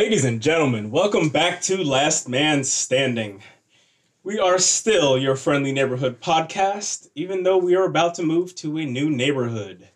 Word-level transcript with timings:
Ladies 0.00 0.24
and 0.24 0.40
gentlemen, 0.40 0.90
welcome 0.90 1.28
back 1.28 1.60
to 1.60 1.84
Last 1.84 2.26
Man 2.26 2.64
Standing. 2.64 3.42
We 4.22 4.38
are 4.38 4.58
still 4.58 5.18
your 5.18 5.36
friendly 5.36 5.72
neighborhood 5.72 6.22
podcast, 6.22 7.10
even 7.14 7.42
though 7.42 7.58
we 7.58 7.76
are 7.76 7.84
about 7.84 8.14
to 8.14 8.22
move 8.22 8.54
to 8.54 8.78
a 8.78 8.86
new 8.86 9.10
neighborhood. 9.10 9.90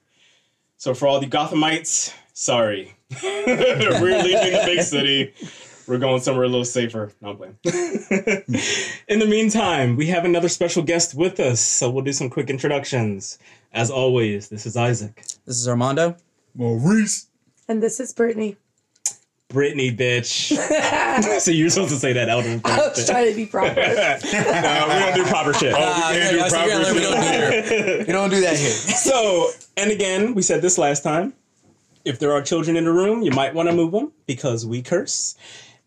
So, 0.76 0.92
for 0.92 1.08
all 1.08 1.20
the 1.20 1.26
Gothamites, 1.26 2.12
sorry. 2.34 2.94
We're 3.22 4.22
leaving 4.22 4.52
the 4.52 4.62
big 4.66 4.82
city. 4.82 5.32
We're 5.88 5.96
going 5.96 6.20
somewhere 6.20 6.44
a 6.44 6.48
little 6.48 6.66
safer. 6.66 7.10
No, 7.22 7.30
I'm. 7.30 7.58
In 9.08 9.20
the 9.20 9.26
meantime, 9.26 9.96
we 9.96 10.08
have 10.08 10.26
another 10.26 10.50
special 10.50 10.82
guest 10.82 11.14
with 11.14 11.40
us, 11.40 11.62
so 11.62 11.88
we'll 11.88 12.04
do 12.04 12.12
some 12.12 12.28
quick 12.28 12.50
introductions. 12.50 13.38
As 13.72 13.90
always, 13.90 14.50
this 14.50 14.66
is 14.66 14.76
Isaac. 14.76 15.16
This 15.46 15.58
is 15.58 15.66
Armando. 15.66 16.16
Maurice. 16.54 17.28
And 17.66 17.82
this 17.82 17.98
is 17.98 18.12
Brittany. 18.12 18.58
Brittany, 19.54 19.96
bitch. 19.96 20.52
so 21.40 21.50
you're 21.50 21.70
supposed 21.70 21.92
to 21.92 21.98
say 21.98 22.12
that 22.12 22.28
out 22.28 22.44
of 22.44 22.60
I 22.66 22.88
was 22.88 23.06
trying 23.06 23.30
to 23.30 23.34
be 23.34 23.46
proper. 23.46 23.74
no, 23.76 24.18
we 24.20 24.98
don't 24.98 25.14
do 25.14 25.24
proper 25.24 25.54
shit. 25.54 25.72
Oh, 25.72 25.78
can't 25.78 26.36
yeah, 26.36 26.44
do 26.44 26.50
proper 26.50 26.68
yeah, 26.68 26.78
we 26.78 26.84
shit. 26.84 27.02
don't 27.02 27.20
do 27.20 27.74
here. 27.78 27.98
We 28.00 28.12
don't 28.12 28.30
do 28.30 28.40
that 28.42 28.58
here. 28.58 28.70
So, 29.04 29.50
and 29.76 29.90
again, 29.90 30.34
we 30.34 30.42
said 30.42 30.60
this 30.60 30.76
last 30.76 31.02
time. 31.02 31.32
If 32.04 32.18
there 32.18 32.32
are 32.32 32.42
children 32.42 32.76
in 32.76 32.84
the 32.84 32.92
room, 32.92 33.22
you 33.22 33.30
might 33.30 33.54
want 33.54 33.70
to 33.70 33.74
move 33.74 33.92
them 33.92 34.12
because 34.26 34.66
we 34.66 34.82
curse. 34.82 35.36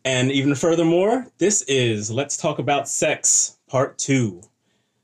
And 0.04 0.31
even 0.31 0.55
furthermore, 0.55 1.27
this 1.38 1.62
is 1.63 2.09
Let's 2.09 2.38
Talk 2.38 2.57
About 2.57 2.88
Sex 2.88 3.57
Part 3.68 3.98
2. 3.99 4.41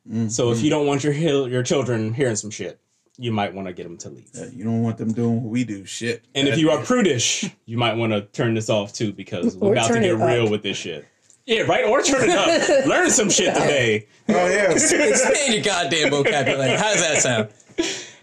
Mm, 0.10 0.32
so 0.32 0.52
if 0.52 0.62
you 0.62 0.68
mm. 0.68 0.72
don't 0.72 0.88
want 0.88 1.04
your 1.04 1.14
your 1.14 1.64
children 1.64 2.14
hearing 2.14 2.36
some 2.36 2.50
shit, 2.50 2.80
you 3.18 3.32
might 3.32 3.54
want 3.54 3.68
to 3.68 3.74
get 3.74 3.84
them 3.84 3.98
to 4.00 4.10
leave. 4.10 4.30
Yeah, 4.34 4.46
you 4.54 4.64
don't 4.64 4.82
want 4.82 4.98
them 4.98 5.14
doing 5.14 5.44
what 5.44 5.52
we 5.52 5.64
do. 5.64 5.86
Shit. 5.86 6.24
And 6.36 6.48
if 6.48 6.58
you 6.58 6.72
are 6.72 6.82
prudish, 6.84 7.46
you 7.66 7.78
might 7.78 7.96
want 7.96 8.12
to 8.14 8.22
turn 8.22 8.54
this 8.54 8.70
off 8.70 8.94
too 8.94 9.14
because 9.14 9.56
we're 9.56 9.70
Or 9.70 9.74
about 9.74 9.88
to 9.90 9.94
get 9.96 10.04
it 10.04 10.22
up. 10.22 10.28
real 10.28 10.50
with 10.50 10.64
this 10.64 10.78
shit. 10.78 11.06
Yeah, 11.46 11.62
right? 11.64 11.84
Or 11.86 12.02
turn 12.02 12.30
it 12.30 12.36
up. 12.36 12.86
Learn 12.88 13.10
some 13.12 13.30
shit 13.30 13.54
today. 13.54 14.08
oh 14.30 14.34
yeah. 14.48 14.72
Expand 14.72 15.54
your 15.54 15.64
goddamn 15.64 16.10
vocabulary. 16.10 16.78
How 16.78 16.94
does 16.94 17.02
that 17.02 17.18
sound? 17.22 17.50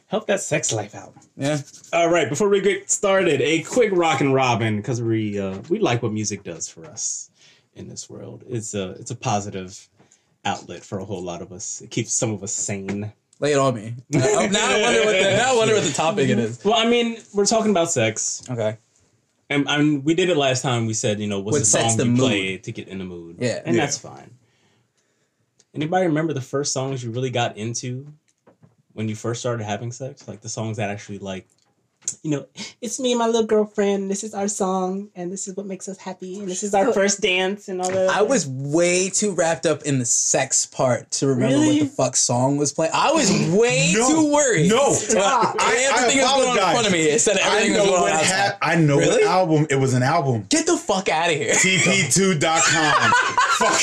Help 0.06 0.27
that 0.27 0.41
sex 0.41 0.72
life 0.72 0.94
out. 0.96 1.14
Yeah. 1.36 1.58
All 1.92 2.08
right, 2.08 2.28
before 2.28 2.48
we 2.48 2.61
get 2.61 2.91
started, 2.91 3.41
a 3.42 3.62
quick 3.62 3.92
rock 3.92 4.20
and 4.20 4.34
robin 4.34 4.77
because 4.78 5.00
we 5.00 5.38
uh, 5.38 5.58
we 5.68 5.78
like 5.78 6.02
what 6.02 6.12
music 6.12 6.42
does 6.42 6.66
for 6.68 6.84
us 6.86 7.30
in 7.74 7.86
this 7.88 8.11
world. 8.11 8.42
It's 8.48 8.74
a 8.74 8.91
it's 8.92 9.12
a 9.12 9.16
positive 9.16 9.88
outlet 10.44 10.83
for 10.83 10.98
a 10.98 11.05
whole 11.05 11.22
lot 11.22 11.42
of 11.42 11.52
us. 11.52 11.80
It 11.80 11.91
keeps 11.91 12.12
some 12.12 12.33
of 12.33 12.42
us 12.42 12.52
sane. 12.52 13.12
Lay 13.41 13.52
it 13.52 13.58
on 13.58 13.74
me. 13.74 13.94
Now, 14.10 14.20
now 14.46 14.77
I 14.77 14.80
wonder 14.83 15.05
what 15.05 15.12
the 15.12 15.36
now 15.36 15.52
I 15.55 15.56
wonder 15.56 15.74
what 15.74 15.84
the 15.84 15.92
topic 15.92 16.28
it 16.28 16.38
is. 16.38 16.62
Well, 16.64 16.74
I 16.74 16.86
mean, 16.86 17.16
we're 17.34 17.46
talking 17.46 17.70
about 17.70 17.91
sex, 17.91 18.42
Okay. 18.50 18.77
and 19.48 19.66
I 19.69 19.78
mean, 19.78 20.05
we 20.05 20.14
did 20.14 20.28
it 20.28 20.36
last 20.36 20.60
time. 20.62 20.86
We 20.86 20.92
said, 20.94 21.20
you 21.20 21.27
know, 21.27 21.41
what's 21.41 21.55
What 21.55 21.58
the 21.61 21.64
song 21.64 21.96
the 21.96 22.05
you 22.05 22.11
mood. 22.11 22.18
play 22.20 22.58
to 22.58 22.72
get 22.72 22.88
in 22.88 22.98
the 22.98 23.05
mood? 23.05 23.36
Yeah. 23.41 23.62
and 23.64 23.74
Yeah. 23.74 23.83
that's 23.83 23.98
fine. 23.98 24.30
Anybody 25.74 26.06
remember 26.06 26.33
the 26.34 26.41
first 26.41 26.72
songs 26.72 27.02
you 27.02 27.11
really 27.12 27.30
got 27.30 27.56
into 27.56 28.12
when 28.92 29.08
you 29.08 29.14
first 29.14 29.41
started 29.41 29.64
having 29.64 29.92
sex? 29.92 30.27
Like 30.28 30.41
the 30.42 30.48
songs 30.48 30.77
that 30.77 30.91
actually 30.91 31.18
like, 31.18 31.46
you 32.22 32.30
know, 32.30 32.47
it's 32.80 32.98
me 33.00 33.12
and 33.12 33.19
my 33.19 33.27
little 33.27 33.47
girlfriend. 33.47 34.11
This 34.11 34.25
is 34.25 34.34
our 34.34 34.48
song, 34.48 35.11
and 35.14 35.30
this 35.33 35.47
is 35.48 35.56
what 35.56 35.66
makes 35.66 35.89
us 35.89 35.98
happy, 35.98 36.39
and 36.41 36.48
this 36.48 36.62
is 36.62 36.75
our 36.75 36.92
first 36.92 37.20
dance, 37.20 37.69
and 37.69 37.80
all 37.80 37.91
that. 37.91 38.11
I 38.11 38.22
was 38.22 38.47
way 38.47 39.11
too 39.11 39.33
wrapped 39.33 39.67
up 39.67 39.83
in 39.83 39.98
the 39.98 40.05
sex 40.05 40.67
part 40.67 41.11
to 41.12 41.27
remember 41.27 41.56
Really? 41.56 41.80
what 41.80 41.89
the 41.91 41.94
fuck 41.94 42.17
song 42.17 42.56
was 42.56 42.72
playing. 42.72 42.92
I 42.95 43.12
was 43.12 43.30
way 43.51 43.92
No. 43.96 44.08
too 44.08 44.33
worried. 44.33 44.68
No. 44.68 44.95
Well, 45.14 45.24
I- 45.24 45.55
I 45.61 45.98
everything 45.98 46.23
was 46.23 46.30
going 46.33 46.48
on 46.51 46.57
in 46.58 46.73
front 46.74 46.86
of 46.86 46.92
me 46.92 47.11
instead 47.11 47.36
of 47.36 47.42
I 47.42 47.48
everything 47.48 47.73
was 47.73 47.79
know 47.79 47.84
going 47.86 47.96
on 47.96 48.02
what 48.02 48.13
outside. 48.13 48.27
hap- 48.34 48.58
I 48.63 48.74
know 48.77 48.98
Really? 48.98 49.23
what 49.24 49.30
album. 49.30 49.67
It 49.70 49.77
was 49.77 49.95
an 49.95 50.02
album. 50.02 50.46
Get 50.48 50.67
the 50.67 50.77
fuck 50.77 51.08
out 51.08 51.30
of 51.30 51.36
here. 51.36 51.52
TP2.com. 51.55 53.13
Fuck. 53.61 53.80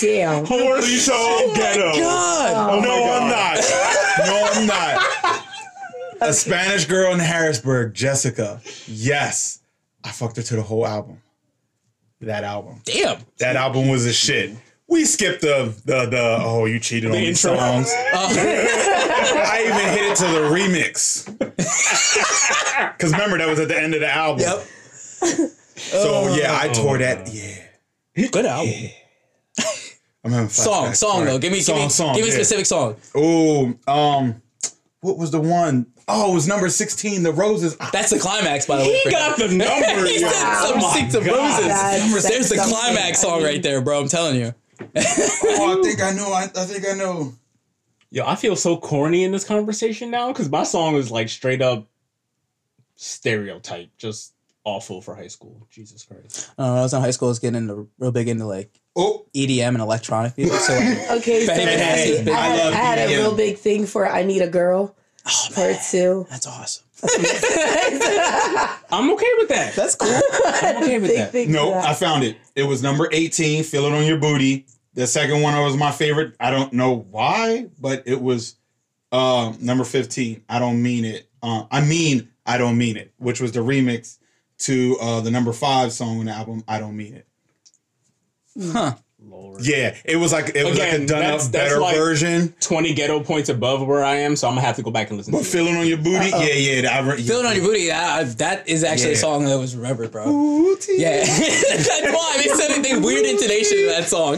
Damn. 0.00 0.44
Holy 0.44 0.62
oh 0.64 0.80
so 0.80 1.52
ghetto. 1.54 1.92
God. 2.00 2.82
no, 2.82 2.90
oh 2.90 3.04
my 3.04 3.14
I'm 3.14 3.28
not. 3.30 4.26
No, 4.26 4.48
I'm 4.52 4.66
not. 4.66 5.43
A 6.24 6.32
Spanish 6.32 6.86
girl 6.86 7.12
in 7.12 7.18
Harrisburg, 7.18 7.94
Jessica. 7.94 8.60
Yes. 8.86 9.60
I 10.02 10.10
fucked 10.10 10.36
her 10.36 10.42
to 10.42 10.56
the 10.56 10.62
whole 10.62 10.86
album. 10.86 11.20
That 12.20 12.44
album. 12.44 12.80
Damn. 12.84 13.20
That 13.38 13.56
album 13.56 13.88
was 13.88 14.06
a 14.06 14.12
shit. 14.12 14.56
We 14.88 15.04
skipped 15.04 15.42
the 15.42 15.74
the 15.84 16.06
the 16.06 16.38
oh 16.40 16.66
you 16.66 16.78
cheated 16.78 17.10
on 17.10 17.16
me 17.16 17.28
intro. 17.28 17.56
songs. 17.56 17.92
Uh, 18.14 19.36
I 19.36 19.62
even 19.66 19.98
hit 19.98 20.12
it 20.12 20.16
to 20.16 20.26
the 20.26 20.40
remix. 20.50 21.26
Cause 22.98 23.12
remember 23.12 23.38
that 23.38 23.48
was 23.48 23.58
at 23.58 23.68
the 23.68 23.80
end 23.80 23.94
of 23.94 24.00
the 24.00 24.10
album. 24.10 24.40
yep. 24.40 24.58
So 25.76 26.34
yeah, 26.34 26.58
I 26.60 26.68
tore 26.68 26.98
that. 26.98 27.28
Yeah. 27.32 28.28
Good 28.30 28.46
album. 28.46 28.90
I'm 30.24 30.32
having 30.32 30.48
Song, 30.48 30.94
song 30.94 31.24
though. 31.24 31.38
Give 31.38 31.52
me, 31.52 31.60
song, 31.60 31.76
give 31.76 31.84
me, 31.84 31.90
song. 31.90 32.14
give 32.14 32.24
me 32.24 32.30
a 32.30 32.32
yeah. 32.32 32.38
specific 32.38 32.66
song. 32.66 32.96
Oh, 33.14 33.74
um, 33.86 34.40
what 35.00 35.18
was 35.18 35.30
the 35.30 35.40
one? 35.40 35.86
Oh, 36.06 36.30
it 36.30 36.34
was 36.34 36.46
number 36.46 36.68
sixteen. 36.68 37.22
The 37.22 37.32
roses. 37.32 37.76
That's 37.92 38.10
the 38.10 38.18
climax, 38.18 38.66
by 38.66 38.76
the 38.78 38.82
way. 38.84 39.00
He 39.04 39.10
got 39.10 39.38
the 39.38 39.48
number. 39.48 40.06
he 40.06 40.20
yo. 40.20 40.28
said 40.28 40.54
some 40.66 40.78
Oh 40.78 40.80
my 40.80 40.92
six 41.00 41.14
of 41.14 41.24
roses. 41.26 41.66
That's- 41.66 42.28
There's 42.28 42.48
the 42.50 42.56
climax 42.56 43.20
song 43.20 43.40
I 43.42 43.44
right 43.44 43.62
there, 43.62 43.80
bro. 43.80 44.00
I'm 44.02 44.08
telling 44.08 44.36
you. 44.36 44.54
oh, 44.80 45.78
I 45.78 45.82
think 45.82 46.02
I 46.02 46.10
know. 46.12 46.32
I, 46.32 46.42
I 46.44 46.64
think 46.64 46.84
I 46.86 46.92
know. 46.94 47.32
Yo, 48.10 48.24
I 48.26 48.34
feel 48.36 48.54
so 48.54 48.76
corny 48.76 49.24
in 49.24 49.32
this 49.32 49.44
conversation 49.44 50.10
now 50.10 50.28
because 50.28 50.50
my 50.50 50.62
song 50.62 50.94
is 50.96 51.10
like 51.10 51.28
straight 51.28 51.62
up 51.62 51.86
stereotype, 52.96 53.90
just 53.96 54.34
awful 54.64 55.00
for 55.00 55.14
high 55.14 55.26
school. 55.28 55.66
Jesus 55.70 56.04
Christ. 56.04 56.50
Uh, 56.58 56.68
when 56.68 56.78
I 56.78 56.82
was 56.82 56.94
in 56.94 57.00
high 57.00 57.10
school, 57.10 57.28
I 57.28 57.30
was 57.30 57.38
getting 57.38 57.62
into 57.62 57.88
real 57.98 58.12
big 58.12 58.28
into 58.28 58.46
like 58.46 58.80
Oh, 58.96 59.26
EDM 59.34 59.68
and 59.68 59.80
electronic 59.80 60.36
music. 60.38 60.60
So 60.60 60.74
like, 60.74 61.10
Okay, 61.22 61.44
so 61.46 61.52
Hey, 61.54 61.62
I, 61.62 61.66
hey, 61.76 62.16
had, 62.18 62.28
I 62.28 62.32
I, 62.32 62.36
had, 62.46 62.64
love 62.64 62.72
I 62.74 62.76
had 62.76 62.98
a 62.98 63.16
real 63.16 63.34
big 63.36 63.58
thing 63.58 63.86
for 63.86 64.06
I 64.08 64.22
Need 64.22 64.42
a 64.42 64.48
Girl, 64.48 64.96
oh, 65.26 65.48
part 65.54 65.70
man, 65.70 65.80
two. 65.90 66.26
that's 66.30 66.46
awesome. 66.46 66.84
I'm 68.90 69.10
okay 69.12 69.30
with 69.38 69.48
that. 69.48 69.74
That's 69.76 69.94
cool. 69.94 70.20
I'm 70.46 70.82
okay 70.82 70.98
with 70.98 71.10
Big 71.10 71.18
that. 71.18 71.32
thing 71.32 71.52
no, 71.52 71.66
for 71.66 71.70
that. 71.72 71.84
I 71.84 71.94
found 71.94 72.24
it. 72.24 72.38
It 72.54 72.62
was 72.62 72.82
number 72.82 73.08
eighteen. 73.12 73.62
Feel 73.64 73.84
it 73.84 73.92
on 73.92 74.06
your 74.06 74.18
booty. 74.18 74.66
The 74.94 75.06
second 75.06 75.42
one 75.42 75.54
was 75.60 75.76
my 75.76 75.90
favorite. 75.90 76.34
I 76.40 76.50
don't 76.50 76.72
know 76.72 77.06
why, 77.10 77.66
but 77.80 78.04
it 78.06 78.20
was 78.20 78.56
um, 79.12 79.58
number 79.60 79.84
fifteen. 79.84 80.44
I 80.48 80.58
don't 80.58 80.82
mean 80.82 81.04
it. 81.04 81.28
Uh, 81.42 81.64
I 81.70 81.80
mean 81.82 82.30
I 82.46 82.58
don't 82.58 82.78
mean 82.78 82.96
it, 82.96 83.12
which 83.18 83.40
was 83.40 83.52
the 83.52 83.60
remix 83.60 84.18
to 84.58 84.96
uh, 85.00 85.20
the 85.20 85.30
number 85.30 85.52
five 85.52 85.92
song 85.92 86.20
on 86.20 86.26
the 86.26 86.32
album. 86.32 86.64
I 86.68 86.78
don't 86.78 86.96
mean 86.96 87.14
it. 87.14 87.26
Huh. 88.72 88.94
Lord. 89.30 89.64
Yeah, 89.66 89.94
it 90.04 90.16
was 90.16 90.32
like 90.32 90.54
it 90.54 90.64
was 90.64 90.78
like 90.78 90.92
a 90.92 90.98
done 90.98 91.06
that's- 91.06 91.46
up 91.46 91.52
that's 91.52 91.68
better 91.70 91.80
like- 91.80 91.96
version. 91.96 92.54
20 92.60 92.94
ghetto 92.94 93.20
points 93.20 93.48
above 93.48 93.86
where 93.86 94.02
I 94.04 94.16
am, 94.16 94.34
so 94.36 94.48
I'm 94.48 94.54
gonna 94.54 94.66
have 94.66 94.76
to 94.76 94.82
go 94.82 94.90
back 94.90 95.08
and 95.10 95.16
listen 95.18 95.32
But 95.32 95.40
to 95.40 95.44
feel 95.44 95.66
it 95.66 95.76
on 95.76 95.86
your 95.86 95.98
booty, 95.98 96.32
Uh-oh. 96.32 96.42
yeah, 96.42 96.80
yeah. 96.80 96.90
I 96.96 97.00
re- 97.00 97.22
Feel 97.22 97.38
it 97.40 97.46
on 97.46 97.54
your 97.56 97.64
booty. 97.64 97.90
Uh, 97.90 98.24
that 98.38 98.68
is 98.68 98.82
actually 98.84 99.12
a 99.12 99.16
song 99.16 99.44
that 99.44 99.58
was 99.58 99.76
remembered, 99.76 100.10
bro. 100.12 100.24
Booty, 100.24 100.94
Yeah, 100.96 101.18
that's 101.24 101.88
why 102.12 102.34
they 102.42 102.48
said 102.48 102.70
anything 102.72 103.02
weird 103.02 103.26
intonation 103.26 103.78
in 103.78 103.86
that 103.88 104.08
song. 104.08 104.36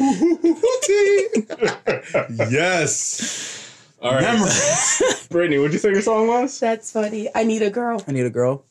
yes. 2.51 3.63
All 4.03 4.13
right. 4.13 4.23
Memories. 4.23 5.27
Brittany, 5.31 5.59
what'd 5.59 5.73
you 5.73 5.79
say 5.79 5.91
your 5.91 6.03
song 6.03 6.29
was? 6.29 6.59
That's 6.61 6.93
funny. 6.93 7.29
I 7.35 7.45
Need 7.45 7.63
a 7.63 7.71
Girl, 7.71 8.03
I 8.07 8.13
need 8.13 8.27
a 8.27 8.31
girl. 8.31 8.65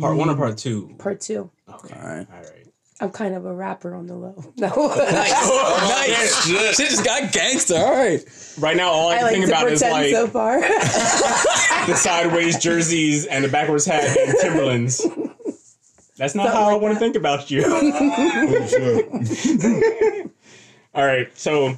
Part 0.00 0.16
one 0.16 0.30
or 0.30 0.36
part 0.36 0.56
two? 0.56 0.94
part 0.98 1.20
two. 1.20 1.50
Okay. 1.68 1.94
All 1.94 2.06
right. 2.06 2.26
All 2.32 2.38
right. 2.38 2.57
I'm 3.00 3.10
kind 3.10 3.34
of 3.34 3.44
a 3.46 3.54
rapper 3.54 3.94
on 3.94 4.06
the 4.06 4.14
low. 4.14 4.34
No. 4.56 4.68
Nice. 4.68 5.32
Oh, 5.34 6.04
nice. 6.08 6.46
shit. 6.46 6.74
Shit 6.74 6.90
just 6.90 7.04
got 7.04 7.32
gangster. 7.32 7.76
All 7.76 7.92
right. 7.96 8.20
Right 8.58 8.76
now, 8.76 8.90
all 8.90 9.08
I 9.10 9.14
I 9.14 9.18
can 9.18 9.24
like 9.24 9.32
think 9.34 9.46
to 9.46 9.52
about 9.52 9.68
is 9.68 9.82
like 9.82 10.10
so 10.12 10.26
far. 10.26 10.60
the 10.60 11.94
sideways 11.94 12.58
jerseys 12.58 13.26
and 13.26 13.44
the 13.44 13.48
backwards 13.48 13.86
hat 13.86 14.16
and 14.18 14.36
Timberlands. 14.40 15.06
That's 16.16 16.34
not 16.34 16.46
Something 16.46 16.60
how 16.60 16.70
I 16.70 16.72
like 16.72 16.82
want 16.82 16.94
to 16.94 17.00
think 17.00 17.14
about 17.14 17.48
you. 17.50 17.62
Oh. 17.64 19.20
All 20.94 21.06
right, 21.06 21.28
so 21.38 21.76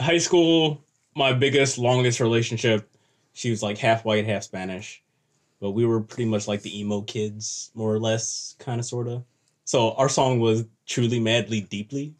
high 0.00 0.18
school, 0.18 0.80
my 1.14 1.32
biggest, 1.32 1.78
longest 1.78 2.18
relationship. 2.18 2.90
She 3.34 3.50
was 3.50 3.62
like 3.62 3.78
half 3.78 4.04
white, 4.04 4.26
half 4.26 4.42
Spanish, 4.42 5.00
but 5.60 5.70
we 5.70 5.86
were 5.86 6.00
pretty 6.00 6.28
much 6.28 6.48
like 6.48 6.62
the 6.62 6.80
emo 6.80 7.02
kids, 7.02 7.70
more 7.74 7.94
or 7.94 8.00
less, 8.00 8.56
kind 8.58 8.80
of, 8.80 8.86
sort 8.86 9.06
of. 9.06 9.22
So 9.68 9.92
our 9.92 10.08
song 10.08 10.40
was 10.40 10.64
"Truly, 10.86 11.20
Madly, 11.20 11.60
Deeply." 11.60 12.14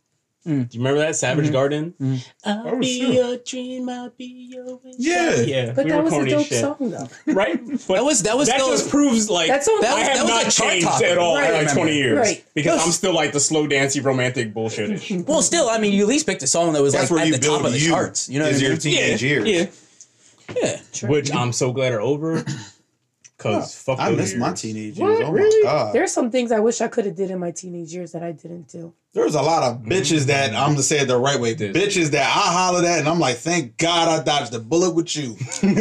Mm. 0.46 0.68
Do 0.68 0.76
you 0.78 0.84
remember 0.84 1.00
that 1.00 1.16
Savage 1.16 1.46
Mhm. 1.48 1.52
Garden? 1.52 1.94
Mhm. 2.00 2.24
I'll 2.44 2.68
Oh, 2.68 2.78
be 2.78 3.00
sure. 3.00 3.10
your 3.12 3.36
dream, 3.38 3.88
I'll 3.88 4.12
be 4.16 4.48
your 4.52 4.76
wish. 4.76 4.94
Yeah. 4.98 5.34
yeah. 5.40 5.72
but 5.72 5.84
we 5.86 5.90
that 5.90 6.04
was 6.04 6.12
a 6.12 6.26
dope 6.26 6.46
shit. 6.46 6.60
song 6.60 6.76
though. 6.80 7.08
right? 7.32 7.58
But 7.88 7.94
That 7.94 8.04
was 8.04 8.22
that 8.22 8.36
was 8.36 8.48
that 8.48 8.60
still 8.60 8.70
just 8.76 8.90
proves 8.90 9.28
like 9.30 9.48
That's 9.48 9.66
all. 9.66 9.80
That 9.80 9.94
I 9.96 10.00
have 10.00 10.16
that 10.18 10.22
was 10.24 10.30
not 10.30 10.46
a 10.46 10.50
changed 10.50 10.86
topper. 10.86 11.04
at 11.06 11.18
all 11.18 11.36
Right. 11.36 11.50
in 11.54 11.64
like 11.66 11.72
twenty 11.74 11.96
years 11.96 12.18
Right. 12.18 12.44
because 12.54 12.76
Yes. 12.76 12.86
I'm 12.86 12.92
still 12.92 13.14
like 13.14 13.32
the 13.32 13.40
slow 13.40 13.66
dancey 13.66 14.00
romantic 14.00 14.52
bullshitish. 14.54 15.24
well. 15.26 15.40
Still, 15.42 15.68
I 15.70 15.78
mean, 15.78 15.92
you 15.94 16.02
at 16.02 16.08
least 16.08 16.26
picked 16.26 16.42
a 16.42 16.46
song 16.46 16.72
that 16.74 16.82
was 16.82 16.92
That's 16.92 17.10
like 17.10 17.32
at 17.32 17.40
the 17.40 17.46
top 17.46 17.64
of 17.64 17.72
the 17.72 17.78
you. 17.80 17.88
charts. 17.90 18.28
You 18.28 18.38
know 18.40 18.44
what 18.44 18.54
is 18.54 18.60
your 18.62 18.70
mean? 18.72 18.80
teenage 18.80 19.22
years. 19.22 19.48
yeah. 19.48 19.66
Yeah. 20.62 21.08
Which 21.08 21.34
I'm 21.34 21.52
so 21.52 21.72
glad 21.72 21.92
are 21.92 22.00
over. 22.00 22.44
Cause 23.38 23.74
fuck 23.74 23.98
I 24.00 24.08
those 24.10 24.18
miss 24.18 24.34
my 24.36 24.48
years. 24.48 24.60
teenage 24.60 24.98
What? 24.98 25.08
years. 25.10 25.20
Oh 25.24 25.30
Really? 25.32 25.62
my 25.64 25.70
god. 25.70 25.94
There's 25.94 26.12
some 26.12 26.30
things 26.30 26.50
I 26.52 26.58
wish 26.58 26.80
I 26.80 26.88
could 26.88 27.06
have 27.06 27.14
did 27.16 27.30
in 27.30 27.38
my 27.38 27.52
teenage 27.52 27.94
years 27.94 28.12
that 28.12 28.22
I 28.22 28.32
didn't 28.32 28.68
do. 28.68 28.92
There 29.14 29.24
was 29.24 29.34
a 29.34 29.40
lot 29.42 29.62
of 29.62 29.78
mm-hmm. 29.78 29.90
bitches 29.90 30.26
that 30.26 30.50
I'm 30.50 30.72
gonna 30.72 30.82
say 30.82 30.98
it 30.98 31.08
the 31.08 31.18
right 31.18 31.40
way. 31.40 31.54
This. 31.54 31.74
Bitches 31.74 32.10
that 32.10 32.26
I 32.26 32.52
hollered 32.52 32.84
at, 32.84 32.98
and 32.98 33.08
I'm 33.08 33.18
like, 33.18 33.36
thank 33.36 33.78
God 33.78 34.06
I 34.06 34.22
dodged 34.22 34.52
the 34.52 34.58
bullet 34.58 34.94
with 34.94 35.16
you 35.16 35.34
and 35.62 35.76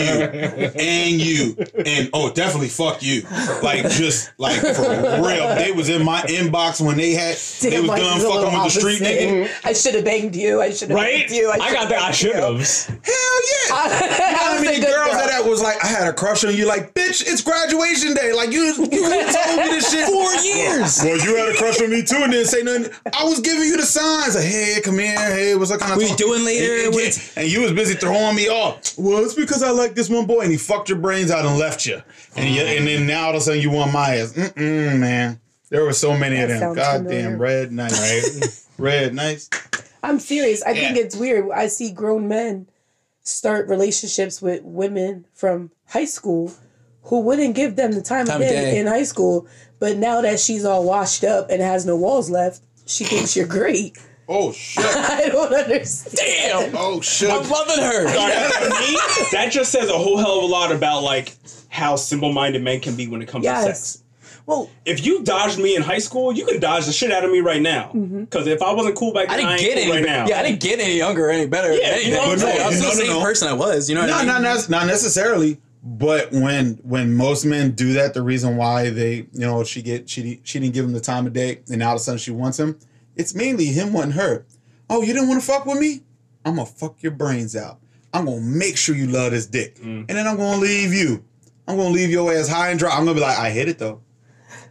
you 0.00 0.70
and 0.80 1.20
you 1.20 1.56
and 1.84 2.08
oh, 2.14 2.32
definitely 2.32 2.68
fuck 2.68 3.02
you. 3.02 3.22
Like 3.62 3.90
just 3.90 4.32
like 4.38 4.60
for 4.60 5.22
real, 5.22 5.54
they 5.54 5.72
was 5.72 5.90
in 5.90 6.02
my 6.02 6.22
inbox 6.22 6.84
when 6.84 6.96
they 6.96 7.12
had 7.12 7.36
they 7.60 7.78
was 7.78 7.88
mine 7.88 8.00
done 8.00 8.16
is 8.16 8.24
a 8.24 8.28
little 8.28 8.44
fucking 8.44 8.62
with 8.64 8.74
the 8.74 8.80
street 8.80 9.00
nigga. 9.02 9.50
I 9.64 9.72
should 9.74 9.94
have 9.94 10.04
banged 10.06 10.34
you. 10.34 10.62
I 10.62 10.70
should 10.70 10.88
have 10.88 10.96
Right? 10.96 11.28
banged 11.28 11.30
you. 11.32 11.50
I, 11.50 11.58
got 11.58 11.68
should've 11.72 11.88
that. 11.90 12.02
I 12.02 12.10
should 12.10 12.34
have. 12.36 12.56
Hell 13.04 13.40
yeah. 13.52 14.32
How 14.36 14.50
I 14.50 14.54
was 14.54 14.62
many 14.62 14.80
girls 14.80 15.08
girl. 15.08 15.12
that 15.12 15.28
that 15.42 15.48
was 15.48 15.62
like, 15.62 15.82
I 15.84 15.88
had 15.88 16.08
a 16.08 16.12
crush 16.12 16.44
on 16.44 16.54
you, 16.54 16.66
like, 16.66 16.94
bitch, 16.94 17.22
it's 17.26 17.42
graduation 17.42 18.14
day. 18.14 18.32
Like 18.32 18.52
you, 18.52 18.62
you 18.62 18.74
told 18.74 18.88
me 18.88 19.68
this 19.68 19.90
shit 19.90 20.06
Four 20.08 20.34
years. 20.44 21.00
Well, 21.02 21.18
you 21.18 21.36
had 21.36 21.54
a 21.54 21.58
crush 21.58 21.80
on 21.80 21.90
me 21.90 22.02
too, 22.02 22.16
and 22.16 22.32
didn't 22.32 22.46
say 22.46 22.61
nothing. 22.64 22.90
I 23.18 23.24
was 23.24 23.40
giving 23.40 23.64
you 23.64 23.76
the 23.76 23.82
signs, 23.84 24.34
like, 24.34 24.44
hey, 24.44 24.80
come 24.82 24.98
here, 24.98 25.16
hey, 25.16 25.54
what's 25.54 25.70
up? 25.70 25.80
Kind 25.80 25.92
of 25.92 25.98
What 25.98 26.08
you 26.10 26.16
doing 26.16 26.44
later? 26.44 26.86
And, 26.86 26.94
What's- 26.94 27.36
and 27.36 27.50
you 27.50 27.62
was 27.62 27.72
busy 27.72 27.94
throwing 27.94 28.36
me 28.36 28.48
off. 28.48 28.96
Well, 28.98 29.24
it's 29.24 29.34
because 29.34 29.62
I 29.62 29.70
like 29.70 29.94
this 29.94 30.08
one 30.08 30.26
boy, 30.26 30.40
and 30.40 30.50
he 30.50 30.56
fucked 30.58 30.88
your 30.88 30.98
brains 30.98 31.30
out 31.30 31.44
and 31.44 31.58
left 31.58 31.86
you, 31.86 32.02
and 32.36 32.54
you, 32.54 32.62
and 32.62 32.86
then 32.86 33.06
now 33.06 33.24
all 33.26 33.30
of 33.30 33.36
a 33.36 33.40
sudden 33.40 33.60
you 33.60 33.70
want 33.70 33.92
my 33.92 34.16
ass. 34.16 34.32
Mm-mm, 34.32 34.98
man. 34.98 35.40
There 35.70 35.84
were 35.84 35.92
so 35.94 36.16
many 36.16 36.36
That 36.36 36.44
of 36.44 36.48
them. 36.50 36.60
sounds 36.60 36.76
Goddamn, 36.76 37.04
familiar. 37.06 37.36
red 37.38 37.72
nice, 37.72 38.68
red 38.78 39.14
nice. 39.14 39.48
I'm 40.02 40.18
serious. 40.18 40.62
I 40.62 40.74
think 40.74 40.96
it's 40.98 41.16
weird. 41.16 41.50
I 41.50 41.68
see 41.68 41.90
grown 41.92 42.28
men 42.28 42.68
start 43.22 43.68
relationships 43.68 44.42
with 44.42 44.62
women 44.64 45.24
from 45.32 45.70
high 45.88 46.04
school 46.04 46.52
who 47.04 47.20
wouldn't 47.20 47.54
give 47.54 47.76
them 47.76 47.92
the 47.92 48.02
time, 48.02 48.26
Time 48.26 48.36
of 48.36 48.42
of 48.42 48.48
day 48.48 48.72
day. 48.72 48.78
in 48.78 48.86
high 48.86 49.02
school. 49.04 49.46
But 49.82 49.96
now 49.96 50.20
that 50.20 50.38
she's 50.38 50.64
all 50.64 50.84
washed 50.84 51.24
up 51.24 51.50
and 51.50 51.60
has 51.60 51.84
no 51.84 51.96
walls 51.96 52.30
left, 52.30 52.60
she 52.86 53.02
thinks 53.02 53.34
you're 53.34 53.48
great. 53.48 53.98
Oh 54.28 54.52
shit. 54.68 54.84
I 54.86 55.28
don't 55.28 55.52
understand. 55.52 56.14
Damn. 56.70 56.76
Oh 56.76 57.00
shit. 57.00 57.28
I'm 57.28 57.42
loving 57.50 57.82
her. 57.82 58.04
to 58.04 58.70
me, 58.80 58.96
that 59.32 59.48
just 59.50 59.72
says 59.72 59.88
a 59.90 59.98
whole 59.98 60.18
hell 60.18 60.38
of 60.38 60.44
a 60.44 60.46
lot 60.46 60.70
about 60.70 61.02
like 61.02 61.34
how 61.68 61.96
simple-minded 61.96 62.62
men 62.62 62.78
can 62.78 62.94
be 62.94 63.08
when 63.08 63.22
it 63.22 63.26
comes 63.26 63.42
to 63.42 63.50
Yes. 63.50 63.64
sex. 63.64 63.98
Well, 64.46 64.70
If 64.84 65.04
you 65.04 65.24
dodged 65.24 65.58
me 65.58 65.74
in 65.74 65.82
high 65.82 65.98
school, 65.98 66.32
you 66.32 66.46
can 66.46 66.60
dodge 66.60 66.86
the 66.86 66.92
shit 66.92 67.10
out 67.10 67.24
of 67.24 67.32
me 67.32 67.40
right 67.40 67.60
now. 67.60 67.86
Mm-hmm. 67.92 68.20
Because 68.20 68.46
if 68.46 68.62
I 68.62 68.72
wasn't 68.72 68.94
cool 68.94 69.12
back 69.12 69.28
then, 69.30 69.34
I, 69.34 69.36
didn't 69.36 69.50
ain't 69.52 69.60
get 69.60 69.74
cool 69.84 69.92
any. 69.94 70.02
right 70.06 70.08
now. 70.08 70.26
Yeah, 70.28 70.38
I 70.38 70.42
didn't 70.44 70.60
get 70.60 70.78
any 70.78 70.96
younger 70.96 71.26
or 71.26 71.30
any 71.30 71.46
better. 71.48 71.72
Yeah, 71.72 71.96
Yeah, 71.96 71.96
you 71.98 72.10
know 72.12 72.18
what 72.18 72.30
I'm 72.34 72.38
saying? 72.38 72.62
I'm 72.66 72.72
still 72.72 72.84
No, 72.84 72.90
the 72.90 72.96
same 73.02 73.06
no. 73.08 73.20
person 73.20 73.48
I 73.48 73.52
was. 73.52 73.88
You 73.88 73.96
know 73.96 74.02
what 74.02 74.10
No, 74.10 74.14
I 74.14 74.18
mean? 74.18 74.26
not, 74.28 74.42
not 74.42 74.68
not 74.70 74.86
necessarily. 74.86 75.58
But 75.82 76.30
when 76.30 76.74
when 76.84 77.16
most 77.16 77.44
men 77.44 77.72
do 77.72 77.92
that, 77.94 78.14
the 78.14 78.22
reason 78.22 78.56
why 78.56 78.90
they 78.90 79.14
you 79.32 79.40
know 79.40 79.64
she 79.64 79.82
get 79.82 80.08
she 80.08 80.40
she 80.44 80.60
didn't 80.60 80.74
give 80.74 80.84
him 80.84 80.92
the 80.92 81.00
time 81.00 81.26
of 81.26 81.32
day, 81.32 81.62
and 81.68 81.80
now 81.80 81.88
all 81.88 81.94
of 81.94 82.00
a 82.00 82.04
sudden 82.04 82.18
she 82.18 82.30
wants 82.30 82.58
him. 82.58 82.78
It's 83.16 83.34
mainly 83.34 83.66
him 83.66 83.92
wanting 83.92 84.12
her. 84.12 84.46
Oh, 84.88 85.02
you 85.02 85.12
didn't 85.12 85.28
want 85.28 85.40
to 85.40 85.46
fuck 85.46 85.66
with 85.66 85.78
me? 85.78 86.02
I'm 86.44 86.56
gonna 86.56 86.66
fuck 86.66 87.02
your 87.02 87.12
brains 87.12 87.56
out. 87.56 87.80
I'm 88.12 88.26
gonna 88.26 88.40
make 88.40 88.76
sure 88.76 88.94
you 88.94 89.08
love 89.08 89.32
this 89.32 89.46
dick, 89.46 89.76
mm. 89.76 90.04
and 90.08 90.08
then 90.08 90.26
I'm 90.28 90.36
gonna 90.36 90.60
leave 90.60 90.92
you. 90.92 91.24
I'm 91.66 91.76
gonna 91.76 91.90
leave 91.90 92.10
your 92.10 92.32
ass 92.32 92.48
high 92.48 92.70
and 92.70 92.78
dry. 92.78 92.90
I'm 92.90 93.04
gonna 93.04 93.14
be 93.14 93.20
like, 93.20 93.38
I 93.38 93.50
hit 93.50 93.68
it 93.68 93.78
though. 93.78 94.02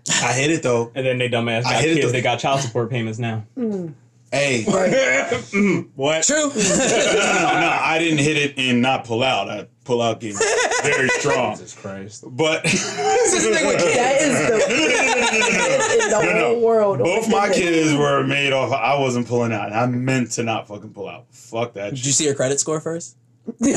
I 0.10 0.34
hit 0.34 0.52
it 0.52 0.64
though. 0.64 0.92
And 0.96 1.06
then 1.06 1.18
they 1.18 1.30
dumbass 1.30 1.66
I 1.66 1.74
got 1.74 1.82
hit 1.82 1.92
it 1.92 1.94
kids. 1.96 2.06
though. 2.06 2.12
They 2.12 2.22
got 2.22 2.40
child 2.40 2.62
support 2.62 2.90
payments 2.90 3.20
now. 3.20 3.46
Mm. 3.58 3.94
Hey, 4.32 4.64
mm-hmm. 4.68 5.90
What? 5.96 6.24
True. 6.24 6.36
no, 6.48 6.50
no, 6.50 7.78
I 7.82 7.98
didn't 8.00 8.20
hit 8.20 8.38
it 8.38 8.54
and 8.58 8.82
not 8.82 9.04
pull 9.04 9.24
out. 9.24 9.50
I 9.50 9.68
pull 9.92 10.02
out 10.02 10.20
game 10.22 10.36
very 10.84 11.10
strong. 11.20 11.56
Jesus 11.56 11.74
Christ. 11.74 12.24
But 12.28 12.64
This 12.64 13.44
thing 13.44 13.68
with 13.68 13.78
kids. 13.80 13.96
That 13.96 14.22
is 14.22 14.48
the 14.48 14.58
biggest 14.70 15.94
in 15.94 16.00
the 16.00 16.10
No, 16.10 16.22
no. 16.22 16.46
whole 16.54 16.62
world. 16.62 17.00
Both 17.00 17.30
my 17.30 17.50
kids 17.50 17.94
were 17.94 18.24
made 18.26 18.54
off. 18.54 18.72
I 18.72 18.98
wasn't 19.00 19.28
pulling 19.28 19.52
out. 19.52 19.74
I 19.74 19.86
meant 19.88 20.32
to 20.32 20.44
not 20.44 20.68
fucking 20.70 20.94
pull 20.94 21.10
out. 21.10 21.26
Fuck 21.32 21.74
that. 21.74 21.90
Did 21.96 22.06
you 22.06 22.12
see 22.14 22.24
your 22.26 22.36
credit 22.36 22.60
score 22.60 22.80
first? 22.80 23.18
Well, 23.60 23.74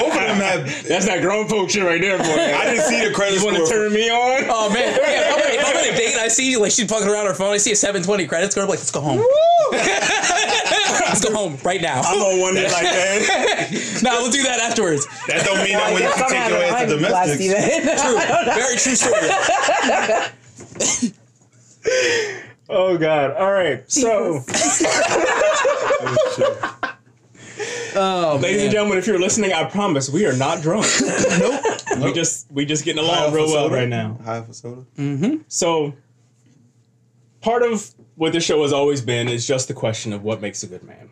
both 0.00 0.14
of 0.14 0.20
them 0.22 0.36
had. 0.36 0.66
That's 0.86 1.06
that 1.06 1.20
grown 1.20 1.48
folk 1.48 1.68
shit 1.68 1.82
right 1.82 2.00
there, 2.00 2.16
boy. 2.16 2.24
I 2.24 2.64
didn't 2.66 2.84
see 2.84 3.06
the 3.06 3.12
credit 3.12 3.40
score. 3.40 3.50
You 3.52 3.58
want 3.58 3.68
to 3.68 3.74
turn 3.74 3.92
me 3.92 4.08
on? 4.08 4.44
Oh 4.48 4.70
man, 4.72 4.96
yeah, 5.02 5.30
if 5.30 5.34
I'm 5.34 5.40
in- 5.52 5.60
if 5.60 5.66
I'm 5.66 5.76
in 5.88 5.94
a 5.94 5.96
date, 5.96 6.14
I 6.16 6.28
see 6.28 6.56
like 6.56 6.70
she's 6.72 6.88
fucking 6.88 7.08
around 7.08 7.26
her 7.26 7.34
phone. 7.34 7.52
I 7.52 7.56
see 7.58 7.72
a 7.72 7.76
720 7.76 8.26
credit 8.28 8.52
score. 8.52 8.62
I'm 8.62 8.68
like, 8.68 8.78
let's 8.78 8.90
go 8.92 9.00
home. 9.00 9.18
Let's 11.22 11.34
go 11.34 11.40
home 11.48 11.56
right 11.64 11.80
now. 11.80 12.00
I'm 12.02 12.20
on 12.20 12.40
one 12.40 12.54
that 12.54 12.70
like 12.72 12.82
that. 12.84 14.00
no, 14.02 14.22
we'll 14.22 14.30
do 14.30 14.42
that 14.42 14.60
afterwards. 14.60 15.06
That 15.28 15.44
don't 15.44 15.58
mean 15.62 15.72
that 15.72 15.92
when 15.92 16.02
you 16.02 16.08
Yes, 16.08 16.30
take 16.30 16.38
having 16.38 16.56
your 16.56 16.64
a 16.64 16.68
ass 16.68 16.80
to 16.80 16.86
honey 16.86 16.98
blast 17.08 17.38
domestics. 17.38 17.52
True, 18.02 18.18
very 18.54 18.76
true 18.76 18.96
story. 18.96 19.28
Oh 22.74 22.96
God! 22.96 23.32
All 23.32 23.52
right. 23.52 23.84
So, 23.90 24.40
Oh 27.94 28.38
ladies 28.40 28.56
man. 28.58 28.64
and 28.66 28.72
gentlemen, 28.72 28.96
if 28.98 29.06
you're 29.06 29.20
listening, 29.20 29.52
I 29.52 29.64
promise 29.64 30.08
we 30.08 30.24
are 30.24 30.32
not 30.34 30.62
drunk. 30.62 30.86
nope. 31.38 31.60
we 32.02 32.12
just 32.14 32.50
we 32.50 32.64
just 32.64 32.82
getting 32.84 33.02
along 33.04 33.34
real 33.34 33.44
well 33.46 33.64
soda? 33.66 33.74
right 33.74 33.88
now. 33.88 34.18
High 34.24 34.38
off 34.38 34.48
of 34.48 34.56
soda. 34.56 34.86
Mm-hmm. 34.96 35.42
So, 35.48 35.92
part 37.42 37.62
of 37.62 37.90
what 38.16 38.32
this 38.32 38.44
show 38.44 38.62
has 38.62 38.72
always 38.72 39.00
been 39.00 39.28
is 39.28 39.46
just 39.46 39.68
the 39.68 39.74
question 39.74 40.12
of 40.12 40.22
what 40.22 40.40
makes 40.40 40.62
a 40.62 40.66
good 40.66 40.82
man. 40.82 41.10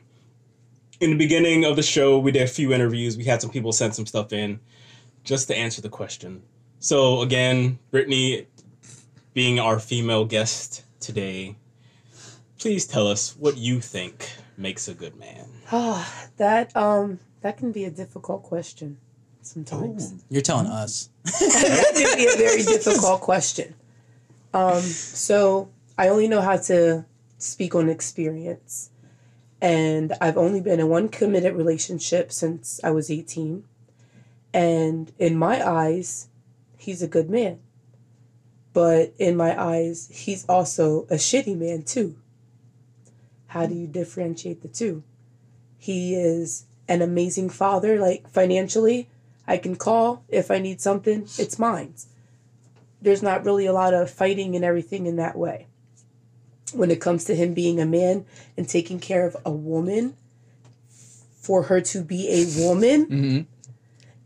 In 1.01 1.11
the 1.11 1.17
beginning 1.17 1.65
of 1.65 1.77
the 1.77 1.83
show, 1.83 2.19
we 2.19 2.31
did 2.31 2.43
a 2.43 2.47
few 2.47 2.73
interviews. 2.73 3.17
We 3.17 3.25
had 3.25 3.41
some 3.41 3.51
people 3.51 3.73
send 3.73 3.95
some 3.95 4.07
stuff 4.07 4.33
in 4.33 4.61
just 5.25 5.49
to 5.49 5.57
answer 5.57 5.81
the 5.81 5.89
question. 5.89 6.43
So, 6.79 7.23
again, 7.23 7.79
Brittany, 7.91 8.47
being 9.33 9.59
our 9.59 9.79
female 9.79 10.25
guest 10.25 10.85
today, 10.99 11.57
please 12.59 12.87
tell 12.87 13.07
us 13.07 13.37
what 13.39 13.57
you 13.57 13.81
think 13.81 14.31
makes 14.57 14.89
a 14.89 14.95
good 14.95 15.17
man. 15.17 15.49
Ah, 15.73 16.29
that 16.37 16.77
um 16.77 17.19
that 17.41 17.57
can 17.57 17.73
be 17.73 17.85
a 17.85 17.91
difficult 17.91 18.43
question 18.43 18.99
sometimes. 19.43 20.15
You're 20.29 20.43
telling 20.43 20.67
us. 20.67 21.09
that 21.25 21.93
can 21.95 22.17
be 22.17 22.27
a 22.27 22.37
very 22.37 22.63
difficult 22.63 23.21
question. 23.23 23.75
Um, 24.53 24.81
so 24.83 25.71
I 26.01 26.09
only 26.09 26.29
know 26.29 26.41
how 26.41 26.57
to 26.57 27.05
speak 27.37 27.75
on 27.75 27.91
experience. 27.91 28.89
And 29.61 30.15
I've 30.19 30.39
only 30.39 30.63
been 30.63 30.81
in 30.81 30.89
one 30.89 31.11
committed 31.11 31.55
relationship 31.55 32.33
since 32.33 32.81
I 32.83 32.91
was 32.91 33.11
18. 33.11 33.65
And 34.55 35.13
in 35.19 35.37
my 35.37 35.63
eyes, 35.63 36.29
he's 36.79 37.03
a 37.03 37.07
good 37.07 37.29
man. 37.29 37.59
But 38.73 39.13
in 39.19 39.37
my 39.37 39.63
eyes, 39.63 40.09
he's 40.11 40.47
also 40.49 41.03
a 41.11 41.17
shitty 41.17 41.59
man 41.59 41.83
too. 41.83 42.17
How 43.49 43.67
do 43.67 43.75
you 43.75 43.87
differentiate 43.87 44.63
the 44.63 44.69
two? 44.69 45.03
He 45.77 46.15
is 46.15 46.65
an 46.89 47.03
amazing 47.03 47.51
father, 47.51 47.99
like 47.99 48.27
financially. 48.27 49.11
I 49.47 49.59
can 49.59 49.77
call 49.77 50.25
if 50.31 50.51
I 50.51 50.61
need 50.61 50.81
something, 50.81 51.29
it's 51.39 51.59
mine. 51.59 51.93
There's 53.03 53.23
not 53.23 53.45
really 53.45 53.67
a 53.67 53.75
lot 53.75 53.93
of 53.93 54.11
fighting 54.11 54.57
and 54.57 54.65
everything 54.65 55.05
in 55.05 55.17
that 55.17 55.37
way. 55.37 55.67
When 56.73 56.91
it 56.91 57.01
comes 57.01 57.25
to 57.25 57.35
him 57.35 57.53
being 57.55 57.81
a 57.81 57.87
man 57.87 58.25
and 58.57 58.69
taking 58.69 59.01
care 59.01 59.27
of 59.27 59.37
a 59.45 59.51
woman, 59.51 60.15
for 61.41 61.65
her 61.65 61.81
to 61.81 62.03
be 62.03 62.29
a 62.29 62.65
woman, 62.67 63.07
Mhm. 63.07 63.47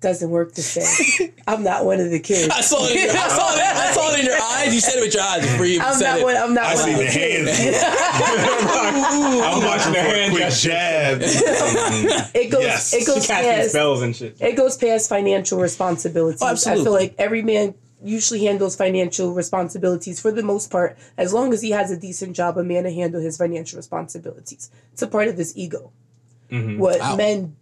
doesn't 0.01 0.29
work 0.29 0.53
the 0.55 0.61
same. 0.63 1.33
I'm 1.47 1.63
not 1.63 1.85
one 1.87 2.01
of 2.01 2.11
the 2.11 2.19
kids. 2.21 2.49
I 2.53 2.61
saw 2.61 2.85
it. 2.87 2.91
In 2.97 3.03
your, 3.05 3.11
I 3.13 3.29
saw 3.29 3.55
that. 3.55 3.77
I 3.77 3.93
saw 3.95 4.13
it 4.13 4.21
in 4.21 4.27
your 4.27 4.37
eyes. 4.41 4.75
You 4.75 4.81
said 4.81 4.97
it 4.99 5.01
with 5.03 5.15
your 5.15 5.23
eyes 5.23 5.41
before 5.43 5.65
you 5.65 5.75
even 5.77 5.87
I'm 5.87 5.95
said 5.95 6.11
not 6.11 6.19
it. 6.19 6.25
one. 6.25 6.37
I'm 6.37 6.53
not 6.55 6.65
I 6.65 6.75
one 6.75 6.85
see 6.85 6.93
of 6.93 6.99
the 6.99 7.05
the 7.05 7.11
kids. 7.11 7.51
hands. 7.59 7.77
I'm 8.45 9.65
watching 9.65 9.93
the 9.93 9.99
for 10.01 10.05
a 10.05 10.19
hand 10.19 10.33
quick 10.35 10.53
jab. 10.53 11.23
It 12.35 12.51
goes. 12.51 12.63
Yes. 12.63 12.93
It 12.95 13.07
goes 13.07 13.27
past. 13.27 13.71
spells 13.71 14.03
and 14.03 14.15
shit. 14.15 14.37
It 14.41 14.57
goes 14.57 14.77
past 14.77 15.09
financial 15.09 15.59
responsibilities. 15.61 16.41
Oh, 16.43 16.47
I 16.49 16.55
feel 16.57 16.93
like 16.93 17.15
every 17.17 17.43
man 17.43 17.75
usually 18.05 18.45
handles 18.45 18.77
financial 18.77 19.33
responsibilities 19.35 20.21
for 20.21 20.31
the 20.31 20.43
most 20.43 20.71
part. 20.71 20.97
As 21.17 21.33
long 21.33 21.53
as 21.53 21.63
he 21.63 21.71
has 21.71 21.91
a 21.91 21.97
decent 21.97 22.37
job, 22.37 22.59
a 22.59 22.63
man 22.65 22.85
to 22.85 22.93
handle 22.93 23.21
his 23.21 23.37
financial 23.37 23.77
responsibilities. 23.79 24.71
It's 24.93 25.03
a 25.03 25.07
part 25.07 25.29
of 25.29 25.37
his 25.39 25.57
ego. 25.57 25.91
What 26.51 27.01
Wow. 27.01 27.17
men 27.17 27.57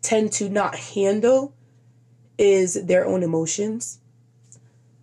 tend 0.00 0.32
to 0.32 0.48
not 0.48 0.74
handle 0.76 1.52
is 2.38 2.74
their 2.74 3.04
own 3.06 3.22
emotions, 3.22 3.98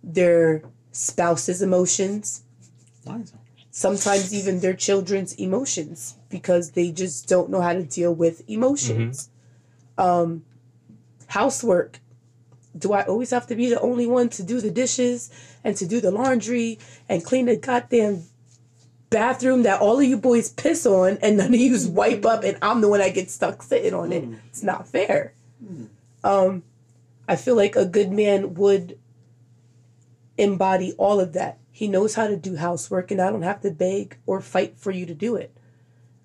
their 0.02 0.62
spouse's 0.92 1.62
emotions, 1.62 2.42
sometimes 3.70 4.34
even 4.34 4.60
their 4.60 4.74
children's 4.74 5.32
emotions 5.34 6.16
because 6.28 6.72
they 6.72 6.90
just 6.90 7.28
don't 7.28 7.50
know 7.50 7.60
how 7.60 7.72
to 7.72 7.82
deal 7.84 8.12
with 8.14 8.42
emotions. 8.48 9.28
Um, 9.96 10.44
housework. 11.28 12.00
Do 12.76 12.92
I 12.92 13.02
always 13.02 13.30
have 13.30 13.46
to 13.48 13.56
be 13.56 13.68
the 13.68 13.80
only 13.80 14.06
one 14.06 14.28
to 14.30 14.42
do 14.42 14.60
the 14.60 14.70
dishes 14.70 15.30
and 15.64 15.76
to 15.76 15.86
do 15.86 16.00
the 16.00 16.10
laundry 16.10 16.78
and 17.08 17.24
clean 17.24 17.46
the 17.46 17.56
goddamn 17.56 18.24
bathroom 19.10 19.64
that 19.64 19.80
all 19.80 19.98
of 19.98 20.04
you 20.04 20.16
boys 20.16 20.48
piss 20.50 20.86
on 20.86 21.18
and 21.20 21.36
none 21.36 21.52
of 21.52 21.60
you 21.60 21.76
wipe 21.90 22.24
up 22.24 22.44
and 22.44 22.56
I'm 22.62 22.80
the 22.80 22.88
one 22.88 23.00
that 23.00 23.14
gets 23.14 23.34
stuck 23.34 23.62
sitting 23.62 23.92
on 23.94 24.12
it? 24.12 24.22
It's 24.48 24.62
not 24.62 24.86
fair. 24.86 25.34
Um, 26.22 26.62
I 27.26 27.36
feel 27.36 27.56
like 27.56 27.76
a 27.76 27.84
good 27.86 28.12
man 28.12 28.54
would 28.54 28.98
embody 30.38 30.92
all 30.92 31.20
of 31.20 31.32
that. 31.34 31.58
He 31.72 31.88
knows 31.88 32.14
how 32.14 32.26
to 32.26 32.36
do 32.36 32.56
housework, 32.56 33.10
and 33.10 33.20
I 33.20 33.30
don't 33.30 33.42
have 33.42 33.60
to 33.62 33.70
beg 33.70 34.18
or 34.26 34.40
fight 34.40 34.74
for 34.76 34.90
you 34.90 35.06
to 35.06 35.14
do 35.14 35.36
it. 35.36 35.56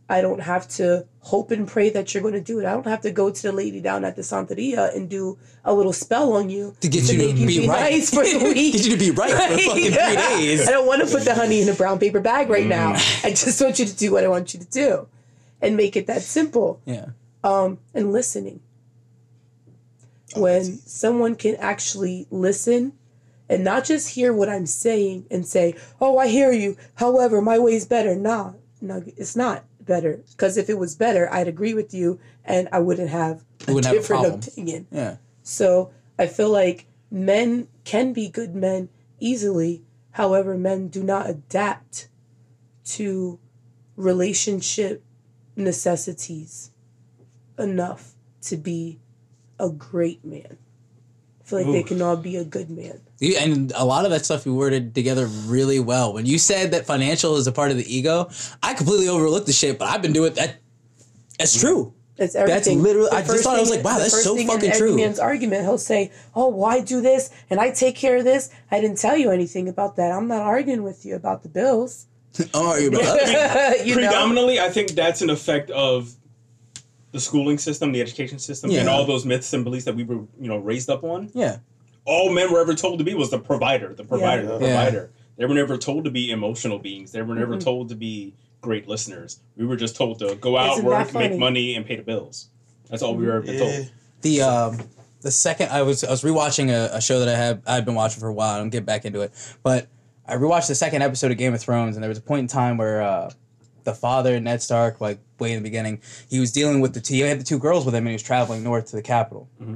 I 0.07 0.21
don't 0.21 0.41
have 0.41 0.67
to 0.69 1.07
hope 1.19 1.49
and 1.49 1.67
pray 1.67 1.89
that 1.89 2.13
you're 2.13 2.21
going 2.21 2.35
to 2.35 2.41
do 2.41 2.59
it. 2.59 2.65
I 2.65 2.73
don't 2.73 2.85
have 2.85 3.01
to 3.01 3.11
go 3.11 3.31
to 3.31 3.41
the 3.41 3.51
lady 3.51 3.81
down 3.81 4.05
at 4.05 4.15
the 4.15 4.21
Santeria 4.21 4.95
and 4.95 5.09
do 5.09 5.39
a 5.63 5.73
little 5.73 5.93
spell 5.93 6.33
on 6.33 6.49
you 6.51 6.75
To 6.81 6.87
get 6.87 7.11
you 7.11 7.17
make 7.17 7.35
to 7.37 7.47
be 7.47 7.67
right. 7.67 7.91
nice 7.93 8.13
for 8.13 8.23
the 8.23 8.37
week. 8.53 8.73
Get 8.73 8.85
you 8.85 8.91
to 8.91 8.99
be 8.99 9.09
right 9.09 9.31
for 9.31 9.37
fucking 9.57 9.73
three 9.73 9.89
days. 9.89 10.67
I 10.67 10.71
don't 10.71 10.85
want 10.85 11.01
to 11.01 11.07
put 11.11 11.23
the 11.25 11.33
honey 11.33 11.61
in 11.61 11.69
a 11.69 11.73
brown 11.73 11.97
paper 11.97 12.19
bag 12.19 12.49
right 12.49 12.67
now. 12.67 12.93
Mm. 12.93 13.25
I 13.25 13.29
just 13.31 13.59
want 13.59 13.79
you 13.79 13.85
to 13.85 13.95
do 13.95 14.11
what 14.11 14.23
I 14.23 14.27
want 14.27 14.53
you 14.53 14.59
to 14.59 14.67
do, 14.67 15.07
and 15.59 15.75
make 15.75 15.95
it 15.95 16.05
that 16.05 16.21
simple. 16.21 16.81
Yeah. 16.85 17.07
Um, 17.43 17.79
and 17.93 18.11
listening. 18.11 18.59
Oh, 20.35 20.41
when 20.41 20.77
someone 20.79 21.35
can 21.35 21.55
actually 21.55 22.27
listen 22.29 22.93
and 23.47 23.63
not 23.63 23.85
just 23.85 24.09
hear 24.15 24.33
what 24.33 24.49
I'm 24.49 24.65
saying 24.67 25.25
and 25.31 25.47
say, 25.47 25.73
"Oh, 25.99 26.17
I 26.19 26.27
hear 26.27 26.51
you." 26.51 26.77
However, 26.95 27.41
my 27.41 27.57
way 27.57 27.73
is 27.73 27.85
better. 27.85 28.15
Nah, 28.15 28.53
no, 28.81 29.03
it's 29.17 29.35
not 29.35 29.63
better. 29.85 30.23
Because 30.31 30.57
if 30.57 30.69
it 30.69 30.77
was 30.77 30.95
better, 30.95 31.31
I'd 31.31 31.47
agree 31.47 31.73
with 31.73 31.93
you, 31.93 32.19
and 32.43 32.67
I 32.71 32.79
wouldn't 32.79 33.09
have 33.09 33.43
a 33.67 33.73
wouldn't 33.73 33.85
have 33.85 33.95
a 33.95 33.99
different 33.99 34.47
opinion. 34.47 34.87
Yeah. 34.91 35.17
So 35.43 35.91
I 36.17 36.27
feel 36.27 36.49
like 36.49 36.87
men 37.11 37.67
can 37.83 38.13
be 38.13 38.29
good 38.29 38.55
men 38.55 38.89
easily. 39.19 39.83
However, 40.11 40.57
men 40.57 40.87
do 40.87 41.03
not 41.03 41.29
adapt 41.29 42.07
to 42.85 43.39
relationship 43.95 45.03
necessities 45.55 46.71
enough 47.57 48.13
to 48.41 48.57
be 48.57 48.99
a 49.59 49.69
great 49.69 50.23
man. 50.23 50.57
I 51.45 51.47
feel 51.47 51.59
like 51.59 51.71
they 51.71 51.83
can 51.83 52.01
all 52.01 52.17
be 52.17 52.37
a 52.37 52.43
good 52.43 52.71
man. 52.71 52.99
You, 53.19 53.35
and 53.37 53.71
a 53.75 53.85
lot 53.85 54.05
of 54.05 54.11
that 54.11 54.25
stuff 54.25 54.47
you 54.47 54.55
worded 54.55 54.95
together 54.95 55.27
really 55.27 55.79
well. 55.79 56.11
When 56.13 56.25
you 56.25 56.39
said 56.39 56.71
that 56.71 56.87
financial 56.87 57.35
is 57.35 57.45
a 57.45 57.51
part 57.51 57.69
of 57.69 57.77
the 57.77 57.85
ego, 57.95 58.29
I 58.63 58.73
completely 58.73 59.07
overlooked 59.09 59.45
the 59.45 59.53
shit, 59.53 59.77
but 59.77 59.87
I've 59.87 60.01
been 60.01 60.13
doing 60.13 60.33
that. 60.33 60.55
That's 61.37 61.59
true. 61.59 61.93
That's 62.17 62.33
everything. 62.33 62.81
literally- 62.81 63.09
The 63.09 63.15
I 63.15 63.19
just 63.21 63.31
first 63.31 63.43
thought- 63.43 63.57
I 63.57 63.59
was 63.59 63.69
like, 63.69 63.83
wow, 63.83 63.95
the 63.95 63.99
that's 63.99 64.13
first 64.13 64.23
so 64.23 64.35
thing 64.35 64.47
in 64.47 64.53
fucking 64.55 64.71
every 64.71 64.93
man's 64.93 65.19
argument, 65.19 65.63
he'll 65.65 65.77
say, 65.77 66.11
"Oh, 66.33 66.47
why 66.47 66.79
do 66.79 67.01
this?" 67.01 67.29
And 67.49 67.59
I 67.59 67.71
take 67.71 67.95
care 67.95 68.15
of 68.17 68.23
this. 68.23 68.49
I 68.71 68.79
didn't 68.79 68.97
tell 68.97 69.17
you 69.17 69.29
anything 69.31 69.67
about 69.67 69.97
that. 69.97 70.11
I'm 70.13 70.27
not 70.27 70.41
arguing 70.41 70.81
with 70.83 71.05
you 71.05 71.15
about 71.15 71.43
the 71.43 71.49
bills. 71.49 72.07
Oh, 72.53 72.75
you're 72.77 72.89
about 72.89 73.19
you 73.85 73.95
know? 73.95 74.01
Predominantly, 74.01 74.59
I 74.59 74.69
think 74.69 74.91
that's 74.91 75.21
an 75.21 75.29
effect 75.29 75.69
of 75.71 76.15
the 77.15 77.21
schooling 77.21 77.57
system, 77.57 77.91
the 77.93 78.01
education 78.01 78.37
system, 78.39 78.69
and 78.71 78.89
all 78.89 79.05
those 79.05 79.25
myths 79.25 79.53
and 79.53 79.63
beliefs 79.63 79.85
that 79.85 79.95
we 79.95 80.03
were, 80.03 80.15
you 80.39 80.47
know, 80.49 80.57
raised 80.57 80.89
up 80.89 81.03
on. 81.03 81.31
Yeah. 81.33 81.57
All 82.03 82.29
men 82.31 82.51
were 82.51 82.59
ever 82.59 82.75
told 82.75 82.99
to 82.99 83.05
be 83.05 83.13
was 83.15 83.31
the 83.31 83.39
provider, 83.39 83.93
the 83.93 84.03
provider, 84.03 84.45
the 84.45 84.53
Yeah. 84.65 84.75
provider. 84.83 85.11
They 85.37 85.45
were 85.45 85.55
never 85.55 85.77
told 85.77 86.03
to 86.05 86.11
be 86.11 86.29
emotional 86.29 86.77
beings. 86.77 87.11
They 87.13 87.21
were 87.21 87.33
never 87.35 87.57
told 87.57 87.89
to 87.89 87.95
be 87.95 88.33
great 88.61 88.87
listeners. 88.87 89.39
We 89.57 89.65
were 89.65 89.75
just 89.77 89.95
told 89.95 90.19
to 90.19 90.35
go 90.35 90.57
out, 90.57 90.73
Isn't 90.73 90.85
work, 90.85 91.13
make 91.13 91.37
money, 91.37 91.75
and 91.75 91.85
pay 91.85 91.95
the 91.95 92.03
bills. 92.03 92.49
That's 92.89 93.01
all 93.01 93.15
we 93.15 93.25
were 93.25 93.33
ever 93.37 93.51
Yeah. 93.51 93.59
told. 93.59 93.91
The 94.21 94.41
um 94.41 94.79
the 95.21 95.31
second 95.31 95.69
I 95.71 95.81
was 95.83 96.03
I 96.03 96.11
was 96.11 96.21
rewatching 96.23 96.69
a, 96.69 96.95
a 96.97 97.01
show 97.01 97.19
that 97.19 97.29
I 97.29 97.37
have 97.37 97.61
I've 97.65 97.85
been 97.85 97.95
watching 97.95 98.19
for 98.19 98.27
a 98.27 98.33
while. 98.33 98.59
I'm 98.61 98.69
getting 98.69 98.85
back 98.85 99.05
into 99.05 99.21
it, 99.21 99.31
but 99.63 99.87
I 100.27 100.35
rewatched 100.35 100.67
the 100.67 100.75
second 100.75 101.01
episode 101.01 101.31
of 101.31 101.37
Game 101.37 101.53
of 101.53 101.61
Thrones, 101.61 101.95
and 101.95 102.03
there 102.03 102.09
was 102.09 102.17
a 102.17 102.21
point 102.21 102.39
in 102.41 102.47
time 102.47 102.77
where 102.77 103.01
uh, 103.01 103.31
the 103.85 103.93
father 103.93 104.39
Ned 104.39 104.61
Stark, 104.61 104.99
like 104.99 105.19
way 105.39 105.53
in 105.53 105.63
the 105.63 105.67
beginning, 105.67 106.01
he 106.29 106.39
was 106.39 106.51
dealing 106.51 106.81
with 106.81 106.93
the 106.93 107.01
two. 107.01 107.13
He 107.13 107.21
had 107.21 107.39
the 107.39 107.43
two 107.43 107.59
girls 107.59 107.85
with 107.85 107.95
him, 107.95 108.03
and 108.03 108.09
he 108.09 108.13
was 108.13 108.23
traveling 108.23 108.63
north 108.63 108.87
to 108.87 108.95
the 108.95 109.01
capital. 109.01 109.47
Mm-hmm. 109.61 109.75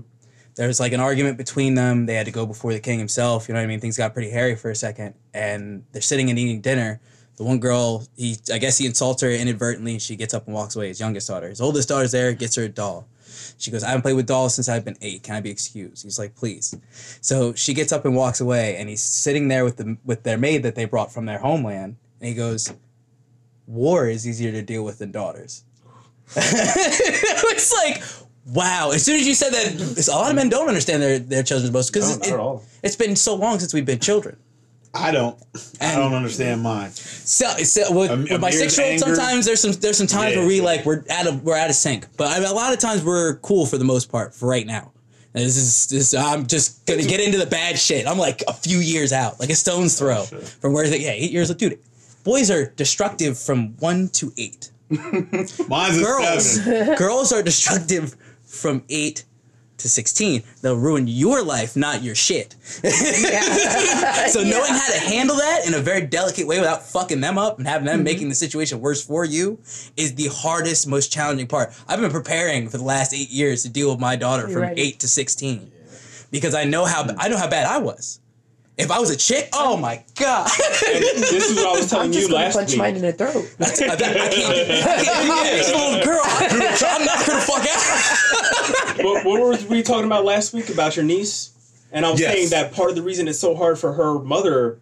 There 0.56 0.68
was 0.68 0.80
like 0.80 0.92
an 0.92 1.00
argument 1.00 1.38
between 1.38 1.76
them. 1.76 2.06
They 2.06 2.16
had 2.16 2.26
to 2.26 2.34
go 2.34 2.46
before 2.46 2.74
the 2.74 2.82
king 2.82 3.00
himself. 3.00 3.48
You 3.48 3.54
know 3.54 3.62
what 3.62 3.64
I 3.64 3.68
mean? 3.68 3.80
Things 3.80 3.96
got 3.96 4.14
pretty 4.14 4.30
hairy 4.30 4.56
for 4.56 4.70
a 4.70 4.76
second, 4.76 5.14
and 5.34 5.86
they're 5.94 6.02
sitting 6.02 6.30
and 6.30 6.38
eating 6.38 6.60
dinner. 6.60 7.00
The 7.38 7.46
one 7.46 7.60
girl, 7.60 8.06
he 8.18 8.36
I 8.52 8.58
guess 8.58 8.78
he 8.78 8.86
insults 8.86 9.22
her 9.22 9.30
inadvertently, 9.30 9.94
and 9.94 10.02
she 10.02 10.18
gets 10.18 10.34
up 10.34 10.48
and 10.48 10.54
walks 10.54 10.76
away. 10.76 10.90
His 10.90 11.00
youngest 11.00 11.30
daughter, 11.30 11.48
his 11.48 11.62
oldest 11.62 11.88
daughter's 11.88 12.12
there, 12.12 12.34
gets 12.34 12.56
her 12.56 12.64
a 12.64 12.70
doll. 12.70 13.08
She 13.58 13.72
goes, 13.72 13.84
I 13.84 13.90
haven't 13.90 14.02
played 14.02 14.14
with 14.14 14.28
dolls 14.28 14.56
since 14.56 14.68
I've 14.68 14.84
been 14.84 14.98
eight. 15.02 15.24
Can 15.24 15.36
I 15.36 15.42
be 15.42 15.50
excused? 15.50 16.04
He's 16.04 16.20
like, 16.20 16.36
please. 16.36 16.76
So 17.22 17.54
she 17.54 17.74
gets 17.74 17.94
up 17.94 18.04
and 18.04 18.16
walks 18.16 18.42
away, 18.42 18.76
and 18.78 18.90
he's 18.90 19.02
sitting 19.02 19.48
there 19.48 19.64
with 19.64 19.78
the 19.78 19.98
with 20.04 20.24
their 20.24 20.38
maid 20.38 20.64
that 20.64 20.76
they 20.76 20.86
brought 20.86 21.14
from 21.14 21.26
their 21.26 21.40
homeland, 21.40 21.96
and 22.20 22.28
he 22.28 22.34
goes, 22.34 22.74
"War 23.70 24.08
is 24.08 24.28
easier 24.28 24.52
to 24.52 24.62
deal 24.62 24.84
with 24.84 24.98
than 25.00 25.12
daughters." 25.12 25.64
it's 26.36 27.74
like, 27.74 28.04
wow. 28.46 28.92
As 28.92 29.04
soon 29.04 29.20
as 29.20 29.28
you 29.28 29.34
said 29.34 29.52
that, 29.52 30.08
a 30.08 30.12
lot 30.16 30.30
of 30.30 30.36
men 30.36 30.50
don't 30.50 30.68
understand 30.68 31.02
their 31.02 31.20
their 31.20 31.44
children's 31.44 31.70
emotions 31.70 31.96
No, 31.96 32.16
because 32.20 32.32
all. 32.34 32.64
it's 32.84 32.96
been 32.96 33.16
so 33.16 33.36
long 33.36 33.60
since 33.60 33.74
we've 33.74 33.86
been 33.86 34.00
children. 34.00 34.38
I 34.94 35.12
don't. 35.12 35.38
I 35.80 35.96
don't 35.96 36.14
understand 36.14 36.62
mine. 36.64 36.90
So, 36.92 37.46
so 37.58 37.92
with, 37.96 38.10
Am- 38.10 38.24
with 38.24 38.42
my 38.42 38.50
six 38.50 38.76
year 38.78 38.92
old, 38.92 39.00
sometimes 39.00 39.46
there's 39.46 39.60
some 39.60 39.72
there's 39.74 39.98
some 39.98 40.08
times 40.08 40.34
Yeah. 40.34 40.40
where 40.40 40.48
we 40.48 40.62
like 40.62 40.86
we're 40.86 41.04
out 41.12 41.28
of 41.28 41.44
we're 41.44 41.56
out 41.58 41.70
of 41.70 41.76
sync, 41.76 42.08
but 42.18 42.28
I 42.28 42.40
mean, 42.40 42.50
a 42.50 42.54
lot 42.54 42.74
of 42.74 42.80
times 42.80 43.04
we're 43.04 43.36
cool 43.38 43.66
for 43.68 43.78
the 43.78 43.86
most 43.86 44.12
part 44.12 44.34
for 44.34 44.48
right 44.48 44.66
now. 44.66 44.92
And 45.36 45.44
This 45.46 45.58
is 45.58 45.88
this. 45.90 46.14
I'm 46.16 46.48
just 46.48 46.88
gonna 46.88 47.04
get 47.04 47.20
into 47.20 47.38
the 47.38 47.46
bad 47.46 47.78
shit. 47.78 48.08
I'm 48.08 48.18
like 48.18 48.44
a 48.48 48.54
few 48.54 48.80
years 48.80 49.14
out, 49.14 49.40
like 49.40 49.52
a 49.52 49.56
stone's 49.56 49.98
throw 49.98 50.22
oh, 50.22 50.24
from 50.26 50.74
where 50.74 50.88
they 50.88 51.02
yeah 51.02 51.12
eight 51.12 51.32
years. 51.32 51.54
Dude, 51.54 51.78
boys 52.24 52.50
are 52.52 52.68
destructive 52.72 53.38
from 53.40 53.76
one 53.78 54.10
to 54.10 54.32
eight. 54.38 54.72
Mine's 54.90 56.00
Girls, 56.02 56.64
seven. 56.64 56.96
girls 56.98 57.32
are 57.32 57.44
destructive 57.44 58.16
from 58.44 58.84
eight 58.90 59.26
to 59.78 59.88
sixteen. 59.88 60.44
They'll 60.62 60.76
ruin 60.76 61.08
your 61.08 61.42
life, 61.44 61.76
not 61.78 62.02
your 62.04 62.16
shit. 62.16 62.56
So 64.30 64.44
knowing 64.44 64.72
how 64.72 64.92
to 64.92 65.00
handle 65.00 65.38
that 65.38 65.66
in 65.66 65.74
a 65.74 65.80
very 65.80 66.02
delicate 66.02 66.46
way 66.48 66.60
without 66.60 66.84
fucking 66.84 67.22
them 67.22 67.38
up 67.38 67.58
and 67.58 67.68
having 67.68 67.88
Mm-hmm. 67.88 67.98
them 67.98 68.04
making 68.04 68.30
the 68.30 68.36
situation 68.36 68.80
worse 68.82 69.04
for 69.04 69.26
you 69.26 69.58
is 69.98 70.14
the 70.16 70.28
hardest, 70.32 70.88
most 70.88 71.12
challenging 71.12 71.48
part. 71.48 71.74
I've 71.88 72.00
been 72.00 72.12
preparing 72.12 72.68
for 72.70 72.78
the 72.78 72.84
last 72.84 73.14
eight 73.14 73.30
years 73.30 73.64
to 73.64 73.70
deal 73.70 73.90
with 73.90 74.00
my 74.00 74.16
daughter 74.16 74.44
You're 74.44 74.52
from 74.52 74.62
ready. 74.64 74.82
eight 74.82 75.00
to 75.00 75.08
sixteen 75.08 75.72
because 76.32 76.54
I 76.54 76.66
know 76.66 76.86
how 76.86 77.08
I 77.18 77.28
know 77.30 77.38
how 77.38 77.48
bad 77.50 77.66
I 77.66 77.78
was. 77.80 78.20
If 78.80 78.90
I 78.92 79.00
was 79.00 79.10
a 79.12 79.18
chick, 79.18 79.50
oh 79.54 79.76
my 79.78 80.04
god, 80.16 80.50
And 80.88 81.04
this 81.04 81.50
is 81.50 81.56
what 81.58 81.68
I 81.68 81.72
was 81.80 81.90
telling 81.90 82.08
I'm 82.08 82.14
you 82.14 82.20
just 82.20 82.32
gonna 82.32 82.44
last 82.46 82.56
punch 82.56 82.70
week. 82.72 82.78
mine 82.80 82.96
in 82.96 83.02
the 83.02 83.14
throat. 83.14 83.46
I, 83.60 83.66
I 83.66 83.70
can't. 83.76 83.92
I 83.92 84.06
can't 84.30 85.68
yeah. 85.68 85.76
little 85.76 86.04
girl, 86.06 86.22
I'm 86.24 87.06
not 87.06 87.28
gonna 87.28 87.42
fuck 87.42 87.66
out. 87.68 89.04
what, 89.06 89.26
what 89.26 89.42
were 89.42 89.58
we 89.70 89.84
talking 89.84 90.06
about 90.06 90.26
last 90.26 90.54
week 90.54 90.70
about 90.70 90.96
your 90.96 91.06
niece? 91.06 91.52
And 91.92 92.06
I 92.06 92.12
was 92.12 92.20
Yes. 92.22 92.34
saying 92.34 92.50
that 92.50 92.72
part 92.74 92.90
of 92.90 92.96
the 92.96 93.02
reason 93.02 93.28
it's 93.28 93.40
so 93.40 93.56
hard 93.56 93.80
for 93.80 93.94
her 93.94 94.20
mother 94.20 94.80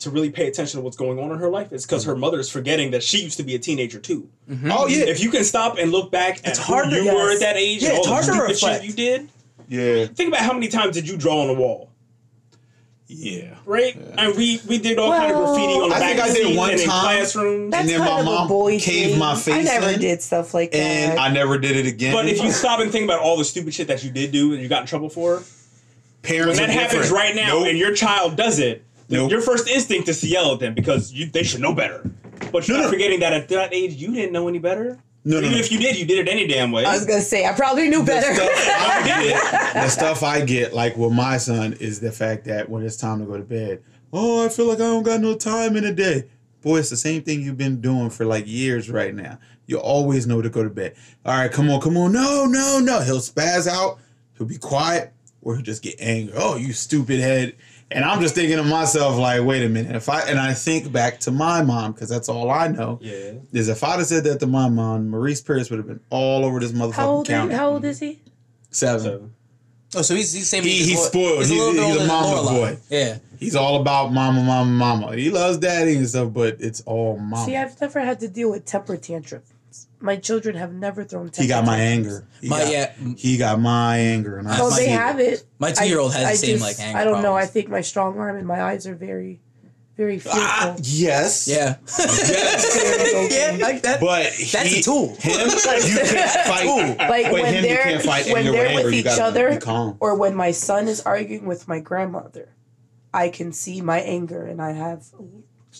to 0.00 0.10
really 0.10 0.30
pay 0.30 0.46
attention 0.48 0.78
to 0.80 0.84
what's 0.84 0.96
going 0.96 1.18
on 1.18 1.30
in 1.32 1.38
her 1.38 1.48
life 1.48 1.72
is 1.72 1.86
because 1.86 2.04
her 2.04 2.14
mother 2.16 2.38
is 2.38 2.50
forgetting 2.50 2.90
that 2.90 3.02
she 3.02 3.22
used 3.22 3.38
to 3.38 3.42
be 3.42 3.54
a 3.54 3.58
teenager 3.58 3.98
too. 3.98 4.28
Mm-hmm. 4.50 4.70
Oh 4.70 4.86
yeah. 4.86 5.04
If 5.06 5.20
you 5.22 5.30
can 5.30 5.44
stop 5.44 5.78
and 5.78 5.90
look 5.92 6.10
back 6.10 6.38
at 6.40 6.48
It's 6.48 6.58
who 6.58 6.72
hard 6.74 6.90
to- 6.90 6.96
you 7.02 7.06
were 7.14 7.32
at 7.32 7.40
that 7.40 7.56
age 7.56 7.82
Yeah, 7.82 7.90
and 7.90 7.98
it's 7.98 8.06
all 8.06 8.12
hard 8.14 8.26
the 8.26 8.32
to 8.32 8.54
stupid 8.54 8.58
shit 8.58 8.68
reflect. 8.68 8.84
you 8.84 8.92
did, 8.92 9.28
yeah. 9.68 10.06
think 10.06 10.28
about 10.28 10.40
how 10.42 10.52
many 10.52 10.68
times 10.68 10.94
did 10.94 11.08
you 11.08 11.16
draw 11.16 11.40
on 11.42 11.48
a 11.48 11.54
wall, 11.54 11.90
Yeah. 13.06 13.56
right? 13.66 13.94
And 14.16 14.34
we 14.34 14.60
we 14.66 14.78
did 14.78 14.98
all 14.98 15.10
kind 15.12 15.30
of 15.32 15.36
graffiti 15.38 15.72
on 15.74 15.88
the 15.90 15.94
I 15.94 15.98
back 16.00 16.16
think 16.16 16.18
of 16.20 16.24
I 16.24 16.28
the 16.28 16.48
did 16.48 16.56
one 16.56 16.70
and 16.70 16.80
in 16.80 16.86
time. 16.88 17.02
classrooms. 17.04 17.70
That's 17.70 17.88
then 17.88 18.00
my 18.00 18.22
mom 18.22 18.48
boy 18.48 18.78
caved 18.80 19.10
thing. 19.10 19.18
my 19.18 19.32
I 19.32 19.36
face 19.36 19.64
never 19.66 19.88
in, 19.90 20.00
did 20.00 20.22
stuff 20.22 20.54
like 20.54 20.74
And 20.74 20.82
that. 20.82 21.10
And 21.10 21.18
I 21.20 21.28
never 21.30 21.58
did 21.58 21.76
it 21.76 21.86
again. 21.86 22.14
but 22.14 22.26
if 22.26 22.42
you 22.42 22.50
stop 22.62 22.80
and 22.80 22.90
think 22.90 23.04
about 23.04 23.20
all 23.20 23.36
the 23.36 23.44
stupid 23.44 23.74
shit 23.74 23.88
that 23.88 24.02
you 24.02 24.10
did 24.10 24.32
do 24.32 24.52
and 24.54 24.62
you 24.62 24.68
got 24.68 24.80
in 24.80 24.86
trouble 24.86 25.10
for, 25.10 25.42
parents 26.22 26.58
when 26.58 26.68
that 26.68 26.74
happens 26.74 27.02
different. 27.02 27.12
right 27.12 27.36
now 27.36 27.58
Nope. 27.58 27.66
and 27.68 27.78
your 27.78 27.94
child 27.94 28.36
does 28.36 28.58
it, 28.58 28.82
Nope. 29.10 29.30
your 29.30 29.42
first 29.42 29.68
instinct 29.68 30.08
is 30.08 30.20
to 30.22 30.26
yell 30.26 30.54
at 30.54 30.60
them 30.60 30.72
because 30.74 31.12
you, 31.12 31.26
they 31.26 31.42
should 31.42 31.60
know 31.60 31.74
better. 31.74 32.10
But 32.52 32.66
you're 32.66 32.78
No, 32.78 32.84
not 32.84 32.88
no. 32.88 32.92
forgetting 32.92 33.20
that 33.20 33.34
at 33.34 33.48
that 33.50 33.74
age 33.74 33.92
you 33.94 34.12
didn't 34.14 34.32
know 34.32 34.48
any 34.48 34.58
better. 34.58 34.98
No, 35.26 35.36
no, 35.40 35.46
Even 35.46 35.52
no. 35.52 35.58
if 35.58 35.72
you 35.72 35.78
did, 35.78 35.96
you 35.96 36.04
did 36.04 36.26
it 36.26 36.30
any 36.30 36.46
damn 36.46 36.70
way. 36.70 36.84
I 36.84 36.92
was 36.94 37.06
gonna 37.06 37.22
say 37.22 37.46
I 37.46 37.52
probably 37.54 37.88
knew 37.88 38.04
better. 38.04 38.34
stuff- 38.34 39.06
You 39.06 39.22
did 39.22 39.36
the 39.74 39.88
stuff 39.88 40.22
I 40.22 40.44
get, 40.44 40.74
like 40.74 40.96
with 40.96 41.12
my 41.12 41.38
son, 41.38 41.72
is 41.74 42.00
the 42.00 42.12
fact 42.12 42.44
that 42.44 42.68
when 42.68 42.82
it's 42.82 42.96
time 42.96 43.20
to 43.20 43.24
go 43.26 43.36
to 43.36 43.42
bed, 43.42 43.82
oh, 44.12 44.44
I 44.44 44.48
feel 44.50 44.66
like 44.66 44.78
I 44.78 44.82
don't 44.82 45.02
got 45.02 45.20
no 45.20 45.34
time 45.34 45.76
in 45.76 45.84
a 45.84 45.92
day. 45.94 46.24
Boy, 46.62 46.78
it's 46.78 46.90
the 46.90 46.96
same 46.96 47.22
thing 47.22 47.40
you've 47.42 47.56
been 47.58 47.80
doing 47.80 48.10
for 48.10 48.24
like 48.26 48.46
years 48.46 48.90
right 48.90 49.14
now. 49.14 49.38
You 49.66 49.78
always 49.78 50.26
know 50.26 50.42
to 50.42 50.50
go 50.50 50.62
to 50.62 50.68
bed. 50.70 50.94
All 51.24 51.34
right, 51.36 51.50
come 51.50 51.70
on, 51.70 51.80
come 51.80 51.96
on. 51.96 52.12
No, 52.12 52.44
no, 52.46 52.78
no. 52.80 53.00
He'll 53.00 53.18
spaz 53.18 53.66
out. 53.66 53.98
He'll 54.36 54.46
be 54.46 54.58
quiet, 54.58 55.12
or 55.42 55.54
he'll 55.54 55.64
just 55.64 55.82
get 55.82 55.94
angry. 55.98 56.34
Oh, 56.36 56.56
you 56.56 56.72
stupid 56.74 57.20
head. 57.20 57.54
And 57.94 58.04
I'm 58.04 58.20
just 58.20 58.34
thinking 58.34 58.56
to 58.56 58.64
myself, 58.64 59.16
like, 59.18 59.42
wait 59.44 59.62
a 59.64 59.68
minute. 59.68 59.94
If 59.94 60.08
I 60.08 60.22
and 60.22 60.38
I 60.38 60.52
think 60.52 60.90
back 60.92 61.20
to 61.20 61.30
my 61.30 61.62
mom, 61.62 61.92
because 61.92 62.08
that's 62.08 62.28
all 62.28 62.50
I 62.50 62.68
know. 62.68 62.98
Yeah. 63.00 63.34
Is 63.52 63.68
if 63.68 63.84
I'd 63.84 63.98
have 63.98 64.06
said 64.06 64.24
that 64.24 64.40
to 64.40 64.46
my 64.46 64.68
mom, 64.68 65.08
Maurice 65.10 65.40
Pierce 65.40 65.70
would 65.70 65.78
have 65.78 65.86
been 65.86 66.00
all 66.10 66.44
over 66.44 66.58
this 66.60 66.72
motherfucking 66.72 66.92
how 66.94 67.08
old? 67.10 67.30
Is, 67.30 67.52
how 67.52 67.68
old 67.70 67.84
is 67.84 68.00
he? 68.00 68.20
Seven. 68.70 69.02
So 69.02 69.30
Oh, 69.96 70.02
so 70.02 70.16
he's 70.16 70.32
he's 70.32 70.48
same. 70.48 70.64
He- 70.64 70.70
age 70.80 70.86
he's 70.86 71.02
spoiled. 71.04 71.38
He's 71.38 71.50
a 71.52 71.54
He's- 71.54 71.66
little 71.74 71.88
bit 71.88 71.92
he's 71.92 72.02
a 72.02 72.06
mama 72.08 72.26
Lorelai. 72.36 72.50
boy. 72.74 72.78
Yeah. 72.90 73.18
He's 73.38 73.54
all 73.54 73.80
about 73.80 74.12
mama, 74.12 74.42
mama, 74.42 74.70
mama. 74.70 75.14
He 75.16 75.30
loves 75.30 75.58
daddy 75.58 75.94
and 75.96 76.08
stuff, 76.08 76.32
but 76.32 76.56
it's 76.60 76.80
all 76.80 77.16
mama. 77.18 77.44
See, 77.46 77.56
I've 77.56 77.80
never 77.80 78.00
had 78.00 78.18
to 78.20 78.28
deal 78.28 78.50
with 78.50 78.64
temper 78.64 78.96
tantrum 78.96 79.42
My 80.04 80.16
children 80.16 80.54
have 80.56 80.72
never 80.74 81.02
thrown. 81.02 81.30
He 81.34 81.46
got 81.46 81.60
temper 81.64 81.70
my 81.70 81.76
tantrums. 81.78 82.14
anger. 82.18 82.28
He 82.42 82.48
My 82.50 82.58
got, 82.60 82.70
yeah, 82.72 82.92
He 83.16 83.36
got 83.38 83.58
my 83.60 83.96
anger, 83.98 84.36
and 84.38 84.46
I 84.46 84.58
Oh, 84.60 84.68
they 84.70 84.88
have 84.90 85.18
it. 85.18 85.44
my 85.58 85.72
two 85.72 85.88
year 85.88 85.98
old 85.98 86.12
has 86.12 86.24
I 86.24 86.32
the 86.32 86.36
same 86.36 86.58
just- 86.58 86.62
like 86.78 86.86
anger. 86.86 86.98
I 86.98 87.04
don't 87.04 87.22
know. 87.22 87.34
I 87.34 87.46
think 87.46 87.68
my 87.70 87.80
strong 87.80 88.18
arm 88.18 88.36
and 88.36 88.46
my 88.46 88.62
eyes 88.62 88.86
are 88.86 88.94
very, 88.94 89.40
very 89.96 90.18
fearful. 90.18 90.42
Ah, 90.44 90.76
yes. 90.82 91.48
Yeah. 91.48 91.76
Yes. 91.86 93.30
yeah, 93.32 93.56
like 93.66 93.80
that. 93.82 93.98
But 94.00 94.24
That's 94.52 94.70
he, 94.70 94.80
a 94.80 94.82
tool. 94.82 95.14
Him, 95.18 95.48
you 95.48 95.96
can't 96.04 96.46
fight. 96.46 96.98
like 97.08 97.24
But 97.24 97.32
when 97.32 97.54
him, 97.54 97.62
they're 97.62 97.82
can't 97.84 98.02
fight 98.02 98.26
when 98.30 98.44
they're 98.44 98.66
anger. 98.66 98.84
with 98.84 98.94
each 98.94 99.06
other, 99.06 99.58
or 100.00 100.16
when 100.16 100.34
my 100.34 100.50
son 100.50 100.86
is 100.88 101.00
arguing 101.02 101.46
with 101.46 101.66
my 101.66 101.80
grandmother, 101.80 102.50
I 103.14 103.30
can 103.30 103.52
see 103.52 103.80
my 103.80 104.00
anger, 104.00 104.44
and 104.44 104.60
I 104.60 104.72
have 104.72 105.04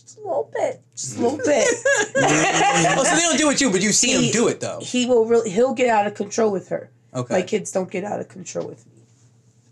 just 0.02 0.18
a 0.18 0.20
little 0.20 0.50
bit, 0.52 0.80
just 0.96 1.18
a 1.18 1.20
little 1.22 1.38
bit. 1.38 1.66
oh, 2.16 3.04
so 3.04 3.14
they 3.16 3.22
don't 3.22 3.38
do 3.38 3.50
it 3.50 3.60
you, 3.60 3.70
but 3.70 3.80
you 3.82 3.92
see 3.92 4.08
He- 4.08 4.22
them 4.26 4.32
do 4.32 4.48
it 4.48 4.60
though. 4.60 4.80
he 4.82 5.06
will 5.06 5.24
really 5.26 5.50
he'll 5.50 5.74
get 5.74 5.88
out 5.88 6.06
of 6.06 6.14
control 6.14 6.50
with 6.50 6.68
her. 6.68 6.90
Okay. 7.14 7.34
My 7.34 7.42
kids 7.42 7.70
don't 7.70 7.90
get 7.90 8.04
out 8.04 8.20
of 8.20 8.28
control 8.28 8.66
with 8.66 8.84
me. 8.86 8.92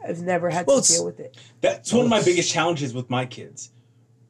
I've 0.07 0.21
never 0.21 0.51
had 0.51 0.67
Well, 0.67 0.81
to 0.81 0.93
deal 0.93 1.05
with 1.05 1.21
it. 1.21 1.37
That's 1.61 1.93
one 1.93 2.05
of 2.05 2.11
my 2.11 2.23
biggest 2.23 2.51
challenges 2.53 2.95
with 2.95 3.11
my 3.11 3.27
kids. 3.27 3.71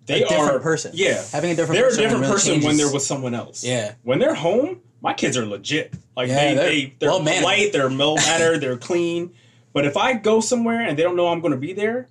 They 0.06 0.22
are 0.22 0.26
A 0.26 0.28
different 0.28 0.50
are 0.56 0.60
person. 0.60 0.90
Yeah, 0.94 1.22
Having 1.30 1.52
a 1.52 1.56
different 1.56 1.78
they're 1.80 1.84
person 1.90 2.00
a 2.00 2.02
different 2.02 2.22
really 2.22 2.32
person 2.34 2.52
when 2.54 2.60
changes- 2.62 2.78
they're 2.78 2.92
with 2.92 3.02
someone 3.02 3.34
else. 3.34 3.62
Yeah. 3.64 3.94
When 4.02 4.18
they're 4.18 4.34
home, 4.34 4.80
my 5.00 5.14
kids 5.14 5.36
are 5.36 5.46
legit. 5.46 5.94
Like 6.16 6.28
Yeah, 6.28 6.34
they, 6.36 6.54
they're 6.54 6.68
they 6.68 6.94
they're 6.98 7.10
well-mannered. 7.10 7.40
polite, 7.40 7.72
they're 7.72 7.88
well 7.88 8.16
mannered, 8.16 8.60
they're 8.60 8.76
clean. 8.76 9.32
But 9.72 9.86
if 9.86 9.96
I 9.96 10.14
go 10.14 10.40
somewhere 10.40 10.80
and 10.80 10.98
they 10.98 11.02
don't 11.02 11.16
know 11.16 11.28
I'm 11.28 11.40
going 11.40 11.52
to 11.52 11.58
be 11.58 11.72
there, 11.72 12.08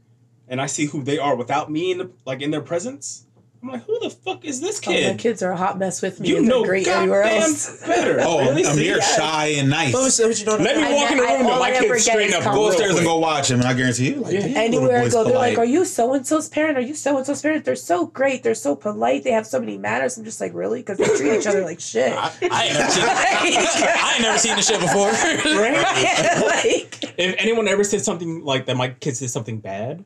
and 0.48 0.60
I 0.62 0.66
see 0.66 0.86
who 0.86 1.04
they 1.04 1.18
are 1.20 1.36
without 1.36 1.70
me 1.72 1.92
in 1.92 1.98
the, 2.00 2.12
like 2.26 2.42
in 2.42 2.50
their 2.52 2.62
presence, 2.62 3.26
I'm 3.64 3.70
like, 3.70 3.86
who 3.86 4.00
the 4.00 4.10
fuck 4.10 4.44
is 4.44 4.60
this 4.60 4.82
Oh, 4.88 4.92
my 4.92 5.14
kids 5.18 5.44
are 5.44 5.52
a 5.52 5.58
hot 5.58 5.78
mess 5.78 6.02
with 6.02 6.20
me, 6.20 6.30
you 6.30 6.38
and 6.38 6.48
know, 6.48 6.62
they're 6.62 6.68
great 6.70 6.88
everywhere 6.88 7.24
goddamn 7.24 7.42
else. 7.44 7.86
better. 7.86 8.18
Oh, 8.22 8.40
Really? 8.40 8.64
See, 8.64 8.72
Amir 8.72 8.98
yes. 8.98 9.16
shy 9.16 9.46
and 9.48 9.70
nice. 9.70 9.92
But 9.92 10.02
what 10.28 10.40
you 10.40 10.46
don't 10.46 10.64
Let 10.64 10.78
me 10.78 10.84
I 10.84 10.94
walk 10.94 11.12
in 11.12 11.18
the 11.18 11.24
ne- 11.24 11.30
I- 11.30 11.34
room 11.38 11.48
and 11.48 11.60
my 11.60 11.72
kids 11.72 12.06
get 12.06 12.14
straighten 12.14 12.42
up. 12.42 12.54
Go 12.56 12.68
upstairs 12.70 12.96
and 12.96 13.06
go 13.06 13.18
watch 13.20 13.52
him, 13.52 13.60
and 13.60 13.68
I 13.68 13.74
guarantee 13.74 14.10
you, 14.10 14.16
like, 14.16 14.34
Yeah. 14.34 14.40
Anywhere 14.42 14.98
I 14.98 15.02
boy's 15.04 15.14
go, 15.14 15.24
they're 15.26 15.36
like, 15.36 15.58
"Are 15.60 15.66
you 15.66 15.86
so 15.86 16.14
and 16.16 16.26
so's 16.26 16.50
parent? 16.50 16.78
Are 16.78 16.82
you 16.82 16.96
so 16.96 17.18
and 17.18 17.26
so's 17.26 17.42
parent?" 17.42 17.66
They're 17.66 17.76
so 17.76 18.08
great. 18.08 18.42
They're 18.42 18.56
so 18.56 18.76
polite. 18.76 19.24
They 19.24 19.32
have 19.32 19.46
so 19.46 19.60
many 19.60 19.78
manners. 19.78 20.18
I'm 20.18 20.24
just 20.26 20.42
like, 20.42 20.54
really? 20.56 20.80
Because 20.80 20.98
they 20.98 21.06
treat 21.16 21.38
each 21.40 21.46
other 21.48 21.64
like 21.64 21.80
shit. 21.80 22.14
I 22.14 22.32
ain't 22.42 22.74
never 22.74 22.92
seen. 22.92 23.04
I 23.06 24.12
ain't 24.16 24.22
never 24.24 24.38
seen 24.40 24.56
this 24.56 24.68
shit 24.68 24.80
before. 24.80 25.12
like, 25.12 27.04
if 27.20 27.36
anyone 27.38 27.68
ever 27.68 27.84
said 27.84 28.02
something 28.02 28.44
like 28.44 28.66
that, 28.66 28.76
my 28.78 28.90
kids 28.90 29.20
did 29.20 29.30
something 29.30 29.60
bad, 29.60 30.04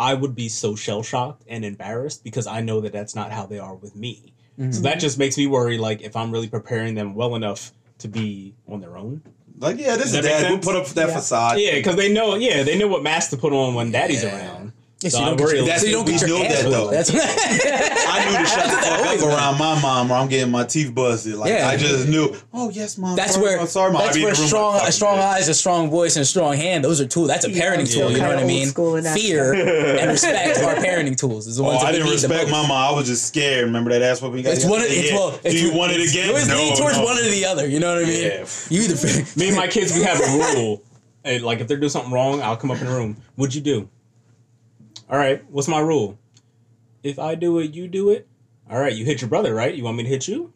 I 0.00 0.14
would 0.14 0.34
be 0.34 0.48
so 0.48 0.74
shell 0.74 1.02
shocked 1.02 1.44
and 1.46 1.62
embarrassed 1.62 2.24
because 2.24 2.46
I 2.46 2.62
know 2.62 2.80
that 2.80 2.92
that's 2.92 3.14
not 3.14 3.30
how 3.30 3.44
they 3.44 3.58
are 3.58 3.74
with 3.74 3.94
me. 3.94 4.32
So 4.56 4.64
mm-hmm. 4.64 4.82
that 4.82 4.98
just 4.98 5.18
makes 5.18 5.36
me 5.36 5.46
worry. 5.46 5.76
Like 5.76 6.00
if 6.00 6.16
I'm 6.16 6.32
really 6.32 6.48
preparing 6.48 6.94
them 6.94 7.14
well 7.14 7.34
enough 7.34 7.72
to 7.98 8.08
be 8.08 8.54
on 8.66 8.80
their 8.80 8.96
own. 8.96 9.22
like, 9.58 9.78
yeah, 9.78 9.96
this 9.96 10.06
is 10.06 10.12
Does 10.12 10.22
that 10.22 10.24
make 10.24 10.40
dad. 10.42 10.50
We'll 10.50 10.58
put 10.58 10.76
up 10.76 10.86
that 10.94 11.08
Yeah. 11.08 11.14
facade. 11.14 11.58
Yeah, 11.58 11.74
because 11.74 11.96
they 11.96 12.10
know. 12.10 12.34
Yeah, 12.34 12.62
they 12.62 12.78
know 12.78 12.88
what 12.88 13.02
mask 13.02 13.28
to 13.30 13.36
put 13.36 13.52
on 13.52 13.74
when 13.74 13.90
daddy's 13.90 14.22
Yeah. 14.22 14.36
around. 14.36 14.72
Yeah, 15.02 15.08
So 15.08 15.16
so 15.16 15.22
you 15.24 15.24
don't 15.30 15.40
worry. 15.40 15.50
get 15.52 15.56
your, 15.56 15.64
little- 15.64 15.78
so 15.80 15.86
you 15.86 15.92
don't 15.92 16.06
get 16.06 16.20
your 16.20 16.28
know 16.28 16.42
that, 16.48 16.70
though. 16.70 16.90
That's 16.90 17.10
I 17.14 18.24
knew 18.30 18.36
to 18.38 18.44
shut 18.46 18.64
the 18.66 18.70
fuck 18.76 18.84
up 19.00 19.06
always 19.06 19.22
around 19.22 19.58
my 19.58 19.80
mom, 19.80 20.10
or 20.10 20.14
I'm 20.16 20.28
getting 20.28 20.50
my 20.50 20.64
teeth 20.64 20.94
busted. 20.94 21.36
Like 21.36 21.50
Yeah. 21.50 21.68
I 21.68 21.76
just 21.78 22.06
knew. 22.06 22.36
Oh 22.52 22.68
yes, 22.68 22.98
mom. 22.98 23.16
That's 23.16 23.32
sorry, 23.32 23.44
where 23.46 23.56
Mom, 23.58 23.66
sorry, 23.66 23.92
mom. 23.92 24.02
that's 24.02 24.10
I'd 24.16 24.18
be 24.18 24.20
in 24.20 24.26
where 24.26 24.34
strong 24.34 24.80
a 24.86 24.92
strong 24.92 25.16
you. 25.16 25.22
eyes, 25.22 25.48
a 25.48 25.54
strong 25.54 25.88
voice, 25.90 26.16
and 26.16 26.22
a 26.22 26.26
strong 26.26 26.54
hand. 26.54 26.84
Those 26.84 27.00
are 27.00 27.06
tools. 27.06 27.28
That's 27.28 27.46
a 27.46 27.50
Yeah, 27.50 27.62
parenting 27.64 27.78
I'm 27.80 27.86
tool. 27.86 28.10
You 28.12 28.18
know 28.18 28.28
what 28.28 28.36
I 28.36 28.40
old 28.42 28.46
mean? 28.48 28.66
school 28.66 28.96
in. 28.96 29.04
Fear 29.04 29.54
and 29.54 30.10
respect 30.16 30.58
are 30.62 30.74
parenting 30.74 31.16
tools. 31.16 31.46
Is 31.46 31.56
the 31.56 31.62
Oh, 31.64 31.68
ones 31.68 31.80
that 31.80 31.88
I 31.88 31.92
didn't 31.92 32.10
respect 32.10 32.50
most. 32.50 32.52
my 32.52 32.68
mom. 32.68 32.72
I 32.72 32.92
was 32.94 33.06
just 33.06 33.26
scared. 33.26 33.64
Remember 33.64 33.90
that 33.92 34.02
ass 34.02 34.20
whooping? 34.20 34.38
you 34.38 34.44
got 34.44 34.52
It's 34.52 34.66
one. 34.66 34.80
It's, 34.84 35.12
well, 35.12 35.38
Do 35.42 35.58
you 35.58 35.72
want 35.74 35.92
it 35.92 36.00
again? 36.10 36.24
You 36.26 36.30
always 36.32 36.48
no, 36.48 36.56
lean 36.56 36.76
towards 36.76 36.98
one 36.98 37.16
or 37.16 37.22
the 37.22 37.46
other. 37.46 37.66
You 37.66 37.80
know 37.80 37.94
what 37.94 38.04
I 38.04 38.06
mean? 38.06 38.22
Yeah. 38.22 38.46
You 38.68 38.82
either. 38.82 39.24
Me 39.36 39.48
and 39.48 39.56
my 39.56 39.66
kids, 39.66 39.94
we 39.94 40.02
have 40.02 40.20
a 40.20 40.56
rule. 40.58 40.82
And 41.24 41.42
like 41.42 41.60
if 41.60 41.68
they're 41.68 41.78
doing 41.78 41.88
something 41.90 42.12
wrong, 42.12 42.42
I'll 42.42 42.56
come 42.58 42.70
up 42.70 42.80
in 42.80 42.86
the 42.86 42.92
room. 42.92 43.16
What'd 43.36 43.54
you 43.54 43.60
do? 43.62 43.88
All 45.10 45.18
right, 45.18 45.44
what's 45.50 45.66
my 45.68 45.80
rule? 45.80 46.18
If 47.02 47.18
I 47.18 47.34
do 47.34 47.58
it, 47.58 47.74
you 47.74 47.88
do 47.88 48.10
it. 48.10 48.28
All 48.70 48.78
right, 48.78 48.92
you 48.92 49.04
hit 49.04 49.20
your 49.20 49.28
brother, 49.28 49.52
right? 49.54 49.74
You 49.74 49.82
want 49.82 49.96
me 49.96 50.04
to 50.04 50.08
hit 50.08 50.28
you? 50.28 50.52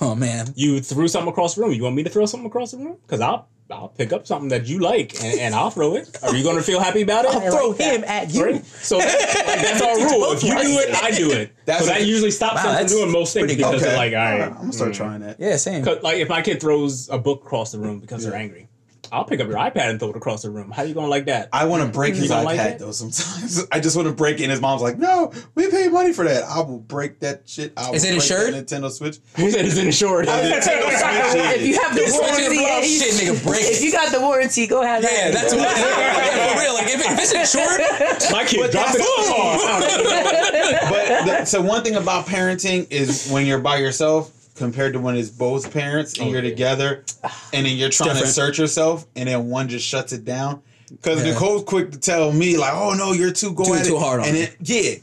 Oh 0.00 0.14
man. 0.14 0.46
You 0.54 0.80
threw 0.80 1.06
something 1.08 1.28
across 1.30 1.54
the 1.56 1.62
room. 1.62 1.72
You 1.72 1.82
want 1.82 1.96
me 1.96 2.04
to 2.04 2.10
throw 2.10 2.24
something 2.24 2.46
across 2.46 2.70
the 2.70 2.78
room? 2.78 2.96
Because 3.02 3.20
I'll 3.20 3.48
I'll 3.70 3.88
pick 3.88 4.12
up 4.12 4.26
something 4.26 4.48
that 4.48 4.66
you 4.66 4.78
like 4.78 5.14
and, 5.22 5.38
and 5.40 5.54
I'll 5.54 5.70
throw 5.70 5.96
it. 5.96 6.16
Are 6.22 6.34
you 6.34 6.42
gonna 6.42 6.62
feel 6.62 6.80
happy 6.80 7.02
about 7.02 7.24
it? 7.26 7.32
I'll 7.32 7.50
Throw 7.50 7.72
him 7.72 8.04
at 8.04 8.32
you. 8.32 8.44
Right? 8.44 8.64
So 8.64 8.98
that, 8.98 9.44
like, 9.46 9.60
that's 9.60 9.82
our 9.82 9.96
rule. 10.10 10.32
If 10.32 10.42
you 10.44 10.50
do 10.50 10.78
it, 10.78 10.94
I 11.02 11.10
do 11.10 11.32
it. 11.32 11.52
That's 11.66 11.80
so 11.84 11.86
that 11.92 12.06
usually 12.06 12.30
stops 12.30 12.56
Wow, 12.64 12.72
them 12.72 12.88
from 12.88 12.96
doing 12.96 13.12
most 13.12 13.34
things 13.34 13.54
because 13.54 13.74
Okay. 13.74 13.84
they're 13.84 13.96
like, 13.96 14.12
all 14.12 14.18
right, 14.18 14.42
I'm 14.48 14.54
gonna 14.54 14.72
start 14.72 14.92
mm. 14.92 14.96
trying 14.96 15.20
that. 15.20 15.38
Yeah, 15.38 15.56
same. 15.56 15.84
'Cause, 15.84 16.02
like 16.02 16.16
if 16.16 16.28
my 16.28 16.40
kid 16.40 16.60
throws 16.60 17.08
a 17.10 17.18
book 17.18 17.42
across 17.44 17.70
the 17.72 17.78
room 17.78 17.98
because 18.00 18.24
they're 18.24 18.34
angry, 18.34 18.68
I'll 19.12 19.24
pick 19.24 19.40
up 19.40 19.48
your 19.48 19.56
iPad 19.56 19.90
and 19.90 19.98
throw 19.98 20.10
it 20.10 20.16
across 20.16 20.42
the 20.42 20.50
room. 20.50 20.70
How 20.70 20.82
you 20.82 20.94
gonna 20.94 21.08
like 21.08 21.26
that? 21.26 21.48
I 21.52 21.64
want 21.66 21.82
to 21.82 21.88
break 21.88 22.14
his 22.14 22.24
You 22.24 22.28
don't 22.28 22.42
iPad 22.42 22.46
like 22.46 22.60
it? 22.60 22.78
though. 22.78 22.92
Sometimes 22.92 23.66
I 23.72 23.80
just 23.80 23.96
want 23.96 24.08
to 24.08 24.14
break 24.14 24.38
it. 24.40 24.44
And 24.44 24.50
his 24.52 24.60
mom's 24.60 24.82
like, 24.82 24.98
"No, 24.98 25.32
we 25.54 25.70
pay 25.70 25.88
money 25.88 26.12
for 26.12 26.24
that. 26.24 26.44
I 26.44 26.60
will 26.60 26.78
break 26.78 27.20
that 27.20 27.48
shit. 27.48 27.72
I 27.76 27.88
will 27.88 27.94
Is 27.96 28.04
it 28.04 28.08
break 28.08 28.16
insured? 28.22 28.54
Nintendo 28.54 28.90
Switch. 28.90 29.18
He 29.36 29.50
said 29.50 29.64
it's 29.64 29.76
insured. 29.78 30.26
if 30.28 31.62
you 31.66 31.80
have 31.80 31.94
the 31.94 32.00
Switch 32.06 32.20
warranty, 32.20 32.42
it, 32.44 32.48
bro. 32.48 32.62
yeah, 32.62 32.80
you- 32.82 33.00
Shit, 33.00 33.14
nigga, 33.14 33.44
break 33.44 33.62
if 33.64 33.82
you 33.82 33.92
got 33.92 34.12
the 34.12 34.20
warranty, 34.20 34.66
go 34.66 34.82
have 34.82 35.02
that. 35.02 35.12
Yeah, 35.12 35.30
that's 35.30 35.52
what. 35.54 35.62
yeah, 35.76 36.54
for 36.54 36.60
real. 36.60 36.74
Like 36.74 36.86
if, 36.88 37.00
it, 37.00 37.10
if 37.10 37.18
it's 37.18 37.32
insured, 37.32 38.32
my 38.32 38.44
kid 38.44 38.70
dropped 38.70 38.94
it 38.94 39.00
on 39.00 39.24
the 39.24 39.60
car. 39.66 40.90
But 40.90 41.24
the, 41.26 41.44
so 41.44 41.60
one 41.60 41.82
thing 41.82 41.96
about 41.96 42.26
parenting 42.26 42.86
is 42.90 43.28
when 43.30 43.46
you're 43.46 43.58
by 43.60 43.76
yourself 43.78 44.32
compared 44.60 44.92
to 44.92 45.00
when 45.00 45.16
it's 45.16 45.30
both 45.30 45.72
parents 45.72 46.18
and 46.18 46.28
Oh, 46.28 46.30
you're 46.32 46.42
yeah. 46.44 46.50
together, 46.50 47.04
and 47.52 47.66
then 47.66 47.76
you're 47.76 47.88
trying 47.88 48.16
to 48.20 48.26
search 48.26 48.58
yourself, 48.58 49.06
and 49.16 49.28
then 49.28 49.48
one 49.48 49.68
just 49.68 49.86
shuts 49.86 50.12
it 50.12 50.24
down. 50.24 50.62
Because 50.90 51.24
Yeah. 51.24 51.32
Nicole's 51.32 51.64
quick 51.64 51.90
to 51.92 51.98
tell 51.98 52.30
me 52.32 52.56
like, 52.58 52.74
"Oh 52.74 52.92
no, 52.94 53.12
you're 53.12 53.32
too 53.32 53.52
go 53.52 53.64
Too- 53.64 53.74
at 53.74 53.86
too 53.86 53.96
it. 53.96 54.00
hard 54.00 54.20
on 54.20 54.28
and 54.28 54.36
it, 54.36 54.56
yeah. 54.60 54.94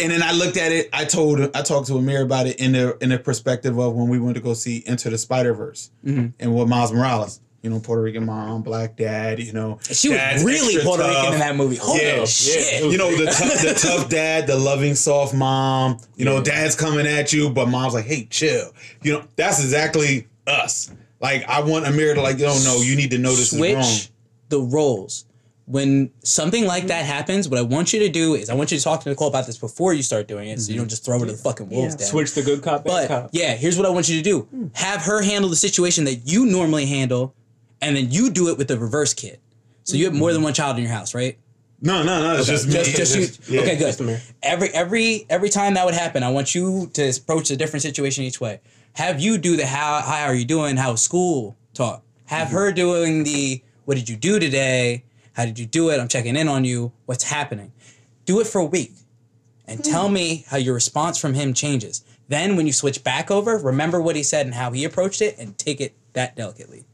And 0.00 0.12
then 0.12 0.22
I 0.22 0.32
looked 0.32 0.56
at 0.56 0.72
it. 0.72 0.88
I 0.92 1.04
told 1.04 1.40
I 1.54 1.62
talked 1.62 1.86
to 1.88 1.96
Amir 1.98 2.22
about 2.22 2.46
it 2.46 2.56
in 2.56 2.72
the 2.72 2.96
in 3.02 3.10
the 3.10 3.18
perspective 3.18 3.78
of 3.78 3.94
when 3.94 4.08
we 4.08 4.18
went 4.18 4.34
to 4.36 4.42
go 4.42 4.54
see 4.54 4.82
Into 4.86 5.10
the 5.10 5.18
Spider 5.18 5.52
Verse 5.54 5.90
Mm-hmm. 6.04 6.26
and 6.40 6.54
with 6.54 6.68
Miles 6.68 6.92
Morales. 6.92 7.40
You 7.66 7.72
know, 7.72 7.80
Puerto 7.80 8.00
Rican 8.00 8.24
mom, 8.24 8.62
black 8.62 8.94
dad. 8.96 9.40
You 9.40 9.52
know, 9.52 9.80
she 9.82 10.08
was 10.08 10.44
really 10.44 10.80
Puerto 10.84 11.02
tough. 11.02 11.16
Rican 11.16 11.32
in 11.32 11.40
that 11.40 11.56
movie. 11.56 11.74
Holy 11.74 12.00
Yeah, 12.00 12.24
shit! 12.24 12.80
yeah. 12.80 12.88
You 12.88 12.96
know, 12.96 13.10
the 13.10 13.24
tough, 13.24 13.60
the 13.60 13.74
tough 13.74 14.08
dad, 14.08 14.46
the 14.46 14.56
loving, 14.56 14.94
soft 14.94 15.34
mom. 15.34 15.98
You 16.14 16.26
know, 16.26 16.40
dad's 16.40 16.76
coming 16.76 17.08
at 17.08 17.32
you, 17.32 17.50
but 17.50 17.66
mom's 17.66 17.92
like, 17.92 18.04
"Hey, 18.04 18.26
chill." 18.30 18.70
You 19.02 19.14
know, 19.14 19.24
that's 19.34 19.58
exactly 19.58 20.28
us. 20.46 20.92
Like, 21.20 21.44
I 21.48 21.60
want 21.60 21.88
Amir 21.88 22.14
to 22.14 22.22
like, 22.22 22.36
"Oh 22.38 22.62
no, 22.64 22.82
you 22.82 22.94
need 22.94 23.10
to 23.10 23.18
know 23.18 23.30
this 23.30 23.52
is 23.52 23.60
wrong." 23.60 23.82
switch 23.82 24.12
the 24.48 24.60
roles. 24.60 25.24
When 25.64 26.12
something 26.22 26.66
like 26.66 26.86
that 26.86 27.04
happens, 27.04 27.48
what 27.48 27.58
I 27.58 27.62
want 27.62 27.92
you 27.92 27.98
to 27.98 28.08
do 28.08 28.36
is 28.36 28.48
I 28.48 28.54
want 28.54 28.70
you 28.70 28.78
to 28.78 28.84
talk 28.84 29.02
to 29.02 29.08
Nicole 29.08 29.26
about 29.26 29.46
this 29.46 29.58
before 29.58 29.92
you 29.92 30.04
start 30.04 30.28
doing 30.28 30.48
it, 30.48 30.60
so 30.60 30.70
you 30.70 30.76
don't 30.76 30.84
mm-hmm. 30.84 30.90
just 30.90 31.04
throw 31.04 31.18
her 31.18 31.26
to 31.26 31.32
the 31.32 31.38
fucking 31.38 31.68
wolves. 31.68 31.96
Yeah. 31.98 32.06
Switch 32.06 32.32
the 32.34 32.42
good 32.42 32.62
cop, 32.62 32.84
bad 32.84 32.90
But 32.90 33.08
cop. 33.08 33.30
yeah, 33.32 33.56
here's 33.56 33.76
what 33.76 33.84
I 33.84 33.90
want 33.90 34.08
you 34.08 34.16
to 34.16 34.22
do: 34.22 34.42
hmm. 34.42 34.68
have 34.74 35.02
her 35.02 35.22
handle 35.22 35.50
the 35.50 35.56
situation 35.56 36.04
that 36.04 36.30
you 36.30 36.46
normally 36.46 36.86
handle, 36.86 37.34
and 37.80 37.96
then 37.96 38.10
you 38.10 38.30
do 38.30 38.48
it 38.48 38.58
with 38.58 38.68
the 38.68 38.78
reverse 38.78 39.14
kid. 39.14 39.40
So 39.84 39.96
you 39.96 40.04
have 40.06 40.14
more 40.14 40.32
than 40.32 40.42
one 40.42 40.52
child 40.52 40.76
in 40.76 40.82
your 40.82 40.92
house, 40.92 41.14
right? 41.14 41.38
No, 41.80 42.02
no, 42.02 42.22
no. 42.22 42.38
It's 42.38 42.48
just 42.48 42.66
me. 42.66 42.72
Just, 42.72 42.96
just 42.96 43.48
you. 43.48 43.54
yeah. 43.56 43.62
okay, 43.62 43.76
good. 43.76 44.20
Every 44.42 44.68
every 44.70 45.26
every 45.28 45.48
time 45.48 45.74
that 45.74 45.84
would 45.84 45.94
happen, 45.94 46.22
I 46.22 46.30
want 46.30 46.54
you 46.54 46.88
to 46.94 47.10
approach 47.10 47.50
a 47.50 47.56
different 47.56 47.82
situation 47.82 48.24
each 48.24 48.40
way. 48.40 48.60
Have 48.94 49.20
you 49.20 49.38
do 49.38 49.56
the 49.56 49.66
how 49.66 50.00
how 50.00 50.24
are 50.24 50.34
you 50.34 50.46
doing? 50.46 50.76
How 50.76 50.94
school 50.94 51.56
talk? 51.74 52.02
Have 52.26 52.48
mm-hmm. 52.48 52.56
her 52.56 52.72
doing 52.72 53.24
the 53.24 53.62
what 53.84 53.96
did 53.96 54.08
you 54.08 54.16
do 54.16 54.38
today? 54.38 55.04
How 55.34 55.44
did 55.44 55.58
you 55.58 55.66
do 55.66 55.90
it? 55.90 56.00
I'm 56.00 56.08
checking 56.08 56.34
in 56.34 56.48
on 56.48 56.64
you. 56.64 56.92
What's 57.04 57.24
happening? 57.24 57.72
Do 58.24 58.40
it 58.40 58.46
for 58.46 58.60
a 58.60 58.64
week, 58.64 58.92
and 59.66 59.78
hmm. 59.78 59.90
tell 59.90 60.08
me 60.08 60.46
how 60.48 60.56
your 60.56 60.74
response 60.74 61.18
from 61.18 61.34
him 61.34 61.52
changes. 61.52 62.02
Then 62.28 62.56
when 62.56 62.66
you 62.66 62.72
switch 62.72 63.04
back 63.04 63.30
over, 63.30 63.56
remember 63.58 64.00
what 64.00 64.16
he 64.16 64.22
said 64.22 64.46
and 64.46 64.54
how 64.54 64.72
he 64.72 64.84
approached 64.84 65.20
it, 65.20 65.36
and 65.38 65.56
take 65.58 65.80
it 65.80 65.94
that 66.14 66.34
delicately, 66.34 66.86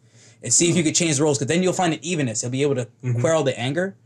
and 0.42 0.52
see 0.52 0.68
if 0.70 0.76
you 0.76 0.82
could 0.82 0.94
change 0.94 1.16
the 1.16 1.22
roles. 1.24 1.38
Because 1.38 1.48
then 1.48 1.62
you'll 1.62 1.72
find 1.72 1.92
an 1.94 2.00
evenness. 2.02 2.40
He'll 2.42 2.50
be 2.50 2.62
able 2.62 2.74
to 2.76 2.84
mm-hmm. 3.02 3.20
quell 3.20 3.42
the 3.44 3.58
anger. 3.58 3.96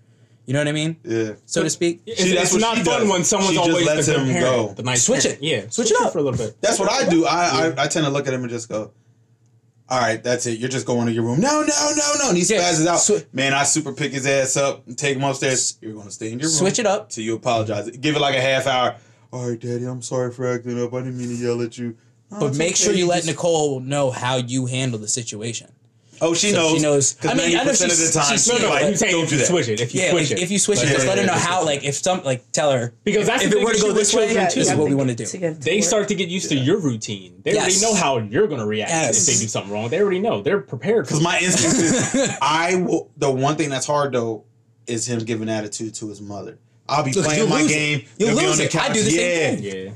You 0.46 0.53
know 0.53 0.61
what 0.61 0.68
I 0.68 0.72
mean? 0.72 0.96
Yeah. 1.03 1.33
So 1.44 1.64
to 1.64 1.70
speak. 1.70 2.03
It's, 2.07 2.22
that's 2.33 2.53
it's 2.55 2.61
not 2.62 2.77
fun 2.77 3.01
does. 3.01 3.11
when 3.11 3.25
someone's 3.25 3.51
She 3.51 3.57
just 3.57 3.68
always 3.70 3.87
lets 3.87 4.07
the 4.07 4.20
him 4.20 4.29
parent, 4.29 4.44
go. 4.68 4.75
the 4.75 4.83
nice 4.85 5.05
Switch 5.05 5.22
parent. 5.25 5.40
it. 5.42 5.44
Yeah, 5.44 5.68
Switch 5.70 5.90
it 5.90 5.96
up. 6.01 6.12
for 6.12 6.18
a 6.18 6.22
little 6.22 6.38
bit. 6.38 6.61
That's 6.61 6.79
what 6.79 6.88
I 6.88 7.09
do. 7.09 7.27
I, 7.27 7.72
I 7.75 7.85
I 7.85 7.87
tend 7.88 8.07
to 8.07 8.11
look 8.12 8.29
at 8.29 8.33
him 8.35 8.42
and 8.42 8.51
just 8.51 8.68
go, 8.68 8.92
"All 9.88 9.99
right, 10.01 10.22
that's 10.22 10.46
it. 10.46 10.61
You're 10.61 10.68
just 10.68 10.87
going 10.87 11.07
to 11.07 11.12
your 11.12 11.25
room." 11.25 11.40
No, 11.40 11.62
no, 11.62 11.92
no, 11.96 12.12
no. 12.22 12.29
And 12.29 12.38
he 12.38 12.44
Yeah, 12.44 12.61
spazzes 12.61 12.87
out. 12.87 12.99
swi- 12.99 13.27
Man, 13.33 13.55
I 13.55 13.64
super 13.64 13.92
pick 13.92 14.12
his 14.12 14.25
ass 14.25 14.57
up 14.57 14.87
and 14.87 14.96
take 14.96 15.16
him 15.16 15.25
upstairs. 15.25 15.79
You're 15.81 15.94
going 15.94 16.07
to 16.07 16.12
stay 16.12 16.31
in 16.31 16.38
your 16.38 16.49
room. 16.49 16.57
Switch 16.57 16.79
it 16.79 16.87
up. 16.87 17.11
till 17.11 17.25
you 17.25 17.35
apologize. 17.35 17.90
Give 17.90 18.14
it 18.14 18.20
like 18.20 18.37
a 18.37 18.40
half 18.40 18.68
hour. 18.68 18.94
All 19.33 19.49
right, 19.51 19.59
Daddy, 19.59 19.85
I'm 19.85 20.01
sorry 20.01 20.31
for 20.33 20.46
acting 20.46 20.81
up. 20.81 20.94
I 20.94 20.99
didn't 20.99 21.18
mean 21.18 21.29
to 21.29 21.35
yell 21.35 21.61
at 21.61 21.77
you. 21.77 21.96
"No, 22.31 22.38
But 22.38 22.57
make 22.57 22.75
okay. 22.75 22.85
sure 22.85 22.92
you 22.94 23.09
let 23.09 23.16
Just- 23.25 23.29
Nicole 23.31 23.81
know 23.81 24.12
how 24.12 24.37
you 24.37 24.66
handle 24.66 25.01
the 25.01 25.09
situation. 25.09 25.72
Oh, 26.20 26.35
she 26.35 26.50
So 26.50 26.57
knows. 26.57 26.72
she 26.76 26.83
knows. 26.83 27.16
I 27.24 27.35
mean, 27.35 27.57
I 27.59 27.64
know 27.64 27.70
90% 27.72 27.85
of 27.92 27.98
the 27.98 28.11
time, 28.12 28.24
she's- 28.29 28.44
she's 28.44 28.48
No, 28.48 28.59
no, 28.59 28.68
like, 28.70 28.85
I'm 28.85 28.96
saying 28.96 29.12
don't 29.12 29.29
do 29.29 29.35
you 29.35 29.40
that. 29.40 29.46
switch 29.46 29.68
it. 29.68 29.81
If 29.81 29.94
you 29.94 30.00
Yeah, 30.02 30.11
switch 30.12 30.31
like, 30.31 30.38
it. 30.38 30.42
if 30.44 30.50
you 30.50 30.59
switch 30.59 30.79
Like, 30.79 30.87
it, 30.88 30.90
just 30.92 31.02
yeah, 31.05 31.09
let 31.11 31.18
her 31.18 31.24
yeah, 31.24 31.31
know 31.33 31.38
how. 31.38 31.64
Like, 31.64 31.85
if 31.85 31.94
some, 31.96 32.22
like, 32.24 32.50
tell 32.52 32.70
her 32.72 32.94
Because 33.05 33.26
that's 33.26 33.44
if 33.44 33.50
the 33.50 33.59
it 33.59 33.64
were 33.64 33.70
to 33.72 33.74
thing 33.74 33.83
go 33.83 33.88
with 33.88 33.96
this 33.96 34.14
way, 34.14 34.26
children, 34.26 34.44
this 34.46 34.55
too. 34.55 34.61
is 34.61 34.74
what 34.74 34.88
we 34.88 34.94
want 34.94 35.09
to 35.11 35.14
do. 35.14 35.26
to 35.26 35.38
They 35.61 35.76
work. 35.76 35.85
start 35.85 36.09
to 36.09 36.14
get 36.14 36.29
used 36.29 36.48
to 36.50 36.55
your 36.57 36.79
routine. 36.79 37.40
They 37.42 37.52
Yes. 37.55 37.62
already 37.62 37.81
know 37.81 37.94
how 38.00 38.18
you're 38.18 38.46
going 38.46 38.61
to 38.61 38.66
react 38.66 38.90
Yes. 38.90 39.29
if 39.29 39.35
they 39.35 39.40
do 39.42 39.48
something 39.48 39.72
wrong. 39.72 39.88
They 39.88 40.00
already 40.00 40.20
know. 40.20 40.42
They're 40.42 40.61
prepared. 40.61 41.07
Because 41.07 41.20
my 41.22 41.38
instinct 41.40 41.76
is, 41.79 42.31
I 42.42 42.76
will. 42.76 43.11
The 43.16 43.31
one 43.31 43.57
thing 43.57 43.70
that's 43.70 43.87
hard 43.87 44.12
though 44.12 44.44
is 44.87 45.07
him 45.09 45.18
giving 45.20 45.48
attitude 45.48 45.94
to 45.96 46.09
his 46.09 46.20
mother. 46.20 46.59
I'll 46.88 47.02
be 47.02 47.12
Look, 47.12 47.24
playing 47.24 47.48
my 47.48 47.66
game. 47.66 48.05
You'll 48.18 48.35
lose 48.37 48.52
on 48.52 48.57
the 48.59 48.64
it. 48.64 48.76
I 48.76 48.92
do 48.92 49.02
the 49.02 49.11
same 49.11 49.59
yeah. 49.64 49.72
thing. 49.83 49.87
yeah. 49.87 49.92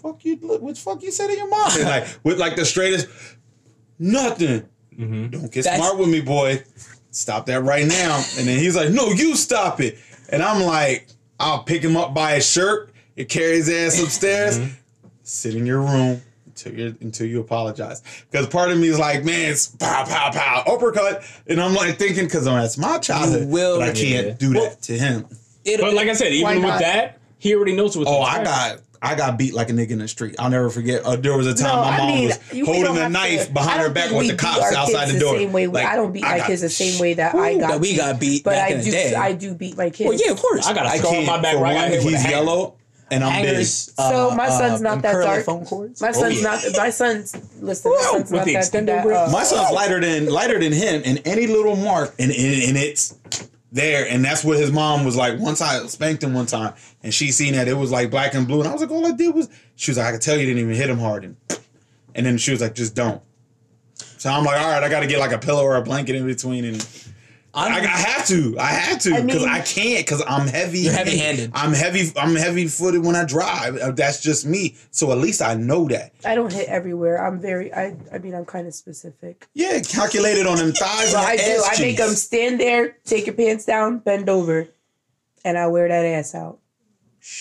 Fuck 0.00 0.24
you. 0.24 0.36
What 0.36 0.74
the 0.74 0.80
fuck 0.80 1.02
you 1.02 1.10
say 1.10 1.26
to 1.26 1.36
your 1.36 1.48
mom? 1.48 1.70
Like 1.82 2.06
with 2.22 2.38
like 2.38 2.54
the 2.54 2.64
straightest, 2.64 3.08
nothing. 3.98 4.64
Mm-hmm. 4.98 5.28
Don't 5.28 5.52
get 5.52 5.64
That's- 5.64 5.76
smart 5.78 5.98
with 5.98 6.08
me, 6.08 6.20
boy. 6.20 6.62
Stop 7.10 7.46
that 7.46 7.62
right 7.62 7.86
now. 7.86 8.16
And 8.38 8.46
then 8.46 8.58
he's 8.58 8.76
like, 8.76 8.90
no, 8.90 9.10
you 9.10 9.34
stop 9.36 9.80
it. 9.80 9.98
And 10.30 10.42
I'm 10.42 10.62
like, 10.62 11.08
I'll 11.40 11.62
pick 11.62 11.82
him 11.82 11.96
up 11.96 12.12
by 12.14 12.34
his 12.34 12.50
shirt 12.50 12.90
and 13.16 13.28
carry 13.28 13.56
his 13.56 13.68
ass 13.70 14.02
upstairs. 14.02 14.60
Sit 15.22 15.54
in 15.54 15.64
your 15.66 15.80
room 15.80 16.20
until 16.46 16.74
you 16.74 16.96
until 17.00 17.26
you 17.26 17.40
apologize. 17.40 18.02
Because 18.30 18.46
part 18.48 18.70
of 18.70 18.78
me 18.78 18.88
is 18.88 18.98
like, 18.98 19.24
man, 19.24 19.50
it's 19.52 19.68
pow 19.68 20.04
pow 20.04 20.30
pow 20.32 20.64
uppercut, 20.66 21.22
and 21.46 21.60
I'm 21.60 21.74
like 21.74 21.98
thinking 21.98 22.24
because 22.24 22.44
that's 22.44 22.76
my 22.78 22.98
childhood, 22.98 23.42
You 23.42 23.48
will- 23.48 23.78
but 23.78 23.88
I 23.90 23.92
can't 23.92 24.26
Yeah. 24.26 24.32
do 24.34 24.48
that 24.54 24.58
Well- 24.60 24.76
to 24.82 24.98
him. 24.98 25.26
It, 25.64 25.80
But 25.80 25.94
like 25.94 26.08
I 26.08 26.14
said, 26.14 26.32
even 26.32 26.62
with 26.62 26.78
that, 26.80 27.18
he 27.38 27.54
already 27.54 27.74
knows 27.76 27.96
what's 27.96 28.08
Oh, 28.10 28.20
I 28.22 28.42
got 28.42 28.78
I 29.00 29.14
got 29.14 29.38
beat 29.38 29.54
like 29.54 29.70
a 29.70 29.72
nigga 29.72 29.90
in 29.90 29.98
the 29.98 30.08
street. 30.08 30.36
I'll 30.38 30.50
never 30.50 30.70
forget. 30.70 31.02
Uh, 31.04 31.16
there 31.16 31.36
was 31.36 31.46
a 31.46 31.54
time 31.54 31.76
No, 31.76 31.82
my 31.82 31.90
I 31.90 31.98
mom 31.98 32.06
mean, 32.08 32.28
was 32.28 32.66
holding 32.66 32.98
a 32.98 33.08
knife 33.08 33.46
to- 33.46 33.52
behind 33.52 33.80
her 33.80 33.90
back 33.90 34.10
with 34.10 34.28
the 34.28 34.36
cops 34.36 34.72
outside 34.74 35.08
the 35.08 35.18
door. 35.18 35.36
same 35.36 35.52
way. 35.52 35.66
Like, 35.66 35.86
I 35.86 35.96
don't 35.96 36.12
beat 36.12 36.24
I 36.24 36.32
my 36.32 36.38
got 36.38 36.46
kids 36.48 36.62
the 36.62 36.68
same 36.68 37.00
way 37.00 37.14
that 37.14 37.34
I 37.34 37.58
got. 37.58 37.68
that 37.70 37.80
we 37.80 37.96
got 37.96 38.18
beat 38.18 38.44
but 38.44 38.50
back 38.52 38.70
I 38.70 38.74
in 38.74 38.78
the 38.78 38.84
do. 38.84 38.90
day. 38.90 39.14
I 39.14 39.32
do 39.32 39.54
beat 39.54 39.76
my 39.76 39.90
kids. 39.90 40.08
well, 40.08 40.18
yeah, 40.18 40.32
of 40.32 40.38
course. 40.40 40.66
I 40.66 40.74
got 40.74 40.86
a 40.86 40.88
I 40.90 40.98
scar 40.98 41.10
on 41.10 41.14
can't. 41.14 41.26
my 41.26 41.40
back 41.40 41.54
for 41.54 41.62
where 41.62 41.74
one, 41.74 41.90
hit 41.90 42.04
with 42.04 42.14
a 42.14 42.18
he's 42.18 42.30
yellow 42.30 42.74
and 43.10 43.24
I'm 43.24 43.32
hangers. 43.32 43.92
So 43.96 44.30
uh, 44.30 44.34
my 44.34 44.48
son's 44.48 44.80
uh, 44.80 44.84
not 44.84 44.92
and 44.94 45.02
that 45.02 45.12
dark. 45.12 45.44
Phone 45.44 45.64
cords. 45.64 46.00
My 46.00 46.12
son's 46.12 46.42
yeah. 46.42 46.50
not. 46.50 46.62
My 46.76 46.90
son's 46.90 47.34
listen. 47.60 47.92
My 47.92 47.98
son's 48.02 48.30
with 48.30 48.32
not 48.32 48.44
the 48.46 48.52
that. 48.54 48.64
extendo 48.64 48.86
that 48.86 49.06
uh. 49.06 49.30
My 49.30 49.44
son's 49.44 49.72
lighter 49.72 50.00
than 50.00 50.26
lighter 50.28 50.58
than 50.58 50.72
him, 50.72 51.02
and 51.04 51.22
any 51.24 51.46
little 51.46 51.76
mark, 51.76 52.14
and, 52.18 52.30
and 52.30 52.62
and 52.68 52.76
it's 52.76 53.14
there, 53.70 54.06
and 54.08 54.24
that's 54.24 54.44
what 54.44 54.58
his 54.58 54.72
mom 54.72 55.04
was 55.04 55.16
like. 55.16 55.38
Once 55.38 55.60
I 55.60 55.84
spanked 55.86 56.22
him 56.22 56.34
one 56.34 56.46
time, 56.46 56.74
and 57.02 57.12
she 57.12 57.30
seen 57.30 57.54
that 57.54 57.68
it 57.68 57.74
was 57.74 57.90
like 57.90 58.10
black 58.10 58.34
and 58.34 58.46
blue, 58.46 58.60
and 58.60 58.68
I 58.68 58.72
was 58.72 58.80
like, 58.80 58.90
all 58.90 59.06
I 59.06 59.12
did 59.12 59.34
was 59.34 59.48
she 59.76 59.90
was 59.90 59.98
like, 59.98 60.06
I 60.06 60.12
could 60.12 60.22
tell 60.22 60.36
you 60.36 60.46
didn't 60.46 60.62
even 60.62 60.74
hit 60.74 60.88
him 60.88 60.98
hard, 60.98 61.24
and 61.24 61.36
and 62.14 62.26
then 62.26 62.38
she 62.38 62.50
was 62.50 62.60
like, 62.60 62.74
just 62.74 62.94
don't. 62.94 63.22
So 63.94 64.30
I'm 64.30 64.44
like, 64.44 64.60
all 64.60 64.70
right, 64.70 64.82
I 64.82 64.88
got 64.88 65.00
to 65.00 65.06
get 65.06 65.18
like 65.18 65.32
a 65.32 65.38
pillow 65.38 65.62
or 65.62 65.76
a 65.76 65.82
blanket 65.82 66.16
in 66.16 66.26
between, 66.26 66.64
and 66.64 66.88
I, 67.58 67.78
I 67.80 67.86
have 67.86 68.26
to, 68.28 68.56
I 68.58 68.66
have 68.66 69.00
to, 69.00 69.14
I 69.14 69.20
because 69.22 69.40
mean- 69.42 69.48
I, 69.50 69.60
can't, 69.60 70.06
because 70.06 70.22
I'm 70.26 70.46
heavy. 70.46 70.80
You're 70.80 70.92
heavy-handed. 70.92 71.50
I'm 71.54 71.72
heavy. 71.72 72.12
I'm 72.16 72.34
heavy 72.36 72.66
footed 72.68 73.04
when 73.04 73.16
I 73.16 73.24
drive. 73.24 73.76
Uh, 73.76 73.90
That's 73.92 74.20
just 74.22 74.46
me. 74.46 74.76
So 74.90 75.10
at 75.12 75.18
least 75.18 75.42
I 75.42 75.54
know 75.54 75.88
that. 75.88 76.12
I 76.24 76.34
don't 76.34 76.52
hit 76.52 76.68
everywhere. 76.68 77.24
I'm 77.24 77.40
very. 77.40 77.72
I. 77.74 77.96
I 78.12 78.18
mean, 78.18 78.34
I'm 78.34 78.44
kind 78.44 78.66
of 78.66 78.74
specific. 78.74 79.46
Yeah, 79.54 79.80
calculated 79.80 80.46
on 80.46 80.58
them 80.58 80.72
thighs. 80.72 81.14
And 81.14 81.24
I 81.24 81.36
do. 81.36 81.42
ass 81.42 81.78
I 81.78 81.82
make 81.82 81.96
them 81.96 82.10
stand 82.10 82.60
there, 82.60 82.96
take 83.04 83.26
your 83.26 83.34
pants 83.34 83.64
down, 83.64 83.98
bend 83.98 84.28
over, 84.28 84.68
and 85.44 85.58
I 85.58 85.66
wear 85.66 85.88
that 85.88 86.04
ass 86.04 86.34
out. 86.34 86.58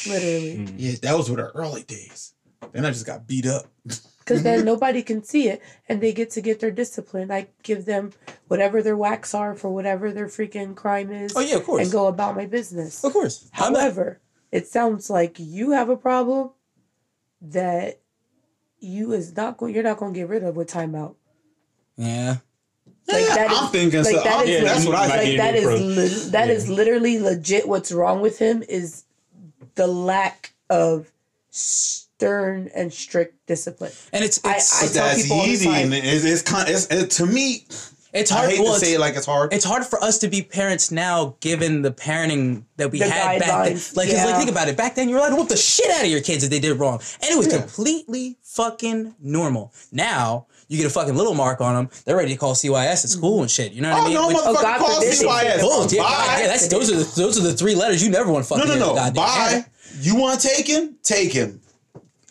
Literally, 0.07 0.67
Yeah, 0.77 0.95
that 1.03 1.15
was 1.17 1.29
with 1.29 1.39
our 1.39 1.51
early 1.55 1.83
days. 1.83 2.33
Then 2.73 2.85
I 2.85 2.89
just 2.89 3.05
got 3.05 3.27
beat 3.27 3.45
up. 3.45 3.65
because 4.27 4.43
then 4.43 4.59
mm-hmm. 4.59 4.65
nobody 4.65 5.01
can 5.01 5.23
see 5.23 5.47
it, 5.47 5.61
and 5.87 6.01
they 6.01 6.11
get 6.11 6.29
to 6.31 6.41
get 6.41 6.59
their 6.59 6.71
discipline. 6.71 7.31
I 7.31 7.47
give 7.63 7.85
them 7.85 8.11
whatever 8.49 8.81
their 8.81 8.97
whacks 8.97 9.33
are 9.33 9.55
for 9.55 9.69
whatever 9.73 10.11
their 10.11 10.27
freaking 10.27 10.75
crime 10.75 11.13
is. 11.13 11.31
Oh, 11.33 11.39
yeah, 11.39 11.55
of 11.55 11.63
course. 11.63 11.83
and 11.83 11.91
go 11.91 12.07
about 12.07 12.35
my 12.35 12.45
business. 12.45 13.01
of 13.05 13.13
course. 13.13 13.49
I'm 13.53 13.71
not- 13.71 13.79
However, 13.81 14.19
it 14.51 14.67
sounds 14.67 15.09
like 15.09 15.37
you 15.39 15.71
have 15.71 15.87
a 15.87 15.95
problem 15.95 16.51
that 17.41 18.01
you 18.79 19.13
is 19.13 19.33
not 19.33 19.55
going. 19.55 19.73
You're 19.73 19.83
not 19.83 19.97
going 19.97 20.13
to 20.13 20.19
get 20.19 20.27
rid 20.27 20.43
of 20.43 20.57
with 20.57 20.69
timeout. 20.69 21.15
yeah. 21.95 22.37
Like 23.07 23.25
that 23.27 23.49
I'm 23.49 23.63
is- 23.63 23.69
thinking. 23.71 24.03
like 24.03 24.13
so, 24.13 24.23
that 24.23 24.39
I'm- 24.39 24.47
is 24.49 24.63
that's 24.65 24.85
what 24.85 24.95
I 24.95 25.07
might 25.07 25.17
think. 25.19 25.31
be 25.31 25.37
like 25.37 25.53
that 25.53 25.55
is 25.55 26.25
li- 26.25 26.31
that 26.31 26.47
Yeah. 26.49 26.53
is 26.53 26.69
literally 26.69 27.19
legit. 27.19 27.65
What's 27.65 27.93
wrong 27.93 28.19
with 28.19 28.39
him 28.39 28.61
is 28.67 29.05
the 29.75 29.87
lack 29.87 30.51
of 30.69 31.13
stern 32.27 32.69
and 32.73 32.91
strict 32.91 33.45
discipline. 33.45 33.91
And 34.11 34.23
it's 34.23 34.39
I- 34.43 34.55
it's 34.55 34.81
I 34.83 34.85
But 34.87 34.93
tell 34.93 35.05
that's 35.05 35.21
people 35.23 35.37
all 35.39 35.45
the 35.45 35.63
time. 35.63 35.93
and 35.93 35.93
it's, 35.93 36.25
it's, 36.25 36.41
kind, 36.41 36.67
it's 36.69 36.87
it, 36.87 37.11
to 37.11 37.25
me. 37.27 37.65
it's 38.11 38.31
I 38.31 38.37
hard. 38.37 38.49
hate 38.49 38.59
well, 38.61 38.73
to 38.73 38.79
say 38.79 38.93
it 38.95 38.99
like 38.99 39.15
it's 39.15 39.25
hard. 39.27 39.53
it's 39.53 39.63
hard 39.65 39.85
for 39.85 40.03
us 40.03 40.17
to 40.19 40.27
be 40.27 40.41
parents 40.41 40.89
now, 40.89 41.35
given 41.41 41.83
the 41.83 41.91
parenting 41.91 42.63
that 42.77 42.89
we 42.91 42.97
The 42.99 43.05
had 43.09 43.39
back 43.39 43.47
then. 43.47 43.49
guidelines, 43.77 43.95
Like, 43.95 44.09
'cause, 44.09 44.25
like, 44.25 44.35
think 44.37 44.49
about 44.49 44.67
it. 44.67 44.75
Back 44.75 44.95
then, 44.95 45.09
you 45.09 45.15
were 45.15 45.19
allowed 45.21 45.29
to 45.29 45.35
whoop 45.35 45.49
the 45.49 45.57
shit 45.57 45.91
out 45.91 46.03
of 46.05 46.09
your 46.09 46.21
kids 46.21 46.43
if 46.43 46.49
they 46.49 46.59
did 46.59 46.73
wrong, 46.79 46.99
and 47.21 47.29
it 47.31 47.37
was 47.37 47.45
completely 47.47 48.37
fucking 48.41 49.13
normal. 49.21 49.71
Now 49.91 50.47
you 50.69 50.77
get 50.77 50.87
a 50.87 50.89
fucking 50.89 51.15
little 51.15 51.35
mark 51.35 51.61
on 51.61 51.75
them, 51.75 51.89
they're 52.05 52.17
ready 52.17 52.31
to 52.33 52.37
call 52.37 52.55
CYS 52.55 53.03
at 53.05 53.09
school 53.11 53.41
and 53.43 53.51
shit. 53.51 53.73
You 53.73 53.81
know 53.83 53.91
what 53.91 53.99
oh 53.99 54.05
I 54.05 54.07
mean? 54.07 54.17
Oh 54.17 54.21
no, 54.21 54.27
Which- 54.29 54.37
motherfucker, 54.37 54.55
oh, 54.57 54.61
God 54.63 54.77
call 54.79 55.01
CYS. 55.01 55.61
Bull, 55.61 55.69
oh, 55.71 55.87
yeah, 55.91 56.01
Bye. 56.01 56.37
yeah, 56.41 56.47
that's 56.47 56.67
those 56.67 56.91
are 56.91 56.95
the 56.95 57.21
those 57.21 57.37
are 57.37 57.43
the 57.43 57.53
three 57.53 57.75
letters 57.75 58.03
you 58.03 58.09
never 58.09 58.31
want 58.31 58.43
to 58.43 58.49
fucking 58.49 58.67
no, 58.67 58.73
no, 58.79 58.95
hear 58.95 59.05
no. 59.05 59.11
Bye. 59.11 59.27
parent. 59.49 59.65
You 60.01 60.15
want 60.15 60.41
to 60.41 60.47
take 61.03 61.31
him? 61.33 61.61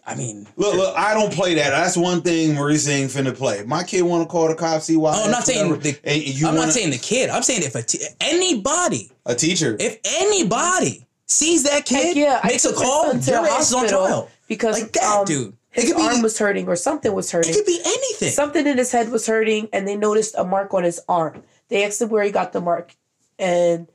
Take 0.07 0.17
him. 0.19 0.23
I 0.23 0.25
mean, 0.25 0.47
Look, 0.57 0.75
look. 0.77 0.97
I 0.97 1.15
don't 1.15 1.33
play 1.33 1.55
that. 1.55 1.71
That's 1.71 1.97
one 1.97 2.23
thing 2.23 2.55
Maurice 2.55 2.89
ain't 2.89 3.11
finna 3.11 3.35
play. 3.37 3.63
My 3.65 3.83
kid 3.83 4.03
want 4.03 4.23
to 4.23 4.29
call 4.31 4.49
the 4.49 4.55
cops. 4.55 4.89
CYS. 4.89 5.15
oh, 5.17 5.25
I'm 5.25 5.31
not 5.31 5.45
saying 5.45 5.69
whatever, 5.71 5.97
the, 6.05 6.19
you 6.19 6.47
I'm 6.47 6.55
wanna, 6.55 6.67
not 6.67 6.75
saying 6.75 6.91
the 6.91 6.99
kid. 6.99 7.31
I'm 7.31 7.43
saying 7.43 7.63
if 7.63 7.75
a 7.75 7.83
t- 7.83 8.05
anybody, 8.21 9.11
a 9.25 9.35
teacher. 9.35 9.77
if 9.81 9.99
anybody 10.05 11.05
sees 11.27 11.65
that 11.65 11.85
kid, 11.87 12.07
Heck 12.09 12.17
yeah, 12.17 12.41
makes 12.45 12.65
I 12.67 12.69
a 12.69 12.73
took 12.73 12.81
my 12.81 12.85
call, 12.87 13.05
son 13.11 13.21
to 13.21 13.31
your 13.31 13.43
the 13.43 13.49
ass 13.51 13.69
is 13.69 13.75
on 13.75 13.81
hospital 13.81 14.07
trial. 14.07 14.31
because 14.49 14.81
Like 14.81 14.93
that, 14.93 15.19
um, 15.21 15.25
dude. 15.27 15.53
It 15.75 15.83
His 15.83 15.93
could 15.93 15.99
be- 15.99 16.07
arm 16.07 16.23
was 16.23 16.39
hurting 16.39 16.69
or 16.69 16.77
something 16.77 17.13
was 17.13 17.31
hurting. 17.31 17.51
It 17.53 17.55
could 17.57 17.67
be 17.67 17.81
anything. 17.85 18.31
Something 18.31 18.67
in 18.67 18.79
his 18.79 18.91
head 18.93 19.11
was 19.11 19.27
hurting, 19.27 19.69
and 19.75 19.87
they 19.87 19.97
noticed 19.97 20.35
a 20.39 20.45
mark 20.45 20.73
on 20.73 20.85
his 20.85 21.01
arm. 21.09 21.43
They 21.69 21.85
asked 21.85 22.01
him 22.01 22.09
where 22.09 22.23
he 22.25 22.31
got 22.31 22.53
the 22.55 22.61
mark, 22.63 22.95
and 23.39 23.87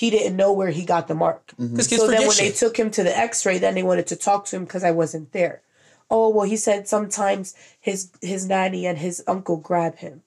he 0.00 0.10
didn't 0.10 0.36
know 0.36 0.52
where 0.52 0.70
he 0.78 0.84
got 0.84 1.06
the 1.06 1.14
mark. 1.14 1.42
Mm-hmm. 1.52 1.68
Because 1.72 1.86
kids 1.88 2.00
So 2.02 2.08
then 2.08 2.16
forget 2.22 2.28
when 2.28 2.36
they 2.38 2.50
took 2.52 2.76
him 2.76 2.90
to 2.90 3.02
the 3.04 3.16
X-ray, 3.16 3.58
then 3.58 3.74
they 3.76 3.84
wanted 3.84 4.08
to 4.08 4.16
talk 4.16 4.44
to 4.46 4.56
him 4.56 4.64
because 4.64 4.82
I 4.82 4.90
wasn't 4.90 5.30
there. 5.32 5.62
Oh 6.10 6.28
well, 6.30 6.46
he 6.46 6.56
said 6.56 6.88
sometimes 6.88 7.54
his 7.80 8.10
his 8.20 8.46
nanny 8.48 8.86
and 8.86 8.98
his 8.98 9.22
uncle 9.26 9.56
grab 9.56 9.96
him. 9.98 10.22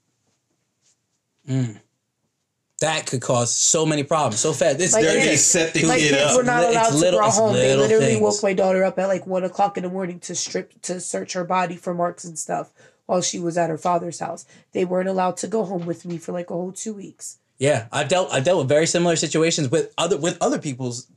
Mm. 1.49 1.79
that 2.79 3.05
could 3.07 3.21
cause 3.21 3.53
so 3.55 3.85
many 3.85 4.03
problems 4.03 4.39
so 4.39 4.53
fast. 4.53 4.79
It's 4.79 4.93
Like, 4.93 5.03
there. 5.03 5.13
They 5.13 5.19
kids- 5.21 5.33
It's, 5.33 5.43
set 5.43 5.73
the 5.73 5.85
My 5.87 5.97
kids 5.97 6.13
up. 6.21 6.37
were 6.37 6.43
not 6.43 6.63
It's 6.63 6.71
allowed 6.75 6.93
little- 6.93 7.19
to 7.19 7.25
go 7.25 7.31
home. 7.31 7.53
They 7.53 7.75
literally 7.75 8.05
things. 8.05 8.21
woke 8.21 8.43
my 8.43 8.53
daughter 8.53 8.83
up 8.83 8.99
at 8.99 9.07
like 9.07 9.25
one 9.27 9.43
o'clock 9.43 9.77
in 9.77 9.83
the 9.83 9.89
morning 9.89 10.19
to 10.21 10.35
strip 10.35 10.79
to 10.83 10.99
search 10.99 11.33
her 11.33 11.43
body 11.43 11.75
for 11.75 11.93
marks 11.93 12.23
and 12.23 12.37
stuff 12.39 12.71
while 13.05 13.21
she 13.21 13.39
was 13.39 13.57
at 13.57 13.69
her 13.69 13.77
father's 13.77 14.19
house. 14.19 14.45
They 14.73 14.85
weren't 14.85 15.09
allowed 15.09 15.37
to 15.37 15.47
go 15.47 15.63
home 15.65 15.85
with 15.85 16.05
me 16.05 16.17
for 16.17 16.31
like 16.33 16.49
a 16.49 16.53
whole 16.53 16.71
two 16.71 16.93
weeks. 16.93 17.37
Yeah, 17.59 17.87
I've 17.91 18.07
dealt 18.07 18.31
I've 18.31 18.43
dealt 18.43 18.59
with 18.59 18.69
very 18.69 18.85
similar 18.87 19.15
situations 19.15 19.69
with 19.69 19.93
other 19.97 20.17
with 20.17 20.37
other 20.41 20.59
people's 20.59 21.07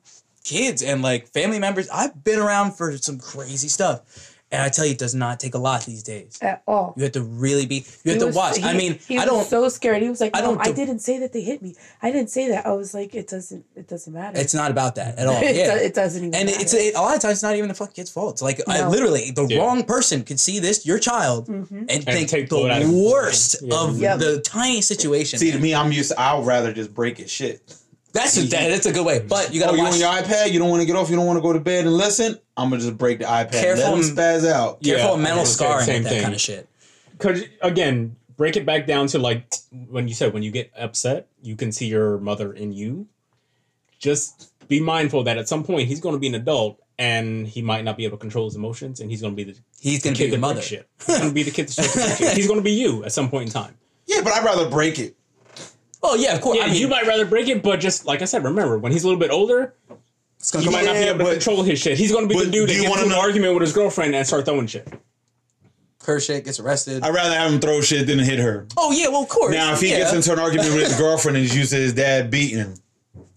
kids 0.44 0.82
and 0.82 1.02
like 1.02 1.28
family 1.28 1.58
members. 1.58 1.88
I've 1.90 2.24
been 2.24 2.38
around 2.38 2.72
for 2.72 2.96
some 2.96 3.18
crazy 3.18 3.68
stuff, 3.68 4.39
and 4.52 4.60
I 4.62 4.68
tell 4.68 4.84
you, 4.84 4.92
it 4.92 4.98
does 4.98 5.14
not 5.14 5.38
take 5.38 5.54
a 5.54 5.58
lot 5.58 5.84
these 5.84 6.02
days. 6.02 6.38
At 6.42 6.62
all. 6.66 6.94
You 6.96 7.04
have 7.04 7.12
to 7.12 7.22
really 7.22 7.66
be. 7.66 7.84
You 8.04 8.12
have 8.12 8.14
He 8.14 8.18
to 8.18 8.26
was- 8.26 8.34
watch. 8.36 8.56
he- 8.58 8.64
I 8.64 8.74
mean, 8.76 8.98
he 9.06 9.16
I 9.18 9.24
don't. 9.24 9.46
so 9.46 9.68
scared. 9.68 10.02
He 10.02 10.08
was 10.08 10.20
like, 10.20 10.34
I 10.34 10.40
I 10.40 10.42
don't 10.42 10.56
don't. 10.58 10.66
I 10.68 10.72
didn't 10.72 10.98
say 11.00 11.18
that 11.20 11.32
they 11.32 11.40
hit 11.40 11.62
me. 11.62 11.74
I 12.02 12.10
didn't 12.10 12.30
say 12.30 12.48
that. 12.48 12.66
I 12.66 12.72
was 12.72 12.92
like, 12.94 13.14
it 13.14 13.28
doesn't. 13.28 13.64
It 13.76 13.86
doesn't 13.88 14.12
matter. 14.12 14.38
it's 14.38 14.54
not 14.54 14.70
about 14.70 14.96
that 14.96 15.18
at 15.18 15.26
all. 15.26 15.36
it, 15.42 15.54
Yeah. 15.56 15.74
do- 15.78 15.84
it 15.84 15.94
doesn't 15.94 16.20
even. 16.24 16.34
and 16.34 16.46
matter. 16.46 16.60
it's 16.60 16.74
a, 16.74 16.92
a 16.92 17.00
lot 17.00 17.14
of 17.16 17.22
times 17.22 17.34
it's 17.34 17.42
not 17.42 17.54
even 17.56 17.68
the 17.68 17.74
fucking 17.74 17.94
kid's 17.94 18.10
fault. 18.10 18.34
It's 18.34 18.42
like 18.42 18.60
I 18.68 18.86
literally 18.88 19.30
the 19.30 19.46
Yeah. 19.46 19.58
wrong 19.58 19.84
person 19.84 20.22
could 20.24 20.40
see 20.40 20.58
this 20.58 20.84
your 20.84 20.98
child 20.98 21.46
Mm-hmm. 21.46 21.84
and, 21.88 22.04
think 22.04 22.28
take 22.28 22.48
the 22.48 22.56
blood 22.56 22.70
out 22.72 22.82
of- 22.82 22.90
worst 22.90 23.56
Yeah. 23.62 23.74
of 23.80 23.98
Yep. 24.00 24.18
the 24.18 24.40
tiny 24.40 24.80
situation. 24.82 25.38
See, 25.38 25.52
to 25.52 25.58
me, 25.58 25.74
I'm 25.74 25.92
used. 25.92 26.10
To, 26.10 26.20
I'll 26.20 26.42
rather 26.42 26.72
just 26.72 26.92
break 26.94 27.18
his 27.18 27.30
shit. 27.30 27.74
That's 28.12 28.36
a, 28.36 28.42
that, 28.42 28.68
that's 28.68 28.86
a 28.86 28.92
good 28.92 29.04
way, 29.06 29.20
but 29.20 29.52
you 29.54 29.62
Oh, 29.62 29.66
gotta 29.66 29.76
you 29.78 29.84
watch. 29.84 29.92
on 29.94 29.98
your 30.00 30.08
iPad? 30.10 30.52
You 30.52 30.58
don't 30.58 30.68
want 30.70 30.80
to 30.82 30.86
get 30.86 30.96
off? 30.96 31.10
You 31.10 31.16
don't 31.16 31.26
want 31.26 31.36
to 31.38 31.42
go 31.42 31.52
to 31.52 31.60
bed 31.60 31.86
and 31.86 31.94
listen? 31.96 32.38
I'm 32.56 32.70
gonna 32.70 32.82
just 32.82 32.98
break 32.98 33.18
the 33.20 33.24
iPad. 33.26 33.52
Careful 33.52 33.84
Let 33.84 33.94
him 33.94 34.00
and- 34.08 34.18
spaz 34.18 34.48
out. 34.50 34.78
Yeah, 34.80 34.96
Careful 34.96 35.14
of 35.14 35.20
I 35.20 35.22
mental 35.22 35.40
was 35.40 35.56
gonna 35.56 35.70
say 35.70 35.74
the 35.74 35.84
scarring 35.84 35.86
same 35.86 36.02
with 36.02 36.04
that 36.04 36.10
thing. 36.10 36.22
kind 36.22 36.34
of 36.34 36.40
shit. 36.40 36.68
Because 37.12 37.42
again, 37.62 38.16
break 38.36 38.56
it 38.56 38.64
back 38.66 38.86
down 38.86 39.06
to 39.08 39.18
like 39.18 39.52
when 39.88 40.08
you 40.08 40.14
said 40.14 40.32
when 40.32 40.42
you 40.42 40.50
get 40.50 40.70
upset, 40.78 41.28
you 41.42 41.54
can 41.56 41.72
see 41.72 41.86
your 41.86 42.18
mother 42.18 42.52
in 42.52 42.72
you. 42.72 43.06
Just 43.98 44.52
be 44.68 44.80
mindful 44.80 45.24
that 45.24 45.36
at 45.38 45.48
some 45.48 45.62
point 45.64 45.88
he's 45.88 46.00
going 46.00 46.14
to 46.14 46.18
be 46.18 46.26
an 46.28 46.34
adult 46.34 46.80
and 46.98 47.46
he 47.46 47.62
might 47.62 47.84
not 47.84 47.96
be 47.96 48.04
able 48.04 48.16
to 48.16 48.20
control 48.20 48.44
his 48.46 48.56
emotions, 48.56 49.00
and 49.00 49.10
he's 49.10 49.20
going 49.22 49.34
to 49.34 49.36
be 49.44 49.50
the 49.52 49.58
He's 49.80 50.02
gonna 50.02 50.12
be 50.12 50.18
kid 50.18 50.24
your 50.28 50.32
that 50.32 50.40
mother. 50.40 50.60
shit. 50.62 50.86
He's 51.06 51.16
going 51.18 51.28
to 51.30 51.34
be 51.34 51.42
the 51.42 51.50
kid 51.50 51.68
that 51.68 51.72
starts 51.72 51.92
to 51.94 51.98
break 51.98 52.16
shit. 52.18 52.32
He's 52.36 52.46
going 52.46 52.60
to 52.60 52.64
be 52.64 52.72
you 52.72 53.02
at 53.04 53.12
some 53.12 53.30
point 53.30 53.46
in 53.48 53.52
time. 53.52 53.74
Yeah, 54.06 54.20
but 54.22 54.34
I'd 54.34 54.44
rather 54.44 54.68
break 54.68 54.98
it. 54.98 55.16
Oh 56.02 56.14
yeah, 56.14 56.34
of 56.34 56.40
course. 56.40 56.56
Yeah, 56.58 56.64
I 56.64 56.70
mean, 56.70 56.80
you 56.80 56.88
might 56.88 57.06
rather 57.06 57.24
break 57.26 57.48
it, 57.48 57.62
but 57.62 57.78
just 57.80 58.06
like 58.06 58.22
I 58.22 58.24
said, 58.24 58.42
remember 58.44 58.78
when 58.78 58.92
he's 58.92 59.04
a 59.04 59.06
little 59.06 59.20
bit 59.20 59.30
older, 59.30 59.74
he 59.88 59.94
come 60.64 60.72
might 60.72 60.84
not 60.84 60.94
be 60.94 61.00
Yeah, 61.00 61.04
able 61.10 61.18
to 61.18 61.24
but- 61.24 61.32
control 61.34 61.62
his 61.62 61.78
shit. 61.78 61.98
He's 61.98 62.10
going 62.12 62.28
to 62.28 62.34
be 62.34 62.38
the 62.42 62.50
dude 62.50 62.52
do 62.52 62.74
that 62.74 62.80
gets 62.80 62.88
wanna 62.88 63.02
into 63.02 63.14
an 63.14 63.20
argument 63.20 63.54
with 63.54 63.62
his 63.62 63.72
girlfriend 63.72 64.14
and 64.14 64.26
start 64.26 64.44
throwing 64.46 64.66
shit. 64.66 64.88
curse 65.98 66.24
shit, 66.24 66.44
gets 66.46 66.58
arrested. 66.58 67.02
I'd 67.02 67.14
rather 67.14 67.34
have 67.34 67.52
him 67.52 67.60
throw 67.60 67.80
shit 67.82 68.06
than 68.06 68.18
hit 68.18 68.38
her. 68.38 68.66
oh 68.76 68.92
yeah, 68.92 69.08
well 69.08 69.22
of 69.22 69.28
course. 69.28 69.52
Now, 69.52 69.72
if 69.74 69.80
he 69.80 69.90
yeah. 69.90 69.98
gets 69.98 70.12
into 70.14 70.32
an 70.32 70.38
argument 70.38 70.72
with 70.74 70.88
his 70.88 70.96
girlfriend 70.98 71.36
and 71.36 71.44
he's 71.46 71.56
used 71.56 71.70
to 71.72 71.76
his 71.76 71.92
dad 71.92 72.30
beating 72.30 72.58
him, 72.58 72.74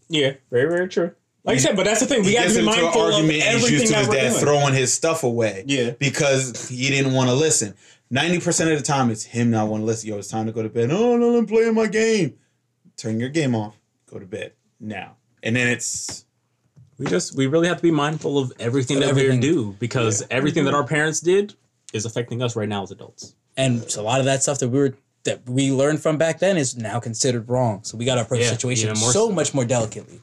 Yeah, 0.08 0.34
very 0.49 0.69
very 0.69 0.88
true. 0.88 1.12
Like 1.45 1.56
I 1.56 1.60
said, 1.60 1.76
but 1.76 1.84
that's 1.84 1.99
the 1.99 2.06
thing. 2.06 2.23
We 2.23 2.32
got 2.34 2.43
to 2.43 2.47
gets 2.47 2.54
be 2.54 2.60
into 2.62 2.71
an 2.71 2.80
mindful 2.84 3.02
of 3.06 3.13
argument 3.15 3.34
and 3.34 3.43
he's 3.43 3.65
everything 3.65 3.73
used 3.82 3.88
to 3.88 3.91
that 3.91 3.99
his 3.99 4.08
we're 4.08 4.15
dad 4.15 4.30
doing. 4.30 4.41
throwing 4.41 4.73
his 4.73 4.93
stuff 4.93 5.23
away. 5.26 5.65
Yeah. 5.67 5.89
Because 5.99 6.69
he 6.69 6.88
didn't 6.88 7.12
want 7.12 7.30
to 7.30 7.36
listen. 7.36 7.73
90% 8.13 8.71
of 8.71 8.78
the 8.80 8.82
time, 8.86 9.10
it's 9.12 9.26
him 9.26 9.52
not 9.52 9.67
want 9.67 9.82
to 9.82 9.86
listen. 9.86 10.08
Yo, 10.08 10.17
it's 10.19 10.30
time 10.30 10.45
to 10.45 10.54
go 10.54 10.63
to 10.63 10.69
bed. 10.69 10.89
Oh, 10.91 11.17
no, 11.17 11.38
I'm 11.38 11.45
playing 11.45 11.73
my 11.73 11.88
game. 11.88 12.36
Turn 12.98 13.20
your 13.20 13.30
game 13.30 13.56
off. 13.56 13.76
Go 14.12 14.20
to 14.20 14.26
bed 14.26 14.54
now. 14.80 15.16
And 15.42 15.56
then 15.56 15.68
it's 15.68 16.26
We 16.98 17.06
just 17.08 17.36
we 17.36 17.48
really 17.48 17.68
have 17.68 17.78
to 17.78 17.84
be 17.84 17.92
mindful 17.92 18.38
of 18.38 18.54
everything 18.60 19.00
that 19.00 19.10
everything. 19.10 19.40
we 19.42 19.48
do 19.48 19.76
because 19.80 20.24
everything 20.30 20.64
that 20.66 20.72
mm-hmm. 20.72 20.82
our 20.82 20.88
parents 20.88 21.20
did 21.20 21.56
is 21.94 22.06
affecting 22.06 22.42
us 22.42 22.56
right 22.56 22.70
now 22.70 22.84
as 22.84 22.92
adults. 22.92 23.36
and 23.58 23.90
so 23.92 24.02
a 24.02 24.04
lot 24.04 24.20
of 24.20 24.26
that 24.26 24.42
stuff 24.44 24.60
that 24.60 24.70
we 24.70 24.80
were 24.80 24.96
that 25.26 25.48
we 25.48 25.72
learned 25.72 26.02
from 26.02 26.18
back 26.18 26.40
then 26.40 26.58
is 26.58 26.76
now 26.78 27.00
considered 27.00 27.48
wrong. 27.50 27.82
So 27.84 27.98
we 27.98 28.04
got 28.06 28.16
to 28.16 28.22
approach 28.22 28.42
Yeah, 28.42 28.48
the 28.50 28.56
situation 28.56 28.90
even 28.90 29.00
more 29.00 29.12
so 29.12 29.28
so. 29.30 29.34
much 29.34 29.54
more 29.54 29.64
delicately. 29.66 30.20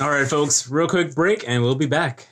All 0.00 0.10
right, 0.10 0.26
folks, 0.28 0.68
real 0.70 0.88
quick 0.88 1.14
break 1.14 1.44
and 1.48 1.62
we'll 1.62 1.74
be 1.74 1.86
back. 1.86 2.26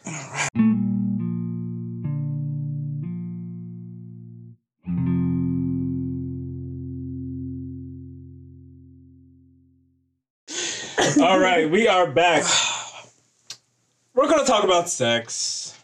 Right, 11.62 11.70
we 11.70 11.88
are 11.88 12.10
back. 12.10 12.44
We're 14.14 14.28
going 14.28 14.40
to 14.40 14.50
talk 14.50 14.64
about 14.64 14.88
sex 14.88 15.78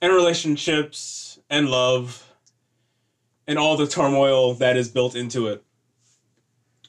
and 0.00 0.12
relationships 0.12 1.38
and 1.50 1.68
love 1.68 2.22
and 3.46 3.58
all 3.58 3.76
the 3.76 3.86
turmoil 3.86 4.54
that 4.54 4.76
is 4.76 4.88
built 4.88 5.14
into 5.16 5.48
it. 5.48 5.64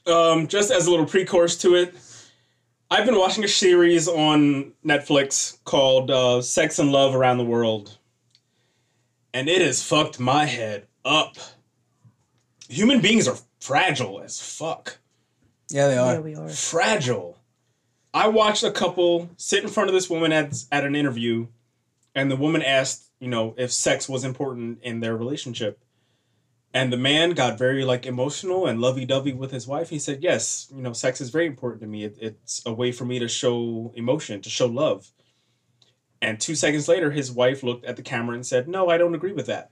Um, 0.06 0.46
just 0.46 0.70
as 0.70 0.86
a 0.86 0.90
little 0.90 1.06
pre-course 1.06 1.56
to 1.58 1.74
it, 1.74 1.94
I've 2.90 3.04
been 3.04 3.18
watching 3.18 3.44
a 3.44 3.48
series 3.48 4.08
on 4.08 4.72
Netflix 4.84 5.58
called 5.64 6.10
uh, 6.10 6.40
Sex 6.40 6.78
and 6.78 6.92
Love 6.92 7.14
Around 7.14 7.38
the 7.38 7.44
World. 7.44 7.98
And 9.34 9.48
it 9.48 9.60
has 9.60 9.82
fucked 9.82 10.18
my 10.18 10.46
head 10.46 10.86
up. 11.04 11.36
Human 12.68 13.00
beings 13.00 13.28
are 13.28 13.36
fragile 13.60 14.20
as 14.20 14.40
fuck. 14.40 14.98
Yeah, 15.68 15.88
they 15.88 15.94
Yeah, 15.96 16.20
we 16.20 16.34
are. 16.34 16.48
Fragile. 16.48 17.37
I 18.14 18.28
watched 18.28 18.64
a 18.64 18.70
couple 18.70 19.30
sit 19.36 19.62
in 19.62 19.68
front 19.68 19.90
of 19.90 19.94
this 19.94 20.08
woman 20.08 20.32
at, 20.32 20.54
at 20.72 20.84
an 20.84 20.96
interview, 20.96 21.48
and 22.14 22.30
the 22.30 22.36
woman 22.36 22.62
asked, 22.62 23.10
you 23.20 23.28
know, 23.28 23.54
if 23.58 23.70
sex 23.72 24.08
was 24.08 24.24
important 24.24 24.80
in 24.82 25.00
their 25.00 25.16
relationship. 25.16 25.78
And 26.72 26.92
the 26.92 26.98
man 26.98 27.30
got 27.30 27.58
very 27.58 27.84
like 27.84 28.06
emotional 28.06 28.66
and 28.66 28.80
lovey 28.80 29.04
dovey 29.04 29.32
with 29.32 29.50
his 29.50 29.66
wife. 29.66 29.88
He 29.88 29.98
said, 29.98 30.22
"Yes, 30.22 30.70
you 30.74 30.82
know, 30.82 30.92
sex 30.92 31.20
is 31.20 31.30
very 31.30 31.46
important 31.46 31.80
to 31.80 31.86
me. 31.86 32.04
It, 32.04 32.16
it's 32.20 32.62
a 32.66 32.72
way 32.72 32.92
for 32.92 33.04
me 33.06 33.18
to 33.18 33.28
show 33.28 33.92
emotion, 33.96 34.42
to 34.42 34.50
show 34.50 34.66
love." 34.66 35.10
And 36.20 36.38
two 36.38 36.54
seconds 36.54 36.88
later, 36.88 37.10
his 37.10 37.32
wife 37.32 37.62
looked 37.62 37.86
at 37.86 37.96
the 37.96 38.02
camera 38.02 38.34
and 38.34 38.46
said, 38.46 38.68
"No, 38.68 38.90
I 38.90 38.98
don't 38.98 39.14
agree 39.14 39.32
with 39.32 39.46
that. 39.46 39.70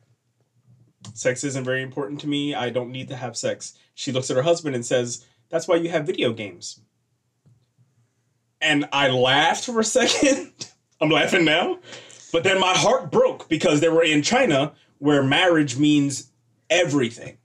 Sex 1.12 1.44
isn't 1.44 1.64
very 1.64 1.83
important 1.83 2.20
to 2.20 2.29
me. 2.29 2.55
I 2.55 2.70
don't 2.70 2.92
need 2.92 3.09
to 3.09 3.16
have 3.16 3.37
sex." 3.37 3.75
She 3.94 4.11
looks 4.11 4.31
at 4.31 4.37
her 4.37 4.42
husband 4.42 4.75
and 4.75 4.85
says, 4.85 5.27
"That's 5.51 5.68
why 5.68 5.77
you 5.77 5.90
have 5.90 6.07
video 6.07 6.33
games." 6.33 6.81
And 8.67 8.89
I 8.93 9.09
laughed 9.11 9.65
for 9.65 9.79
a 9.79 9.85
second. 9.99 10.53
I'm 11.01 11.11
laughing 11.11 11.45
now, 11.45 11.79
but 12.33 12.43
then 12.43 12.59
my 12.59 12.73
heart 12.73 13.13
broke 13.13 13.49
because 13.49 13.81
they 13.81 13.89
were 13.89 14.03
in 14.03 14.23
China 14.23 14.73
where 14.99 15.23
marriage 15.23 15.77
means 15.77 16.33
everything. 16.69 17.39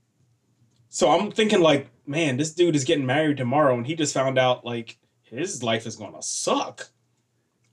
So 0.89 1.11
I'm 1.11 1.31
thinking 1.31 1.61
like, 1.61 1.89
man, 2.07 2.37
this 2.37 2.53
dude 2.53 2.75
is 2.75 2.85
getting 2.85 3.05
married 3.05 3.37
tomorrow 3.37 3.75
and 3.75 3.85
he 3.85 3.95
just 3.95 4.13
found 4.13 4.39
out 4.39 4.65
like 4.65 4.97
his 5.21 5.61
life 5.61 5.85
is 5.85 5.95
going 5.95 6.13
to 6.13 6.23
suck. 6.23 6.89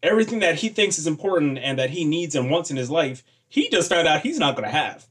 Everything 0.02 0.40
that 0.40 0.56
he 0.56 0.68
thinks 0.68 0.98
is 0.98 1.06
important 1.06 1.58
and 1.58 1.78
that 1.78 1.90
he 1.90 2.04
needs 2.04 2.34
and 2.34 2.50
wants 2.50 2.70
in 2.70 2.76
his 2.76 2.90
life, 2.90 3.24
he 3.48 3.70
just 3.70 3.88
found 3.88 4.06
out 4.06 4.20
he's 4.20 4.38
not 4.38 4.56
going 4.56 4.68
to 4.68 4.76
have. 4.76 5.06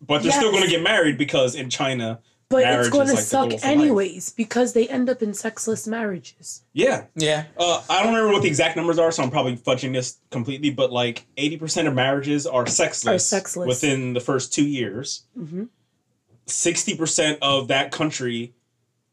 But 0.00 0.22
they're 0.22 0.32
still 0.32 0.52
going 0.52 0.64
to 0.64 0.70
get 0.70 0.82
married 0.82 1.18
because 1.18 1.54
in 1.54 1.68
China, 1.68 2.20
But 2.52 2.62
marriage 2.64 2.86
it's 2.86 2.90
going 2.90 3.06
to 3.08 3.14
like 3.14 3.22
suck 3.24 3.48
goal 3.48 3.58
life. 3.58 3.64
anyways 3.64 4.30
because 4.30 4.72
they 4.74 4.86
end 4.88 5.10
up 5.10 5.22
in 5.22 5.34
sexless 5.34 5.86
marriages. 5.88 6.62
Yeah. 6.72 7.06
Yeah. 7.16 7.46
Uh, 7.56 7.82
I 7.90 8.02
don't 8.04 8.12
remember 8.14 8.32
what 8.32 8.42
the 8.42 8.48
exact 8.48 8.76
numbers 8.76 8.98
are, 8.98 9.10
so 9.10 9.22
I'm 9.24 9.30
probably 9.30 9.56
fudging 9.56 9.92
this 9.92 10.18
completely. 10.30 10.70
But 10.70 10.92
like 10.92 11.24
80% 11.36 11.88
of 11.88 11.94
marriages 11.94 12.46
are 12.46 12.66
sexless, 12.66 13.14
Are 13.14 13.18
sexless. 13.18 13.66
within 13.66 14.12
the 14.12 14.20
first 14.20 14.52
two 14.52 14.66
years. 14.66 15.24
Mhm. 15.38 15.68
60% 16.46 17.38
of 17.42 17.68
that 17.68 17.90
country 17.92 18.52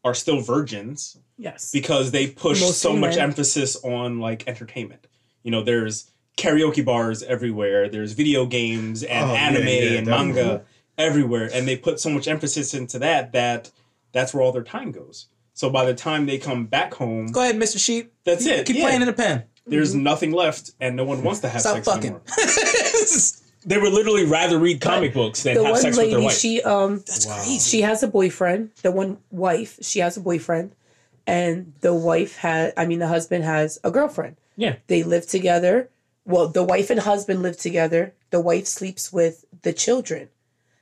are 0.04 0.14
still 0.14 0.40
virgins 0.40 1.18
Yes. 1.38 1.70
because 1.72 2.10
they 2.10 2.26
push 2.26 2.60
Mostly 2.60 2.74
so 2.74 2.96
much 2.96 3.16
men. 3.16 3.24
emphasis 3.30 3.76
on 3.82 4.18
like 4.20 4.46
entertainment. 4.46 5.06
You 5.42 5.50
know, 5.50 5.62
there's 5.62 6.10
karaoke 6.36 6.84
bars 6.84 7.22
everywhere, 7.22 7.88
there's 7.88 8.12
video 8.12 8.46
games 8.46 9.02
and 9.02 9.30
Oh, 9.30 9.32
yeah, 9.34 9.40
anime 9.40 9.66
yeah, 9.66 9.72
and 9.98 10.06
definitely. 10.06 10.32
manga 10.42 10.64
everywhere, 11.00 11.50
and 11.52 11.66
they 11.66 11.76
put 11.76 11.98
so 12.00 12.10
much 12.10 12.28
emphasis 12.28 12.74
into 12.74 12.98
that 13.00 13.32
that 13.32 13.70
that's 14.12 14.32
where 14.34 14.42
all 14.42 14.52
their 14.52 14.62
time 14.62 14.92
goes. 14.92 15.26
So 15.54 15.68
by 15.70 15.84
the 15.84 15.94
time 15.94 16.26
they 16.26 16.38
come 16.38 16.66
back 16.66 16.94
home, 16.94 17.26
Go 17.28 17.42
ahead, 17.42 17.56
Mr. 17.56 17.78
Sheep. 17.84 18.12
that's 18.24 18.46
it. 18.46 18.66
Keep 18.66 18.76
yeah. 18.76 18.82
playing 18.84 19.00
in 19.02 19.06
the 19.06 19.12
pen. 19.12 19.44
There's 19.66 19.94
nothing 19.94 20.32
left, 20.32 20.70
and 20.80 20.96
no 20.96 21.04
one 21.04 21.22
wants 21.22 21.40
to 21.40 21.48
have 21.48 21.60
Stop 21.60 21.74
sex 21.76 21.86
fucking. 21.86 22.04
anymore. 22.04 22.22
They 23.62 23.76
would 23.76 23.92
literally 23.92 24.24
rather 24.24 24.58
read 24.58 24.80
comic 24.80 25.12
books 25.12 25.42
than 25.42 25.54
the 25.54 25.62
have 25.64 25.72
one 25.72 25.80
sex 25.82 25.96
with 25.98 26.10
their 26.10 26.20
wife. 26.20 26.32
she 26.38 26.62
um, 26.62 26.96
That's 27.06 27.26
Wow. 27.26 27.36
crazy. 27.42 27.58
she 27.58 27.82
has 27.82 28.02
a 28.02 28.08
boyfriend. 28.08 28.70
The 28.82 28.90
one 28.90 29.18
wife, 29.30 29.78
she 29.82 29.98
has 29.98 30.16
a 30.16 30.20
boyfriend, 30.20 30.72
and 31.26 31.74
the 31.80 31.92
wife 31.92 32.36
had. 32.38 32.72
I 32.78 32.86
mean, 32.86 33.00
the 33.00 33.08
husband 33.08 33.44
has 33.44 33.78
a 33.84 33.90
girlfriend. 33.90 34.36
yeah, 34.56 34.76
They 34.86 35.02
live 35.02 35.26
together. 35.26 35.90
Well, 36.24 36.48
the 36.48 36.62
wife 36.64 36.88
and 36.88 37.00
husband 37.00 37.42
live 37.42 37.58
together. 37.58 38.14
The 38.30 38.40
wife 38.40 38.66
sleeps 38.66 39.12
with 39.12 39.44
the 39.60 39.74
children. 39.74 40.30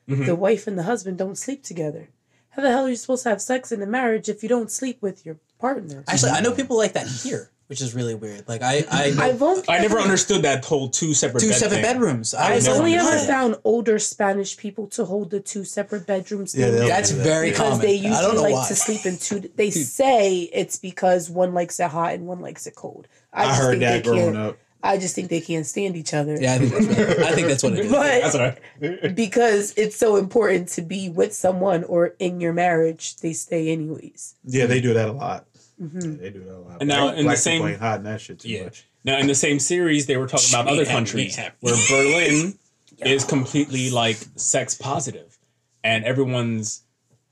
Mhm. 0.09 0.27
The 0.27 0.35
wife 0.37 0.67
and 0.67 0.79
the 0.79 0.85
husband 0.85 1.19
don't 1.19 1.37
sleep 1.37 1.63
together. 1.63 2.09
How 2.51 2.63
the 2.63 2.71
hell 2.71 2.87
are 2.87 2.89
you 2.89 2.97
supposed 2.97 3.23
to 3.25 3.29
have 3.29 3.43
sex 3.43 3.71
in 3.71 3.83
a 3.83 3.87
marriage 3.87 4.29
if 4.29 4.43
you 4.43 4.49
don't 4.49 4.71
sleep 4.71 4.99
with 5.01 5.25
your 5.27 5.37
partner? 5.61 6.03
Actually, 6.09 6.33
I 6.33 6.41
know 6.41 6.53
people 6.53 6.77
like 6.77 6.95
that 6.95 7.07
here, 7.07 7.51
which 7.69 7.81
is 7.81 7.95
really 7.95 8.15
weird. 8.17 8.49
Like 8.49 8.63
I, 8.63 8.85
I 8.91 9.15
I've 9.21 9.43
only 9.43 9.63
I 9.69 9.79
never 9.81 9.99
understood 9.99 10.43
that 10.43 10.65
whole 10.65 10.89
two 10.89 11.15
separate 11.15 11.41
two 11.43 11.51
bed 11.51 11.57
separate 11.59 11.77
thing. 11.77 11.83
bedrooms. 11.85 12.35
I 12.35 12.49
I've 12.49 12.55
was 12.57 12.69
only 12.69 12.95
ever 12.95 13.11
that. 13.11 13.27
found 13.29 13.57
older 13.65 13.99
Spanish 14.01 14.57
people 14.57 14.87
to 14.89 15.05
hold 15.05 15.31
the 15.31 15.41
two 15.41 15.65
separate 15.65 16.07
bedrooms. 16.07 16.55
Yeah, 16.55 16.71
thing. 16.71 16.89
That's 16.89 17.11
do 17.11 17.17
that. 17.19 17.23
very 17.25 17.51
because 17.51 17.75
common. 17.75 17.81
they 17.87 17.99
I 17.99 18.03
don't 18.03 18.11
usually 18.11 18.35
know 18.37 18.43
like 18.43 18.53
why. 18.55 18.69
to 18.69 18.75
sleep 18.75 19.07
in 19.07 19.19
two. 19.19 19.41
They 19.55 19.71
say 19.71 20.51
it's 20.53 20.79
because 20.79 21.31
one 21.31 21.55
likes 21.55 21.79
it 21.79 21.91
hot 21.91 22.15
and 22.15 22.27
one 22.27 22.41
likes 22.41 22.67
it 22.67 22.75
cold. 22.75 23.07
I 23.33 23.45
just 23.47 23.61
heard 23.61 23.81
that 23.81 24.03
they 24.03 24.11
growing 24.11 24.37
up. 24.37 24.57
I 24.83 24.97
just 24.97 25.15
think 25.15 25.29
they 25.29 25.41
can't 25.41 25.67
stand 25.67 25.97
each 25.97 26.15
other. 26.15 26.37
Yeah, 26.41 26.55
I 26.55 26.59
think 26.59 26.73
that's 26.73 26.87
what, 26.87 27.19
I 27.27 27.33
think 27.35 27.49
that's 27.49 27.63
what 27.65 27.73
it 27.73 27.79
is. 27.81 27.91
But 27.93 28.21
That's 28.23 28.35
all 28.37 28.41
right. 28.81 29.15
because 29.15 29.75
it's 29.77 29.97
so 29.97 30.17
important 30.17 30.69
to 30.71 30.83
be 30.83 31.09
with 31.09 31.35
someone 31.35 31.83
or 31.85 32.15
in 32.21 32.41
your 32.41 32.53
marriage, 32.53 33.17
they 33.17 33.33
stay 33.33 33.69
anyways. 33.71 34.37
Yeah, 34.45 34.67
they 34.67 34.81
do 34.81 34.95
that 34.95 35.09
a 35.09 35.13
lot. 35.13 35.47
hmm 35.79 35.99
Yeah, 36.01 36.11
they 36.21 36.31
do 36.31 36.45
that 36.45 36.55
a 36.55 36.59
lot. 36.59 36.77
And 36.81 36.89
now 36.89 37.07
Black- 37.09 37.19
in 37.19 37.27
the 37.27 37.37
same- 37.37 37.59
people 37.59 37.69
ain't 37.69 37.81
hiding 37.81 38.05
that 38.05 38.21
shit 38.21 38.39
too 38.41 38.49
Yeah. 38.51 38.65
much. 38.65 38.87
Now, 39.05 39.19
in 39.19 39.27
the 39.27 39.35
same 39.35 39.59
series, 39.59 40.07
they 40.07 40.17
were 40.17 40.27
talking 40.27 40.51
about 40.51 40.69
other 40.69 40.85
countries 40.85 41.39
where 41.61 41.75
Berlin 41.89 42.55
is 42.99 43.25
completely 43.25 43.91
like 43.91 44.17
sex 44.37 44.75
positive, 44.75 45.39
and 45.85 46.05
everyone's 46.05 46.83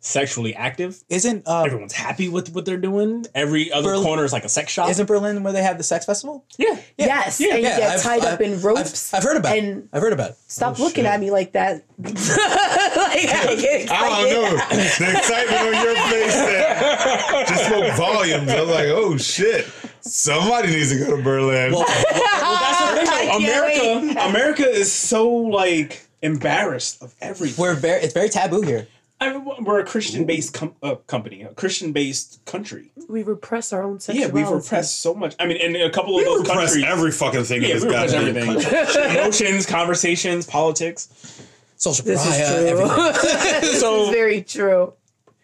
sexually 0.06 0.54
active. 0.54 1.02
Isn't 1.08 1.46
uh, 1.46 1.62
Everyone's 1.64 1.92
happy 1.92 2.28
with 2.28 2.54
what 2.54 2.64
they're 2.64 2.76
doing. 2.76 3.26
Every 3.34 3.72
other 3.72 3.88
Berlin- 3.90 4.04
corner 4.04 4.24
is 4.24 4.32
like 4.32 4.44
a 4.44 4.48
sex 4.48 4.70
shop. 4.72 4.88
isn't 4.88 5.06
Berlin 5.06 5.42
where 5.42 5.52
they 5.52 5.62
have 5.62 5.78
the 5.78 5.84
sex 5.84 6.06
festival? 6.06 6.44
yeah, 6.58 6.78
Yes, 6.96 7.40
Yeah, 7.40 7.54
and 7.54 7.62
you 7.62 7.68
yeah, 7.68 7.78
get 7.78 7.90
I've- 7.90 8.02
tied 8.02 8.24
up 8.24 8.34
I've- 8.40 8.44
in 8.44 8.60
ropes. 8.60 9.12
I've, 9.12 9.18
I've 9.18 9.24
heard 9.24 9.36
about 9.36 9.56
it. 9.56 9.64
and 9.64 9.88
I've 9.92 10.00
heard 10.02 10.12
about 10.12 10.30
it. 10.30 10.36
stop 10.46 10.78
Oh, 10.78 10.82
looking 10.84 11.04
shit. 11.04 11.12
at 11.12 11.20
me 11.20 11.30
like 11.30 11.52
that. 11.52 11.82
like 11.98 13.28
I 13.28 13.56
get 13.60 13.90
I 13.90 14.22
don't 14.22 14.30
know. 14.30 14.62
The 14.70 15.16
excitement 15.18 15.76
on 15.76 15.84
your 15.84 15.94
face 15.94 16.34
there 16.34 17.44
just 17.46 17.64
spoke 17.66 17.96
volumes. 17.96 18.48
I 18.50 18.60
was 18.60 18.70
like, 18.70 18.86
oh 18.88 19.16
shit. 19.18 19.66
Somebody 20.00 20.68
needs 20.68 20.90
to 20.92 20.98
go 21.04 21.16
to 21.16 21.22
Berlin. 21.22 21.72
Well, 21.72 21.80
Well, 21.80 22.60
that's 22.60 23.00
the 23.00 23.06
thing. 23.06 23.08
I 23.08 23.38
though. 23.38 23.38
can't 23.38 24.02
America, 24.04 24.28
America 24.28 24.68
is 24.70 24.92
so 24.92 25.28
like 25.28 26.06
embarrassed 26.22 27.02
of 27.02 27.14
everything. 27.20 27.60
we're 27.62 27.74
very 27.74 28.02
it's 28.02 28.14
very 28.14 28.28
taboo 28.28 28.62
here. 28.62 28.86
I 29.18 29.32
mean, 29.32 29.64
we're 29.64 29.80
a 29.80 29.84
Christian-based 29.86 30.52
com- 30.52 30.74
uh, 30.82 30.96
company, 31.06 31.42
a 31.42 31.48
Christian-based 31.54 32.44
country. 32.44 32.92
We 33.08 33.22
repress 33.22 33.72
our 33.72 33.82
own 33.82 33.98
sexuality. 33.98 34.28
Yeah, 34.38 34.44
we've 34.48 34.54
repressed 34.54 35.00
so 35.00 35.14
much. 35.14 35.34
I 35.38 35.46
mean, 35.46 35.56
in 35.56 35.74
a 35.76 35.90
couple 35.90 36.10
of 36.14 36.16
we 36.18 36.24
those 36.24 36.40
repress 36.40 36.56
countries, 36.74 36.84
every 36.86 37.10
fucking 37.12 37.44
thing 37.44 37.62
yeah, 37.62 37.68
in 37.68 37.74
we 37.74 37.80
this 37.80 37.84
repress 37.84 38.12
goddamn 38.12 38.36
everything: 38.36 39.16
emotions, 39.16 39.64
conversations, 39.66 40.46
politics. 40.46 41.42
Social 41.78 42.04
This 42.04 42.26
is 42.26 42.36
pariah, 42.36 42.58
true. 42.58 42.66
everything. 42.68 43.60
this 43.62 43.80
So- 43.80 44.04
is 44.04 44.10
very 44.10 44.42
true. 44.42 44.92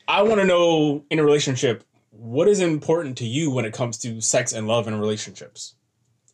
I 0.08 0.22
want 0.22 0.40
to 0.40 0.44
know 0.46 1.04
in 1.10 1.18
a 1.18 1.24
relationship 1.24 1.84
what 2.10 2.48
is 2.48 2.60
important 2.60 3.16
to 3.18 3.26
you 3.26 3.50
when 3.50 3.64
it 3.64 3.72
comes 3.72 3.96
to 3.98 4.20
sex 4.20 4.52
and 4.52 4.66
love 4.68 4.86
in 4.88 4.98
relationships 4.98 5.74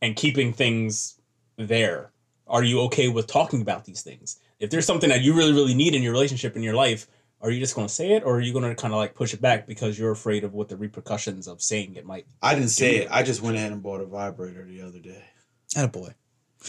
and 0.03 0.16
keeping 0.16 0.53
things 0.53 1.18
there. 1.57 2.11
are 2.48 2.64
you 2.64 2.81
okay 2.81 3.09
with 3.09 3.27
talking 3.27 3.61
about 3.61 3.85
these 3.85 4.03
things? 4.03 4.38
If 4.59 4.70
there's 4.70 4.87
something 4.87 5.11
that 5.11 5.20
you 5.20 5.35
really, 5.35 5.53
really 5.53 5.74
need 5.74 5.94
in 5.94 6.03
your 6.03 6.12
relationship 6.12 6.57
in 6.57 6.62
your 6.62 6.74
life, 6.74 7.07
are 7.40 7.51
you 7.51 7.61
just 7.61 7.74
going 7.74 7.87
to 7.87 7.92
say 7.92 8.12
it, 8.12 8.24
or 8.24 8.37
are 8.37 8.40
you 8.40 8.53
going 8.53 8.64
to 8.64 8.74
kind 8.74 8.92
of 8.92 8.98
like 8.98 9.14
push 9.14 9.33
it 9.35 9.40
back 9.40 9.66
because 9.66 9.98
you're 9.98 10.11
afraid 10.11 10.44
of 10.44 10.55
what 10.55 10.68
the 10.68 10.77
repercussions 10.77 11.46
of 11.46 11.62
saying 11.62 11.94
it 11.96 12.05
might? 12.05 12.27
I 12.42 12.55
didn't 12.55 12.70
say 12.70 12.96
it. 12.96 13.09
I 13.11 13.22
just 13.22 13.42
went 13.42 13.57
ahead 13.57 13.72
and 13.72 13.83
bought 13.83 14.01
a 14.01 14.07
vibrator 14.07 14.64
the 14.64 14.83
other 14.83 14.98
day. 14.98 15.22
And 15.77 15.85
a 15.85 15.88
boy. 15.88 16.14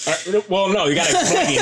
Uh, 0.05 0.41
well, 0.49 0.69
no, 0.69 0.85
you 0.85 0.93
got 0.95 1.07
to 1.07 1.19
explain 1.19 1.57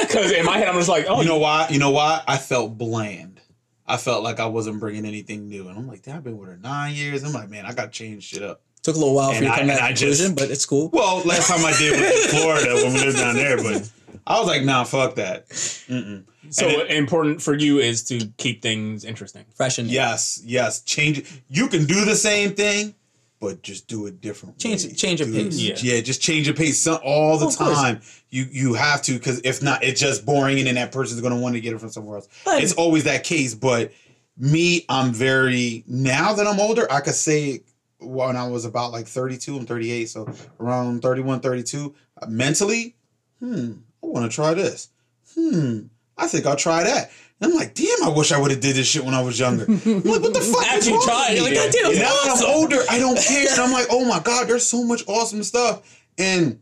because 0.06 0.32
in 0.32 0.44
my 0.44 0.58
head 0.58 0.66
I'm 0.68 0.74
just 0.74 0.88
like, 0.88 1.06
oh, 1.08 1.20
You 1.22 1.28
know 1.28 1.38
why? 1.38 1.68
You 1.70 1.78
know 1.78 1.90
why? 1.92 2.22
I 2.26 2.38
felt 2.38 2.76
bland. 2.76 3.40
I 3.86 3.96
felt 3.98 4.24
like 4.24 4.40
I 4.40 4.46
wasn't 4.46 4.80
bringing 4.80 5.06
anything 5.06 5.48
new, 5.48 5.68
and 5.68 5.78
I'm 5.78 5.86
like, 5.86 6.02
damn, 6.02 6.16
I've 6.16 6.24
been 6.24 6.38
with 6.38 6.48
her 6.48 6.56
nine 6.56 6.94
years. 6.94 7.22
I'm 7.22 7.32
like, 7.32 7.48
man, 7.48 7.64
I 7.66 7.72
got 7.72 7.84
to 7.84 7.90
change 7.90 8.24
shit 8.24 8.42
up. 8.42 8.62
Took 8.82 8.96
a 8.96 8.98
little 8.98 9.14
while 9.14 9.30
for 9.30 9.36
And 9.36 9.44
you 9.44 9.50
to 9.52 9.56
come 9.58 9.66
to 9.68 9.74
that 9.74 9.82
I 9.82 9.92
just- 9.92 10.20
conclusion, 10.20 10.34
but 10.34 10.50
it's 10.50 10.66
cool. 10.66 10.90
Well, 10.92 11.18
last 11.24 11.46
time 11.48 11.64
I 11.64 11.72
did 11.78 11.92
was 12.00 12.34
in 12.34 12.40
Florida 12.40 12.74
when 12.74 12.94
we 12.94 13.00
lived 13.04 13.16
down 13.18 13.34
there, 13.36 13.56
but 13.58 13.88
I 14.26 14.38
was 14.38 14.46
like, 14.48 14.64
nah, 14.64 14.84
fuck 14.84 15.14
that. 15.16 15.48
Mm-mm. 15.48 16.24
so 16.50 16.66
it- 16.68 16.90
important 16.90 17.40
for 17.42 17.54
you 17.54 17.78
is 17.78 18.02
to 18.04 18.26
keep 18.38 18.62
things 18.62 19.04
interesting. 19.04 19.44
Fresh 19.54 19.78
and 19.78 19.88
Yes, 19.88 20.40
yes. 20.44 20.82
Change 20.82 21.18
it. 21.18 21.26
You 21.48 21.68
can 21.68 21.84
do 21.84 22.04
the 22.04 22.16
same 22.16 22.54
thing, 22.54 22.94
but 23.40 23.62
just 23.62 23.86
do 23.86 24.06
it 24.06 24.20
different. 24.20 24.58
Change- 24.58 24.84
way. 24.84 24.92
change 24.94 25.20
your 25.20 25.28
it- 25.28 25.34
pace. 25.34 25.58
Yeah. 25.58 25.74
Yeah. 25.78 26.00
just 26.00 26.20
change 26.20 26.46
your 26.46 26.56
pace 26.56 26.80
some, 26.80 26.98
all 27.04 27.38
the 27.38 27.46
of 27.46 27.56
course. 27.56 27.74
time. 27.78 28.00
You 28.30 28.46
you 28.50 28.74
have 28.74 29.00
to 29.02 29.12
because 29.12 29.40
if 29.44 29.62
not, 29.62 29.84
it's 29.84 30.00
just 30.00 30.26
boring, 30.26 30.58
and 30.58 30.66
then 30.66 30.74
that 30.74 30.90
person's 30.92 31.20
gonna 31.20 31.36
want 31.38 31.54
to 31.54 31.60
get 31.60 31.72
it 31.74 31.78
from 31.80 31.90
somewhere 31.90 32.16
else. 32.16 32.28
But- 32.44 32.62
it's 32.62 32.72
always 32.74 33.04
that 33.04 33.22
case. 33.24 33.54
But 33.54 33.92
me, 34.36 34.84
I'm 34.88 35.12
very 35.12 35.84
now 35.86 36.32
that 36.34 36.46
I'm 36.46 36.58
older, 36.60 36.90
I 36.92 37.00
could 37.00 37.14
say 37.14 37.60
when 37.98 38.36
I 38.36 38.46
was 38.48 38.64
about 38.64 38.90
like 38.92 39.06
32, 39.06 39.56
I'm 39.56 39.66
38, 39.66 40.06
so 40.10 40.28
around 40.60 41.00
31, 41.00 41.40
32, 41.40 41.94
uh, 42.20 42.26
mentally, 42.26 42.94
hmm, 43.40 43.72
I 44.06 44.08
want 44.08 44.30
to 44.30 44.34
try 44.34 44.54
this. 44.54 44.88
Hmm, 45.34 45.86
I 46.16 46.28
think 46.28 46.46
I'll 46.46 46.56
try 46.56 46.84
that. 46.84 47.10
And 47.40 47.50
I'm 47.50 47.56
like, 47.58 47.74
damn, 47.74 48.04
I 48.04 48.08
wish 48.08 48.32
I 48.32 48.40
would 48.40 48.50
have 48.50 48.60
did 48.60 48.76
this 48.76 48.86
shit 48.86 49.04
when 49.04 49.14
I 49.14 49.20
was 49.20 49.38
younger. 49.38 49.64
I'm 49.64 49.74
like, 49.74 50.22
what 50.22 50.32
the 50.32 50.40
fuck? 50.52 50.64
After 50.66 50.78
is 50.78 50.88
you 50.88 50.94
wrong 50.94 51.04
try 51.04 51.28
it, 51.30 51.34
you're 51.34 51.44
like, 51.44 51.54
God 51.54 51.70
damn, 51.72 51.84
And 51.86 51.94
it's 51.94 52.02
now 52.02 52.34
that. 52.34 52.44
I'm 52.44 52.54
older, 52.54 52.82
I 52.88 52.98
don't 52.98 53.18
care. 53.22 53.46
And 53.50 53.60
I'm 53.60 53.72
like, 53.72 53.86
oh 53.90 54.04
my 54.04 54.20
God, 54.20 54.48
there's 54.48 54.66
so 54.66 54.84
much 54.84 55.02
awesome 55.06 55.42
stuff. 55.42 56.00
And 56.16 56.60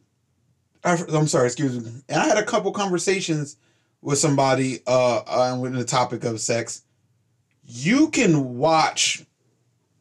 I, 0.82 0.98
I'm 1.12 1.28
sorry, 1.28 1.46
excuse 1.46 1.78
me. 1.78 2.02
And 2.08 2.20
I 2.20 2.26
had 2.26 2.38
a 2.38 2.44
couple 2.44 2.72
conversations 2.72 3.56
with 4.00 4.18
somebody 4.18 4.80
uh, 4.86 5.18
uh 5.18 5.58
with 5.60 5.74
the 5.74 5.84
topic 5.84 6.24
of 6.24 6.40
sex. 6.40 6.82
You 7.64 8.08
can 8.10 8.56
watch 8.56 9.24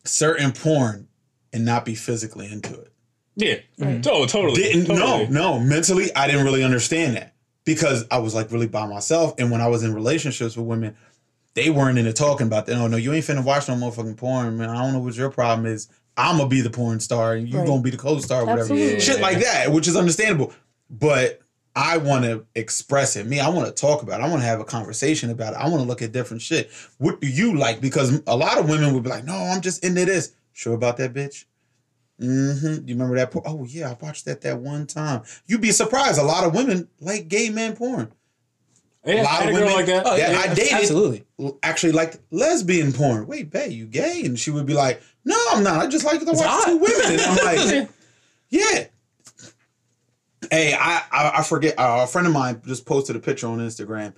certain 0.06 0.52
porn 0.52 1.08
and 1.54 1.64
not 1.64 1.86
be 1.86 1.96
physically 1.96 2.52
into 2.52 2.74
it. 2.74 2.92
Yeah, 3.36 3.56
oh, 3.82 4.26
totally. 4.26 4.62
Didn't 4.62 4.88
totally. 4.88 5.28
no, 5.28 5.58
no. 5.58 5.60
Mentally, 5.60 6.14
I 6.16 6.28
didn't 6.28 6.46
really 6.46 6.64
understand 6.64 7.16
that 7.16 7.33
because 7.66 8.06
I 8.12 8.20
was 8.20 8.34
like 8.34 8.52
really 8.52 8.68
by 8.68 8.86
myself. 8.86 9.36
And 9.38 9.52
when 9.52 9.62
I 9.62 9.68
was 9.68 9.84
in 9.84 9.94
relationships 9.94 10.58
with 10.58 10.66
women, 10.66 10.96
they 11.54 11.70
weren't 11.70 11.98
into 11.98 12.14
talking 12.14 12.48
about 12.48 12.66
that. 12.66 12.78
Oh 12.78 12.88
no, 12.88 12.98
you 12.98 13.14
ain't 13.14 13.26
finna 13.26 13.44
watch 13.44 13.68
no 13.68 13.76
motherfucking 13.76 14.18
porn, 14.18 14.58
man. 14.58 14.70
I 14.70 14.82
don't 14.84 14.94
know 14.94 15.00
what 15.00 15.16
your 15.16 15.30
problem 15.30 15.66
is. 15.66 15.88
I'm 16.18 16.38
gonna 16.38 16.50
be 16.50 16.62
the 16.62 16.70
porn 16.70 17.00
star 17.00 17.34
and 17.34 17.48
you 17.48 17.58
Right. 17.58 17.68
gonna 17.68 17.82
be 17.82 17.90
the 17.90 17.98
co-star, 17.98 18.42
or 18.42 18.46
whatever. 18.46 18.76
Shit 19.00 19.20
like 19.20 19.40
that, 19.40 19.72
which 19.72 19.88
is 19.88 19.96
understandable. 19.96 20.54
But 20.90 21.40
I 21.76 21.98
want 21.98 22.24
to 22.26 22.46
express 22.54 23.16
it. 23.16 23.26
Me, 23.26 23.40
I 23.40 23.50
want 23.50 23.66
to 23.66 23.74
talk 23.74 24.04
about 24.04 24.22
it. 24.22 24.24
I 24.24 24.30
want 24.30 24.42
to 24.44 24.48
have 24.48 24.60
a 24.60 24.64
conversation 24.66 25.32
about 25.32 25.54
it. 25.54 25.58
I 25.58 25.68
want 25.70 25.82
to 25.82 25.88
look 25.88 26.04
at 26.04 26.12
different 26.12 26.44
shit. 26.44 26.70
What 27.00 27.20
do 27.20 27.28
you 27.28 27.58
like? 27.58 27.82
Because 27.82 28.22
a 28.28 28.38
lot 28.38 28.60
of 28.60 28.70
women 28.70 28.94
would 28.94 29.02
be 29.04 29.10
like, 29.10 29.26
"No, 29.26 29.34
I'm 29.36 29.62
just 29.62 29.84
into 29.84 30.06
this." 30.06 30.34
Sure 30.52 30.76
about 30.76 30.98
that, 30.98 31.14
bitch? 31.14 31.46
Mm-hmm. 32.24 32.88
You 32.88 32.96
remember 32.96 33.16
that? 33.18 33.32
Porn? 33.32 33.44
Oh 33.48 33.66
yeah, 33.66 33.90
I 33.92 33.98
watched 34.04 34.26
that 34.26 34.42
that 34.42 34.60
one 34.60 34.88
time. 34.88 35.24
You'd 35.46 35.62
be 35.62 35.72
surprised. 35.72 36.20
A 36.20 36.24
lot 36.24 36.44
of 36.46 36.54
women 36.56 36.88
like 37.00 37.28
gay 37.28 37.50
men 37.50 37.76
porn. 37.76 38.12
Yeah, 39.06 39.22
a 39.22 39.24
lot 39.24 39.32
I 39.32 39.36
had 39.36 39.50
of 39.50 39.56
a 39.56 39.60
women 39.60 39.74
like 39.74 39.86
that. 39.88 40.04
Oh, 40.06 40.16
that 40.16 40.32
yeah, 40.32 40.40
I 40.40 40.54
dated 40.54 40.74
Absolutely. 40.74 41.26
actually 41.62 41.92
liked 41.92 42.20
lesbian 42.32 42.94
porn. 42.94 43.28
Wait, 43.28 43.52
babe, 43.52 43.72
you 43.74 43.86
gay? 43.86 44.22
And 44.24 44.40
she 44.40 44.50
would 44.52 44.66
be 44.66 44.74
like, 44.74 45.02
No, 45.26 45.36
I'm 45.52 45.64
not. 45.64 45.82
I 45.84 45.88
just 45.88 46.06
like 46.06 46.20
to 46.22 46.26
watch 46.26 46.38
hot. 46.46 46.66
two 46.66 46.78
women. 46.78 47.20
And 47.20 47.22
I'm 47.22 47.46
like, 47.82 47.90
Yeah. 48.50 48.86
Hey, 50.52 50.74
I 50.74 51.04
I, 51.12 51.32
I 51.40 51.44
forget. 51.44 51.78
Uh, 51.78 52.02
a 52.04 52.08
friend 52.08 52.28
of 52.28 52.34
mine 52.34 52.62
just 52.66 52.86
posted 52.86 53.16
a 53.16 53.20
picture 53.20 53.48
on 53.48 53.60
Instagram. 53.60 54.14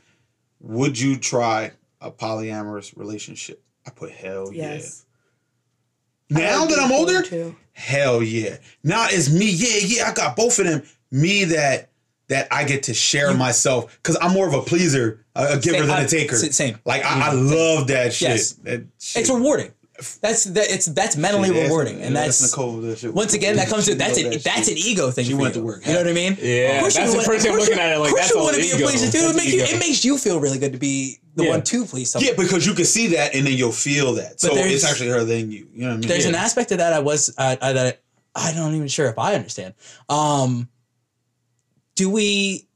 Would 0.59 0.99
you 0.99 1.17
try 1.17 1.71
a 2.01 2.11
polyamorous 2.11 2.95
relationship? 2.97 3.63
I 3.87 3.91
put 3.91 4.11
hell 4.11 4.51
Yes. 4.53 5.05
yeah. 6.29 6.37
Now 6.37 6.65
that 6.65 6.79
I'm 6.79 6.91
older, 6.91 7.21
Too. 7.23 7.55
Hell 7.75 8.23
yeah. 8.23 8.57
Now 8.83 9.07
it's 9.09 9.29
me. 9.29 9.49
Yeah, 9.51 9.79
yeah, 9.85 10.09
I 10.09 10.13
got 10.13 10.37
both 10.37 10.59
of 10.59 10.65
them. 10.65 10.83
Me 11.11 11.43
that 11.43 11.89
that 12.29 12.47
I 12.49 12.63
get 12.63 12.83
to 12.83 12.93
share 12.93 13.33
myself 13.33 13.99
because 14.01 14.17
I'm 14.21 14.31
more 14.31 14.47
of 14.47 14.53
a 14.53 14.61
pleaser, 14.61 15.25
a, 15.35 15.43
a 15.43 15.59
giver 15.59 15.79
Same, 15.79 15.87
than 15.87 16.05
a 16.05 16.07
taker. 16.07 16.37
same. 16.37 16.79
Like 16.85 17.03
I, 17.03 17.09
I 17.09 17.33
mm-hmm. 17.33 17.47
love 17.47 17.87
that 17.87 18.13
shit. 18.13 18.29
Yes. 18.29 18.53
That 18.53 18.85
shit. 18.97 19.21
It's 19.21 19.29
rewarding. 19.29 19.73
That's 20.21 20.43
that. 20.45 20.69
It's 20.69 20.87
that's 20.87 21.15
mentally 21.15 21.49
Shit, 21.49 21.63
rewarding, 21.63 22.01
and 22.01 22.13
yeah, 22.13 22.25
that's 22.25 22.41
Nicole. 22.41 22.77
That 22.81 23.11
once 23.13 23.33
again 23.33 23.55
that 23.55 23.69
comes 23.69 23.85
to 23.85 23.95
that's 24.03 24.17
an 24.17 24.29
that 24.31 24.43
that's 24.43 24.67
an 24.67 24.75
ego 24.77 25.09
thing. 25.09 25.23
She 25.25 25.33
went 25.33 25.55
you. 25.55 25.61
to 25.61 25.65
work. 25.65 25.85
You 25.87 25.93
know 25.93 25.99
what 25.99 26.09
I 26.09 26.13
mean? 26.13 26.37
Yeah, 26.41 26.75
Of 26.75 26.79
course 26.81 26.95
that's 26.95 27.05
you 27.05 27.11
the 27.11 27.17
want- 27.17 27.27
first 27.27 27.43
thing 27.45 27.53
I'm 27.53 27.59
of 27.59 27.65
course 27.65 27.69
looking 27.69 27.77
you- 27.77 27.89
at 27.89 27.95
it, 27.95 27.99
like, 27.99 28.09
of 28.09 28.11
course 28.11 28.21
that's 28.21 28.35
you 28.35 28.41
want 28.43 28.55
to 28.55 28.61
be 28.61 28.71
a 28.71 28.85
pleaser 28.85 29.11
too. 29.11 29.17
It 29.19 29.21
That's 29.21 29.37
makes 29.37 29.53
you 29.53 29.61
it 29.63 29.79
makes 29.79 30.03
you 30.05 30.17
feel 30.17 30.39
really 30.41 30.59
good 30.59 30.73
to 30.73 30.77
be 30.77 31.19
the 31.35 31.43
Yeah. 31.45 31.49
one 31.51 31.61
to 31.63 31.85
please 31.85 32.11
someone. 32.11 32.27
Yeah, 32.27 32.35
because 32.35 32.65
you 32.65 32.73
can 32.73 32.83
see 32.83 33.07
that 33.15 33.33
and 33.35 33.47
then 33.47 33.53
you'll 33.53 33.71
feel 33.71 34.13
that. 34.15 34.41
So 34.41 34.49
it's 34.53 34.83
actually 34.83 35.09
her 35.09 35.23
than 35.23 35.49
you. 35.51 35.67
You 35.73 35.81
know 35.83 35.87
what 35.87 35.93
I 35.93 35.97
mean? 35.99 36.07
There's 36.09 36.23
yeah. 36.23 36.29
an 36.29 36.35
aspect 36.35 36.71
of 36.73 36.79
that 36.79 36.91
I 36.91 36.99
was 36.99 37.33
I, 37.37 37.57
I 37.61 37.71
that 37.73 38.01
I 38.35 38.51
don't 38.53 38.75
even 38.75 38.89
sure 38.89 39.07
if 39.07 39.17
I 39.17 39.33
understand. 39.33 39.75
Um, 40.09 40.67
do 41.95 42.09
we 42.09 42.67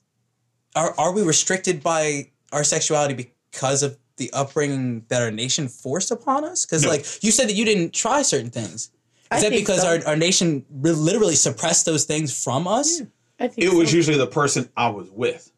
are 0.73 0.93
are 0.97 1.11
we 1.11 1.23
restricted 1.23 1.83
by 1.83 2.31
our 2.53 2.63
sexuality 2.63 3.33
because 3.51 3.83
of 3.83 3.97
the 4.19 4.31
upbringing 4.31 5.05
that 5.07 5.21
our 5.23 5.31
nation 5.31 5.67
forced 5.67 6.11
upon 6.11 6.45
us? 6.45 6.65
Because 6.65 6.83
No. 6.83 6.89
like 6.89 7.23
you 7.23 7.31
said 7.31 7.49
that 7.49 7.53
you 7.55 7.65
didn't 7.65 7.93
try 7.93 8.21
certain 8.21 8.51
things. 8.51 8.73
Is 8.83 8.91
I 9.31 9.41
that 9.41 9.51
because 9.51 9.81
so. 9.81 9.87
our, 9.87 10.07
our 10.09 10.15
nation 10.15 10.65
re- 10.71 10.91
literally 10.91 11.35
suppressed 11.35 11.85
those 11.85 12.03
things 12.05 12.43
from 12.43 12.67
us? 12.67 13.01
I 13.39 13.47
think 13.47 13.65
It 13.67 13.73
was 13.75 13.91
usually 13.93 14.17
the 14.17 14.27
person 14.27 14.69
I 14.77 14.89
was 14.89 15.09
with. 15.09 15.51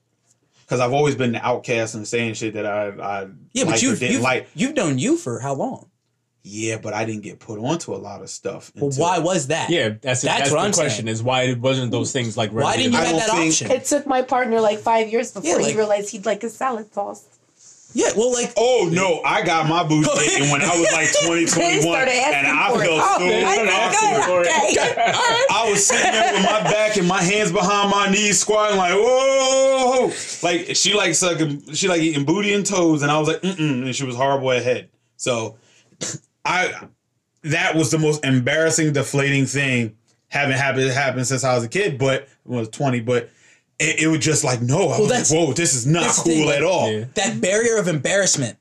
Because 0.64 0.80
I've 0.80 0.94
always 0.94 1.16
been 1.16 1.34
the 1.34 1.46
outcast 1.46 1.96
and 1.96 2.08
saying 2.08 2.36
shit 2.36 2.54
that 2.54 2.66
I 2.66 2.88
I 2.90 3.28
Yeah, 3.52 3.66
but 3.66 3.82
you've 3.82 4.00
didn't 4.00 4.14
you've, 4.14 4.22
like. 4.22 4.48
you've 4.56 4.76
known 4.76 4.98
you 5.00 5.18
for 5.18 5.40
how 5.40 5.54
long? 5.54 5.88
Yeah, 6.44 6.78
but 6.82 6.94
I 6.94 7.06
didn't 7.06 7.22
get 7.22 7.40
put 7.40 7.60
onto 7.60 7.94
a 7.94 7.98
lot 7.98 8.22
of 8.22 8.30
stuff. 8.30 8.72
Well, 8.76 8.90
why 8.98 9.20
was 9.20 9.48
that? 9.48 9.70
Yeah, 9.70 9.90
that's 9.90 10.02
That's 10.02 10.24
that's, 10.24 10.52
what 10.52 10.58
the 10.58 10.66
I'm 10.66 10.74
question 10.74 11.06
saying. 11.06 11.14
is 11.14 11.22
why 11.22 11.44
it 11.44 11.60
wasn't 11.60 11.92
those 11.92 12.12
hmm. 12.12 12.18
things 12.18 12.36
like 12.36 12.52
Why 12.52 12.78
didn't 12.78 12.94
you 12.94 13.00
I 13.00 13.04
have 13.06 13.16
that 13.18 13.30
think- 13.30 13.48
option? 13.52 13.72
It 13.72 13.86
took 13.86 14.08
my 14.08 14.22
partner 14.24 14.60
like 14.60 14.80
five 14.80 15.10
years 15.10 15.32
before 15.32 15.50
Yeah, 15.50 15.58
like- 15.58 15.68
he 15.68 15.78
realized 15.78 16.10
he'd 16.12 16.26
like 16.26 16.44
a 16.44 16.50
salad 16.50 16.92
toss. 16.92 17.26
Yeah, 17.94 18.10
well, 18.16 18.32
like 18.32 18.54
Oh 18.58 18.90
no, 18.92 19.22
I 19.26 19.42
got 19.44 19.68
my 19.68 19.84
boots 19.84 20.08
taken 20.18 20.50
when 20.50 20.62
I 20.62 20.80
was 20.80 20.92
like 20.94 21.10
20, 21.26 21.46
21, 21.46 22.08
and 22.08 22.48
I 22.48 22.68
felt 22.70 22.84
so 22.84 23.26
Oh, 23.26 23.44
I 23.46 24.22
awkward. 24.24 24.48
I- 24.48 24.70
okay. 24.72 25.46
I 25.50 25.70
was 25.70 25.86
sitting 25.86 26.12
there 26.12 26.34
with 26.34 26.44
my 26.44 26.62
back 26.64 26.98
and 26.98 27.08
my 27.08 27.22
hands 27.22 27.52
behind 27.52 27.92
my 27.92 28.10
knees, 28.10 28.40
squatting 28.40 28.78
like, 28.78 28.94
whoa, 28.96 30.12
like 30.44 30.76
she 30.76 30.94
like 30.94 31.16
sucking, 31.16 31.74
she 31.74 31.88
like 31.88 32.02
eating 32.02 32.24
booty 32.26 32.54
and 32.54 32.66
toes, 32.66 33.02
and 33.02 33.12
I 33.12 33.20
was 33.20 33.28
like, 33.28 33.42
mm 33.42 33.56
mm, 33.56 33.86
and 33.86 33.96
she 33.96 34.06
was 34.06 34.16
horrible 34.16 34.52
at 34.52 34.64
head. 34.64 34.90
So, 35.18 35.58
I 36.46 36.88
that 37.44 37.76
was 37.76 37.92
the 37.92 37.98
most 38.00 38.24
embarrassing, 38.24 38.94
deflating 38.94 39.46
thing 39.46 39.96
having 40.30 40.56
happened 40.56 40.90
happened 40.92 41.28
since 41.28 41.44
I 41.44 41.56
was 41.56 41.64
a 41.66 41.70
kid, 41.70 41.98
but 41.98 42.28
when 42.44 42.58
I 42.58 42.62
was 42.62 42.70
twenty, 42.70 43.02
but. 43.02 43.30
It, 43.82 44.02
it 44.02 44.08
was 44.08 44.20
just 44.20 44.44
like 44.44 44.62
no, 44.62 44.90
I 44.90 45.00
was 45.00 45.10
like, 45.10 45.28
whoa, 45.28 45.54
this 45.54 45.74
is 45.74 45.86
not 45.86 46.04
that's 46.04 46.24
cool 46.24 46.34
thing, 46.34 46.50
at 46.50 46.64
all. 46.64 46.92
Yeah. 46.92 47.06
that 47.16 47.42
barrier 47.42 47.78
of 47.78 47.88
embarrassment 47.88 48.58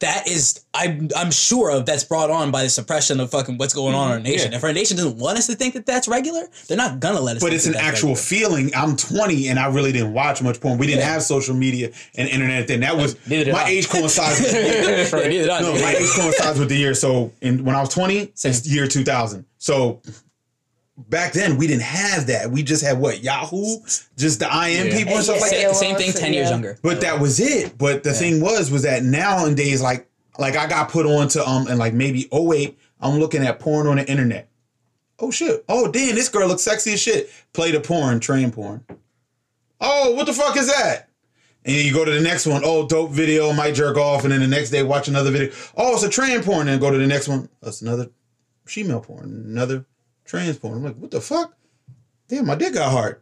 that 0.00 0.28
is 0.28 0.64
I'm 0.74 1.08
I'm 1.16 1.30
sure 1.30 1.70
of 1.70 1.86
that's 1.86 2.04
brought 2.04 2.30
on 2.30 2.50
by 2.50 2.62
the 2.64 2.68
suppression 2.68 3.20
of 3.20 3.30
fucking 3.30 3.58
what's 3.58 3.72
going 3.72 3.94
on 3.94 4.06
in 4.06 4.12
our 4.12 4.16
mm-hmm. 4.18 4.24
nation. 4.24 4.50
Yeah. 4.52 4.58
If 4.58 4.64
our 4.64 4.72
nation 4.72 4.96
doesn't 4.96 5.16
want 5.16 5.38
us 5.38 5.46
to 5.46 5.54
think 5.54 5.74
that 5.74 5.86
that's 5.86 6.08
regular, 6.08 6.42
they're 6.68 6.76
not 6.76 7.00
gonna 7.00 7.20
let 7.20 7.36
us. 7.36 7.42
But 7.42 7.48
think 7.48 7.56
it's 7.56 7.64
that 7.64 7.70
an 7.70 7.74
that's 7.76 7.86
actual 7.86 8.14
regular. 8.14 8.22
feeling. 8.22 8.74
I'm 8.74 8.96
20 8.96 9.48
and 9.48 9.58
I 9.58 9.66
really 9.68 9.92
didn't 9.92 10.12
watch 10.12 10.42
much 10.42 10.60
porn. 10.60 10.78
We 10.78 10.86
didn't 10.86 11.00
Yeah. 11.00 11.12
have 11.12 11.22
social 11.22 11.54
media 11.54 11.90
and 12.16 12.28
internet 12.28 12.68
then. 12.68 12.80
That 12.80 12.96
was 12.96 13.16
my 13.28 13.36
I. 13.36 13.68
age 13.68 13.88
coincides 13.88 14.40
with 14.40 14.50
the 14.52 14.60
year. 14.62 15.22
Yeah, 15.22 15.28
neither 15.28 15.30
did 15.30 15.48
I. 15.48 15.60
No, 15.60 15.72
my 15.74 15.94
age 15.94 16.10
coincides 16.10 16.58
with 16.58 16.68
the 16.68 16.76
year. 16.76 16.94
So 16.94 17.32
in, 17.40 17.64
when 17.64 17.74
I 17.74 17.80
was 17.80 17.88
20, 17.90 18.32
Same. 18.34 18.50
it's 18.50 18.68
year 18.68 18.86
2000. 18.86 19.46
So 19.58 20.02
back 20.96 21.32
then 21.32 21.56
we 21.56 21.66
didn't 21.66 21.82
have 21.82 22.26
that. 22.28 22.50
We 22.50 22.62
just 22.62 22.84
had 22.84 22.98
what 22.98 23.22
Yahoo, 23.22 23.78
just 24.16 24.38
the 24.40 24.46
IM 24.46 24.88
Yeah. 24.88 24.96
people 24.96 25.14
and 25.14 25.24
stuff 25.24 25.40
like 25.40 25.50
that. 25.50 25.74
Same, 25.74 25.96
same 25.96 25.96
thing, 25.96 26.12
ten 26.12 26.32
years 26.32 26.50
younger. 26.50 26.78
But 26.82 27.00
that 27.00 27.20
was 27.20 27.40
it. 27.40 27.76
But 27.78 28.02
the 28.04 28.12
thing 28.12 28.40
was, 28.40 28.70
was 28.70 28.82
that 28.82 29.02
nowadays, 29.02 29.82
like, 29.82 30.08
like 30.38 30.56
I 30.56 30.66
got 30.66 30.88
put 30.90 31.06
on 31.06 31.28
to 31.28 31.48
um, 31.48 31.66
and 31.66 31.78
like 31.78 31.94
maybe 31.94 32.28
08, 32.32 32.78
I'm 33.00 33.18
looking 33.18 33.42
at 33.44 33.60
porn 33.60 33.86
on 33.86 33.96
the 33.96 34.08
internet. 34.08 34.48
Oh 35.20 35.30
shit! 35.30 35.64
Oh 35.68 35.90
damn, 35.90 36.16
this 36.16 36.28
girl 36.28 36.48
looks 36.48 36.62
sexy 36.62 36.94
as 36.94 37.00
shit. 37.00 37.30
Play 37.52 37.70
the 37.70 37.80
porn, 37.80 38.18
train 38.18 38.50
porn. 38.50 38.84
Oh, 39.80 40.12
what 40.14 40.26
the 40.26 40.32
fuck 40.32 40.56
is 40.56 40.66
that? 40.66 41.08
And 41.64 41.74
you 41.76 41.92
go 41.94 42.04
to 42.04 42.10
the 42.10 42.20
next 42.20 42.46
one. 42.46 42.62
Oh, 42.64 42.86
dope 42.86 43.10
video, 43.10 43.52
might 43.52 43.74
jerk 43.74 43.96
off, 43.96 44.24
and 44.24 44.32
then 44.32 44.40
the 44.40 44.46
next 44.48 44.70
day 44.70 44.82
watch 44.82 45.06
another 45.08 45.30
video. 45.30 45.54
Oh, 45.76 45.94
it's 45.94 46.02
a 46.02 46.08
train 46.08 46.42
porn. 46.42 46.68
And 46.68 46.80
go 46.80 46.90
to 46.90 46.98
the 46.98 47.06
next 47.06 47.28
one. 47.28 47.48
That's 47.62 47.80
another 47.80 48.10
female 48.64 49.00
porn, 49.00 49.44
another 49.46 49.86
trans 50.24 50.58
porn. 50.58 50.76
I'm 50.76 50.84
like, 50.84 50.96
what 50.96 51.10
the 51.10 51.20
fuck? 51.20 51.54
Damn, 52.28 52.46
my 52.46 52.54
dick 52.54 52.74
got 52.74 52.90
hard. 52.90 53.20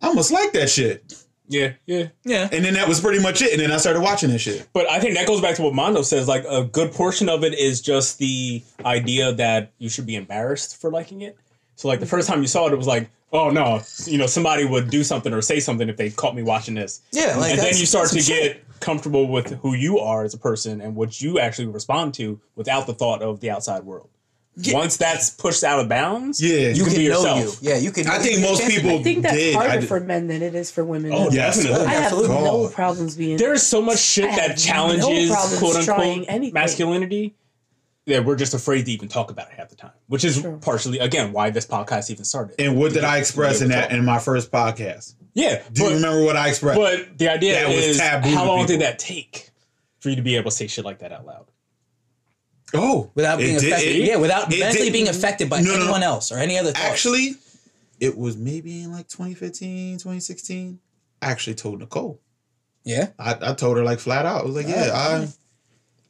I 0.00 0.12
must 0.12 0.30
like 0.30 0.52
that 0.52 0.70
shit. 0.70 1.14
Yeah, 1.48 1.74
yeah. 1.86 2.08
Yeah. 2.24 2.48
And 2.50 2.64
then 2.64 2.74
that 2.74 2.88
was 2.88 3.00
pretty 3.00 3.22
much 3.22 3.40
it. 3.40 3.52
And 3.52 3.60
then 3.60 3.70
I 3.70 3.76
started 3.76 4.00
watching 4.00 4.30
that 4.30 4.40
shit. 4.40 4.68
But 4.72 4.90
I 4.90 4.98
think 4.98 5.14
that 5.14 5.26
goes 5.26 5.40
back 5.40 5.54
to 5.56 5.62
what 5.62 5.74
Mondo 5.74 6.02
says. 6.02 6.26
Like 6.28 6.44
a 6.48 6.64
good 6.64 6.92
portion 6.92 7.28
of 7.28 7.44
it 7.44 7.54
is 7.54 7.80
just 7.80 8.18
the 8.18 8.62
idea 8.84 9.32
that 9.32 9.72
you 9.78 9.88
should 9.88 10.06
be 10.06 10.16
embarrassed 10.16 10.80
for 10.80 10.90
liking 10.90 11.22
it. 11.22 11.36
So 11.76 11.88
like 11.88 12.00
the 12.00 12.06
first 12.06 12.28
time 12.28 12.40
you 12.40 12.48
saw 12.48 12.66
it, 12.66 12.72
it 12.72 12.76
was 12.76 12.86
like, 12.86 13.10
oh 13.32 13.50
no, 13.50 13.80
you 14.06 14.18
know, 14.18 14.26
somebody 14.26 14.64
would 14.64 14.90
do 14.90 15.04
something 15.04 15.32
or 15.32 15.42
say 15.42 15.60
something 15.60 15.88
if 15.88 15.96
they 15.96 16.10
caught 16.10 16.34
me 16.34 16.42
watching 16.42 16.74
this. 16.74 17.02
Yeah, 17.12 17.36
like 17.36 17.52
and 17.52 17.60
then 17.60 17.76
you 17.76 17.86
start 17.86 18.08
to 18.08 18.14
that's 18.16 18.28
get 18.28 18.64
comfortable 18.80 19.28
with 19.28 19.52
who 19.60 19.74
you 19.74 19.98
are 19.98 20.24
as 20.24 20.34
a 20.34 20.38
person 20.38 20.80
and 20.80 20.96
what 20.96 21.20
you 21.20 21.38
actually 21.38 21.66
respond 21.66 22.14
to 22.14 22.40
without 22.54 22.86
the 22.86 22.94
thought 22.94 23.22
of 23.22 23.40
the 23.40 23.50
outside 23.50 23.84
world. 23.84 24.08
Once 24.68 24.96
that's 24.96 25.28
pushed 25.30 25.62
out 25.64 25.80
of 25.80 25.88
bounds, 25.88 26.42
Yeah. 26.42 26.68
You 26.70 26.84
can 26.84 26.92
can 26.94 26.96
be 27.02 27.08
know 27.10 27.20
yourself. 27.20 27.62
you. 27.62 27.68
Yeah, 27.70 27.76
you 27.76 27.90
can. 27.90 28.06
I 28.06 28.18
think 28.18 28.40
most 28.40 28.66
people- 28.66 28.98
I 28.98 29.02
think 29.02 29.22
that's 29.22 29.34
did. 29.34 29.54
Harder 29.54 29.82
for 29.82 30.00
men 30.00 30.28
than 30.28 30.40
it 30.42 30.54
is 30.54 30.70
for 30.70 30.82
women. 30.82 31.12
Oh, 31.12 31.30
Yes. 31.30 31.56
definitely. 31.58 31.86
I 31.86 31.90
have 31.90 32.04
absolutely. 32.04 32.36
no 32.44 32.68
problems 32.68 33.16
being. 33.16 33.36
There 33.36 33.52
is 33.52 33.66
so 33.66 33.82
much 33.82 33.98
shit 33.98 34.30
that 34.34 34.56
challenges 34.56 35.28
no 35.30 35.58
quote 35.58 35.76
unquote 35.76 36.24
anything. 36.28 36.54
masculinity 36.54 37.34
that 38.06 38.24
we're 38.24 38.36
just 38.36 38.54
afraid 38.54 38.86
to 38.86 38.92
even 38.92 39.08
talk 39.08 39.30
about 39.30 39.48
it 39.48 39.54
half 39.58 39.68
the 39.68 39.76
time. 39.76 39.90
Which 40.06 40.24
is 40.24 40.40
True. 40.40 40.58
partially 40.62 41.00
again 41.00 41.32
why 41.32 41.50
this 41.50 41.66
podcast 41.66 42.10
even 42.10 42.24
started. 42.24 42.54
And 42.58 42.78
what 42.78 42.92
did 42.94 43.04
I 43.04 43.18
express 43.18 43.60
in 43.60 43.68
that 43.70 43.90
in 43.90 44.04
my 44.06 44.18
first 44.18 44.50
podcast? 44.50 45.14
yeah. 45.34 45.60
Do 45.72 45.82
you 45.84 45.94
remember 45.96 46.24
what 46.24 46.36
I 46.36 46.48
expressed? 46.48 46.78
But 46.80 47.18
the 47.18 47.28
idea 47.28 47.54
That 47.54 47.68
was 47.68 47.76
is 47.84 48.00
how 48.00 48.20
to 48.20 48.44
long 48.44 48.64
did 48.66 48.80
that 48.80 48.98
take 48.98 49.50
for 50.00 50.08
you 50.08 50.16
to 50.16 50.22
be 50.22 50.36
able 50.36 50.50
to 50.50 50.56
say 50.56 50.66
shit 50.66 50.84
like 50.84 51.00
that 51.00 51.12
out 51.12 51.26
loud? 51.26 51.46
Oh, 52.74 53.10
without 53.14 53.38
being 53.38 53.58
did- 53.58 53.72
affected. 53.72 53.96
it- 53.96 54.04
yeah, 54.06 54.16
without 54.16 54.52
it 54.52 54.58
mentally 54.60 54.84
did- 54.86 54.92
being 54.92 55.08
affected 55.08 55.48
by 55.50 55.60
No, 55.60 55.70
no, 55.72 55.76
no. 55.76 55.82
anyone 55.84 56.02
else 56.02 56.32
or 56.32 56.38
any 56.38 56.58
other. 56.58 56.72
Thoughts. 56.72 56.84
Actually, 56.84 57.36
it 58.00 58.16
was 58.16 58.36
maybe 58.36 58.82
in 58.82 58.92
like 58.92 59.08
2015, 59.08 59.98
2016. 59.98 60.78
I 61.22 61.30
actually 61.30 61.54
told 61.54 61.78
Nicole. 61.80 62.20
yeah. 62.84 63.08
I, 63.18 63.36
I 63.40 63.54
told 63.54 63.76
her 63.78 63.84
like 63.84 63.98
flat 64.00 64.26
out. 64.26 64.42
I 64.42 64.44
was 64.44 64.54
like, 64.54 64.68
yeah, 64.68 64.90
I, 64.92 65.28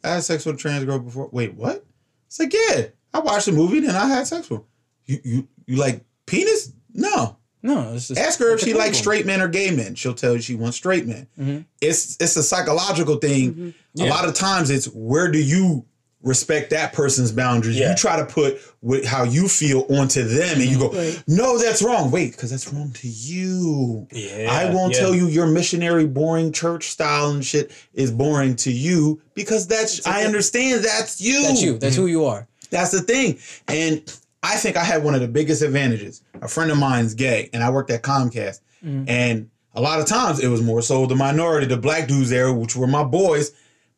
I 0.09 0.15
had 0.15 0.23
sex 0.25 0.45
with 0.45 0.57
a 0.57 0.59
trans 0.59 0.85
girl 0.85 0.99
before. 0.99 1.29
Wait, 1.33 1.55
what? 1.55 1.85
It's 2.27 2.39
like, 2.41 2.53
yeah, 2.53 2.87
I 3.15 3.21
watched 3.21 3.47
the 3.47 3.53
movie 3.53 3.79
and 3.79 3.91
I 3.97 4.09
had 4.09 4.27
sex 4.27 4.51
with 4.51 4.61
her. 4.61 4.67
You 5.07 5.21
you 5.25 5.49
you 5.67 5.77
like 5.77 6.05
penis? 6.27 6.73
No. 6.93 7.37
No, 7.63 7.95
it's 7.95 8.09
just 8.09 8.21
Ask 8.21 8.39
her 8.41 8.53
if 8.55 8.61
she 8.61 8.75
likes 8.75 8.99
straight 8.99 9.27
men 9.27 9.41
or 9.41 9.49
gay 9.49 9.71
men. 9.71 9.95
She'll 9.97 10.15
tell 10.15 10.35
you 10.35 10.41
she 10.41 10.55
wants 10.55 10.77
straight 10.77 11.07
men. 11.07 11.27
Mhm. 11.39 11.65
It's 11.81 12.17
it's 12.21 12.37
a 12.37 12.43
psychological 12.43 13.17
thing. 13.17 13.75
A 13.99 14.05
Yeah. 14.05 14.11
lot 14.11 14.29
of 14.29 14.35
times 14.35 14.71
it's 14.71 14.87
where 14.87 15.31
do 15.31 15.39
you 15.39 15.85
respect 16.27 16.71
that 16.71 16.93
person's 16.93 17.33
boundaries? 17.33 17.79
Yeah. 17.79 17.91
You 17.91 17.97
try 17.97 18.17
to 18.17 18.27
put 18.27 18.59
what, 18.81 19.05
how 19.05 19.23
you 19.23 19.49
feel 19.49 19.87
onto 19.89 20.25
them, 20.25 20.61
and 20.61 20.69
you 20.69 20.79
go, 20.79 20.91
Right. 20.93 21.23
no, 21.27 21.57
that's 21.59 21.83
wrong. 21.83 22.11
Wait, 22.11 22.33
because 22.33 22.51
that's 22.51 22.71
wrong 22.73 22.93
to 22.93 23.09
you. 23.09 24.07
Yeah. 24.13 24.49
I 24.51 24.75
won't 24.75 24.95
yeah. 24.95 25.01
tell 25.01 25.15
you 25.15 25.29
your 25.29 25.47
missionary, 25.47 26.07
boring 26.07 26.53
church 26.53 26.91
style 26.91 27.31
and 27.31 27.45
shit 27.45 27.73
is 27.95 28.11
boring 28.11 28.57
to 28.57 28.73
you 28.73 29.23
because 29.35 29.67
that's 29.67 30.07
I 30.07 30.25
understand 30.25 30.85
that's 30.85 31.21
you. 31.21 31.43
That's 31.43 31.63
you. 31.63 31.79
That's 31.79 31.97
who 31.97 32.07
you 32.07 32.27
are. 32.27 32.47
That's 32.71 32.91
the 32.91 33.01
thing. 33.01 33.39
And 33.69 34.03
I 34.43 34.57
think 34.57 34.77
I 34.77 34.85
had 34.85 35.03
one 35.03 35.15
of 35.15 35.21
the 35.21 35.29
biggest 35.29 35.63
advantages. 35.63 36.23
A 36.43 36.49
friend 36.49 36.71
of 36.71 36.79
mine's 36.79 37.15
gay, 37.15 37.49
and 37.53 37.63
I 37.63 37.71
worked 37.71 37.91
at 37.91 38.03
Comcast. 38.03 38.61
Mm. 38.85 39.09
And 39.09 39.51
a 39.75 39.81
lot 39.81 40.01
of 40.01 40.07
times 40.07 40.41
it 40.41 40.49
was 40.49 40.63
more 40.63 40.83
so 40.83 41.07
the 41.07 41.15
minority, 41.15 41.67
the 41.67 41.77
black 41.77 42.09
dudes 42.09 42.31
there, 42.31 42.53
which 42.53 42.77
were 42.77 42.87
my 42.87 43.05
boys. 43.05 43.53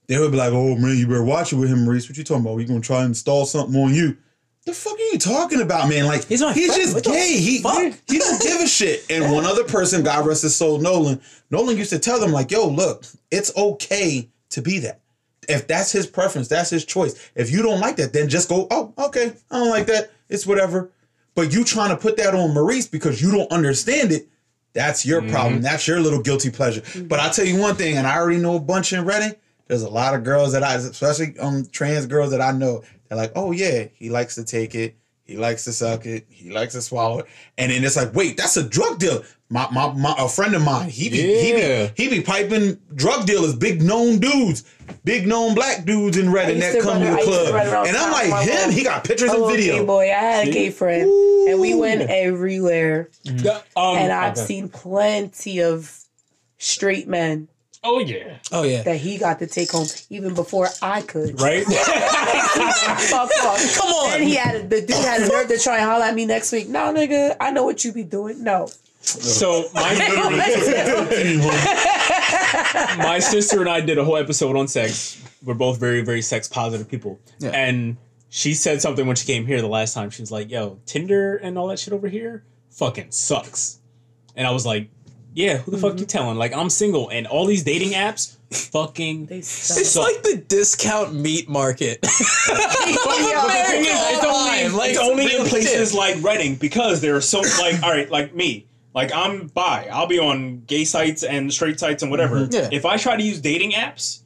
They 0.09 0.19
would 0.19 0.33
be 0.33 0.39
like, 0.39 0.53
"Oh 0.53 0.75
man, 0.77 0.97
you 0.97 1.07
better 1.07 1.23
watch 1.23 1.53
it 1.53 1.57
with 1.57 1.69
him, 1.69 1.85
Maurice. 1.85 2.09
What 2.09 2.19
you 2.19 2.25
talking 2.25 2.43
about? 2.43 2.57
We 2.57 2.65
gonna 2.65 2.81
try 2.81 3.01
and 3.01 3.09
install 3.09 3.47
something 3.47 3.81
on 3.81 3.95
you?" 3.95 4.17
The 4.65 4.75
fuck 4.75 4.95
are 4.95 5.13
you 5.13 5.19
talking 5.19 5.61
about, 5.63 5.89
man? 5.89 6.07
Like 6.07 6.27
He's 6.27 6.41
he's 6.55 6.75
just 6.75 6.95
What 6.95 7.05
gay. 7.05 7.39
He 7.39 7.59
fuck? 7.63 7.95
he 8.07 8.19
don't 8.19 8.43
give 8.43 8.61
a 8.61 8.67
shit. 8.67 9.07
And 9.11 9.33
one 9.33 9.47
other 9.47 9.65
person, 9.65 10.03
God 10.03 10.27
rest 10.27 10.43
his 10.43 10.57
soul, 10.57 10.79
Nolan. 10.79 11.21
Nolan 11.51 11.77
used 11.77 11.91
to 11.91 11.99
tell 11.99 12.19
them 12.21 12.33
like, 12.33 12.51
"Yo, 12.51 12.67
look, 12.69 13.05
it's 13.31 13.57
okay 13.57 14.29
to 14.51 14.63
be 14.63 14.79
that. 14.81 15.01
If 15.49 15.67
that's 15.67 15.91
his 15.93 16.07
preference, 16.07 16.49
that's 16.49 16.71
his 16.71 16.85
choice. 16.85 17.31
If 17.35 17.51
you 17.51 17.63
don't 17.63 17.81
like 17.81 17.97
that, 17.97 18.13
then 18.13 18.29
just 18.29 18.49
go, 18.49 18.67
oh, 18.71 18.93
okay, 18.99 19.33
I 19.51 19.59
don't 19.59 19.71
like 19.71 19.87
that. 19.87 20.11
It's 20.29 20.47
whatever. 20.47 20.91
But 21.35 21.53
you 21.55 21.65
trying 21.65 21.91
to 21.91 21.97
put 21.97 22.17
that 22.19 22.35
on 22.35 22.53
Maurice 22.53 22.87
because 22.87 23.23
you 23.23 23.31
don't 23.31 23.51
understand 23.51 24.13
it, 24.13 24.29
that's 24.75 25.07
your 25.07 25.23
problem. 25.23 25.55
Mm-hmm. 25.55 25.63
That's 25.63 25.89
your 25.89 26.01
little 26.01 26.21
guilty 26.21 26.51
pleasure. 26.51 26.83
But 27.05 27.19
I 27.21 27.31
tell 27.31 27.47
you 27.47 27.59
one 27.59 27.77
thing, 27.77 27.97
and 27.97 28.07
I 28.07 28.19
already 28.19 28.39
know 28.39 28.57
a 28.57 28.61
bunch 28.61 28.93
in 28.93 29.05
Reading. 29.05 29.35
There's 29.69 29.83
a 29.83 29.89
lot 29.91 30.14
of 30.14 30.25
girls 30.25 30.53
that 30.53 30.62
I, 30.64 30.75
especially 30.75 31.39
um 31.39 31.66
trans 31.71 32.07
girls 32.07 32.31
that 32.33 32.41
I 32.41 32.53
know, 32.53 32.83
they're 33.09 33.19
like, 33.19 33.33
oh 33.37 33.53
yeah, 33.53 33.85
he 33.95 34.11
likes 34.11 34.35
to 34.37 34.45
take 34.45 34.75
it. 34.75 34.97
He 35.25 35.37
likes 35.37 35.64
to 35.64 35.73
suck 35.75 36.07
it. 36.07 36.25
He 36.31 36.51
likes 36.51 36.73
to 36.73 36.81
swallow 36.81 37.19
it. 37.19 37.27
And 37.59 37.71
then 37.71 37.85
it's 37.85 37.97
like, 37.97 38.14
wait, 38.14 38.39
that's 38.39 38.57
a 38.57 38.66
drug 38.66 38.99
deal. 38.99 39.23
My 39.51 39.69
my, 39.71 39.93
my 39.93 40.14
a 40.19 40.27
friend 40.29 40.55
of 40.55 40.62
mine, 40.62 40.89
he 40.89 41.09
be, 41.11 41.19
he 41.19 41.53
be 41.53 41.91
he 41.97 42.09
be 42.09 42.23
piping 42.23 42.79
drug 42.95 43.27
dealers, 43.27 43.55
big 43.55 43.83
known 43.83 44.19
dudes, 44.21 44.64
big 45.05 45.27
known 45.27 45.55
black 45.55 45.85
dudes 45.85 46.16
in 46.16 46.33
red, 46.33 46.49
used 46.55 46.62
that 46.62 46.73
to 46.77 46.81
come 46.83 47.03
run- 47.03 47.16
to 47.16 47.25
the 47.25 47.31
used 47.31 47.45
to 47.47 47.51
club. 47.53 47.73
run 47.73 47.89
And 47.89 47.97
I'm 47.97 48.11
like, 48.12 48.43
him, 48.47 48.55
little- 48.57 48.73
he 48.73 48.83
got 48.85 49.05
pictures 49.05 49.29
a 49.31 49.33
and 49.35 49.43
little 49.43 49.57
gay 49.57 49.66
video. 49.69 49.87
boy. 49.87 50.05
I 50.05 50.09
had 50.09 50.49
a 50.49 50.51
gay 50.51 50.71
friend, 50.71 51.03
and 51.49 51.61
we 51.61 51.75
went 51.75 52.03
everywhere. 52.11 53.11
The- 53.25 53.62
um, 53.77 53.97
And 53.99 54.12
I've 54.12 54.33
okay. 54.33 54.47
seen 54.47 54.69
plenty 54.71 55.62
of 55.62 55.99
straight 56.59 57.07
men 57.09 57.49
Oh 57.91 58.01
yeah. 58.01 58.36
Oh 58.53 58.64
yeah. 58.64 58.82
that 58.82 58.97
he 58.97 59.16
got 59.16 59.39
to 59.39 59.47
take 59.47 59.70
home 59.70 59.86
even 60.11 60.34
before 60.34 60.68
I 60.82 61.01
could. 61.03 61.41
Right. 61.41 61.64
Fuck 61.64 63.30
off. 63.45 63.74
Come 63.76 63.89
on. 63.89 64.14
And 64.14 64.24
he 64.24 64.34
had 64.34 64.57
a, 64.57 64.62
the 64.66 64.80
dude 64.82 64.91
had 64.97 65.22
a 65.22 65.28
nerve 65.28 65.49
to 65.49 65.59
try 65.59 65.76
and 65.78 65.84
holler 65.86 66.05
at 66.05 66.14
me 66.14 66.26
next 66.26 66.53
week. 66.53 66.68
No, 66.68 66.93
nigga, 66.93 67.36
I 67.41 67.51
know 67.51 67.64
what 67.64 67.82
you 67.84 67.93
be 67.93 68.03
doing. 68.05 68.43
No. 68.45 68.68
so 69.01 69.64
my 69.72 69.95
my 72.99 73.18
sister 73.20 73.61
and 73.61 73.68
I 73.68 73.80
did 73.80 73.99
a 73.99 74.05
whole 74.05 74.16
episode 74.16 74.57
on 74.57 74.68
sex. 74.68 75.22
We're 75.43 75.55
both 75.55 75.78
very 75.80 76.03
very 76.03 76.22
sex 76.22 76.47
positive 76.49 76.89
people, 76.89 77.18
Yeah. 77.39 77.51
and 77.51 77.97
she 78.28 78.55
said 78.55 78.82
something 78.82 79.07
when 79.07 79.16
she 79.16 79.26
came 79.26 79.47
here 79.47 79.61
the 79.62 79.68
last 79.68 79.95
time. 79.95 80.11
She 80.11 80.20
was 80.22 80.30
like, 80.32 80.51
"Yo, 80.51 80.78
Tinder 80.84 81.36
and 81.36 81.57
all 81.57 81.68
that 81.68 81.78
shit 81.78 81.95
over 81.95 82.09
here 82.09 82.45
fucking 82.70 83.12
sucks," 83.12 83.78
and 84.36 84.47
I 84.47 84.51
was 84.51 84.66
like. 84.66 84.91
Yeah, 85.35 85.59
who 85.59 85.70
the 85.70 85.79
fuck 85.79 85.99
you 86.01 86.07
telling? 86.07 86.37
Like 86.37 86.53
I'm 86.53 86.70
single, 86.70 87.09
and 87.11 87.26
all 87.26 87.47
these 87.47 87.62
dating 87.62 87.91
apps 87.91 88.37
fucking 88.51 89.26
They 89.26 89.43
suck. 89.43 89.76
suck. 89.76 89.81
It's 89.81 89.97
like 89.97 90.22
the 90.22 90.43
discount 90.49 91.14
meat 91.14 91.49
market. 91.49 92.01
But 92.01 92.09
the 92.09 93.64
thing 93.68 93.81
is, 93.81 93.89
it's 93.91 94.24
only, 94.24 94.68
like, 94.76 94.91
it's 94.91 94.99
only 94.99 95.24
in 95.37 95.45
places 95.47 95.91
shit. 95.91 95.99
like 95.99 96.22
Reading 96.22 96.57
because 96.57 97.01
there 97.01 97.14
are 97.14 97.20
so 97.20 97.41
like 97.61 97.83
all 97.83 97.91
right, 97.91 98.11
like 98.11 98.35
me, 98.35 98.66
like 98.95 99.12
I'm 99.14 99.49
bi. 99.49 99.89
I'll 99.93 100.07
be 100.09 100.18
on 100.18 100.62
gay 100.66 100.85
sites 100.85 101.22
and 101.22 101.53
straight 101.53 101.79
sites 101.79 102.03
and 102.03 102.11
whatever. 102.11 102.41
Mm-hmm. 102.41 102.53
Yeah. 102.55 102.68
If 102.72 102.85
I 102.85 102.97
try 102.97 103.16
to 103.16 103.22
use 103.22 103.41
dating 103.41 103.72
apps, 103.72 104.20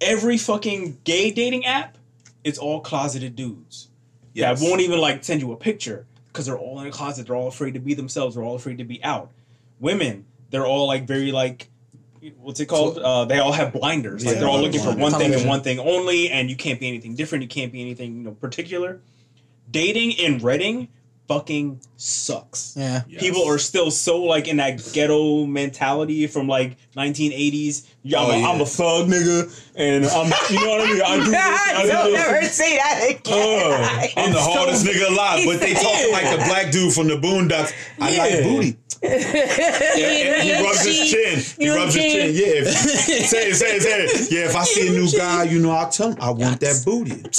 every 0.00 0.36
fucking 0.36 0.98
gay 1.04 1.30
dating 1.30 1.64
app, 1.66 1.96
it's 2.44 2.58
all 2.58 2.80
closeted 2.80 3.34
dudes. 3.34 3.88
Yeah, 4.34 4.52
that 4.52 4.62
won't 4.62 4.82
even 4.82 5.00
like 5.00 5.24
send 5.24 5.40
you 5.40 5.52
a 5.52 5.56
picture 5.56 6.06
because 6.28 6.46
they're 6.46 6.58
all 6.58 6.80
in 6.80 6.86
a 6.86 6.90
closet. 6.90 7.26
They're 7.26 7.36
all 7.36 7.48
afraid 7.48 7.74
to 7.74 7.80
be 7.80 7.94
themselves. 7.94 8.34
They're 8.34 8.44
all 8.44 8.56
afraid 8.56 8.78
to 8.78 8.84
be 8.84 9.02
out. 9.02 9.30
Women, 9.80 10.26
they're 10.54 10.66
all 10.66 10.86
like 10.86 11.06
very 11.06 11.32
like. 11.32 11.68
What's 12.38 12.58
it 12.60 12.66
called? 12.66 12.98
Uh, 12.98 13.26
they 13.26 13.38
all 13.38 13.52
have 13.52 13.72
blinders. 13.72 14.24
Like 14.24 14.38
they're 14.38 14.48
all 14.48 14.62
like 14.62 14.72
looking 14.72 14.80
for 14.80 14.96
one 14.96 15.12
thing 15.12 15.34
and 15.34 15.46
one 15.46 15.60
thing 15.60 15.78
only, 15.78 16.30
and 16.30 16.48
you 16.48 16.56
can't 16.56 16.80
be 16.80 16.88
anything 16.88 17.14
different. 17.16 17.42
You 17.42 17.48
can't 17.48 17.70
be 17.70 17.82
anything 17.82 18.16
you 18.16 18.22
know 18.22 18.30
particular. 18.30 19.00
Dating 19.70 20.12
in 20.12 20.38
Reading 20.38 20.88
fucking 21.28 21.80
sucks. 21.96 22.74
yeah. 22.76 23.02
Yes. 23.08 23.20
People 23.20 23.44
are 23.44 23.58
still 23.58 23.90
so 23.90 24.22
like 24.22 24.46
in 24.48 24.58
that 24.58 24.88
ghetto 24.92 25.44
mentality 25.44 26.26
from 26.26 26.46
like 26.48 26.76
1980s. 26.96 27.86
Yeah, 28.06 28.18
I'm, 28.20 28.26
Oh, 28.26 28.30
a, 28.32 28.36
yeah. 28.38 28.48
I'm 28.50 28.60
a 28.60 28.66
thug 28.66 29.08
nigga, 29.08 29.48
and 29.76 30.04
I'm 30.04 30.30
you 30.50 30.60
know 30.60 30.68
what 30.72 30.80
I 30.82 30.86
mean. 30.92 31.00
I 31.02 31.16
do 31.16 31.24
this. 31.30 31.40
I 31.40 31.82
do 31.84 31.88
Don't 31.88 32.12
this. 32.12 32.20
ever 32.28 32.42
say 32.48 32.76
that 32.76 33.00
again. 33.10 33.72
Uh, 33.72 33.76
I'm 34.20 34.32
the 34.32 34.34
and 34.34 34.34
so- 34.34 34.40
hardest 34.52 34.84
nigga 34.86 35.08
alive, 35.10 35.40
but 35.46 35.58
they 35.60 35.72
talking 35.72 36.12
like 36.18 36.28
the 36.30 36.36
black 36.44 36.70
dude 36.70 36.92
from 36.92 37.08
the 37.08 37.16
Boondocks. 37.16 37.72
I 37.98 38.10
like 38.16 38.30
Yeah. 38.32 38.42
booty. 38.42 38.76
And 39.04 40.42
he 40.42 40.52
rubs 40.64 40.82
his 40.84 41.10
chin. 41.10 41.38
He 41.58 41.68
rubs 41.68 41.94
his 41.94 42.04
chin. 42.12 42.32
Yeah. 42.34 42.62
If, 42.62 42.68
say 42.68 43.48
it, 43.50 43.56
say 43.56 43.76
it, 43.76 43.82
say 43.82 44.04
it. 44.04 44.30
Yeah, 44.32 44.44
if 44.46 44.54
I 44.56 44.64
see 44.64 44.88
a 44.88 44.92
new 44.92 45.10
guy, 45.10 45.42
you 45.44 45.58
know, 45.60 45.72
I'll 45.72 45.90
tell 45.90 46.12
him 46.12 46.16
I 46.20 46.30
want 46.30 46.60
that 46.60 46.82
booty. 46.86 47.10
You 47.10 47.16
don't 47.18 47.34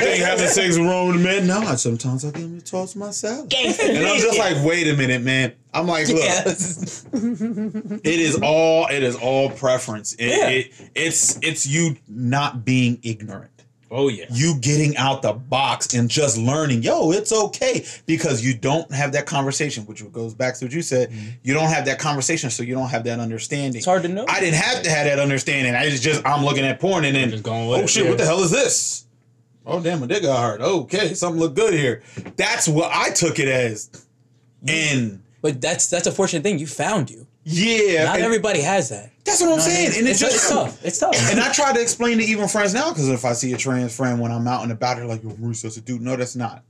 think 0.00 0.24
having 0.24 0.46
sex 0.48 0.68
is 0.70 0.78
wrong 0.80 1.06
with 1.08 1.16
a 1.16 1.20
man? 1.20 1.46
No, 1.46 1.60
I 1.60 1.76
sometimes 1.76 2.24
I 2.24 2.30
give 2.32 2.42
him 2.42 2.58
a 2.58 2.60
toss 2.60 2.96
my 2.96 3.10
salad. 3.10 3.52
And 3.54 4.04
I'm 4.06 4.18
just 4.18 4.36
like, 4.38 4.56
wait 4.64 4.88
a 4.88 4.94
minute, 4.96 5.22
man. 5.22 5.52
I'm 5.74 5.86
like, 5.86 6.08
look, 6.08 6.18
Yes. 6.18 7.06
it 7.12 8.04
is 8.04 8.38
all 8.42 8.86
it 8.88 9.02
is 9.02 9.16
all 9.16 9.50
preference. 9.50 10.14
It, 10.14 10.26
Yeah. 10.26 10.48
it 10.48 10.90
it's 10.94 11.38
it's 11.42 11.66
you 11.66 11.96
not 12.08 12.64
being 12.64 12.98
ignorant. 13.02 13.48
Oh 13.90 14.08
yeah. 14.08 14.24
You 14.30 14.54
getting 14.58 14.96
out 14.96 15.20
the 15.20 15.34
box 15.34 15.92
and 15.94 16.08
just 16.08 16.38
learning, 16.38 16.82
yo, 16.82 17.10
it's 17.12 17.30
okay 17.30 17.84
because 18.06 18.42
you 18.42 18.56
don't 18.56 18.90
have 18.90 19.12
that 19.12 19.26
conversation, 19.26 19.84
which 19.84 20.10
goes 20.12 20.32
back 20.32 20.54
to 20.56 20.64
what 20.64 20.72
you 20.72 20.80
said. 20.80 21.10
Mm-hmm. 21.10 21.28
You 21.42 21.52
don't 21.52 21.68
have 21.68 21.84
that 21.84 21.98
conversation, 21.98 22.48
so 22.48 22.62
you 22.62 22.74
don't 22.74 22.88
have 22.88 23.04
that 23.04 23.20
understanding. 23.20 23.76
It's 23.76 23.84
hard 23.84 24.02
to 24.04 24.08
know. 24.08 24.24
I 24.28 24.40
didn't 24.40 24.54
have 24.54 24.82
to 24.84 24.90
have 24.90 25.04
that 25.06 25.18
understanding. 25.18 25.74
I 25.74 25.90
just, 25.90 26.02
just 26.02 26.24
I'm 26.26 26.42
looking 26.42 26.64
at 26.64 26.80
porn 26.80 27.04
and 27.04 27.14
then 27.14 27.30
Just 27.30 27.42
going 27.42 27.68
oh 27.68 27.74
it, 27.84 27.90
shit, 27.90 28.04
yeah. 28.04 28.08
what 28.10 28.18
the 28.18 28.24
hell 28.24 28.42
is 28.42 28.50
this? 28.50 29.06
Oh 29.66 29.78
damn, 29.80 30.00
my 30.00 30.06
dick 30.06 30.22
got 30.22 30.38
hard. 30.38 30.60
Okay, 30.62 31.12
something 31.12 31.38
look 31.38 31.54
good 31.54 31.74
here. 31.74 32.02
That's 32.36 32.66
what 32.66 32.90
I 32.94 33.10
took 33.10 33.38
it 33.38 33.48
as, 33.48 33.90
and 34.66 35.22
But 35.42 35.60
that's 35.60 35.88
that's 35.90 36.06
a 36.06 36.12
fortunate 36.12 36.42
thing. 36.44 36.58
You 36.58 36.66
found 36.66 37.10
you. 37.10 37.26
Yeah, 37.44 38.04
Not 38.04 38.20
everybody 38.20 38.60
has 38.60 38.90
that. 38.90 39.10
that's 39.24 39.40
what 39.40 39.48
I'm 39.48 39.50
You 39.50 39.56
know 39.56 39.62
what 39.64 39.66
I 39.66 39.74
saying, 39.74 39.90
mean? 39.90 39.98
and 39.98 40.08
it's, 40.08 40.20
just 40.20 40.34
it's 40.36 40.48
tough. 40.48 40.84
It's 40.84 40.98
tough. 41.00 41.30
And 41.32 41.40
I 41.40 41.52
try 41.52 41.72
to 41.72 41.80
explain 41.82 42.18
to 42.18 42.24
even 42.24 42.46
friends 42.46 42.72
now 42.72 42.90
because 42.90 43.08
if 43.08 43.24
I 43.24 43.32
see 43.32 43.52
a 43.52 43.56
trans 43.56 43.96
friend 43.96 44.20
when 44.20 44.30
I'm 44.30 44.46
out 44.46 44.62
and 44.62 44.70
about, 44.70 44.96
they're 44.98 45.06
like, 45.06 45.24
"Yo, 45.24 45.34
Maurice, 45.38 45.62
that's 45.62 45.76
a 45.76 45.80
dude." 45.80 46.00
No, 46.00 46.14
that's 46.14 46.36
not. 46.36 46.62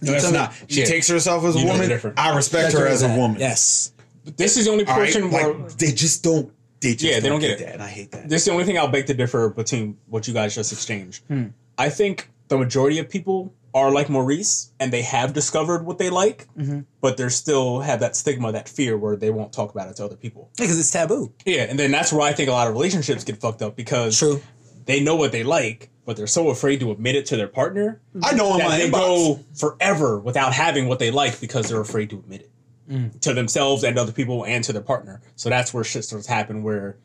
No, 0.00 0.12
that's 0.12 0.30
not. 0.30 0.52
She 0.68 0.80
yeah. 0.80 0.86
takes 0.86 1.08
herself 1.08 1.44
as 1.44 1.56
a 1.56 1.58
You 1.60 1.66
woman. 1.66 2.14
I 2.16 2.36
respect 2.36 2.72
her 2.74 2.86
as 2.86 3.02
a 3.02 3.08
woman. 3.16 3.40
Yes. 3.40 3.92
This 4.36 4.56
is 4.56 4.66
the 4.66 4.70
only 4.72 4.84
All 4.86 4.98
right? 4.98 5.12
portion 5.12 5.30
where 5.30 5.54
Like 5.54 5.72
they 5.78 5.90
just 5.92 6.22
don't. 6.22 6.52
They 6.80 6.92
just 6.92 7.04
Yeah, 7.04 7.20
they 7.20 7.28
don't 7.28 7.40
get, 7.40 7.58
get 7.58 7.60
it. 7.60 7.64
that, 7.66 7.74
and 7.74 7.82
I 7.82 7.88
hate 7.88 8.10
that. 8.12 8.28
this 8.28 8.42
is 8.42 8.46
the 8.46 8.52
only 8.52 8.64
thing 8.64 8.76
I'll 8.78 8.88
beg 8.88 9.06
to 9.06 9.14
differ 9.14 9.48
between 9.48 9.96
what 10.08 10.28
you 10.28 10.34
guys 10.34 10.54
just 10.54 10.72
exchanged. 10.72 11.24
Hmm. 11.26 11.46
I 11.78 11.88
think 11.88 12.28
the 12.48 12.58
majority 12.58 12.98
of 12.98 13.08
people 13.08 13.52
are 13.76 13.90
like 13.92 14.08
Maurice 14.08 14.70
and 14.80 14.90
they 14.92 15.02
have 15.02 15.34
discovered 15.34 15.84
what 15.84 15.98
they 15.98 16.08
like, 16.10 16.48
Mm-hmm. 16.56 16.80
but 17.02 17.16
they're 17.18 17.30
still 17.30 17.80
have 17.80 18.00
that 18.00 18.16
stigma, 18.16 18.50
that 18.52 18.68
fear 18.68 18.96
where 18.96 19.16
they 19.16 19.30
won't 19.30 19.52
talk 19.52 19.70
about 19.70 19.88
it 19.90 19.96
to 19.96 20.04
other 20.04 20.16
people. 20.16 20.50
Because 20.56 20.78
it's 20.80 20.90
taboo. 20.90 21.32
Yeah, 21.44 21.64
and 21.68 21.78
then 21.78 21.90
that's 21.90 22.10
where 22.12 22.22
I 22.22 22.32
think 22.32 22.48
a 22.48 22.52
lot 22.52 22.66
of 22.68 22.72
relationships 22.72 23.22
get 23.22 23.36
fucked 23.38 23.60
up 23.62 23.76
because 23.76 24.18
True. 24.18 24.40
they 24.86 25.00
know 25.00 25.14
what 25.16 25.30
they 25.30 25.44
like, 25.44 25.90
but 26.06 26.16
they're 26.16 26.26
so 26.26 26.48
afraid 26.48 26.80
to 26.80 26.90
admit 26.90 27.16
it 27.16 27.26
to 27.26 27.36
their 27.36 27.48
partner 27.48 28.00
I 28.22 28.32
know 28.32 28.46
I'm 28.48 28.52
in 28.54 28.58
that 28.60 28.68
my 28.70 28.78
they 28.78 28.88
inbox. 28.88 28.92
go 28.92 29.40
forever 29.54 30.18
without 30.18 30.52
having 30.54 30.88
what 30.88 30.98
they 30.98 31.10
like 31.10 31.38
because 31.40 31.68
they're 31.68 31.80
afraid 31.80 32.10
to 32.10 32.16
admit 32.18 32.40
it 32.42 32.50
Mm. 32.90 33.20
to 33.22 33.34
themselves 33.34 33.82
and 33.82 33.98
other 33.98 34.12
people 34.12 34.46
and 34.46 34.62
to 34.62 34.72
their 34.72 34.80
partner. 34.80 35.20
So 35.34 35.48
that's 35.50 35.74
where 35.74 35.82
shit 35.82 36.04
starts 36.04 36.26
to 36.28 36.32
happen 36.32 36.62
where, 36.62 36.96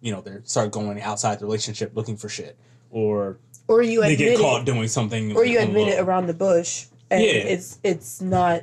you 0.00 0.12
know, 0.12 0.20
they 0.20 0.36
start 0.44 0.70
going 0.70 1.00
outside 1.02 1.40
the 1.40 1.44
relationship 1.44 1.90
looking 1.96 2.16
for 2.16 2.28
shit. 2.28 2.56
Or 2.92 3.38
Or 3.66 3.82
you 3.82 4.02
they 4.02 4.14
admit 4.14 4.28
get 4.30 4.38
caught 4.38 4.62
it, 4.62 4.66
doing 4.66 4.88
something. 4.88 5.34
or 5.36 5.44
you 5.44 5.58
admit 5.58 5.88
it 5.88 5.98
oh, 5.98 6.04
around 6.04 6.26
the 6.26 6.34
bush, 6.34 6.86
and 7.10 7.22
Yeah. 7.22 7.30
it's 7.30 7.78
it's 7.82 8.20
not 8.20 8.62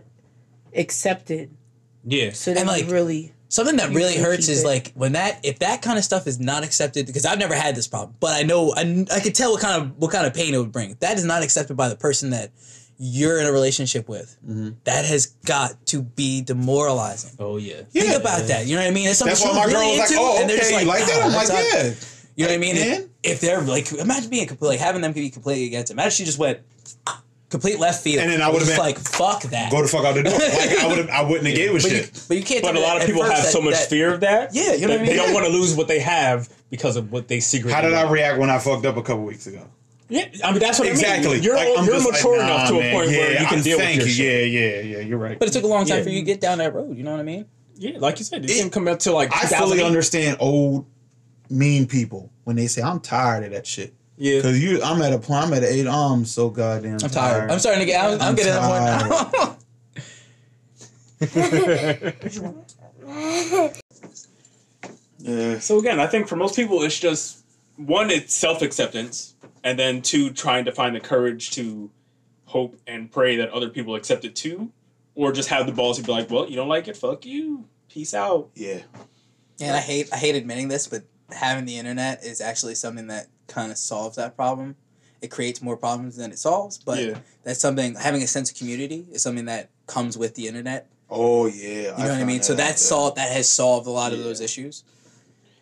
accepted. 0.76 1.50
Yeah. 2.04 2.32
So 2.32 2.54
then 2.54 2.68
And, 2.68 2.78
you 2.78 2.84
like, 2.84 2.94
really 2.94 3.34
Something 3.50 3.76
that 3.78 3.90
really 3.90 4.16
hurts 4.16 4.48
is 4.48 4.64
it. 4.64 4.66
like 4.66 4.94
when 4.94 5.12
that 5.12 5.40
if 5.44 5.60
that 5.60 5.82
kind 5.82 5.98
of 5.98 6.06
stuff 6.06 6.26
is 6.26 6.40
not 6.40 6.64
accepted 6.64 7.06
because 7.06 7.26
I've 7.26 7.38
never 7.40 7.54
had 7.54 7.76
this 7.76 7.86
problem, 7.88 8.16
but 8.22 8.34
I 8.34 8.44
know 8.44 8.74
I, 8.78 9.06
I 9.14 9.20
could 9.20 9.36
tell 9.36 9.52
what 9.52 9.62
kind 9.62 9.82
of 9.82 9.98
what 9.98 10.12
kind 10.12 10.26
of 10.26 10.34
pain 10.34 10.54
it 10.54 10.58
would 10.58 10.72
bring. 10.72 10.92
If 10.92 11.00
that 11.02 11.18
is 11.18 11.26
not 11.26 11.44
accepted 11.44 11.76
by 11.76 11.90
the 11.90 11.98
person 11.98 12.30
that 12.30 12.52
you're 13.04 13.40
in 13.42 13.48
a 13.48 13.52
relationship 13.52 14.08
with. 14.08 14.38
Mm-hmm. 14.48 14.70
That 14.84 15.06
has 15.06 15.26
got 15.46 15.88
to 15.88 16.04
be 16.04 16.44
demoralizing. 16.44 17.32
Oh, 17.40 17.58
yeah. 17.58 17.82
Think 17.90 18.16
about 18.16 18.44
that. 18.44 18.68
You 18.68 18.76
know 18.76 18.84
what 18.84 18.90
I 18.90 18.94
mean? 18.94 19.10
It's 19.10 19.18
something 19.18 19.32
That's 19.32 19.44
why 19.44 19.54
my 19.54 19.62
you're 19.62 19.72
girl 19.72 19.82
really 19.82 20.00
was 20.00 20.00
like, 20.00 20.10
into, 20.12 20.22
"Oh, 20.22 20.40
and 20.40 20.50
they're 20.50 20.58
okay, 20.58 20.70
just 20.70 20.82
you 20.82 20.88
like 20.88 21.02
oh, 21.02 21.06
that?" 21.08 21.24
I'm 21.26 21.34
like, 21.34 21.48
that's 21.48 21.74
"Yeah." 21.74 22.22
You 22.36 22.46
know 22.46 22.52
what 22.52 22.56
I 22.56 22.60
mean? 22.60 23.10
And- 23.24 23.32
If, 23.32 23.32
if 23.38 23.42
they're 23.42 23.62
like, 23.62 23.92
imagine 23.94 24.30
being 24.30 24.48
completely 24.48 24.78
like 24.78 24.86
having 24.86 25.02
them 25.02 25.14
be 25.14 25.30
completely 25.30 25.68
against 25.68 25.92
it. 25.92 25.94
Imagine 25.94 26.12
she 26.12 26.26
just 26.26 26.40
went 26.40 26.60
complete 27.50 27.80
left 27.80 28.02
field, 28.04 28.22
And 28.24 28.32
then 28.32 28.42
I 28.42 28.50
would've 28.50 28.68
been- 28.68 28.78
like, 28.78 28.98
fuck 28.98 29.42
that. 29.44 29.70
Go 29.72 29.82
the 29.82 29.88
fuck 29.88 30.06
out 30.06 30.16
the 30.16 30.24
door. 30.24 30.34
Like 30.40 30.80
I 30.80 30.88
would. 30.88 31.10
I 31.10 31.22
wouldn't 31.22 31.48
have 31.48 31.56
gave 31.56 31.70
a 31.72 31.74
but, 31.74 31.84
you, 31.84 31.90
shit. 31.90 32.26
but 32.28 32.38
you 32.38 32.44
can't. 32.44 32.64
But 32.64 32.76
a 32.76 32.80
lot 32.80 32.98
of 33.00 33.06
people 33.06 33.24
have 33.24 33.44
that- 33.44 33.52
so 33.52 33.62
much 33.62 33.74
that- 33.74 33.90
fear 33.90 34.14
of 34.14 34.22
that. 34.22 34.54
Yeah, 34.56 34.74
you 34.74 34.88
know 34.88 34.94
what 34.94 34.94
I 34.94 34.98
mean? 34.98 35.06
They 35.08 35.16
don't 35.16 35.34
want 35.34 35.46
to 35.46 35.52
lose 35.52 35.76
what 35.76 35.88
they 35.88 36.00
have 36.00 36.50
because 36.70 36.96
of 36.96 37.12
what 37.12 37.28
they 37.28 37.40
secretly 37.42 37.74
How 37.74 37.82
did 37.82 37.94
I 37.94 38.10
react 38.10 38.40
when 38.40 38.50
I 38.50 38.58
fucked 38.60 38.86
up 38.86 38.96
a 38.98 39.02
couple 39.04 39.24
weeks 39.26 39.48
ago? 39.48 39.68
Yeah, 40.08 40.26
I 40.44 40.52
mean 40.52 40.60
that's 40.60 40.78
what 40.80 40.88
I 40.88 40.92
Exactly. 40.92 41.36
mean. 41.36 41.44
You're 41.44 41.56
Like, 41.56 41.70
I'm 41.78 41.86
you're 41.86 41.94
just 41.96 42.06
like, 42.06 42.14
mature 42.16 42.38
nah, 42.38 42.44
enough 42.46 42.68
to 42.70 42.76
a 42.76 42.80
man. 42.80 42.94
point 42.94 43.08
where 43.08 43.32
you 43.32 43.48
can 43.48 43.60
I- 43.60 43.62
deal 43.62 43.78
with 43.78 43.86
thank 43.86 43.98
your 44.00 44.08
you. 44.08 44.14
shit. 44.14 44.52
Yeah, 44.52 44.62
yeah, 44.62 44.98
yeah. 44.98 45.04
You're 45.06 45.18
right. 45.20 45.38
But 45.40 45.48
it 45.50 45.52
took 45.52 45.64
a 45.64 45.68
long 45.68 45.86
time 45.86 45.98
Yeah. 46.00 46.04
for 46.04 46.10
you 46.10 46.20
to 46.20 46.26
get 46.26 46.42
down 46.42 46.58
that 46.58 46.74
road. 46.74 46.98
You 46.98 47.04
know 47.04 47.12
what 47.12 47.20
I 47.20 47.24
mean? 47.24 47.46
Yeah, 47.76 47.98
like 48.00 48.20
you 48.20 48.26
said, 48.26 48.44
it, 48.44 48.50
It- 48.52 48.54
didn't 48.56 48.72
come 48.72 48.88
up 48.88 49.00
to 49.00 49.12
like 49.12 49.32
I 49.34 49.46
fully 49.48 49.82
understand 49.84 50.38
old 50.40 50.86
mean 51.50 51.86
people 51.86 52.31
when 52.44 52.56
they 52.56 52.68
say 52.68 52.82
I'm 52.82 53.00
tired 53.00 53.44
of 53.46 53.52
that 53.52 53.66
shit. 53.68 53.94
Yeah, 54.18 54.42
Cause 54.42 54.60
you, 54.60 54.82
I'm 54.84 55.02
at 55.02 55.14
a 55.14 55.18
point. 55.18 55.46
I'm 55.46 55.54
at 55.54 55.64
an 55.64 55.70
eight. 55.70 55.88
I'm 55.88 56.26
so 56.26 56.50
goddamn. 56.50 57.00
I'm 57.04 57.10
tired. 57.10 57.50
I'm 57.50 57.60
starting 57.60 57.80
to 57.80 57.86
get. 57.88 58.04
I'm, 58.04 58.14
I'm, 58.14 58.22
I'm 58.22 58.36
getting 58.36 58.54
to 58.54 58.60
the 58.62 59.58
point. 63.58 63.84
Yeah. 65.20 65.60
So 65.60 65.80
again, 65.80 66.00
I 66.00 66.08
think 66.08 66.28
for 66.28 66.36
most 66.36 66.56
people, 66.56 66.82
it's 66.84 67.00
just 67.00 67.44
one, 67.78 68.10
it's 68.10 68.34
self 68.34 68.62
acceptance, 68.62 69.36
and 69.64 69.78
then 69.78 70.02
two, 70.02 70.32
trying 70.32 70.66
to 70.66 70.72
find 70.72 70.96
the 70.96 71.00
courage 71.00 71.52
to 71.52 71.90
hope 72.46 72.76
and 72.88 73.12
pray 73.12 73.38
that 73.38 73.50
other 73.52 73.70
people 73.70 73.96
accept 73.96 74.26
it 74.26 74.36
too, 74.36 74.72
or 75.16 75.32
just 75.32 75.50
have 75.50 75.66
the 75.68 75.72
balls 75.72 75.98
to 75.98 76.04
be 76.04 76.12
like, 76.12 76.30
well, 76.30 76.50
you 76.50 76.56
don't 76.56 76.68
like 76.68 76.88
it, 76.88 76.98
fuck 76.98 77.26
you, 77.26 77.66
peace 77.90 78.14
out. 78.14 78.50
Yeah. 78.56 78.80
and 79.60 79.76
I 79.76 79.80
hate 79.80 80.10
I 80.12 80.18
hate 80.18 80.36
admitting 80.36 80.68
this, 80.68 80.88
but 80.88 81.04
having 81.34 81.66
the 81.66 81.78
internet 81.78 82.24
is 82.24 82.42
actually 82.42 82.76
something 82.76 83.08
that 83.08 83.28
kind 83.48 83.72
of 83.72 83.78
solves 83.78 84.16
that 84.18 84.36
problem. 84.36 84.76
It 85.22 85.30
creates 85.30 85.62
more 85.62 85.78
problems 85.78 86.16
than 86.16 86.32
it 86.32 86.40
solves, 86.40 86.78
but 86.78 87.00
Yeah. 87.00 87.18
that's 87.44 87.60
something. 87.60 87.96
Having 87.96 88.24
a 88.24 88.28
sense 88.28 88.50
of 88.52 88.58
community 88.58 89.06
is 89.12 89.22
something 89.22 89.46
that 89.46 89.70
comes 89.88 90.18
with 90.18 90.36
the 90.36 90.48
internet. 90.48 90.88
Oh 91.10 91.46
yeah. 91.48 91.96
You 91.98 92.04
know 92.06 92.12
what 92.14 92.22
I 92.22 92.24
mean? 92.24 92.42
So 92.42 92.54
that's 92.56 92.82
solved. 92.82 93.18
That 93.18 93.32
has 93.32 93.48
solved 93.50 93.86
a 93.88 93.92
lot 93.92 94.14
of 94.14 94.24
those 94.24 94.40
issues. 94.42 94.84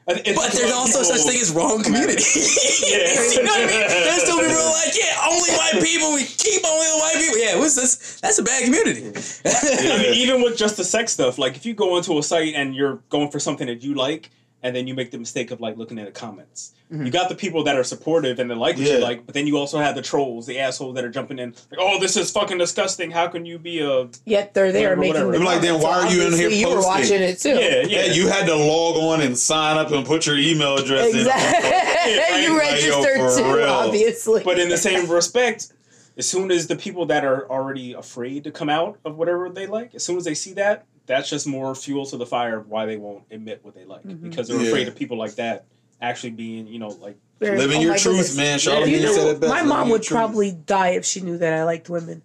And 0.07 0.19
it's 0.25 0.35
But 0.35 0.51
there's 0.53 0.69
about 0.71 0.79
also 0.79 1.03
such 1.03 1.21
thing 1.21 1.39
as 1.39 1.51
wrong 1.51 1.83
community. 1.83 2.23
Yeah. 2.23 2.97
you 3.31 3.43
know 3.43 3.51
what 3.51 3.61
I 3.61 3.67
mean? 3.67 3.87
There's 3.87 4.21
still 4.23 4.39
people 4.39 4.53
who 4.53 4.61
are 4.61 4.71
like, 4.73 4.93
yeah, 4.97 5.27
only 5.29 5.51
white 5.51 5.83
people. 5.83 6.13
We 6.13 6.23
keep 6.23 6.63
only 6.65 6.85
the 6.87 6.97
white 6.99 7.15
people. 7.17 7.37
Yeah, 7.37 7.57
what's 7.57 7.75
this? 7.75 8.19
That's 8.21 8.39
a 8.39 8.43
bad 8.43 8.63
community. 8.63 9.01
I 9.45 9.97
mean, 10.01 10.13
even 10.15 10.41
with 10.41 10.57
just 10.57 10.77
the 10.77 10.83
sex 10.83 11.11
stuff, 11.13 11.37
like 11.37 11.55
if 11.55 11.65
you 11.65 11.73
go 11.73 11.97
into 11.97 12.17
a 12.17 12.23
site 12.23 12.53
and 12.55 12.73
you're 12.75 13.01
going 13.09 13.29
for 13.29 13.39
something 13.39 13.67
that 13.67 13.83
you 13.83 13.93
like, 13.95 14.29
and 14.61 14.75
then 14.75 14.87
you 14.87 14.93
make 14.93 15.11
the 15.11 15.17
mistake 15.17 15.51
of 15.51 15.61
like 15.61 15.77
looking 15.77 15.99
at 15.99 16.05
the 16.05 16.11
comments. 16.11 16.73
Mm-hmm. 16.91 17.05
You 17.05 17.11
got 17.11 17.29
the 17.29 17.35
people 17.35 17.63
that 17.65 17.77
are 17.77 17.83
supportive 17.83 18.39
and 18.39 18.49
they 18.49 18.55
like 18.55 18.75
what 18.77 18.85
you 18.87 18.97
like, 18.99 19.25
but 19.25 19.35
then 19.35 19.45
you 19.47 19.57
also 19.57 19.77
have 19.77 19.95
the 19.95 20.01
trolls, 20.01 20.47
the 20.47 20.59
assholes 20.59 20.95
that 20.95 21.05
are 21.05 21.09
jumping 21.09 21.37
in, 21.37 21.49
like, 21.71 21.79
"Oh, 21.79 21.99
this 21.99 22.17
is 22.17 22.31
fucking 22.31 22.57
disgusting. 22.57 23.11
How 23.11 23.27
can 23.27 23.45
you 23.45 23.59
be 23.59 23.79
a 23.81 24.09
yet 24.25 24.53
they're 24.53 24.71
there 24.71 24.95
Whatever, 24.97 25.01
making 25.01 25.13
whatever. 25.13 25.31
the 25.31 25.37
I'm 25.37 25.43
like, 25.45 25.61
then 25.61 25.81
why 25.81 25.99
are 25.99 26.11
you 26.11 26.23
in 26.25 26.33
here 26.33 26.47
obviously 26.47 26.59
You 26.59 26.69
were 26.75 26.81
watching 26.81 27.21
it 27.21 27.39
too. 27.39 27.49
yeah, 27.49 27.81
yeah, 27.87 28.05
Yeah, 28.05 28.13
you 28.13 28.27
had 28.27 28.47
to 28.47 28.55
log 28.55 28.97
on 28.97 29.21
and 29.21 29.37
sign 29.37 29.77
up 29.77 29.91
and 29.91 30.05
put 30.05 30.25
your 30.25 30.37
email 30.37 30.77
address 30.77 31.13
in. 31.13 31.19
Exactly. 31.19 32.43
you 32.43 32.57
registered 32.59 33.17
for 33.17 33.37
too, 33.37 33.55
real. 33.57 33.69
obviously. 33.69 34.43
But 34.43 34.59
in 34.59 34.69
the 34.69 34.77
same 34.77 35.07
respect, 35.09 35.71
as 36.17 36.27
soon 36.27 36.51
as 36.51 36.67
the 36.67 36.75
people 36.75 37.05
that 37.05 37.23
are 37.23 37.49
already 37.49 37.93
afraid 37.93 38.43
to 38.45 38.51
come 38.51 38.69
out 38.69 38.97
of 39.05 39.15
whatever 39.15 39.49
they 39.49 39.67
like, 39.67 39.95
as 39.95 40.03
soon 40.03 40.17
as 40.17 40.25
they 40.25 40.33
see 40.33 40.53
that, 40.53 40.85
that's 41.09 41.29
just 41.29 41.45
more 41.47 41.75
fuel 41.75 42.05
to 42.05 42.15
the 42.17 42.25
fire 42.25 42.57
of 42.57 42.69
why 42.69 42.85
they 42.85 42.95
won't 42.95 43.23
admit 43.31 43.59
what 43.63 43.75
they 43.75 43.83
like 43.83 44.03
mm-hmm. 44.03 44.29
because 44.29 44.47
they're 44.47 44.61
Yeah. 44.61 44.69
afraid 44.69 44.87
of 44.87 44.95
people 44.95 45.17
like 45.17 45.35
that 45.35 45.65
actually 46.01 46.29
being, 46.29 46.67
you 46.67 46.79
know, 46.79 46.87
like 46.87 47.17
Very- 47.39 47.57
Living 47.57 47.79
oh 47.79 47.81
your 47.81 47.97
truth, 47.97 48.15
goodness. 48.33 48.37
man. 48.37 48.45
Yeah. 48.45 48.57
Charlamagne 48.57 48.91
You 48.91 49.01
know, 49.01 49.13
said 49.13 49.27
it 49.35 49.39
best. 49.41 49.49
my 49.53 49.63
mom 49.63 49.87
your 49.87 49.93
would 49.97 50.03
truth. 50.03 50.17
probably 50.17 50.51
die 50.53 50.89
if 50.91 51.03
she 51.05 51.19
knew 51.21 51.37
that 51.39 51.51
I 51.53 51.63
liked 51.65 51.89
women. 51.89 52.21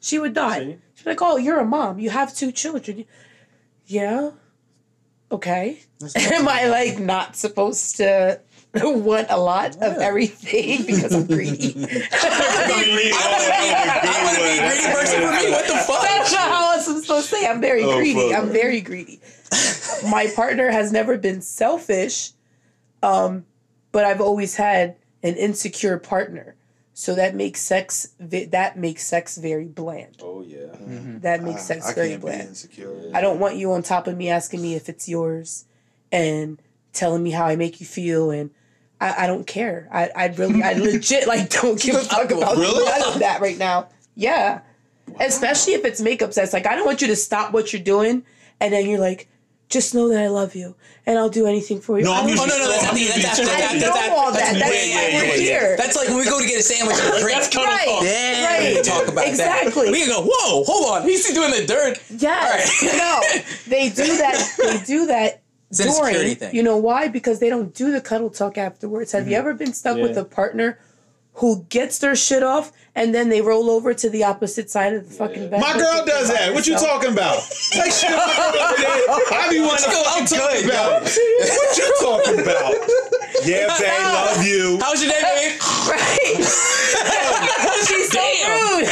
She 0.00 0.18
would 0.18 0.32
die. 0.32 0.58
See? 0.60 0.78
She'd 0.94 1.04
be 1.04 1.10
like, 1.10 1.20
"Oh, 1.22 1.36
you're 1.36 1.58
a 1.60 1.64
mom. 1.64 1.98
You 1.98 2.08
have 2.10 2.34
two 2.34 2.52
children." 2.52 3.04
Yeah. 3.86 4.30
Okay. 5.32 5.80
Am 6.16 6.48
I 6.48 6.66
like 6.68 6.98
not 6.98 7.36
supposed 7.36 7.96
to 7.98 8.40
want 8.82 9.26
a 9.30 9.36
lot 9.38 9.74
of 9.76 9.98
everything 9.98 10.82
because 10.86 11.12
I'm 11.12 11.26
greedy? 11.26 11.74
I 12.12 13.26
want 13.32 13.44
to 13.44 14.40
be 14.40 14.58
a 14.58 14.62
greedy 14.62 14.92
person 14.92 15.20
for 15.22 15.32
me. 15.32 15.50
What 15.50 15.66
the 15.66 15.72
That's 15.72 15.86
fuck? 15.86 16.32
not 16.32 16.50
how 16.50 16.74
I'm 16.74 16.80
supposed 16.80 17.30
to 17.30 17.36
say. 17.36 17.46
I'm 17.46 17.60
very 17.60 17.82
Oh, 17.84 17.96
greedy. 17.98 18.30
fuck. 18.30 18.38
I'm 18.42 18.50
very 18.50 18.80
greedy. 18.80 19.20
My 20.10 20.28
partner 20.34 20.70
has 20.70 20.92
never 20.92 21.18
been 21.18 21.42
selfish, 21.42 22.30
um, 23.02 23.44
but 23.92 24.04
I've 24.04 24.20
always 24.20 24.56
had 24.56 24.96
an 25.22 25.34
insecure 25.34 25.98
partner. 25.98 26.54
So 26.92 27.14
that 27.14 27.34
makes 27.34 27.60
sex 27.60 28.08
that 28.18 28.76
makes 28.76 29.04
sex 29.06 29.36
very 29.38 29.64
bland. 29.64 30.16
Oh 30.22 30.42
yeah. 30.42 30.66
That 31.22 31.42
makes 31.42 31.62
sex 31.62 31.86
I, 31.86 31.90
I 31.90 31.94
very 31.94 32.08
can't 32.10 32.20
be 32.20 32.26
bland. 32.26 32.48
insecure. 32.50 33.10
I 33.14 33.20
don't 33.22 33.40
want 33.40 33.56
you 33.56 33.72
on 33.72 33.82
top 33.82 34.06
of 34.06 34.16
me 34.16 34.28
asking 34.28 34.60
me 34.60 34.74
if 34.74 34.88
it's 34.88 35.08
yours 35.08 35.64
and 36.12 36.60
telling 36.92 37.22
me 37.22 37.30
how 37.30 37.46
I 37.46 37.56
make 37.56 37.80
you 37.80 37.86
feel 37.86 38.30
and 38.30 38.50
I, 39.00 39.24
I 39.24 39.26
don't 39.26 39.46
care. 39.46 39.88
I, 39.92 40.10
I 40.14 40.26
really 40.28 40.62
I 40.62 40.74
legit 40.74 41.26
like 41.26 41.48
don't 41.50 41.80
give 41.80 41.94
a 41.96 42.00
fuck 42.00 42.30
about 42.30 42.56
Really? 42.56 42.84
none 42.84 43.02
of 43.14 43.18
that 43.20 43.40
right 43.40 43.56
now. 43.58 43.88
Yeah. 44.14 44.60
Especially 45.18 45.72
if 45.74 45.84
it's 45.84 46.00
makeup 46.00 46.32
sets. 46.32 46.52
Like 46.52 46.66
I 46.66 46.74
don't 46.76 46.86
want 46.86 47.00
you 47.00 47.08
to 47.08 47.16
stop 47.16 47.52
what 47.52 47.72
you're 47.72 47.82
doing 47.82 48.24
and 48.60 48.72
then 48.72 48.86
you're 48.88 49.00
like, 49.00 49.28
just 49.68 49.94
know 49.94 50.08
that 50.08 50.20
I 50.20 50.26
love 50.28 50.54
you 50.56 50.74
and 51.06 51.16
I'll 51.18 51.28
do 51.30 51.46
anything 51.46 51.80
for 51.80 51.96
you. 51.98 52.04
No, 52.04 52.12
I 52.12 52.18
I'm 52.20 52.26
Oh 52.30 52.44
no, 52.44 52.58
no, 52.58 52.68
that's 52.68 52.84
after. 52.84 52.98
usually 52.98 53.22
That's 53.22 53.38
after. 53.40 53.50
I 53.52 53.78
That's 53.78 53.80
know 54.08 54.16
all 54.16 54.32
that. 54.32 54.54
That's 54.58 54.70
way 54.70 54.90
why 54.92 55.16
after. 55.16 55.28
we're 55.28 55.38
here. 55.40 55.76
That's 55.76 55.96
like 55.96 56.08
when 56.08 56.18
we 56.18 56.24
go 56.24 56.40
to 56.40 56.46
get 56.46 56.58
a 56.58 56.62
sandwich 56.62 56.96
and 57.00 57.14
a 57.14 57.20
drink. 57.20 57.34
That's 57.38 57.48
cuddle 57.54 57.66
Right. 57.66 57.86
talk. 57.86 58.02
Yeah, 58.02 58.46
Right. 58.58 58.74
we 58.76 58.82
talk 58.82 59.08
about 59.08 59.28
Exactly. 59.28 59.84
that. 59.86 59.92
We 59.92 60.00
can 60.00 60.08
go. 60.08 60.22
Whoa, 60.28 60.64
hold 60.64 60.96
on. 61.02 61.08
He's 61.08 61.32
doing 61.32 61.52
the 61.52 61.66
dirt. 61.66 62.02
Yes. 62.10 62.82
All 62.82 62.88
right. 62.88 62.96
no. 62.98 63.40
They 63.68 63.88
do 63.90 64.16
that. 64.18 64.54
They 64.58 64.78
do 64.84 65.06
that 65.06 65.28
It's 65.32 65.39
an 65.39 65.39
insecurity 65.39 65.39
during. 65.72 66.36
You 66.52 66.62
know 66.62 66.76
why? 66.76 67.08
Because 67.08 67.38
they 67.38 67.48
don't 67.48 67.74
do 67.74 67.92
the 67.92 68.00
cuddle 68.00 68.30
talk 68.30 68.58
afterwards. 68.58 69.12
Have 69.12 69.26
you 69.26 69.32
mm-hmm. 69.32 69.38
ever 69.38 69.54
been 69.54 69.72
stuck 69.72 69.96
with 69.96 70.16
a 70.16 70.24
partner 70.24 70.78
who 71.34 71.64
gets 71.68 71.98
their 71.98 72.14
shit 72.16 72.42
off 72.42 72.72
and 72.94 73.14
then 73.14 73.28
they 73.28 73.40
roll 73.40 73.70
over 73.70 73.94
to 73.94 74.10
the 74.10 74.24
opposite 74.24 74.68
side 74.70 74.92
of 74.94 75.08
the 75.08 75.14
fucking 75.14 75.48
bed? 75.50 75.60
My 75.60 75.72
girl 75.74 76.04
does 76.04 76.28
that. 76.28 76.52
What 76.52 76.66
you 76.66 76.74
talking 76.76 77.12
about? 77.12 77.36
Like 77.76 77.92
shit, 77.92 78.10
my 78.10 78.52
girl 78.52 78.64
over 78.66 78.76
there. 78.82 79.40
I 79.40 79.48
be 79.50 79.60
wanting 79.60 79.84
to 79.84 79.90
Go, 79.90 80.02
fucking 80.04 80.22
I'm 80.22 80.26
talk 80.26 80.50
good, 80.52 80.64
about. 80.66 81.02
it. 81.06 81.18
What 81.56 81.78
you 81.78 81.94
talking 82.00 82.40
about? 82.42 82.74
Yeah, 83.44 83.78
babe, 83.78 84.12
love 84.12 84.44
you. 84.44 84.78
How's 84.82 85.02
your 85.02 85.12
day, 85.12 85.22
babe? 85.22 85.60
Right. 85.88 86.36
She's 87.86 88.10
so 88.10 88.18
Damn. 88.18 88.78
rude. 88.78 88.88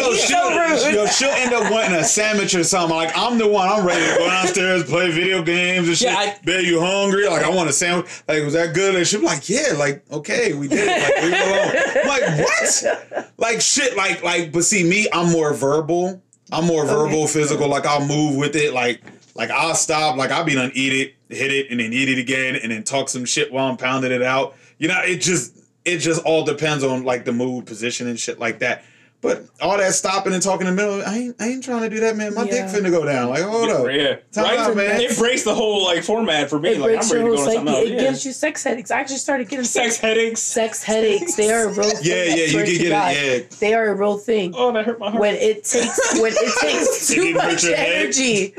Yo, 0.00 0.10
He's 0.12 0.24
she'll, 0.24 0.38
so 0.38 0.86
rude. 0.86 0.94
yo, 0.94 1.06
she'll 1.06 1.28
end 1.30 1.52
up 1.52 1.70
wanting 1.70 1.94
a 1.94 2.04
sandwich 2.04 2.54
or 2.54 2.64
something. 2.64 2.96
Like 2.96 3.12
I'm 3.16 3.38
the 3.38 3.46
one. 3.46 3.68
I'm 3.68 3.84
ready 3.86 4.04
to 4.12 4.18
go 4.18 4.26
downstairs, 4.26 4.84
play 4.84 5.10
video 5.10 5.42
games 5.42 5.88
and 5.88 5.96
shit. 5.96 6.08
Yeah, 6.10 6.16
I- 6.18 6.38
Babe, 6.44 6.64
you 6.64 6.80
hungry? 6.80 7.28
Like 7.28 7.42
I 7.42 7.50
want 7.50 7.68
a 7.68 7.72
sandwich. 7.72 8.08
Like 8.26 8.42
was 8.44 8.54
that 8.54 8.74
good? 8.74 8.94
And 8.96 9.06
she 9.06 9.18
be 9.18 9.26
like, 9.26 9.48
yeah. 9.48 9.74
Like 9.76 10.02
okay, 10.10 10.54
we 10.54 10.68
did. 10.68 10.78
it. 10.88 11.02
Like 11.02 11.22
leave 11.24 11.32
it 11.34 11.39
alone. 11.40 12.06
Like 12.06 12.46
what? 12.46 13.34
Like 13.38 13.60
shit. 13.60 13.96
Like 13.96 14.22
like. 14.22 14.52
But 14.52 14.64
see 14.64 14.84
me, 14.84 15.08
I'm 15.12 15.30
more 15.30 15.54
verbal. 15.54 16.22
I'm 16.52 16.66
more 16.66 16.84
verbal, 16.84 17.26
physical. 17.26 17.68
Like 17.68 17.86
I'll 17.86 18.06
move 18.06 18.36
with 18.36 18.56
it. 18.56 18.72
Like 18.72 19.02
like 19.34 19.50
I'll 19.50 19.74
stop. 19.74 20.16
Like 20.16 20.30
I'll 20.30 20.44
be 20.44 20.54
done 20.54 20.72
eat 20.74 20.92
it, 20.92 21.34
hit 21.34 21.52
it, 21.52 21.70
and 21.70 21.80
then 21.80 21.92
eat 21.92 22.08
it 22.08 22.18
again, 22.18 22.56
and 22.56 22.72
then 22.72 22.82
talk 22.82 23.08
some 23.08 23.24
shit 23.24 23.52
while 23.52 23.70
I'm 23.70 23.76
pounding 23.76 24.12
it 24.12 24.22
out. 24.22 24.56
You 24.78 24.88
know, 24.88 25.00
it 25.02 25.20
just 25.20 25.58
it 25.84 25.98
just 25.98 26.22
all 26.24 26.44
depends 26.44 26.84
on 26.84 27.04
like 27.04 27.24
the 27.24 27.32
mood, 27.32 27.66
position, 27.66 28.06
and 28.08 28.18
shit 28.18 28.38
like 28.38 28.58
that. 28.60 28.84
But 29.22 29.44
all 29.60 29.76
that 29.76 29.92
stopping 29.92 30.32
and 30.32 30.42
talking 30.42 30.66
in 30.66 30.74
the 30.74 30.82
middle, 30.82 31.02
I 31.06 31.14
ain't, 31.18 31.36
I 31.38 31.48
ain't 31.48 31.62
trying 31.62 31.82
to 31.82 31.90
do 31.90 32.00
that, 32.00 32.16
man. 32.16 32.32
My 32.34 32.44
Yeah. 32.44 32.66
dick 32.72 32.82
finna 32.82 32.90
go 32.90 33.04
down. 33.04 33.28
Like, 33.28 33.42
hold 33.42 33.68
up. 33.68 33.86
Yeah, 33.92 34.16
Time 34.32 34.44
right. 34.44 34.58
out, 34.58 34.74
man. 34.74 34.98
It 34.98 35.18
breaks 35.18 35.42
the 35.42 35.54
whole 35.54 35.84
like 35.84 36.02
format 36.04 36.48
for 36.48 36.58
me. 36.58 36.70
It 36.70 36.78
like 36.80 36.92
I'm 36.92 36.96
breaks 36.96 37.12
ready 37.12 37.24
your 37.26 37.32
to 37.32 37.36
whole 37.36 37.44
go 37.46 37.50
to 37.50 37.56
something 37.56 37.74
else. 37.74 37.84
It 37.86 37.92
Yeah. 37.92 38.00
gives 38.00 38.24
you 38.24 38.32
sex 38.32 38.64
headaches. 38.64 38.90
I 38.90 38.98
actually 39.00 39.18
started 39.18 39.48
getting 39.50 39.66
Sex 39.66 39.98
headaches. 39.98 40.40
sex 40.40 40.82
headaches. 40.82 41.34
They 41.34 41.52
are 41.52 41.64
a 41.64 41.68
real 41.68 41.82
thing. 41.90 41.98
Yeah, 42.02 42.24
yeah, 42.34 42.44
you 42.46 42.64
can 42.64 42.78
get 42.78 42.88
God. 42.88 43.12
it. 43.14 43.42
Yeah. 43.50 43.56
They 43.60 43.74
are 43.74 43.88
a 43.88 43.94
real 43.94 44.16
thing. 44.16 44.54
Oh, 44.56 44.72
that 44.72 44.86
hurt 44.86 44.98
my 44.98 45.10
heart. 45.10 45.20
when 45.20 45.34
it 45.34 45.64
takes 45.64 46.18
when 46.18 46.32
it 46.34 46.54
takes 46.62 47.08
too 47.08 47.34
much 47.34 47.64
energy 47.66 48.54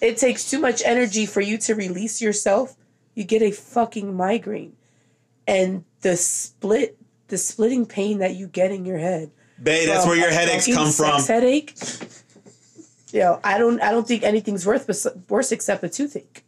it 0.00 0.16
takes 0.16 0.48
too 0.48 0.60
much 0.60 0.80
energy 0.84 1.26
for 1.26 1.40
you 1.40 1.58
to 1.58 1.74
release 1.74 2.22
yourself 2.22 2.76
you 3.16 3.24
get 3.24 3.42
a 3.42 3.50
fucking 3.50 4.14
migraine 4.14 4.74
and 5.48 5.82
the 6.02 6.16
split 6.16 6.96
the 7.28 7.36
splitting 7.38 7.84
pain 7.84 8.18
that 8.18 8.36
you 8.36 8.46
get 8.46 8.70
in 8.70 8.84
your 8.84 8.98
head 8.98 9.30
Babe, 9.62 9.88
that's 9.88 10.06
where 10.06 10.16
your 10.16 10.30
headaches 10.30 10.66
come 10.66 10.90
from. 10.92 11.20
headache 11.22 11.74
Yo, 13.12 13.40
I 13.42 13.56
don't. 13.58 13.80
I 13.80 13.90
don't 13.90 14.06
think 14.06 14.22
anything's 14.22 14.66
worth 14.66 14.88
worse 15.28 15.50
except 15.52 15.82
a 15.82 15.88
toothache. 15.88 16.44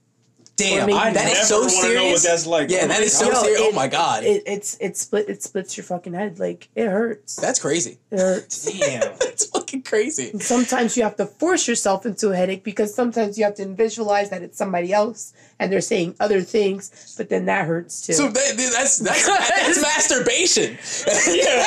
Damn, 0.61 0.87
maybe 0.87 0.99
I, 0.99 1.13
that 1.13 1.25
never 1.25 1.31
is 1.41 1.49
so 1.49 1.67
serious. 1.69 2.25
know 2.25 2.31
that's 2.31 2.47
like. 2.47 2.71
Yeah, 2.71 2.81
Oh 2.85 2.89
that 2.89 2.99
my 3.01 3.05
is 3.05 3.13
so 3.19 3.31
God. 3.31 3.45
serious. 3.45 3.61
Oh 3.65 3.73
my 3.73 3.89
god, 3.89 4.25
It, 4.25 4.43
it's 4.47 4.77
it 4.81 4.97
split. 4.97 5.29
It 5.29 5.43
splits 5.43 5.77
your 5.77 5.85
fucking 5.85 6.13
head. 6.15 6.39
Like 6.39 6.69
it 6.75 6.87
hurts. 6.89 7.37
that's 7.37 7.59
crazy. 7.59 7.99
It 8.11 8.19
hurts. 8.19 8.65
Damn. 8.79 9.01
That's 9.21 9.47
fucking 9.47 9.83
crazy. 9.83 10.39
sometimes 10.41 10.97
you 10.97 11.03
have 11.05 11.17
to 11.17 11.27
force 11.27 11.67
yourself 11.69 12.05
into 12.05 12.31
a 12.31 12.37
headache 12.37 12.65
because 12.65 12.93
sometimes 12.95 13.39
you 13.39 13.45
have 13.45 13.55
to 13.57 13.67
visualize 13.67 14.29
that 14.31 14.43
it's 14.43 14.59
somebody 14.59 14.93
else 14.93 15.33
and 15.61 15.71
they're 15.73 15.81
saying 15.81 16.15
other 16.21 16.41
things, 16.41 17.15
but 17.17 17.29
then 17.29 17.45
that 17.47 17.67
hurts 17.67 18.05
too. 18.07 18.13
So 18.15 18.29
that, 18.29 18.57
that's 18.57 18.99
that's 18.99 19.27
that's 19.29 19.81
masturbation. 19.83 20.77
yeah. 21.35 21.65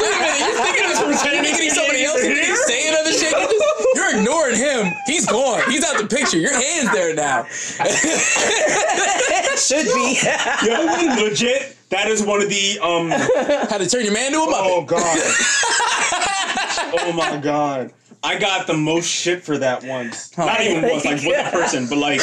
Wait 0.00 0.14
a 0.14 0.18
minute, 0.18 0.40
you're 0.40 0.56
thinking 0.64 0.86
of 0.90 0.96
pretending 1.04 1.52
to 1.52 1.58
be 1.60 1.70
somebody 1.70 2.04
else 2.04 2.22
and 2.22 2.36
you're 2.36 2.56
saying 2.56 2.94
other 2.98 3.12
shit. 3.12 3.29
You're, 4.10 4.20
ignoring 4.20 4.56
him. 4.56 4.92
He's 5.06 5.26
gone. 5.26 5.62
He's 5.70 5.84
out 5.84 6.00
the 6.00 6.06
picture. 6.06 6.38
Your 6.38 6.54
hand's 6.54 6.92
there 6.92 7.14
now. 7.14 7.44
should 9.60 9.86
be. 9.94 10.18
Yo, 10.66 11.22
legit. 11.22 11.76
That 11.90 12.08
is 12.08 12.22
one 12.22 12.40
of 12.42 12.48
the 12.48 12.78
um. 12.80 13.10
How 13.68 13.78
to 13.78 13.88
turn 13.88 14.04
your 14.04 14.14
man 14.14 14.32
to 14.32 14.38
a 14.38 14.46
muppet. 14.46 14.62
Oh 14.62 14.84
god. 14.84 15.18
oh 17.00 17.12
my 17.12 17.36
god. 17.38 17.92
I 18.22 18.38
got 18.38 18.66
the 18.66 18.74
most 18.74 19.06
shit 19.06 19.42
for 19.42 19.56
that 19.58 19.82
once. 19.82 20.36
Not 20.36 20.60
even 20.60 20.82
once, 20.82 21.04
like 21.04 21.22
with 21.22 21.46
a 21.46 21.50
person, 21.50 21.86
but 21.88 21.98
like 21.98 22.20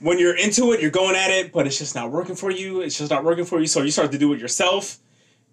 when 0.00 0.18
you're 0.18 0.36
into 0.36 0.72
it, 0.72 0.80
you're 0.80 0.90
going 0.90 1.14
at 1.14 1.30
it, 1.30 1.52
but 1.52 1.66
it's 1.66 1.78
just 1.78 1.94
not 1.94 2.10
working 2.10 2.34
for 2.34 2.50
you. 2.50 2.80
It's 2.80 2.98
just 2.98 3.10
not 3.10 3.22
working 3.22 3.44
for 3.44 3.60
you. 3.60 3.66
So 3.66 3.82
you 3.82 3.92
start 3.92 4.10
to 4.12 4.18
do 4.18 4.32
it 4.32 4.40
yourself, 4.40 4.98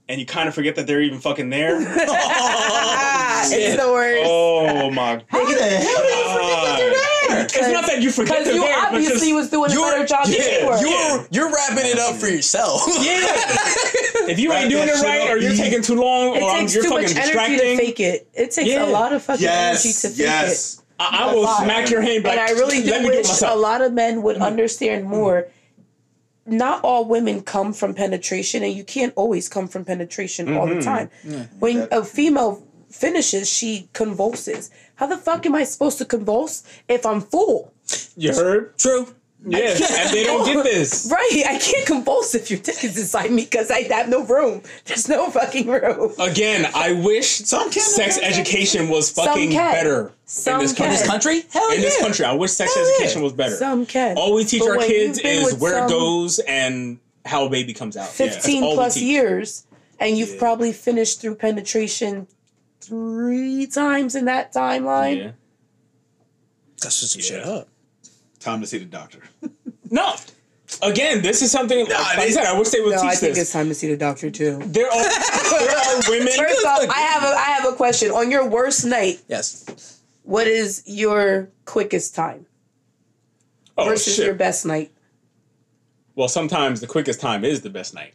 and 0.10 0.20
you 0.20 0.26
kind 0.26 0.50
of 0.50 0.56
forget 0.56 0.76
that 0.76 0.88
they're 0.88 1.02
even 1.02 1.20
fucking 1.20 1.50
there. 1.50 1.80
Oh, 3.42 3.52
it's 3.54 3.82
the 3.82 3.90
worst. 3.90 4.24
Oh 4.26 4.92
my 4.92 5.16
god. 5.16 5.26
How 5.30 5.46
the 5.46 5.64
hell 5.64 6.02
did 6.04 6.18
you 6.20 6.34
forget 6.36 6.62
that 6.62 6.76
they're 6.78 6.92
there? 6.92 7.46
It's 7.46 7.74
not 7.74 7.86
that 7.88 8.02
you 8.02 8.12
forget 8.12 8.40
Because 8.40 8.46
they're 8.46 8.56
you 8.56 8.62
there, 8.62 8.76
but 8.76 8.94
obviously 8.96 9.32
was 9.32 9.50
doing 9.50 9.72
a 9.72 9.76
better 9.76 10.06
job 10.06 10.26
than 10.26 10.34
you 10.34 10.68
were. 10.68 10.78
You're 10.78 11.28
you're 11.32 11.50
wrapping 11.50 11.86
it 11.86 11.98
up 12.00 12.16
for 12.16 12.28
yourself. 12.28 12.82
yeah. 13.00 13.32
If 14.28 14.40
you 14.40 14.52
ain't 14.52 14.70
doing 14.70 14.90
it 14.90 15.02
right, 15.02 15.22
up 15.22 15.30
or 15.30 15.38
you're 15.38 15.56
taking 15.56 15.82
too 15.82 15.96
long, 15.96 16.36
it 16.36 16.44
or 16.44 16.50
I'm, 16.50 16.60
takes 16.60 16.76
you're 16.76 16.84
too 16.84 16.90
fucking 16.90 17.16
much 17.16 17.34
energy 17.34 17.58
to 17.58 17.78
fake 17.78 18.00
it. 18.02 18.28
It 18.34 18.52
takes 18.52 18.70
Yeah. 18.70 18.86
a 18.86 18.92
lot 18.92 19.14
of 19.14 19.24
fucking 19.24 19.48
energy 19.48 19.94
to 19.94 20.10
fake 20.10 20.18
Yes. 20.18 20.80
it. 20.80 20.84
I, 21.00 21.30
I 21.30 21.34
will 21.34 21.44
lot. 21.44 21.64
smack 21.64 21.90
your 21.90 22.02
hand 22.02 22.26
back. 22.26 22.38
And 22.38 22.42
I 22.42 22.60
really 22.60 22.84
do 22.84 22.92
Let 22.92 23.04
do 23.04 23.08
wish 23.08 23.42
a 23.42 23.56
lot 23.56 23.82
of 23.82 23.94
men 23.94 24.22
would 24.24 24.36
mm-hmm. 24.36 24.44
understand 24.44 25.06
more. 25.06 25.48
Not 26.50 26.84
all 26.84 27.06
women 27.06 27.42
come 27.42 27.74
from 27.74 27.94
penetration, 27.94 28.64
and 28.64 28.74
you 28.74 28.84
can't 28.84 29.14
always 29.16 29.48
come 29.50 29.68
from 29.68 29.86
penetration 29.86 30.56
all 30.56 30.68
the 30.68 30.76
mm-hmm. 30.76 30.82
time. 30.82 31.10
When 31.60 31.88
a 31.92 32.04
female 32.04 32.66
finishes, 32.90 33.50
she 33.50 33.90
convulses. 33.94 34.72
How 34.96 35.08
the 35.08 35.18
fuck 35.18 35.46
am 35.46 35.56
I 35.56 35.64
supposed 35.64 35.98
to 36.00 36.06
convulse 36.06 36.64
if 36.88 37.06
I'm 37.06 37.22
full? 37.22 37.74
You 38.16 38.34
heard? 38.34 38.78
True. 38.78 39.16
Yeah, 39.46 39.70
and 39.70 40.10
they 40.14 40.24
don't 40.26 40.46
get 40.46 40.64
this. 40.66 41.10
Right, 41.12 41.44
I 41.48 41.58
can't 41.60 41.88
convulse 41.88 42.36
if 42.36 42.52
your 42.52 42.60
dick 42.60 42.84
is 42.84 42.98
inside 42.98 43.32
me 43.32 43.44
because 43.46 43.72
I 43.72 43.84
have 43.84 44.10
no 44.10 44.26
room. 44.26 44.62
There's 44.86 45.08
no 45.08 45.32
fucking 45.32 45.66
room. 45.68 46.12
Again, 46.20 46.70
I 46.76 46.92
wish 46.92 47.28
Some 47.38 47.72
can, 47.72 47.82
sex 47.82 48.18
can. 48.20 48.26
education 48.32 48.90
was 48.90 49.10
fucking 49.12 49.52
can. 49.52 49.72
better 49.74 50.12
Some 50.26 50.56
in 50.56 50.60
this 50.62 50.74
can. 50.74 50.88
country. 50.88 50.98
This 50.98 51.08
country? 51.08 51.44
Hell 51.54 51.70
In 51.72 51.76
yeah. 51.78 51.82
this 51.86 52.00
country, 52.02 52.26
I 52.26 52.34
wish 52.34 52.52
sex 52.52 52.76
Hell 52.76 52.84
yeah. 52.86 52.96
education 52.96 53.22
was 53.22 53.32
better. 53.32 53.56
Some 53.56 53.86
can. 53.86 54.18
all 54.18 54.34
we 54.34 54.44
teach 54.44 54.60
But 54.60 54.72
our 54.72 54.78
kids 54.80 55.20
is 55.20 55.56
where 55.56 55.86
it 55.86 55.90
goes 55.90 56.40
and 56.40 57.00
how 57.26 57.46
a 57.46 57.50
baby 57.50 57.74
comes 57.74 57.96
out. 57.96 58.10
15 58.10 58.62
all 58.64 58.72
we 58.72 58.76
plus 58.76 58.98
years, 58.98 59.66
and 60.02 60.18
you've 60.18 60.38
probably 60.38 60.74
finished 60.74 61.22
through 61.22 61.36
penetration 61.36 62.28
three 62.82 63.68
times 63.68 64.16
in 64.16 64.26
that 64.26 64.54
timeline. 64.54 65.18
Yeah. 65.18 65.32
That's 66.82 66.96
some 66.96 67.22
shit 67.22 67.46
Yeah. 67.46 67.52
up. 67.52 67.68
Time 68.40 68.62
to 68.62 68.68
see 68.68 68.78
the 68.78 68.86
doctor. 68.86 69.20
No. 69.92 70.14
Again, 70.84 71.24
this 71.24 71.42
is 71.42 71.52
something. 71.52 71.80
like 71.88 71.96
I 71.96 72.16
they- 72.28 72.32
said, 72.32 72.46
I 72.46 72.56
wish 72.58 72.70
they 72.70 72.80
would 72.80 72.92
No, 72.92 73.02
teach 73.02 73.10
I 73.12 73.16
think 73.16 73.34
this. 73.34 73.46
it's 73.46 73.52
time 73.52 73.70
to 73.70 73.74
see 73.74 73.88
the 73.90 73.98
doctor 73.98 74.30
too. 74.30 74.60
There 74.68 74.86
are 74.86 75.04
there 75.60 75.78
are 75.78 76.02
women. 76.10 76.32
First 76.38 76.64
off, 76.64 76.88
I 76.92 77.00
have 77.00 77.24
a 77.24 77.36
I 77.36 77.44
have 77.58 77.66
a 77.74 77.76
question. 77.76 78.12
On 78.12 78.30
your 78.30 78.48
worst 78.48 78.86
night, 78.86 79.20
Yes. 79.28 80.00
what 80.22 80.46
is 80.46 80.84
your 80.86 81.50
quickest 81.66 82.14
time 82.14 82.46
oh, 83.80 83.86
versus 83.86 84.16
shit. 84.16 84.26
your 84.28 84.36
best 84.36 84.64
night? 84.64 84.92
Well, 86.14 86.28
sometimes 86.28 86.82
the 86.82 86.88
quickest 86.88 87.20
time 87.20 87.44
is 87.44 87.62
the 87.62 87.72
best 87.72 87.96
night. 87.96 88.14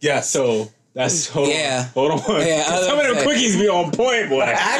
Yeah. 0.00 0.20
So 0.22 0.70
that's 0.94 1.28
mm. 1.28 1.32
hold 1.32 1.48
Yeah. 1.50 1.88
On, 1.94 2.18
hold 2.18 2.36
on. 2.40 2.46
Yeah, 2.46 2.64
Some 2.80 2.98
of 2.98 3.04
gonna 3.04 3.12
the 3.12 3.20
say. 3.20 3.26
quickies 3.26 3.60
be 3.60 3.68
on 3.68 3.90
point, 3.92 4.30
boy. 4.30 4.38
Yeah. 4.46 4.78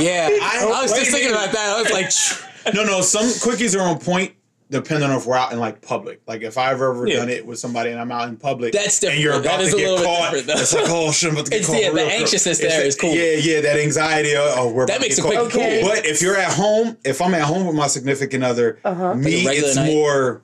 yeah. 0.00 0.28
I, 0.42 0.80
was 0.82 0.92
just 0.92 1.12
thinking 1.12 1.30
about 1.30 1.52
that. 1.52 1.76
I 1.76 1.80
was 1.80 1.92
like, 1.92 2.10
No, 2.74 2.84
no. 2.84 3.00
Some 3.00 3.26
quickies 3.26 3.78
are 3.78 3.82
on 3.82 3.98
point 3.98 4.32
depending 4.68 5.08
on 5.08 5.16
if 5.16 5.24
we're 5.26 5.36
out 5.36 5.52
in 5.52 5.60
like 5.60 5.80
public. 5.80 6.20
Like 6.26 6.42
if 6.42 6.58
I've 6.58 6.80
ever 6.82 7.06
Yeah. 7.06 7.16
done 7.18 7.28
it 7.28 7.46
with 7.46 7.58
somebody 7.60 7.90
and 7.90 8.00
I'm 8.00 8.10
out 8.10 8.28
in 8.28 8.36
public, 8.36 8.72
That's 8.72 8.98
different. 8.98 9.14
And 9.16 9.22
you're 9.24 9.34
about 9.34 9.58
That 9.58 9.60
is 9.60 9.70
to 9.70 9.76
a 9.76 9.78
get 9.78 9.90
little 9.90 9.98
bit 10.04 10.06
caught. 10.06 10.22
different, 10.32 10.46
though. 10.48 10.60
It's 10.62 10.74
like, 10.74 10.84
oh 10.88 11.12
shit, 11.12 11.28
I'm 11.30 11.36
about 11.36 11.44
to 11.46 11.50
get 11.52 11.58
It's 11.60 11.66
caught. 11.68 11.76
the- 11.82 11.90
the 11.92 12.02
anxiousness 12.04 12.58
It's 12.60 12.74
there 12.74 12.90
the- 12.90 12.96
cool. 12.96 13.14
Yeah, 13.14 13.32
yeah. 13.54 13.60
That 13.60 13.78
anxiety. 13.78 14.34
of, 14.34 14.42
Oh, 14.58 14.72
we're 14.72 14.86
That 14.86 14.96
about 14.96 15.00
makes 15.02 15.16
to 15.16 15.22
it 15.26 15.30
get 15.30 15.38
quick 15.40 15.52
caught. 15.52 15.60
Okay. 15.62 15.82
But 15.84 16.06
if 16.06 16.20
you're 16.20 16.36
at 16.36 16.52
home, 16.52 16.96
if 17.04 17.22
I'm 17.22 17.32
at 17.34 17.42
home 17.42 17.66
with 17.66 17.76
my 17.76 17.86
significant 17.86 18.42
other, 18.42 18.80
Uh-huh. 18.84 19.14
me, 19.14 19.44
Like 19.44 19.58
it's 19.58 19.76
night? 19.76 19.92
more 19.92 20.42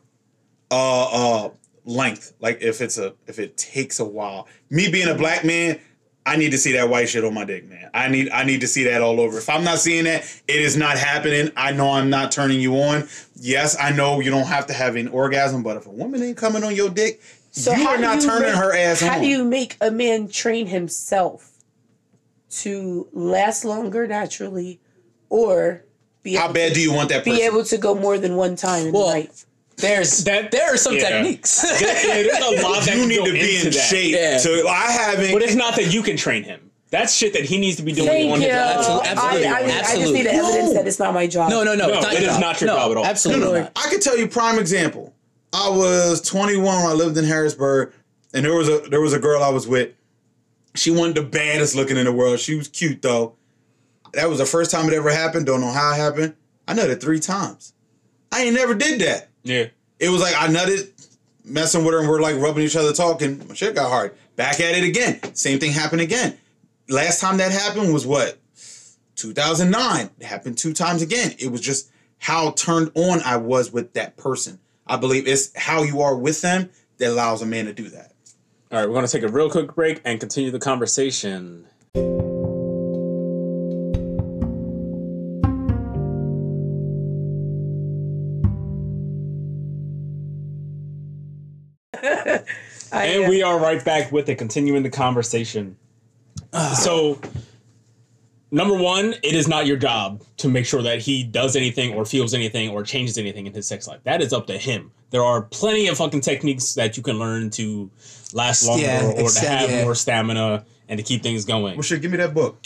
uh 0.71 1.45
uh 1.47 1.49
length. 1.85 2.35
Like 2.41 2.63
if 2.63 2.81
it's 2.81 2.99
a 2.99 3.15
if 3.27 3.39
it 3.41 3.57
takes 3.57 3.99
a 3.99 4.05
while. 4.05 4.47
Me 4.71 4.89
being 4.89 5.09
a 5.09 5.15
black 5.15 5.45
man, 5.45 5.81
I 6.25 6.37
need 6.37 6.51
to 6.53 6.59
see 6.59 6.73
that 6.73 6.89
white 6.89 7.09
shit 7.09 7.25
on 7.25 7.35
my 7.35 7.45
dick, 7.45 7.69
man. 7.69 7.91
I 7.93 8.09
need 8.09 8.31
I 8.31 8.45
need 8.45 8.61
to 8.61 8.69
see 8.69 8.85
that 8.85 9.03
all 9.03 9.21
over. 9.21 9.39
If 9.39 9.49
I'm 9.51 9.65
not 9.65 9.79
seeing 9.81 10.05
that, 10.05 10.23
it 10.47 10.61
is 10.61 10.77
not 10.77 10.97
happening. 10.97 11.51
I 11.57 11.73
know 11.73 11.91
I'm 11.93 12.11
not 12.11 12.31
turning 12.31 12.61
you 12.61 12.77
on. 12.77 13.09
Yes, 13.35 13.77
I 13.79 13.91
know 13.91 14.21
you 14.21 14.31
don't 14.31 14.47
have 14.47 14.67
to 14.69 14.73
have 14.73 14.95
an 14.97 15.09
orgasm, 15.09 15.63
but 15.65 15.77
if 15.77 15.87
a 15.87 15.91
woman 15.91 16.23
ain't 16.23 16.37
coming 16.37 16.63
on 16.63 16.77
your 16.77 16.91
dick, 16.91 17.21
you 17.55 17.73
are 17.89 17.99
not 17.99 18.23
you 18.23 18.29
turning 18.29 18.49
make- 18.51 18.55
her 18.57 18.73
ass 18.77 19.01
How 19.01 19.17
on. 19.17 19.21
do 19.23 19.27
you 19.27 19.45
make 19.45 19.77
a 19.81 19.91
man 19.91 20.29
train 20.29 20.69
himself 20.69 21.49
to 22.51 23.09
last 23.13 23.65
longer 23.65 24.07
naturally, 24.07 24.81
or 25.29 25.85
be 26.23 26.35
How 26.35 26.45
able 26.45 26.55
bad 26.55 26.69
to, 26.69 26.75
do 26.75 26.81
you 26.83 26.93
want 26.93 27.09
that 27.09 27.25
person? 27.25 27.35
be 27.37 27.43
able 27.43 27.65
to 27.65 27.79
go 27.79 27.95
more 27.95 28.19
than 28.19 28.37
one 28.37 28.55
time 28.57 28.87
in 28.89 28.93
Well, 28.93 29.09
the 29.09 29.13
night? 29.15 29.45
There's 29.83 30.25
That- 30.25 30.51
there 30.51 30.73
are 30.73 30.77
some 30.79 30.95
yeah. 30.97 31.11
techniques. 31.11 31.63
yeah, 31.81 32.23
there's 32.23 32.39
a 32.39 32.63
lot 32.63 32.83
that 32.87 32.97
you 32.97 33.07
need 33.07 33.25
to 33.25 33.33
be 33.33 33.57
in 33.59 33.65
that. 33.67 33.75
shape. 33.75 34.15
Yeah. 34.15 34.39
To 34.39 34.67
I 34.69 34.91
haven't. 34.91 35.33
But 35.33 35.43
it's 35.43 35.55
not 35.55 35.77
that 35.77 35.93
you 35.93 36.03
can 36.03 36.17
train 36.17 36.43
him. 36.45 36.71
That's 36.91 37.15
shit 37.15 37.33
that 37.33 37.45
he 37.45 37.59
needs 37.59 37.77
to 37.79 37.83
be 37.83 37.93
doing 37.93 38.07
Thank 38.09 38.33
on 38.33 38.41
you. 38.43 38.49
his 38.49 38.55
own. 38.55 38.61
Absolutely, 38.61 39.09
absolutely, 39.09 39.47
I, 39.47 39.51
I, 39.53 39.63
I 39.81 39.97
just 39.97 40.13
need 40.13 40.27
the 40.27 40.35
evidence 40.35 40.69
No. 40.69 40.75
that 40.75 40.87
it's 40.87 40.99
not 40.99 41.15
my 41.15 41.27
job. 41.27 41.49
no, 41.51 41.65
no, 41.65 41.75
no. 41.75 41.87
No, 41.89 41.95
it's 41.95 42.03
not 42.03 42.13
it 42.15 42.21
your 42.23 42.31
job. 42.33 42.41
not 42.41 42.61
your 42.61 42.69
no, 42.69 42.77
job 42.77 42.91
at 42.91 42.97
all. 42.99 43.05
Absolutely 43.07 43.45
No, 43.47 43.61
no. 43.65 43.71
I 43.77 43.89
could 43.89 44.03
tell 44.03 44.19
you 44.19 44.29
prime 44.29 44.59
example. 44.59 45.15
I 45.55 45.69
was 45.71 46.21
21 46.23 46.65
when 46.65 46.87
I 46.87 46.93
lived 46.93 47.17
in 47.17 47.25
Harrisburg, 47.25 47.93
and 48.35 48.45
there 48.45 48.55
was 48.55 48.69
a 48.69 48.79
there 48.91 49.01
was 49.01 49.13
a 49.15 49.19
girl 49.19 49.43
I 49.43 49.49
was 49.51 49.67
with. 49.67 49.93
She 50.75 50.91
wasn't 50.91 51.17
the 51.17 51.23
baddest 51.23 51.75
looking 51.75 51.97
in 51.97 52.05
the 52.05 52.13
world. 52.13 52.39
She 52.41 52.55
was 52.57 52.69
cute 52.69 53.01
though. 53.03 53.37
That 54.13 54.29
was 54.29 54.39
the 54.39 54.47
first 54.47 54.71
time 54.71 54.87
it 54.89 54.93
ever 54.95 55.11
happened. 55.11 55.47
Don't 55.47 55.61
know 55.63 55.73
how 55.73 55.93
it 55.93 55.97
happened. 55.97 56.35
I 56.69 56.75
nutted 56.75 57.01
three 57.01 57.21
times. 57.21 57.73
I 58.31 58.43
ain't 58.45 58.55
never 58.55 58.75
did 58.75 59.01
that. 59.01 59.29
Yeah. 59.43 59.67
It 59.99 60.09
was 60.09 60.21
like 60.21 60.35
I 60.37 60.49
nutted, 60.49 60.91
messing 61.45 61.85
with 61.85 61.95
her, 61.95 62.01
and 62.01 62.09
we're 62.09 62.21
like 62.21 62.37
rubbing 62.37 62.65
each 62.65 62.77
other, 62.77 62.93
talking. 62.93 63.47
My 63.49 63.55
shit 63.55 63.75
got 63.75 63.89
hard. 63.89 64.15
Back 64.37 64.61
at 64.61 64.75
it 64.75 64.85
again. 64.85 65.35
Same 65.35 65.59
thing 65.59 65.73
happened 65.73 66.01
again. 66.01 66.37
last 66.89 67.21
time 67.21 67.37
that 67.37 67.53
happened 67.53 67.93
was 67.93 68.07
what 68.07 68.39
2009. 69.17 70.11
It 70.19 70.25
happened 70.25 70.59
two 70.59 70.73
times 70.73 71.03
again. 71.03 71.35
It 71.39 71.51
was 71.51 71.61
just 71.61 71.91
how 72.19 72.53
turned 72.53 72.91
on 72.95 73.21
I 73.25 73.37
was 73.37 73.73
with 73.73 73.93
that 73.95 74.17
person. 74.17 74.59
I 74.87 74.97
believe 74.97 75.27
it's 75.27 75.57
how 75.57 75.83
you 75.83 76.01
are 76.01 76.17
with 76.17 76.41
them 76.41 76.71
that 76.99 77.11
allows 77.11 77.43
a 77.43 77.47
man 77.47 77.67
to 77.67 77.73
do 77.73 77.89
that. 77.91 78.13
All 78.71 78.79
right, 78.79 78.87
we're 78.87 78.95
going 78.95 79.07
to 79.07 79.13
take 79.13 79.23
a 79.23 79.29
real 79.29 79.51
quick 79.51 79.75
break 79.75 80.01
and 80.05 80.19
continue 80.19 80.51
the 80.51 80.59
conversation. 80.59 81.67
I, 92.93 93.07
And 93.07 93.25
uh, 93.25 93.29
we 93.29 93.43
are 93.43 93.59
right 93.59 93.83
back 93.85 94.13
with 94.13 94.29
it, 94.29 94.37
continuing 94.37 94.83
the 94.83 94.91
conversation. 94.91 95.77
so, 96.75 97.19
number 98.51 98.77
one, 98.77 99.15
it 99.23 99.35
is 99.35 99.49
not 99.49 99.67
your 99.67 99.77
job 99.77 100.23
to 100.39 100.49
make 100.49 100.67
sure 100.67 100.83
that 100.83 101.01
he 101.01 101.25
does 101.25 101.57
anything 101.57 101.95
or 101.95 102.05
feels 102.05 102.35
anything 102.35 102.71
or 102.71 102.83
changes 102.83 103.17
anything 103.17 103.47
in 103.47 103.55
his 103.55 103.67
sex 103.67 103.89
life. 103.89 104.01
That 104.05 104.21
is 104.21 104.33
up 104.33 104.47
to 104.49 104.59
him. 104.59 104.91
There 105.11 105.23
are 105.23 105.43
plenty 105.43 105.89
of 105.89 105.97
fucking 105.97 106.21
techniques 106.21 106.75
that 106.75 106.97
you 106.97 107.03
can 107.03 107.19
learn 107.19 107.51
to 107.51 107.91
last 108.33 108.67
longer 108.67 108.85
Yeah, 108.85 109.13
or 109.17 109.29
to 109.29 109.47
have 109.47 109.71
yeah. 109.71 109.85
more 109.85 109.95
stamina 109.95 110.65
and 110.89 110.99
to 110.99 111.05
keep 111.05 111.23
things 111.23 111.45
going. 111.45 111.77
Well, 111.77 111.83
shit, 111.83 112.03
give 112.03 112.11
me 112.11 112.19
that 112.19 112.35
book. 112.35 112.59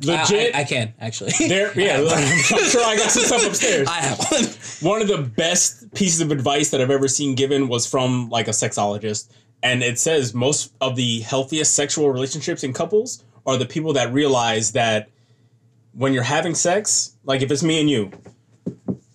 Legit, 0.00 0.54
I, 0.54 0.60
I 0.60 0.64
can 0.64 0.94
actually. 1.00 1.32
there, 1.48 1.78
yeah, 1.78 1.98
I'm 1.98 2.64
sure 2.64 2.84
I 2.84 2.96
got 2.96 3.10
some 3.10 3.22
stuff 3.22 3.46
upstairs. 3.46 3.88
I 3.88 4.00
have 4.00 4.18
one. 4.30 4.44
one 4.92 5.02
of 5.02 5.08
the 5.08 5.18
best 5.18 5.92
pieces 5.94 6.20
of 6.20 6.30
advice 6.30 6.70
that 6.70 6.80
I've 6.80 6.90
ever 6.90 7.08
seen 7.08 7.34
given 7.34 7.68
was 7.68 7.86
from 7.86 8.28
like 8.30 8.48
a 8.48 8.52
sexologist. 8.52 9.30
And 9.62 9.82
it 9.82 9.98
says 9.98 10.34
most 10.34 10.74
of 10.80 10.96
the 10.96 11.20
healthiest 11.20 11.74
sexual 11.74 12.10
relationships 12.10 12.64
in 12.64 12.72
couples 12.72 13.24
are 13.46 13.56
the 13.56 13.66
people 13.66 13.92
that 13.92 14.12
realize 14.12 14.72
that 14.72 15.08
when 15.92 16.12
you're 16.12 16.22
having 16.22 16.54
sex, 16.54 17.16
like 17.24 17.42
if 17.42 17.50
it's 17.50 17.62
me 17.62 17.80
and 17.80 17.88
you, 17.88 18.10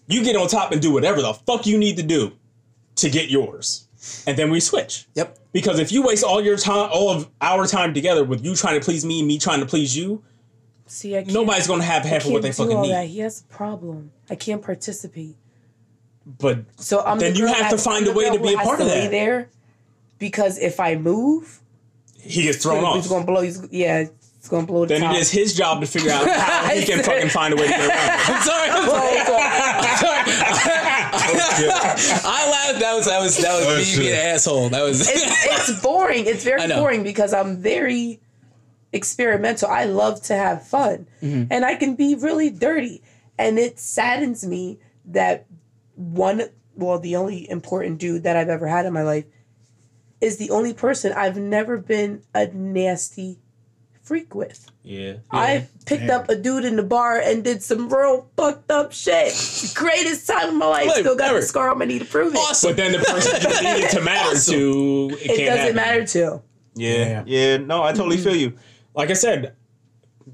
you 0.08 0.24
get 0.24 0.36
on 0.36 0.47
top 0.47 0.72
and 0.72 0.82
do 0.82 0.91
whatever 0.91 1.22
the 1.22 1.34
fuck 1.34 1.66
you 1.66 1.78
need 1.78 1.97
to 1.97 2.03
do 2.03 2.32
to 2.95 3.10
get 3.10 3.30
yours. 3.30 3.88
And 4.26 4.38
then 4.38 4.49
we 4.49 4.60
switch. 4.60 5.08
Yep. 5.16 5.38
Because 5.58 5.80
if 5.80 5.91
you 5.91 6.03
waste 6.03 6.24
all 6.24 6.39
your 6.39 6.55
time, 6.55 6.88
all 6.93 7.10
of 7.10 7.28
our 7.41 7.66
time 7.66 7.91
together 7.95 8.24
with 8.24 8.45
you 8.45 8.53
trying 8.53 8.80
to 8.80 8.86
please 8.86 9.03
me, 9.03 9.18
and 9.18 9.28
me 9.28 9.39
trying 9.39 9.60
to 9.60 9.66
please 9.66 9.97
you, 9.97 10.22
See, 10.86 11.20
nobody's 11.24 11.66
gonna 11.66 11.82
have 11.84 12.03
half 12.03 12.26
of 12.26 12.32
what 12.32 12.43
they 12.43 12.51
fucking 12.51 12.80
need. 12.80 12.91
that. 12.91 13.08
He 13.08 13.22
has 13.22 13.41
a 13.41 13.43
problem. 13.45 14.12
I 14.30 14.36
can't 14.36 14.62
participate. 14.62 15.36
But 16.28 16.60
So 16.76 17.03
I'm. 17.03 17.18
Then 17.18 17.34
the 17.34 17.39
you 17.39 17.47
have 17.47 17.72
to 17.72 17.78
find 17.80 18.05
a 18.05 18.14
way 18.14 18.30
to 18.30 18.39
be 18.39 18.53
a 18.53 18.58
part 18.58 18.80
of 18.82 18.86
that. 18.86 19.10
There, 19.10 19.49
because 20.20 20.60
if 20.60 20.80
I 20.80 20.93
move, 20.93 21.60
he 22.22 22.43
gets 22.43 22.62
thrown 22.62 22.86
he's 22.95 23.05
off. 23.05 23.10
gonna 23.10 23.26
blow. 23.26 23.41
He's, 23.41 23.68
yeah, 23.72 24.05
it's 24.38 24.47
gonna 24.49 24.68
blow 24.68 24.86
the 24.86 24.93
then 24.93 25.01
top. 25.01 25.16
it 25.16 25.22
is 25.22 25.32
his 25.32 25.55
job 25.55 25.82
to 25.82 25.88
figure 25.88 26.12
out 26.12 26.30
how 26.30 26.70
he 26.70 26.86
can 26.86 27.03
fucking 27.03 27.30
find 27.30 27.53
a 27.53 27.58
way 27.58 27.64
to 27.64 27.70
get 27.70 27.80
around 27.80 27.89
it. 27.89 28.30
I'm 28.30 28.43
sorry. 28.43 28.70
I'm 28.70 28.88
sorry. 28.88 29.20
I'm 29.89 29.97
sorry. 29.97 30.24
I 32.25 32.49
laughed. 32.49 32.80
That 32.80 32.93
was 32.95 33.05
that 33.05 33.19
was 33.21 33.38
that 33.38 33.55
was 33.57 33.65
Oh, 33.67 33.78
me 33.78 33.84
shit. 33.84 33.99
being 33.99 34.13
an 34.13 34.19
asshole. 34.19 34.69
That 34.69 34.84
was. 34.84 35.01
it's, 35.01 35.11
it's 35.71 35.82
boring. 35.82 36.25
It's 36.25 36.43
very 36.43 36.67
boring 36.67 37.03
because 37.03 37.34
I'm 37.34 37.57
very 37.61 38.19
experimental. 38.93 39.69
I 39.69 39.86
love 39.86 40.21
to 40.23 40.34
have 40.36 40.65
fun 40.67 41.07
Mm-hmm. 41.21 41.51
and 41.51 41.65
I 41.65 41.75
can 41.75 41.95
be 41.95 42.15
really 42.15 42.49
dirty. 42.49 43.01
And 43.38 43.59
it 43.59 43.80
saddens 43.80 44.45
me 44.45 44.80
that 45.05 45.45
one, 45.95 46.43
well, 46.75 46.99
the 46.99 47.15
only 47.15 47.49
important 47.49 47.99
dude 47.99 48.23
that 48.23 48.36
I've 48.38 48.49
ever 48.49 48.67
had 48.67 48.86
in 48.86 48.93
my 48.93 49.03
life 49.03 49.25
is 50.21 50.38
the 50.38 50.49
only 50.49 50.73
person 50.73 51.13
I've 51.13 51.38
never 51.38 51.78
been 51.78 52.23
a 52.34 52.47
nasty 52.47 53.39
freak 54.08 54.34
with. 54.34 54.72
Yeah. 54.84 55.16
I 55.32 55.68
picked 55.86 56.08
Damn. 56.08 56.22
up 56.22 56.30
a 56.30 56.36
dude 56.36 56.64
in 56.64 56.78
the 56.78 56.84
bar 56.84 57.20
and 57.20 57.43
did 57.43 57.62
some 57.62 57.89
real 57.89 58.30
fucked 58.38 58.72
up 58.72 58.93
shit. 58.93 59.34
Greatest 59.76 60.26
time 60.28 60.49
of 60.49 60.55
my 60.55 60.66
life. 60.66 60.88
Wait, 60.88 60.99
Still 61.01 61.16
got 61.18 61.32
ever. 61.32 61.41
the 61.41 61.45
scar 61.45 61.70
on 61.70 61.78
my 61.80 61.86
knee 61.86 61.99
to 61.99 62.05
prove 62.05 62.34
it. 62.34 62.38
awesome. 62.38 62.70
But 62.72 62.78
then 62.78 62.91
the 62.93 62.99
person 62.99 63.41
you 63.41 63.74
need 63.74 63.84
it 63.84 63.91
to 63.91 64.01
matter 64.01 64.30
Awesome. 64.30 64.53
to, 64.53 65.10
it, 65.12 65.22
It 65.22 65.28
can't 65.28 65.38
doesn't 65.39 65.58
happen. 65.60 65.76
matter 65.76 66.05
to. 66.08 66.41
Yeah. 66.76 67.24
Yeah. 67.26 67.58
No, 67.58 67.84
I 67.84 67.91
totally 67.91 68.16
mm-hmm. 68.16 68.24
feel 68.24 68.36
you. 68.36 68.53
Like 68.95 69.10
I 69.10 69.14
said, 69.14 69.55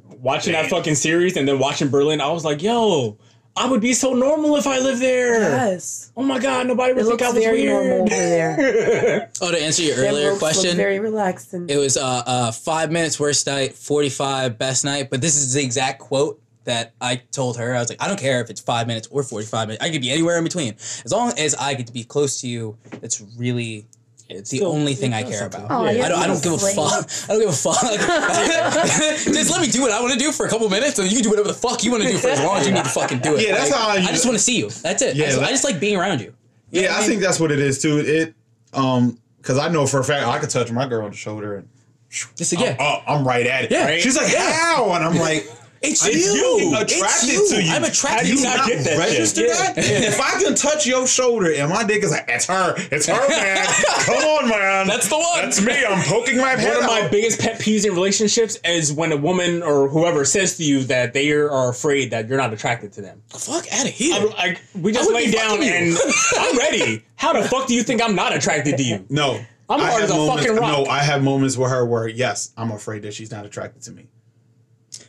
watching 0.09 0.53
that 0.53 0.69
fucking 0.69 0.95
series 0.95 1.35
and 1.35 1.47
then 1.47 1.57
watching 1.59 1.89
Berlin, 1.89 2.21
I 2.21 2.31
was 2.31 2.45
like, 2.45 2.61
yo, 2.61 3.17
I 3.55 3.69
would 3.69 3.81
be 3.81 3.93
so 3.93 4.13
normal 4.13 4.55
if 4.57 4.65
I 4.65 4.79
lived 4.79 5.01
there. 5.01 5.39
Yes. 5.39 6.11
Oh 6.17 6.23
my 6.23 6.39
god, 6.39 6.67
nobody 6.67 6.93
would 6.93 7.01
It 7.01 7.07
think 7.07 7.21
looks 7.21 7.31
I 7.31 7.35
was 7.35 7.43
very 7.43 7.65
normal 7.65 8.01
over 8.01 8.09
there. 8.09 9.29
oh, 9.41 9.51
to 9.51 9.61
answer 9.61 9.83
your 9.83 9.95
Them 9.95 10.05
earlier 10.05 10.29
ropes 10.29 10.41
look 10.41 10.53
question, 10.53 10.77
very 10.77 10.99
relaxed 10.99 11.53
and 11.53 11.69
it 11.69 11.77
was 11.77 11.95
uh, 11.95 12.23
uh 12.25 12.51
five 12.51 12.91
minutes 12.91 13.19
worst 13.19 13.45
night, 13.45 13.75
forty 13.75 14.09
five 14.09 14.57
best 14.57 14.83
night. 14.83 15.09
But 15.11 15.21
this 15.21 15.35
is 15.35 15.53
the 15.53 15.63
exact 15.63 15.99
quote 15.99 16.41
that 16.63 16.93
I 16.99 17.17
told 17.31 17.57
her. 17.57 17.75
I 17.75 17.79
was 17.79 17.89
like, 17.89 18.01
I 18.01 18.07
don't 18.07 18.19
care 18.19 18.41
if 18.41 18.49
it's 18.49 18.61
five 18.61 18.87
minutes 18.87 19.07
or 19.11 19.21
forty 19.21 19.45
five 19.45 19.67
minutes. 19.67 19.83
I 19.83 19.91
could 19.91 20.01
be 20.01 20.11
anywhere 20.11 20.37
in 20.37 20.43
between, 20.43 20.73
as 21.05 21.11
long 21.11 21.33
as 21.37 21.53
I 21.53 21.75
get 21.75 21.87
to 21.87 21.93
be 21.93 22.03
close 22.03 22.41
to 22.41 22.47
you. 22.47 22.77
That's 23.01 23.21
really 23.37 23.85
It's 24.29 24.49
the 24.49 24.57
still- 24.57 24.71
only 24.71 24.95
thing 24.95 25.13
I 25.13 25.23
care 25.23 25.45
about. 25.45 25.67
Oh, 25.69 25.85
Yeah. 25.85 25.91
yeah. 25.91 26.05
I 26.05 26.09
don't. 26.09 26.19
I 26.19 26.27
don't 26.27 26.43
give 26.43 26.53
a 26.53 26.57
fuck. 26.57 27.09
I 27.29 27.33
don't 27.33 27.39
give 27.41 27.49
a 27.49 27.53
fuck. 27.53 27.81
Just 29.33 29.51
let 29.51 29.61
me 29.61 29.67
do 29.67 29.81
what 29.81 29.91
I 29.91 29.99
want 30.01 30.13
to 30.13 30.19
do 30.19 30.31
for 30.31 30.45
a 30.45 30.49
couple 30.49 30.69
minutes, 30.69 30.97
and 30.99 31.07
you 31.09 31.15
can 31.17 31.23
do 31.23 31.29
whatever 31.29 31.47
the 31.49 31.53
fuck 31.53 31.83
you 31.83 31.91
want 31.91 32.03
to 32.03 32.09
do 32.09 32.17
for 32.17 32.29
as 32.29 32.39
long 32.41 32.57
as 32.57 32.67
you 32.67 32.73
need 32.73 32.83
to 32.83 32.89
fucking 32.89 33.19
do 33.19 33.35
it. 33.35 33.43
Yeah, 33.47 33.55
that's 33.55 33.71
Like, 33.71 33.79
how 33.79 33.89
I. 33.89 33.95
I 33.95 34.07
just 34.07 34.25
want 34.25 34.37
to 34.37 34.43
see 34.43 34.57
you. 34.57 34.69
That's 34.69 35.01
it. 35.01 35.15
Yeah, 35.15 35.23
I, 35.23 35.27
just, 35.27 35.39
that- 35.39 35.47
I 35.47 35.51
just 35.51 35.63
like 35.63 35.79
being 35.79 35.97
around 35.97 36.21
you. 36.21 36.33
You 36.71 36.81
Yeah, 36.83 36.95
I 36.95 36.99
mean? 37.01 37.09
think 37.09 37.21
that's 37.21 37.39
what 37.39 37.51
it 37.51 37.59
is 37.59 37.81
too. 37.81 37.99
It 37.99 38.33
um 38.73 39.19
because 39.37 39.57
I 39.59 39.67
know 39.67 39.85
for 39.85 39.99
a 39.99 40.03
fact 40.03 40.25
I 40.25 40.39
could 40.39 40.49
touch 40.49 40.71
my 40.71 40.87
girl 40.87 41.03
on 41.05 41.11
the 41.11 41.17
shoulder 41.17 41.57
and 41.57 41.67
Just 42.09 42.53
yeah. 42.53 42.75
oh, 42.79 42.99
I'm 43.05 43.27
right 43.27 43.45
at 43.45 43.65
it. 43.65 43.71
Yeah. 43.71 43.97
She's 43.97 44.15
like, 44.15 44.33
how? 44.33 44.91
And 44.93 45.03
I'm 45.03 45.17
like, 45.17 45.47
It's 45.83 46.05
It's 46.07 46.15
you. 46.15 46.31
you. 46.33 46.75
It's 46.77 46.93
Attracted 46.93 47.29
you. 47.33 47.49
to 47.49 47.61
you. 47.63 47.71
I'm 47.73 47.81
How 47.81 47.87
attracted 47.89 48.25
do 48.25 48.31
you 48.31 48.37
to 48.37 48.43
not 48.43 48.67
you. 48.67 48.73
get 48.75 48.83
that 48.85 48.89
shit? 48.91 48.99
register 48.99 49.41
Yeah. 49.41 49.73
that? 49.73 49.77
If 49.77 50.21
I 50.21 50.41
can 50.41 50.55
touch 50.55 50.87
your 50.87 51.05
shoulder 51.05 51.51
and 51.53 51.69
my 51.69 51.83
dick 51.83 52.03
is 52.03 52.11
like, 52.11 52.23
it's 52.29 52.45
her, 52.45 52.73
it's 52.89 53.05
her, 53.07 53.27
man. 53.29 53.65
Come 54.05 54.15
on, 54.23 54.49
man. 54.49 54.87
That's 54.87 55.09
the 55.09 55.17
one. 55.17 55.41
That's 55.41 55.61
me. 55.61 55.83
I'm 55.85 56.01
poking 56.05 56.37
my 56.37 56.51
head 56.51 56.69
One 56.75 56.83
of 56.85 56.89
my 56.89 57.01
out. 57.01 57.11
biggest 57.11 57.41
pet 57.41 57.59
peeves 57.59 57.85
in 57.85 57.93
relationships 57.93 58.57
is 58.63 58.93
when 58.93 59.11
a 59.11 59.17
woman 59.17 59.61
or 59.61 59.89
whoever 59.89 60.23
says 60.23 60.55
to 60.57 60.63
you 60.63 60.83
that 60.85 61.11
they 61.13 61.29
are 61.31 61.69
afraid 61.69 62.11
that 62.11 62.29
you're 62.29 62.37
not 62.37 62.53
attracted 62.53 62.93
to 62.93 63.01
them. 63.01 63.21
Fuck 63.27 63.65
out 63.73 63.85
of 63.85 63.91
here. 63.91 64.15
I'm 64.15 64.29
like, 64.29 64.61
we 64.81 64.93
just 64.93 65.11
lay 65.11 65.29
down 65.31 65.61
and 65.61 65.97
I'm 66.39 66.57
ready. 66.57 67.03
How 67.17 67.33
the 67.33 67.43
fuck 67.49 67.67
do 67.67 67.75
you 67.75 67.83
think 67.83 68.01
I'm 68.01 68.15
not 68.15 68.33
attracted 68.33 68.77
to 68.77 68.83
you? 68.83 69.05
No. 69.09 69.39
I'm 69.69 69.81
I 69.81 69.89
hard 69.89 69.93
have 70.01 70.03
as 70.03 70.11
a 70.11 70.13
moments- 70.15 70.45
fucking 70.45 70.61
rock. 70.61 70.71
No, 70.71 70.85
I 70.91 70.99
have 70.99 71.21
moments 71.23 71.57
with 71.57 71.69
her 71.71 71.85
where, 71.85 72.07
yes, 72.07 72.53
I'm 72.55 72.71
afraid 72.71 73.01
that 73.01 73.13
she's 73.13 73.31
not 73.31 73.45
attracted 73.45 73.81
to 73.83 73.91
me. 73.91 74.07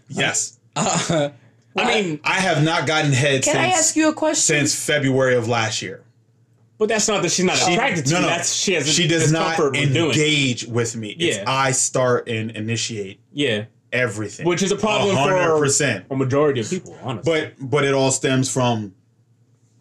Yes. 0.09 0.59
Uh, 0.77 1.31
I 1.77 2.03
mean, 2.03 2.20
I 2.25 2.35
have 2.41 2.62
not 2.64 2.87
gotten 2.87 3.12
head 3.12 3.43
Can 3.43 3.55
since, 3.55 3.57
I 3.57 3.79
ask 3.79 3.97
you 3.97 4.09
a 4.09 4.12
question? 4.14 4.57
since 4.59 4.75
February 4.75 5.35
of 5.35 5.49
last 5.49 5.83
year. 5.83 6.03
but 6.79 6.89
that's 6.89 7.09
not 7.09 7.22
that 7.22 7.31
she's 7.33 7.45
not 7.45 7.57
attracted 7.68 8.07
to 8.07 8.12
no, 8.12 8.18
you. 8.20 8.22
no. 8.27 8.29
That's 8.29 8.53
she 8.53 8.75
has 8.75 8.89
she 8.93 9.09
does 9.09 9.33
not 9.33 9.51
discomfort 9.57 9.75
doing. 9.75 9.97
engage 10.11 10.66
with 10.66 10.95
me. 10.97 11.11
It's 11.18 11.39
Yeah. 11.39 11.45
I 11.47 11.72
start 11.72 12.29
and 12.29 12.51
initiate 12.53 13.18
Yeah, 13.33 13.64
everything. 13.93 14.47
which 14.47 14.62
is 14.62 14.70
a 14.72 14.77
problem 14.77 15.16
for 15.16 15.33
100%. 15.33 16.05
a 16.11 16.16
majority 16.16 16.61
of 16.61 16.70
people, 16.70 16.97
honestly. 17.03 17.53
But 17.59 17.70
but 17.70 17.85
it 17.85 17.95
all 17.95 18.11
stems 18.12 18.49
from 18.53 18.95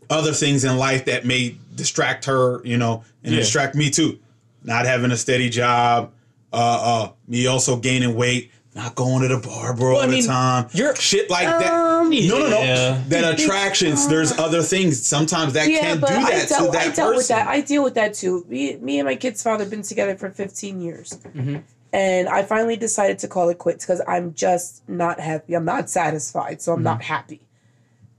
other 0.10 0.34
things 0.34 0.64
in 0.64 0.78
life 0.78 1.06
that 1.06 1.26
may 1.26 1.56
distract 1.76 2.26
her, 2.26 2.62
you 2.66 2.78
know, 2.78 3.04
and 3.24 3.34
Yeah. 3.34 3.40
distract 3.40 3.76
me 3.76 3.90
too. 3.90 4.20
Not 4.64 4.86
having 4.86 5.12
a 5.12 5.18
steady 5.18 5.50
job, 5.50 6.12
uh 6.52 6.56
uh 6.56 7.12
me 7.28 7.46
also 7.48 7.76
gaining 7.78 8.16
weight, 8.16 8.52
not 8.76 8.96
going 8.96 9.22
to 9.22 9.28
the 9.28 9.38
bar 9.40 9.76
bro 9.76 9.96
all 9.98 10.02
I 10.02 10.08
mean, 10.08 10.22
the 10.22 10.28
time. 10.28 10.68
you're- 10.74 10.96
shit 10.96 11.30
like 11.30 11.46
that. 11.48 11.72
Um, 11.72 12.10
No, 12.10 12.40
no, 12.40 12.50
no. 12.50 12.60
Yeah. 12.62 13.02
That 13.10 13.34
attractions, 13.40 14.08
there's 14.08 14.32
other 14.40 14.62
things. 14.64 15.06
Sometimes 15.06 15.54
that 15.54 15.70
yeah, 15.70 15.80
can't 15.80 16.02
do 16.02 16.08
that 16.08 16.50
dealt, 16.50 16.66
to 16.66 16.72
that 16.78 16.82
I 16.82 16.96
dealt 16.96 16.96
person. 16.96 17.16
with 17.16 17.28
that. 17.30 17.48
I 17.48 17.62
deal 17.62 17.84
with 17.84 17.94
that 17.96 18.14
too. 18.16 18.46
Me, 18.50 18.76
me 18.78 19.00
and 19.00 19.06
my 19.08 19.16
kid's 19.16 19.44
father 19.44 19.64
have 19.64 19.72
been 19.72 19.84
together 19.84 20.16
for 20.16 20.30
15 20.32 20.82
years. 20.82 21.20
Mm-hmm. 21.36 21.58
And 21.94 22.28
I 22.28 22.42
finally 22.42 22.76
decided 22.76 23.20
to 23.20 23.28
call 23.28 23.50
it 23.50 23.60
quits 23.60 23.86
because 23.86 24.02
I'm 24.08 24.34
just 24.34 24.88
not 24.90 25.20
happy. 25.20 25.54
I'm 25.54 25.66
not 25.66 25.90
satisfied, 25.90 26.62
so 26.62 26.72
I'm 26.72 26.78
Mm-hmm. 26.80 26.84
not 26.86 27.02
happy. 27.04 27.42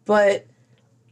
But 0.05 0.47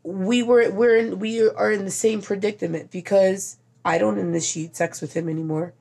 we 0.04 0.42
were 0.42 0.70
we're 0.70 0.96
in, 0.96 1.18
we 1.18 1.48
are 1.48 1.72
in 1.72 1.84
the 1.84 1.90
same 1.90 2.22
predicament 2.22 2.90
because 2.92 3.56
I 3.84 3.98
don't 3.98 4.18
initiate 4.18 4.76
sex 4.76 5.00
with 5.00 5.14
him 5.14 5.28
anymore. 5.28 5.72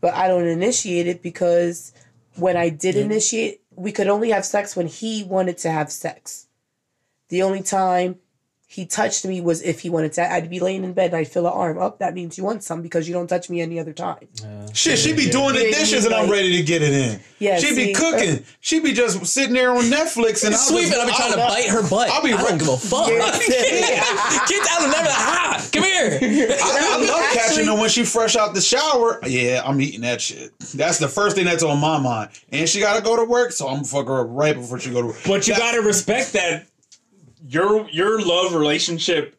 But 0.00 0.14
I 0.14 0.28
don't 0.28 0.46
initiate 0.46 1.06
it 1.06 1.22
because 1.22 1.92
when 2.38 2.56
I 2.56 2.68
did 2.68 2.96
initiate, 2.96 3.60
we 3.74 3.92
could 3.92 4.08
only 4.08 4.30
have 4.30 4.44
sex 4.44 4.76
when 4.76 4.86
he 4.86 5.24
wanted 5.24 5.58
to 5.58 5.70
have 5.70 5.90
sex. 5.92 6.46
The 7.28 7.42
only 7.42 7.62
time 7.62 8.16
he 8.70 8.84
touched 8.84 9.24
me 9.24 9.40
was 9.40 9.62
if 9.62 9.80
he 9.80 9.88
wanted 9.88 10.12
to. 10.12 10.30
I'd 10.30 10.50
be 10.50 10.60
laying 10.60 10.84
in 10.84 10.92
bed 10.92 11.06
and 11.06 11.16
I'd 11.16 11.28
feel 11.28 11.46
an 11.46 11.52
arm 11.54 11.78
up. 11.78 12.00
That 12.00 12.12
means 12.12 12.36
you 12.36 12.44
want 12.44 12.62
some 12.62 12.82
because 12.82 13.08
you 13.08 13.14
don't 13.14 13.26
touch 13.26 13.48
me 13.48 13.62
any 13.62 13.78
other 13.80 13.94
time. 13.94 14.28
Shit, 14.74 14.98
she 14.98 15.14
be 15.14 15.30
doing 15.30 15.54
the 15.54 15.64
Yeah, 15.70 15.78
dishes 15.78 16.04
and 16.04 16.14
I'm 16.14 16.30
ready 16.30 16.54
to 16.58 16.62
get 16.62 16.82
it 16.82 16.92
in. 16.92 17.18
Yeah, 17.38 17.58
she 17.58 17.70
be 17.70 17.74
see, 17.74 17.94
uh, 17.94 17.98
cooking. 17.98 18.44
she 18.60 18.80
be 18.80 18.92
just 18.92 19.24
sitting 19.24 19.54
there 19.54 19.70
on 19.70 19.84
Netflix 19.84 20.44
and 20.44 20.54
I'll 20.54 20.60
Sweeping, 20.60 20.90
just- 20.90 20.98
I'll 21.00 21.06
be 21.06 21.12
trying 21.14 21.32
to 21.32 21.40
I'll- 21.40 21.48
bite 21.48 21.68
her 21.70 21.88
butt. 21.88 22.10
I'll 22.10 22.22
be 22.22 22.32
I 22.34 22.42
don't 22.42 22.58
give 22.58 22.68
a 22.68 22.76
fuck. 22.76 23.08
Yeah. 23.08 23.30
Get 24.48 24.64
down 24.66 24.82
and 24.84 24.92
never 24.92 25.08
ha! 25.10 25.66
Come 25.72 25.82
here. 25.84 26.18
I, 26.62 26.96
I 27.00 27.06
love 27.06 27.20
Actually- 27.20 27.38
catching 27.40 27.66
her 27.66 27.74
when 27.80 27.88
she 27.88 28.04
fresh 28.04 28.36
out 28.36 28.52
the 28.54 28.60
shower. 28.60 29.18
Yeah, 29.26 29.62
I'm 29.64 29.80
eating 29.80 30.02
that 30.02 30.20
shit. 30.20 30.52
That's 30.74 30.98
the 30.98 31.08
first 31.08 31.36
thing 31.36 31.46
that's 31.46 31.62
on 31.62 31.80
my 31.80 31.98
mind. 31.98 32.30
And 32.50 32.68
she 32.68 32.80
gotta 32.80 33.02
go 33.02 33.16
to 33.16 33.24
work, 33.24 33.52
so 33.52 33.66
I'm 33.68 33.76
gonna 33.76 33.86
fuck 33.86 34.06
her 34.08 34.20
up 34.20 34.26
right 34.30 34.54
before 34.54 34.78
she 34.78 34.90
go 34.90 35.00
to 35.00 35.06
work. 35.08 35.16
But 35.26 35.48
you 35.48 35.54
That- 35.54 35.60
gotta 35.60 35.80
respect 35.80 36.34
that 36.34 36.66
your 37.48 37.88
your 37.90 38.20
love 38.20 38.54
relationship, 38.54 39.36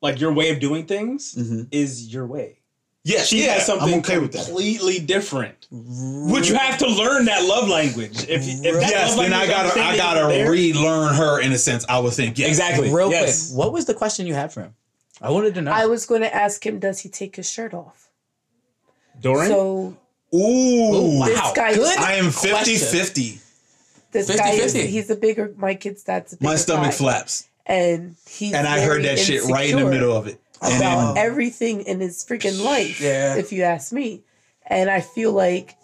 like 0.00 0.20
your 0.20 0.32
way 0.32 0.50
of 0.50 0.60
doing 0.60 0.86
things, 0.86 1.34
mm-hmm. 1.34 1.62
is 1.70 2.12
your 2.12 2.26
way. 2.26 2.60
yeah, 3.04 3.22
She 3.22 3.44
yeah, 3.44 3.54
has 3.54 3.66
something 3.66 3.94
I'm 3.94 3.98
okay 4.00 4.18
with 4.18 4.32
that. 4.32 4.44
completely 4.46 4.98
different. 5.00 5.66
Which 5.70 6.48
you 6.48 6.54
have 6.54 6.78
to 6.78 6.88
learn 6.88 7.24
that 7.26 7.44
love 7.44 7.68
language. 7.68 8.28
If, 8.28 8.42
if 8.46 8.74
that 8.80 8.90
Yes, 8.90 9.16
love 9.16 9.26
then 9.26 9.32
I 9.34 9.46
gotta 9.46 9.80
I 9.80 9.96
gotta 9.96 10.28
there- 10.32 10.50
relearn 10.50 11.14
her 11.14 11.40
in 11.40 11.52
a 11.52 11.58
sense. 11.58 11.84
I 11.88 11.98
would 11.98 12.12
think 12.12 12.38
yes. 12.38 12.48
exactly 12.48 12.92
Real 12.92 13.10
yes. 13.10 13.48
quick, 13.48 13.58
what 13.58 13.72
was 13.72 13.86
the 13.86 13.94
question 13.94 14.26
you 14.26 14.34
had 14.34 14.52
for 14.52 14.62
him? 14.62 14.74
I 15.20 15.30
wanted 15.30 15.54
to 15.54 15.62
know. 15.62 15.72
I 15.72 15.86
was 15.86 16.06
going 16.06 16.20
to 16.20 16.32
ask 16.32 16.64
him, 16.64 16.78
does 16.78 17.00
he 17.00 17.08
take 17.08 17.34
his 17.34 17.50
shirt 17.50 17.74
off? 17.74 18.08
Doran. 19.20 19.48
So 19.48 19.96
Ooh, 20.32 20.38
oh, 20.38 21.18
wow. 21.18 21.26
this 21.26 21.52
guy, 21.56 21.74
Good. 21.74 21.98
I 21.98 22.12
am 22.14 22.30
50 22.30 23.40
question. 24.12 24.26
50. 24.26 24.32
this 24.32 24.36
guy 24.40 24.50
is 24.52 24.74
50-50. 24.74 24.86
he's 24.88 25.10
a 25.10 25.16
bigger. 25.16 25.54
My 25.56 25.74
kid's 25.74 26.02
dad's 26.02 26.32
a 26.32 26.36
bigger 26.36 26.50
My 26.50 26.56
stomach 26.56 26.90
guy. 26.90 26.96
flaps. 26.96 27.48
and 27.66 28.16
he's 28.28 28.54
And 28.54 28.66
I 28.66 28.80
heard 28.80 29.04
that 29.04 29.18
shit 29.18 29.44
right 29.44 29.70
in 29.70 29.76
the 29.78 29.86
middle 29.86 30.16
of 30.16 30.26
it. 30.26 30.40
And 30.62 30.76
about 30.82 31.14
then- 31.14 31.24
everything 31.24 31.82
in 31.82 32.00
his 32.00 32.24
freaking 32.24 32.64
life. 32.64 33.00
Yeah. 33.00 33.36
If 33.36 33.52
you 33.52 33.62
ask 33.62 33.92
me, 33.92 34.22
and 34.66 34.90
I 34.90 35.00
feel 35.00 35.32
like 35.32 35.74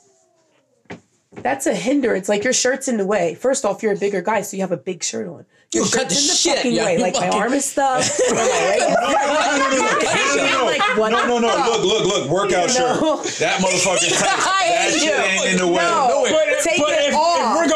that's 1.33 1.66
a 1.66 1.75
hindrance. 1.75 2.29
Like 2.29 2.45
your 2.45 2.53
shirt's 2.53 2.87
in 2.89 2.97
the 2.97 3.07
way. 3.07 3.35
First 3.35 3.64
off, 3.64 3.83
you're 3.83 3.93
a 3.93 3.97
bigger 3.97 4.22
guy, 4.22 4.43
so 4.43 4.57
you 4.57 4.62
have 4.62 4.72
a 4.72 4.77
big 4.77 5.03
shirt 5.03 5.27
on. 5.27 5.45
Your 5.72 5.85
You 5.85 5.91
cut 5.91 6.09
the 6.09 6.14
in 6.14 6.27
the 6.27 6.33
shit, 6.35 6.57
fucking 6.59 6.72
yeah, 6.72 6.85
way. 6.87 6.93
you 6.97 7.01
Like 7.03 7.14
my 7.14 7.20
fucking- 7.27 7.41
arm 7.41 7.53
is 7.55 7.64
stuffed. 7.64 8.20
or 8.31 8.35
my 8.35 8.43
leg 8.43 8.77
is 8.79 10.37
no, 10.37 11.09
no, 11.09 11.09
no, 11.09 11.27
no, 11.27 11.39
no, 11.39 11.41
no. 11.41 11.70
Look, 11.70 11.83
look, 11.85 12.05
look. 12.07 12.31
Workout 12.31 12.68
No. 12.68 13.22
shirt. 13.22 13.35
That 13.41 13.61
motherfucker 13.61 14.11
tight. 14.18 14.68
That 14.70 14.93
shit 14.97 15.18
ain't 15.18 15.47
in 15.53 15.57
the 15.59 15.66
way. 15.66 15.83
No. 15.83 16.27
But, 16.31 16.62
Take 16.62 16.79
but 16.81 16.91
it 16.93 17.09
if, 17.11 17.14
off. 17.14 17.39
if 17.41 17.57
we're 17.57 17.68
going 17.68 17.68
at 17.68 17.70
it 17.70 17.74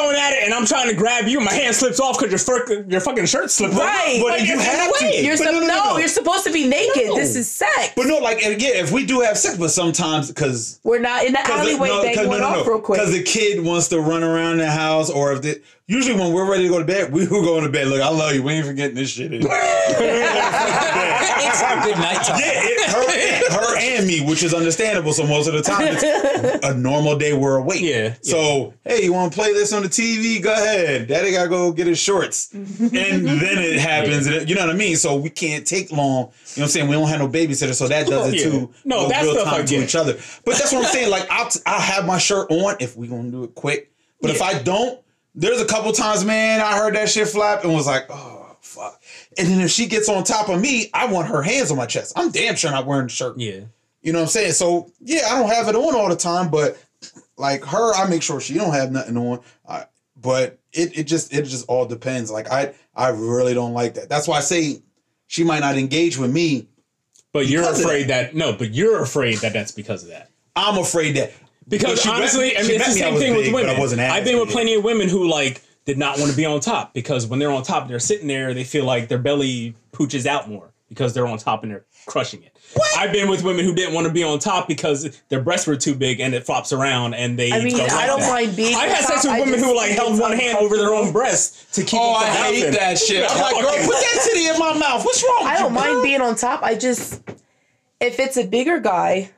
and 0.49 0.55
I'm 0.55 0.64
trying 0.64 0.88
to 0.88 0.94
grab 0.94 1.28
you, 1.28 1.40
my 1.40 1.53
hand 1.53 1.76
slips 1.76 2.01
off 2.01 2.18
because 2.18 2.30
your, 2.32 2.38
fur- 2.66 2.84
your 2.88 3.01
fucking 3.03 3.26
shirt 3.26 3.51
slipped 3.51 3.74
off. 3.74 3.80
Right. 3.80 4.18
But 4.22 4.38
Like, 4.40 4.49
you 4.49 4.59
have 4.59 4.96
to. 4.99 5.05
You're 5.22 5.36
But 5.36 5.44
sup- 5.44 5.53
no, 5.53 5.61
no, 5.61 5.61
no, 5.61 5.66
no, 5.66 5.84
no. 5.92 5.99
you're 5.99 6.09
supposed 6.09 6.44
to 6.46 6.53
be 6.53 6.66
naked. 6.66 7.09
No. 7.09 7.16
This 7.16 7.36
is 7.36 7.51
sex. 7.51 7.92
But 7.94 8.07
no, 8.07 8.16
like 8.18 8.40
again, 8.42 8.72
if 8.76 8.90
we 8.90 9.05
do 9.05 9.20
have 9.20 9.36
sex, 9.36 9.59
but 9.59 9.68
sometimes 9.70 10.28
because 10.28 10.80
We're 10.84 11.01
not 11.01 11.24
in 11.24 11.34
the 11.34 11.40
alleyway. 11.46 11.88
no, 11.88 12.03
they 12.03 12.14
'cause- 12.14 12.26
went 12.26 12.42
off 12.42 12.66
real 12.66 12.80
quick. 12.80 12.99
Because 12.99 13.12
the 13.12 13.22
kid 13.22 13.62
wants 13.62 13.88
to 13.88 14.01
run 14.01 14.22
around 14.24 14.59
the 14.59 14.70
house, 14.70 15.11
or 15.11 15.32
if 15.34 15.42
the 15.42 15.61
usually 15.89 16.14
when 16.18 16.32
we're 16.32 16.49
ready 16.49 16.62
to 16.64 16.68
go 16.68 16.78
to 16.78 16.84
bed, 16.84 17.11
we 17.12 17.26
will 17.26 17.43
go 17.43 17.61
to 17.61 17.68
bed. 17.68 17.89
Look, 17.89 18.01
I 18.01 18.09
love 18.11 18.34
you. 18.34 18.43
We 18.45 18.53
ain't 18.53 18.66
forgetting 18.66 18.95
this 18.95 19.11
shit. 19.11 19.32
in. 19.32 19.43
it's 19.43 19.49
a 21.62 21.80
good 21.82 21.97
night 21.99 22.22
time. 22.24 22.39
Yeah, 22.39 22.53
it, 22.55 23.51
her, 23.51 23.59
her 23.59 23.76
and 23.78 24.07
me, 24.07 24.20
which 24.24 24.43
is 24.43 24.53
understandable. 24.55 25.12
So 25.12 25.26
most 25.26 25.47
of 25.49 25.55
the 25.55 25.62
time, 25.62 25.80
it's 25.91 26.64
a 26.64 26.74
normal 26.74 27.16
day 27.18 27.32
we're 27.32 27.57
awake. 27.57 27.80
Yeah, 27.80 28.14
So 28.20 28.74
hey, 28.84 29.03
you 29.05 29.12
want 29.12 29.32
to 29.32 29.39
play 29.39 29.53
this 29.53 29.72
on 29.72 29.82
the 29.82 29.89
TV? 29.89 30.43
Go 30.43 30.53
ahead. 30.53 31.09
Daddy 31.09 31.32
gotta 31.32 31.49
go 31.49 31.72
get 31.72 31.86
his 31.86 31.99
shorts, 31.99 32.53
and 32.53 32.68
then 32.91 33.59
it 33.59 33.80
happens. 33.80 34.26
and 34.26 34.36
it- 34.36 34.49
you 34.49 34.55
know 34.55 34.62
what 34.66 34.70
I 34.74 34.78
mean? 34.78 34.97
So 34.97 35.16
we 35.16 35.30
can't 35.30 35.66
take 35.66 35.91
long. 35.91 35.99
You 35.99 36.11
know 36.12 36.24
what 36.24 36.59
I'm 36.62 36.68
saying? 36.68 36.89
We 36.89 36.95
don't 36.95 37.09
have 37.09 37.18
no 37.20 37.28
babysitter, 37.28 37.74
so 37.74 37.89
that 37.89 38.07
does 38.07 38.32
it 38.32 38.41
oh, 38.41 38.45
Yeah. 38.45 38.51
too. 38.51 38.74
No, 38.84 39.09
that 39.09 39.24
stuff 39.24 39.49
I 39.49 39.62
to 39.62 39.64
get. 39.66 39.82
each 39.84 39.95
other. 39.95 40.14
But 40.45 40.57
that's 40.59 40.72
what 40.72 40.84
I'm 40.84 40.91
saying. 40.93 41.11
Like 41.11 41.26
I'll 41.30 41.49
t- 41.49 41.61
I'll 41.66 41.80
have 41.80 42.07
my 42.07 42.18
shirt 42.18 42.51
on 42.51 42.76
if 42.80 42.97
we 42.97 43.09
gonna 43.09 43.30
do 43.30 43.45
it 43.45 43.55
quick. 43.55 43.91
But 44.20 44.30
if 44.32 44.43
I 44.43 44.59
don't, 44.61 45.01
there's 45.39 45.61
a 45.61 45.66
couple 45.66 45.93
times, 45.93 46.24
man, 46.24 46.61
I 46.61 46.76
heard 46.76 46.97
that 46.97 47.09
shit 47.09 47.28
flap 47.28 47.62
and 47.62 47.72
was 47.72 47.86
like, 47.86 48.07
oh 48.11 48.57
fuck. 48.61 49.01
And 49.39 49.49
then 49.49 49.61
if 49.61 49.70
she 49.70 49.86
gets 49.86 50.09
on 50.09 50.24
top 50.24 50.49
of 50.49 50.61
me, 50.61 50.91
I 50.93 51.07
want 51.07 51.28
her 51.28 51.43
hands 51.43 51.70
on 51.70 51.76
my 51.76 51.86
chest. 51.86 52.12
I'm 52.16 52.32
damn 52.32 52.57
sure 52.57 52.72
not 52.72 52.86
wearing 52.86 53.07
the 53.07 53.12
shirt. 53.12 53.39
Yeah. 53.39 53.61
You 54.03 54.12
know 54.12 54.18
what 54.18 54.24
I'm 54.24 54.28
saying? 54.28 54.53
So 54.53 54.91
yeah, 55.01 55.22
I 55.30 55.39
don't 55.39 55.49
have 55.49 55.68
it 55.68 55.76
on 55.76 55.95
all 55.95 56.09
the 56.09 56.16
time, 56.16 56.51
but 56.51 56.76
like 57.36 57.64
her, 57.64 57.95
I 57.95 58.09
make 58.09 58.22
sure 58.22 58.41
she 58.41 58.55
don't 58.55 58.72
have 58.72 58.91
nothing 58.91 59.16
on. 59.16 59.41
I, 59.68 59.84
but 60.20 60.59
it, 60.72 60.99
it 60.99 61.05
just 61.05 61.32
it 61.32 61.43
just 61.43 61.68
all 61.68 61.86
depends. 61.86 62.32
Like 62.32 62.51
I 62.51 62.74
I 62.95 63.11
really 63.11 63.55
don't 63.55 63.74
like 63.74 63.95
that. 63.95 64.09
That's 64.09 64.26
why 64.26 64.39
I 64.39 64.41
say 64.41 64.82
she 65.28 65.45
might 65.45 65.61
not 65.61 65.78
engage 65.78 66.18
with 66.18 66.32
me. 66.32 66.66
But 67.32 67.47
you're 67.47 67.70
afraid 67.70 68.09
that. 68.09 68.34
no, 68.34 68.53
but 68.55 68.74
you're 68.74 69.03
afraid 69.03 69.39
that 69.39 69.53
that's 69.53 69.70
because 69.70 70.03
of 70.03 70.09
that. 70.09 70.30
I'm 70.57 70.78
afraid 70.78 71.14
that 71.14 71.32
Because 71.68 71.92
But 71.94 71.98
she 72.00 72.08
met- 72.08 72.16
honestly, 72.16 72.56
I 72.56 72.62
mean, 72.62 72.70
it's 72.72 72.86
the 72.86 72.92
same 72.92 73.14
was 73.14 73.22
thing 73.22 73.34
with 73.36 73.44
big, 73.46 73.52
but 73.52 73.62
I 73.64 73.66
women. 73.68 73.80
wasn't 73.80 74.00
I've 74.02 74.24
been 74.24 74.40
with 74.40 74.50
plenty 74.50 74.74
of 74.74 74.84
women 74.84 75.08
who 75.08 75.28
like 75.28 75.62
did 75.84 75.98
not 75.98 76.18
want 76.18 76.30
to 76.30 76.36
be 76.36 76.46
on 76.46 76.60
top 76.60 76.94
because 76.94 77.26
when 77.26 77.38
they're 77.38 77.50
on 77.50 77.62
top, 77.62 77.88
they're 77.88 77.98
sitting 77.98 78.26
there, 78.28 78.54
they 78.54 78.64
feel 78.64 78.84
like 78.84 79.08
their 79.08 79.18
belly 79.18 79.74
pooches 79.92 80.26
out 80.26 80.48
more 80.48 80.70
because 80.88 81.12
they're 81.12 81.26
on 81.26 81.36
top 81.38 81.62
and 81.62 81.72
they're 81.72 81.84
crushing 82.06 82.42
it. 82.42 82.54
What? 82.74 82.98
I've 82.98 83.12
been 83.12 83.28
with 83.30 83.42
women 83.42 83.64
who 83.64 83.74
didn't 83.74 83.94
want 83.94 84.06
to 84.06 84.12
be 84.12 84.22
on 84.22 84.38
top 84.38 84.68
because 84.68 85.18
their 85.30 85.40
breasts 85.40 85.66
were 85.66 85.76
too 85.76 85.94
big 85.94 86.20
and 86.20 86.34
it 86.34 86.44
flops 86.44 86.72
around 86.72 87.14
and 87.14 87.38
they. 87.38 87.50
I 87.52 87.62
mean, 87.64 87.76
don't 87.76 87.90
I 87.90 87.94
like 87.96 88.06
don't 88.06 88.20
that. 88.20 88.30
mind 88.30 88.56
being 88.56 88.74
I've 88.74 88.90
had 88.90 89.04
sex 89.04 89.24
with 89.24 89.38
women 89.40 89.58
who 89.58 89.74
like 89.76 89.90
held 89.92 90.18
one 90.18 90.32
hand 90.32 90.58
over 90.58 90.76
their 90.76 90.94
own 90.94 91.12
breast 91.12 91.74
to 91.74 91.82
keep. 91.82 91.98
Oh, 92.00 92.12
it 92.20 92.24
I 92.24 92.26
from 92.26 92.44
hate 92.54 92.56
happening. 92.60 92.72
that 92.80 92.98
shit. 92.98 93.30
I'm 93.30 93.40
like, 93.40 93.54
girl, 93.62 93.72
put 93.86 93.92
that 94.00 94.20
titty 94.30 94.46
in 94.48 94.58
my 94.58 94.74
mouth. 94.78 95.04
What's 95.04 95.22
wrong? 95.22 95.42
I 95.44 95.56
don't 95.58 95.70
you, 95.72 95.74
mind 95.74 95.92
girl? 95.94 96.02
being 96.02 96.20
on 96.20 96.34
top. 96.36 96.62
I 96.62 96.74
just, 96.74 97.22
if 98.00 98.18
it's 98.18 98.36
a 98.36 98.46
bigger 98.46 98.78
guy, 98.80 99.30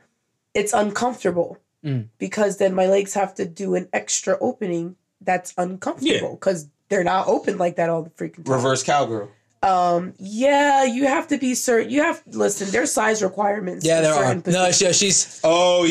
it's 0.55 0.73
uncomfortable 0.73 1.59
Mm. 1.85 2.09
because 2.19 2.59
then 2.59 2.75
my 2.75 2.87
legs 2.87 3.15
have 3.15 3.35
to 3.37 3.47
do 3.47 3.75
an 3.75 3.89
extra 3.93 4.37
opening 4.41 4.97
that's 5.23 5.55
uncomfortable 5.57 6.35
because 6.35 6.69
they're 6.91 7.05
not 7.05 7.27
open 7.29 7.57
like 7.57 7.77
that 7.77 7.89
all 7.89 8.03
the 8.03 8.11
freaking 8.11 8.45
time. 8.45 8.55
reverse 8.55 8.83
cowgirl. 8.83 9.31
Um. 9.63 10.15
Yeah, 10.19 10.85
you 10.85 11.07
have 11.07 11.29
to 11.29 11.37
be 11.37 11.55
certain. 11.55 11.91
You 11.91 12.03
have 12.03 12.23
listen. 12.29 12.71
There's 12.71 12.91
size 12.91 13.23
requirements. 13.23 13.85
Yeah, 13.85 14.01
there 14.01 14.15
are. 14.15 14.25
certain 14.35 14.53
No, 14.55 14.73
she, 14.73 14.91
she's 14.95 15.39
Oh 15.45 15.85
yeah. 15.85 15.89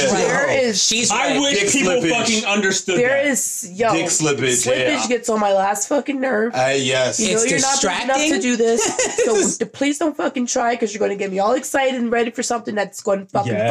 she's 0.00 0.10
right. 0.12 0.18
There 0.26 0.50
is- 0.50 0.82
She's 0.82 1.08
I 1.12 1.38
wish 1.38 1.60
Dick 1.60 1.70
people 1.70 1.92
slippage. 1.92 2.10
fucking 2.10 2.44
understood 2.46 2.98
There 2.98 3.10
that. 3.10 3.26
is 3.26 3.70
yo 3.72 3.92
Dick 3.92 4.06
slippage, 4.06 4.66
yeah. 4.66 5.06
gets 5.06 5.28
on 5.28 5.38
my 5.38 5.52
last 5.52 5.86
fucking 5.88 6.20
nerve. 6.20 6.52
Uh, 6.52 6.72
yes. 6.76 7.20
you 7.20 7.36
know 7.36 7.44
you're 7.44 7.60
not 7.60 7.80
big 7.80 8.02
enough 8.02 8.26
to 8.28 8.40
do 8.40 8.56
this, 8.56 8.82
so 9.24 9.56
d- 9.64 9.70
please 9.70 9.98
don't 9.98 10.16
fucking 10.16 10.46
try 10.46 10.74
because 10.74 10.92
you're 10.92 10.98
going 10.98 11.16
to 11.16 11.22
get 11.24 11.30
me 11.30 11.38
all 11.38 11.52
excited 11.52 11.94
and 12.00 12.10
ready 12.10 12.32
for 12.32 12.42
something 12.42 12.74
that's 12.74 13.00
going 13.02 13.20
to 13.20 13.26
fucking 13.26 13.52
Yes. 13.52 13.70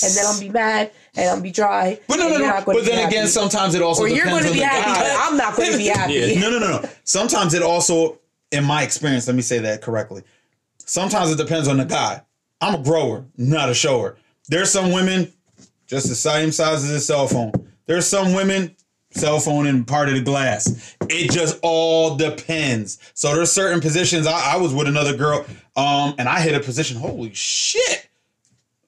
flop, 0.00 0.08
and 0.08 0.16
then 0.16 0.24
I'll 0.26 0.40
be 0.40 0.48
mad 0.48 0.90
and 1.16 1.28
I'll 1.28 1.40
be 1.40 1.50
dry. 1.50 1.98
But 2.06 2.16
no, 2.18 2.28
no, 2.28 2.38
no. 2.38 2.62
But 2.64 2.84
then 2.84 2.98
happy. 2.98 3.16
again, 3.16 3.28
sometimes 3.28 3.74
it 3.74 3.82
also 3.82 4.02
or 4.02 4.08
you're 4.08 4.24
depends 4.24 4.32
going 4.32 4.42
to 4.44 4.48
on 4.48 4.54
be 4.54 4.60
the 4.60 4.66
happy, 4.66 4.92
guy. 4.92 5.16
but 5.16 5.30
I'm 5.30 5.36
not 5.36 5.56
going 5.56 5.72
to 5.72 5.78
be 5.78 5.86
happy. 5.88 6.36
No, 6.40 6.50
no, 6.50 6.58
no, 6.58 6.80
no. 6.82 6.88
Sometimes 7.04 7.54
it 7.54 7.62
also, 7.62 8.18
in 8.52 8.64
my 8.64 8.82
experience, 8.82 9.26
let 9.26 9.36
me 9.36 9.42
say 9.42 9.58
that 9.60 9.82
correctly. 9.82 10.22
Sometimes 10.78 11.30
it 11.32 11.38
depends 11.38 11.68
on 11.68 11.78
the 11.78 11.84
guy. 11.84 12.20
I'm 12.60 12.74
a 12.74 12.82
grower, 12.82 13.24
not 13.36 13.68
a 13.68 13.74
shower. 13.74 14.16
There's 14.48 14.70
some 14.70 14.92
women 14.92 15.32
just 15.86 16.08
the 16.08 16.14
same 16.14 16.52
size 16.52 16.84
as 16.84 16.90
a 16.90 17.00
cell 17.00 17.26
phone. 17.26 17.52
There's 17.86 18.06
some 18.06 18.32
women 18.34 18.74
cell 19.10 19.40
phone 19.40 19.66
and 19.66 19.86
part 19.86 20.08
of 20.08 20.14
the 20.14 20.20
glass. 20.20 20.96
It 21.08 21.30
just 21.30 21.58
all 21.62 22.16
depends. 22.16 22.98
So 23.14 23.34
there's 23.34 23.52
certain 23.52 23.80
positions. 23.80 24.26
I, 24.26 24.54
I 24.54 24.56
was 24.56 24.74
with 24.74 24.86
another 24.88 25.16
girl, 25.16 25.44
um, 25.76 26.14
and 26.18 26.28
I 26.28 26.40
hit 26.40 26.54
a 26.54 26.60
position. 26.60 26.96
Holy 26.98 27.32
shit! 27.34 28.08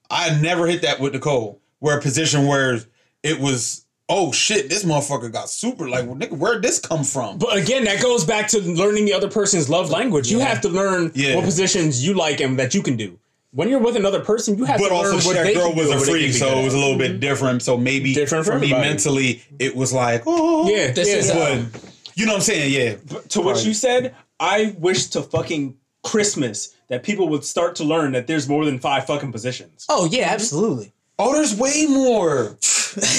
I 0.09 0.39
never 0.39 0.65
hit 0.67 0.81
that 0.83 0.99
with 0.99 1.13
Nicole. 1.13 1.59
Where 1.79 1.97
a 1.97 2.01
position 2.01 2.45
where 2.45 2.79
it 3.23 3.39
was, 3.39 3.85
oh 4.09 4.31
shit, 4.31 4.69
this 4.69 4.83
motherfucker 4.83 5.31
got 5.31 5.49
super. 5.49 5.87
Like, 5.87 6.05
well, 6.05 6.15
nigga, 6.15 6.37
where'd 6.37 6.61
this 6.61 6.79
come 6.79 7.03
from? 7.03 7.37
But 7.37 7.57
again, 7.57 7.85
that 7.85 8.01
goes 8.01 8.25
back 8.25 8.47
to 8.49 8.59
learning 8.59 9.05
the 9.05 9.13
other 9.13 9.29
person's 9.29 9.69
love 9.69 9.89
language. 9.89 10.29
You 10.31 10.39
have 10.39 10.61
to 10.61 10.69
learn 10.69 11.11
Yeah. 11.15 11.35
what 11.35 11.45
positions 11.45 12.05
you 12.05 12.13
like 12.13 12.41
and 12.41 12.59
that 12.59 12.73
you 12.73 12.81
can 12.81 12.97
do. 12.97 13.17
When 13.51 13.67
you're 13.67 13.79
with 13.79 13.95
another 13.95 14.19
person, 14.19 14.57
you 14.57 14.65
have 14.65 14.77
But 14.79 14.89
to 14.89 14.95
learn 14.95 15.15
also, 15.15 15.29
what 15.29 15.35
that 15.37 15.43
they 15.43 15.53
girl 15.55 15.69
can 15.69 15.77
was 15.77 15.87
do 15.87 15.91
a 15.91 15.93
and 15.93 15.99
what 16.01 16.05
they 16.05 16.11
freak, 16.11 16.33
so 16.33 16.59
it 16.59 16.63
was 16.63 16.73
a 16.73 16.77
at. 16.77 16.81
little 16.81 16.97
bit 16.97 17.11
mm-hmm. 17.11 17.19
different. 17.19 17.61
So 17.63 17.77
maybe 17.77 18.13
Different 18.13 18.45
for 18.45 18.51
for 18.53 18.59
me 18.59 18.71
mentally, 18.71 19.41
it 19.57 19.75
was 19.75 19.91
like, 19.91 20.23
oh, 20.27 20.69
Yeah, 20.69 20.91
This 20.91 21.07
yeah, 21.09 21.15
is, 21.15 21.27
yeah. 21.29 21.33
But 21.35 21.51
um, 21.53 21.71
you 22.15 22.25
know 22.25 22.33
what 22.33 22.37
I'm 22.37 22.41
saying? 22.43 22.73
Yeah. 22.73 23.19
to 23.29 23.41
what 23.41 23.65
you 23.65 23.73
said, 23.73 24.13
I 24.39 24.75
wish 24.77 25.07
to 25.07 25.21
fucking 25.23 25.77
Christmas 26.03 26.75
that 26.89 27.03
people 27.03 27.27
would 27.29 27.43
start 27.43 27.75
to 27.77 27.83
learn 27.83 28.11
that 28.13 28.27
there's 28.27 28.47
more 28.47 28.65
than 28.65 28.77
five 28.79 29.05
fucking 29.07 29.31
positions. 29.31 29.85
Oh 29.89 30.05
yeah, 30.11 30.27
absolutely. 30.29 30.93
Oh, 31.19 31.33
there's 31.33 31.53
way 31.55 31.85
more. 31.87 32.57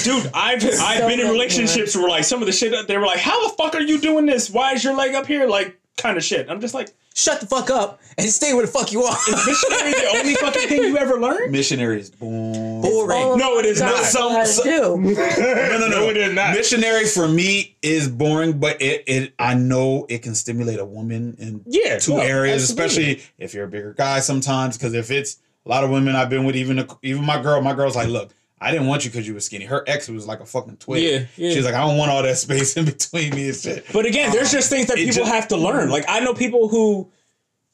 Dude, 0.03 0.31
I've 0.35 0.65
I've 0.65 1.01
been 1.03 1.13
in 1.13 1.19
many 1.19 1.31
relationships 1.31 1.95
where 1.95 2.09
like 2.09 2.25
some 2.25 2.41
of 2.43 2.47
the 2.47 2.53
shit 2.53 2.89
they 2.89 2.97
were 2.97 3.07
like, 3.07 3.21
"How 3.21 3.47
the 3.49 3.55
fuck 3.55 3.75
are 3.75 3.81
you 3.83 4.01
doing 4.01 4.27
this? 4.27 4.51
Why 4.51 4.73
is 4.73 4.83
your 4.83 4.95
leg 4.95 5.15
up 5.15 5.27
here?" 5.27 5.47
Like 5.47 5.79
kind 5.97 6.17
of 6.17 6.25
shit. 6.25 6.49
I'm 6.51 6.61
just 6.61 6.75
like, 6.75 6.89
Shut 7.15 7.41
the 7.41 7.47
fuck 7.47 7.71
up 7.71 8.01
and 8.17 8.29
stay 8.31 8.55
where 8.55 8.65
the 8.65 8.71
fuck 8.71 8.93
you 8.93 9.03
are. 9.03 9.17
Is 9.29 9.47
missionary 9.47 9.93
the 9.93 10.09
only 10.17 10.35
fucking 10.37 10.69
thing 10.69 10.83
you 10.85 10.97
ever 10.97 11.21
learned? 11.21 11.51
Missionaries. 11.53 12.09
Boom. 12.09 12.81
boring. 12.81 13.37
No, 13.37 13.59
it 13.59 13.67
is 13.67 13.81
God, 13.81 13.91
not. 13.97 14.05
so 14.05 14.29
how 14.31 14.39
to 14.41 14.47
Some- 14.47 14.65
do. 14.65 14.97
no, 15.03 15.79
no, 15.79 15.89
No, 15.89 16.09
it 16.09 16.17
is 16.17 16.35
not. 16.35 16.55
Missionary 16.55 17.07
for 17.07 17.27
me 17.29 17.77
is 17.83 18.09
boring, 18.09 18.59
but 18.61 18.81
it, 18.81 19.03
it 19.09 19.35
I 19.41 19.55
know 19.55 20.07
it 20.09 20.23
can 20.23 20.37
stimulate 20.37 20.79
a 20.79 20.85
woman 20.85 21.37
in 21.41 21.63
Yeah, 21.67 21.99
two 21.99 22.15
no, 22.15 22.21
areas, 22.21 22.71
absolutely. 22.71 23.13
especially 23.13 23.33
if 23.39 23.55
you're 23.55 23.65
a 23.65 23.69
bigger 23.69 23.93
guy 23.93 24.21
sometimes. 24.21 24.79
Because 24.79 24.95
if 24.95 25.11
it's 25.11 25.39
a 25.67 25.69
lot 25.69 25.85
of 25.85 25.91
women 25.91 26.17
I've 26.17 26.31
been 26.31 26.45
with, 26.45 26.57
even 26.57 26.87
even 27.03 27.25
my 27.25 27.41
girl, 27.43 27.61
my 27.61 27.75
girl's 27.75 27.97
like, 27.97 28.09
look, 28.09 28.31
I 28.61 28.71
didn't 28.71 28.87
want 28.89 29.05
you 29.05 29.11
because 29.11 29.27
you 29.27 29.35
were 29.35 29.41
skinny. 29.41 29.65
Her 29.65 29.85
ex 29.87 30.09
was 30.09 30.27
like 30.27 30.41
a 30.41 30.47
fucking 30.47 30.77
twig. 30.79 31.03
Yeah, 31.03 31.27
yeah. 31.37 31.55
She's 31.55 31.65
like, 31.65 31.75
I 31.75 31.81
don't 31.87 31.97
want 31.97 32.11
all 32.11 32.23
that 32.23 32.37
space 32.39 32.77
in 32.77 32.85
between 32.97 33.35
me 33.35 33.49
and 33.49 33.57
shit. 33.57 33.87
But 33.93 34.07
again, 34.07 34.33
there's 34.33 34.53
just 34.53 34.71
things 34.71 34.87
that 34.89 34.97
people 34.97 35.15
just- 35.15 35.31
have 35.33 35.49
to 35.49 35.57
learn. 35.57 35.91
Like 35.91 36.05
I 36.09 36.21
know 36.21 36.35
people 36.35 36.69
who 36.69 37.11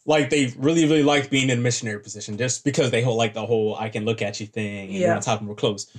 like 0.04 0.30
they 0.30 0.52
really, 0.56 0.84
really 0.84 1.02
like 1.02 1.30
being 1.30 1.50
in 1.50 1.58
a 1.58 1.60
missionary 1.62 2.00
position 2.00 2.36
just 2.38 2.64
because 2.64 2.90
they 2.92 3.02
hold 3.02 3.16
like 3.18 3.34
the 3.34 3.44
whole 3.44 3.74
I 3.74 3.88
can 3.88 4.04
look 4.04 4.22
at 4.22 4.38
you 4.40 4.46
thing 4.46 4.84
and 4.86 4.92
you're 4.92 5.08
Yeah. 5.08 5.16
on 5.16 5.22
top 5.22 5.40
of 5.40 5.46
real 5.48 5.56
close. 5.56 5.92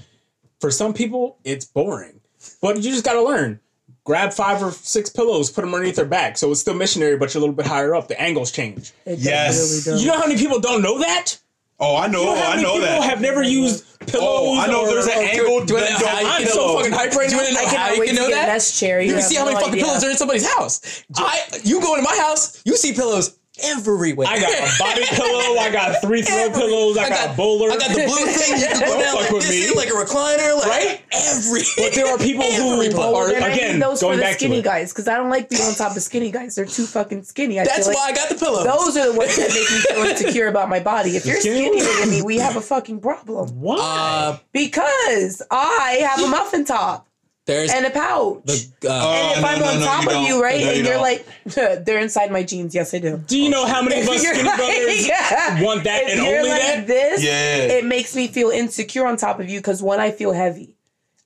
For 0.62 0.72
some 0.72 0.94
people, 0.94 1.38
it's 1.44 1.66
boring. 1.66 2.20
But 2.62 2.78
you 2.78 2.84
just 2.92 3.04
gotta 3.04 3.22
learn. 3.22 3.60
Grab 4.06 4.32
five 4.32 4.64
or 4.64 4.72
six 4.72 5.10
pillows, 5.10 5.52
put 5.52 5.62
them 5.62 5.74
underneath 5.74 5.98
their 5.98 6.06
back. 6.06 6.38
So 6.38 6.50
it's 6.52 6.62
still 6.62 6.74
missionary, 6.74 7.18
but 7.18 7.34
you're 7.34 7.40
a 7.40 7.42
little 7.42 7.56
bit 7.56 7.68
higher 7.68 7.94
up. 7.94 8.08
The 8.08 8.20
angles 8.22 8.52
change. 8.52 8.94
It 9.06 9.20
Yes. 9.20 9.86
really. 9.86 10.00
You 10.02 10.08
know 10.08 10.14
how 10.18 10.26
many 10.26 10.40
people 10.40 10.62
don't 10.62 10.82
know 10.82 11.00
that? 11.00 11.38
Oh, 11.80 11.96
I 11.96 12.08
know, 12.08 12.22
You 12.22 12.26
know 12.26 12.36
how 12.36 12.42
I 12.44 12.50
many 12.56 12.64
know 12.64 12.74
people 12.74 12.88
that. 12.88 13.04
have 13.04 13.22
never 13.22 13.44
used 13.44 14.00
pillows? 14.08 14.24
oh, 14.28 14.60
I 14.60 14.66
know. 14.68 14.82
or- 14.82 14.88
there's 14.88 15.06
an 15.06 15.12
or- 15.18 15.22
angle. 15.22 15.66
do 15.66 15.78
I 15.78 15.82
know 15.82 16.08
how 16.08 16.20
you 16.22 16.28
I'm 16.28 16.46
so 16.48 16.78
fucking 16.78 16.92
hyped 16.92 17.16
right 17.16 17.30
Do 17.30 17.36
you 17.36 17.42
now. 17.42 17.44
wanna 17.44 17.54
know 17.54 17.60
I 17.60 17.66
how 17.66 17.72
cannot 17.72 17.94
you 17.94 18.00
wait 18.00 18.06
can 18.08 18.16
to 18.16 18.22
know 18.24 18.28
get 18.30 18.36
that? 18.36 18.48
nest 18.48 18.80
chair. 18.80 19.00
You 19.02 19.14
can 19.14 19.22
see 19.22 19.36
how 19.36 19.44
many 19.46 19.54
no 19.56 19.60
fucking 19.60 19.74
idea. 19.76 19.86
pillows 19.86 20.04
are 20.04 20.10
in 20.10 20.18
somebody's 20.18 20.48
house. 20.48 20.82
I 21.16 21.40
you 21.64 21.80
go 21.80 21.94
into 21.96 22.10
my 22.10 22.18
house, 22.18 22.62
you 22.66 22.76
see 22.78 22.94
pillows 22.94 23.37
everywhere. 23.64 24.28
I 24.30 24.40
got 24.40 24.52
a 24.54 24.70
body 24.80 25.06
pillow. 25.10 25.58
I 25.60 25.70
got 25.72 26.02
three 26.02 26.22
throw 26.22 26.36
Every- 26.38 26.62
pillows. 26.62 26.98
I, 26.98 27.04
I 27.06 27.10
got, 27.10 27.18
got- 27.28 27.34
a 27.34 27.38
bowler. 27.38 27.72
I 27.72 27.78
got 27.78 27.90
the 27.90 28.06
blue 28.06 28.26
thing. 28.28 28.60
You 28.62 28.68
can 28.68 28.80
go 28.80 28.86
Don't 28.86 29.00
down 29.00 29.14
fuck 29.16 29.22
like 29.24 29.32
with 29.32 29.42
this, 29.44 29.52
me. 29.52 29.62
sit 29.68 29.76
like 29.78 29.90
a 29.90 29.92
recliner, 29.92 30.58
like 30.58 30.68
Right? 30.68 31.02
every. 31.12 31.62
But 31.78 31.94
there 31.94 32.08
are 32.08 32.18
people 32.18 32.44
who 32.46 32.74
Every 32.74 32.90
pillow. 32.90 33.16
are 33.16 33.34
And 33.34 33.44
I 33.44 33.50
again 33.50 33.74
need 33.76 33.82
those 33.82 34.00
for 34.00 34.08
going 34.08 34.18
the 34.18 34.24
back 34.24 34.34
to 34.34 34.40
skinny 34.40 34.60
it. 34.60 34.64
guys 34.66 34.92
because 34.94 35.08
I 35.08 35.16
don't 35.18 35.30
like 35.30 35.50
being 35.50 35.62
on 35.64 35.74
top 35.76 35.96
of 35.96 36.02
skinny 36.04 36.32
guys. 36.32 36.56
They're 36.56 36.66
too 36.66 36.86
fucking 36.86 37.24
skinny. 37.24 37.60
I 37.60 37.64
That's 37.66 37.78
feel 37.80 37.88
like 37.88 37.96
why 37.98 38.10
I 38.10 38.14
got 38.14 38.30
the 38.30 38.36
pillow. 38.36 38.64
those 38.64 38.98
are 38.98 39.12
the 39.12 39.18
ones 39.18 39.36
that 39.38 39.50
make 39.50 39.70
me 39.72 39.78
feel 39.80 40.04
insecure 40.12 40.48
about 40.48 40.70
my 40.70 40.80
body. 40.80 41.16
If 41.18 41.26
you're 41.26 41.40
skinny 41.40 41.80
skinnier 41.80 42.00
than 42.02 42.10
me, 42.10 42.22
we 42.22 42.38
have 42.38 42.56
a 42.56 42.62
fucking 42.62 43.00
problem. 43.02 43.50
Why? 43.60 43.78
uh, 43.80 44.38
Because 44.54 45.42
I 45.52 46.00
have 46.10 46.24
a 46.24 46.28
muffin 46.28 46.66
top 46.66 47.08
there's 47.48 47.72
and 47.72 47.86
a 47.86 47.90
pouch. 47.90 48.44
the 48.46 48.88
uh, 48.88 48.92
Oh, 48.92 49.12
and 49.12 49.38
if 49.38 49.42
no, 49.42 49.48
I'm 49.48 49.60
no, 49.60 49.66
on 49.66 49.80
no, 49.80 49.86
top 49.86 50.04
you 50.04 50.12
of 50.12 50.28
you, 50.28 50.44
right, 50.44 50.60
No, 50.60 50.66
you 50.66 50.78
and 50.78 50.86
you're 50.86 50.94
don't. 50.94 51.02
like, 51.02 51.26
they're 51.86 52.00
inside 52.00 52.32
my 52.32 52.44
jeans. 52.44 52.76
Yes, 52.76 52.94
I 52.94 53.00
do. 53.00 53.18
Do 53.26 53.40
you 53.40 53.50
know 53.50 53.66
how 53.66 53.82
many 53.82 54.02
of 54.02 54.08
us 54.10 54.24
You're 54.24 54.34
skinny 54.36 54.48
like- 54.50 54.58
brothers 54.58 55.08
yeah. 55.08 55.64
want 55.64 55.84
that 55.86 56.04
If 56.04 56.12
and 56.12 56.22
you're 56.28 56.38
only 56.38 56.50
like 56.52 56.62
that? 56.62 56.88
this, 56.88 57.24
Yeah. 57.24 57.78
it 57.78 57.86
makes 57.86 58.16
me 58.16 58.28
feel 58.28 58.50
insecure 58.52 59.08
on 59.08 59.18
top 59.18 59.40
of 59.40 59.50
you 59.50 59.60
because 59.60 59.82
when 59.82 60.00
I 60.00 60.12
feel 60.12 60.32
heavy, 60.34 60.76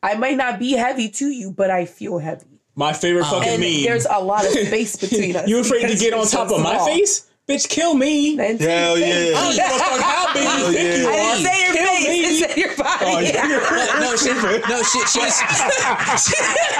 I 0.01 0.15
might 0.15 0.37
not 0.37 0.57
be 0.59 0.71
heavy 0.73 1.09
to 1.09 1.27
you, 1.29 1.51
but 1.51 1.69
I 1.69 1.85
feel 1.85 2.17
heavy. 2.19 2.45
My 2.75 2.93
favorite 2.93 3.25
fucking 3.25 3.49
And 3.49 3.61
meme. 3.61 3.83
there's 3.83 4.05
a 4.09 4.19
lot 4.23 4.45
of 4.45 4.51
space 4.51 4.95
between 4.95 5.35
us. 5.35 5.47
you 5.47 5.59
afraid 5.59 5.81
to 5.81 5.87
get 5.89 6.01
you're 6.11 6.19
on 6.19 6.25
so 6.25 6.37
top 6.45 6.51
of 6.51 6.61
my 6.63 6.77
face? 6.85 7.27
Bitch, 7.51 7.67
kill 7.67 7.95
me. 7.95 8.39
I 8.39 8.53
Hell 8.53 8.97
yeah. 8.97 9.33
I 9.35 9.43
don't 9.43 9.55
give 9.55 9.65
a 9.65 9.69
fuck 9.77 9.99
how 10.01 10.33
big 10.33 10.43
you 10.43 10.71
think 10.71 10.97
you 10.97 11.03
yeah. 11.03 11.09
I 11.09 11.11
are. 11.11 11.15
didn't 11.35 11.45
say 11.45 11.57
your 11.65 11.73
Kill 11.73 11.95
face. 11.95 12.07
me. 12.07 12.25
I 12.25 12.27
said 12.47 12.57
your 12.57 12.73
body. 12.77 13.05
Oh, 13.05 13.19
yeah. 13.19 13.47
no, 13.99 14.15
she, 14.15 14.29
no, 14.69 14.83
she, 14.83 14.99
she 15.07 15.19
was, 15.19 15.35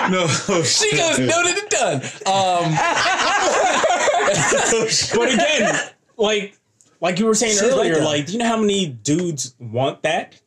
no, 0.49 0.63
she 0.63 0.91
goes 0.95 1.19
noted 1.19 1.57
and 1.57 1.69
done. 1.69 2.01
Um, 2.25 2.71
But 5.13 5.33
again, 5.33 5.75
like 6.17 6.57
like 7.01 7.19
you 7.19 7.25
were 7.25 7.33
saying 7.35 7.57
Shit 7.57 7.71
like 7.71 7.79
earlier, 7.79 7.95
that. 7.95 8.03
like 8.05 8.25
do 8.27 8.33
you 8.33 8.37
know 8.39 8.47
how 8.47 8.57
many 8.57 8.87
dudes 8.87 9.55
want 9.59 10.03
that? 10.03 10.39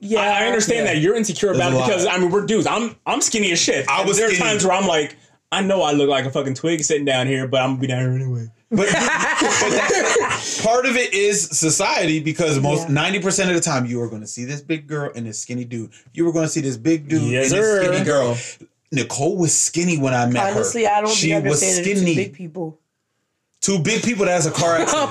yeah, 0.00 0.20
I, 0.20 0.44
I 0.44 0.46
understand 0.46 0.86
Yeah. 0.86 0.94
that 0.94 1.00
you're 1.00 1.16
insecure 1.16 1.50
about 1.52 1.70
There's 1.72 1.82
it 1.82 1.86
because 1.86 2.06
I 2.06 2.18
mean 2.18 2.30
we're 2.30 2.46
dudes. 2.46 2.66
I'm 2.66 2.96
I'm 3.06 3.20
skinny 3.20 3.52
as 3.52 3.58
shit. 3.60 3.88
I 3.88 4.04
was 4.04 4.16
there 4.16 4.26
are 4.26 4.30
skinny. 4.34 4.50
times 4.50 4.64
where 4.64 4.74
I'm 4.76 4.86
like, 4.86 5.16
I 5.52 5.60
know 5.62 5.82
I 5.82 5.92
look 5.92 6.08
like 6.08 6.24
a 6.24 6.30
fucking 6.30 6.54
twig 6.54 6.82
sitting 6.82 7.04
down 7.04 7.26
here, 7.26 7.46
but 7.46 7.60
I'm 7.62 7.70
gonna 7.70 7.80
be 7.80 7.86
down 7.86 8.00
here 8.00 8.12
anyway. 8.12 8.48
But, 8.70 8.88
but 8.92 9.70
that's, 9.70 10.62
part 10.62 10.84
of 10.84 10.96
it 10.96 11.14
is 11.14 11.42
society 11.58 12.20
because 12.20 12.60
most 12.60 12.82
Yeah. 12.88 12.94
ninety 12.94 13.18
percent 13.18 13.48
of 13.48 13.56
the 13.56 13.62
time 13.62 13.86
you 13.86 14.00
are 14.02 14.08
going 14.08 14.20
to 14.20 14.26
see 14.26 14.44
this 14.44 14.60
big 14.60 14.86
girl 14.86 15.10
and 15.14 15.26
this 15.26 15.38
skinny 15.40 15.64
dude. 15.64 15.90
You 16.12 16.24
were 16.26 16.32
going 16.32 16.44
to 16.44 16.50
see 16.50 16.60
this 16.60 16.76
big 16.76 17.08
dude 17.08 17.22
Yes, 17.22 17.50
and 17.50 17.62
this 17.62 17.86
skinny 17.86 18.04
girl. 18.04 18.36
Nicole 18.92 19.36
was 19.36 19.56
skinny 19.56 19.98
when 19.98 20.12
I 20.14 20.26
met 20.26 20.52
Honestly, 20.54 20.84
her. 20.84 20.90
Honestly, 20.90 20.96
I 20.96 21.00
don't 21.00 21.10
She 21.10 21.26
be 21.28 21.34
was 21.34 21.62
understanding 21.62 21.82
the 21.84 21.90
two 21.94 21.96
skinny. 22.00 22.14
big 22.14 22.32
people. 22.34 22.78
Two 23.60 23.78
big 23.80 24.02
people. 24.02 24.24
that 24.24 24.32
has 24.32 24.46
a 24.46 24.50
car 24.52 24.76
accident. 24.78 25.02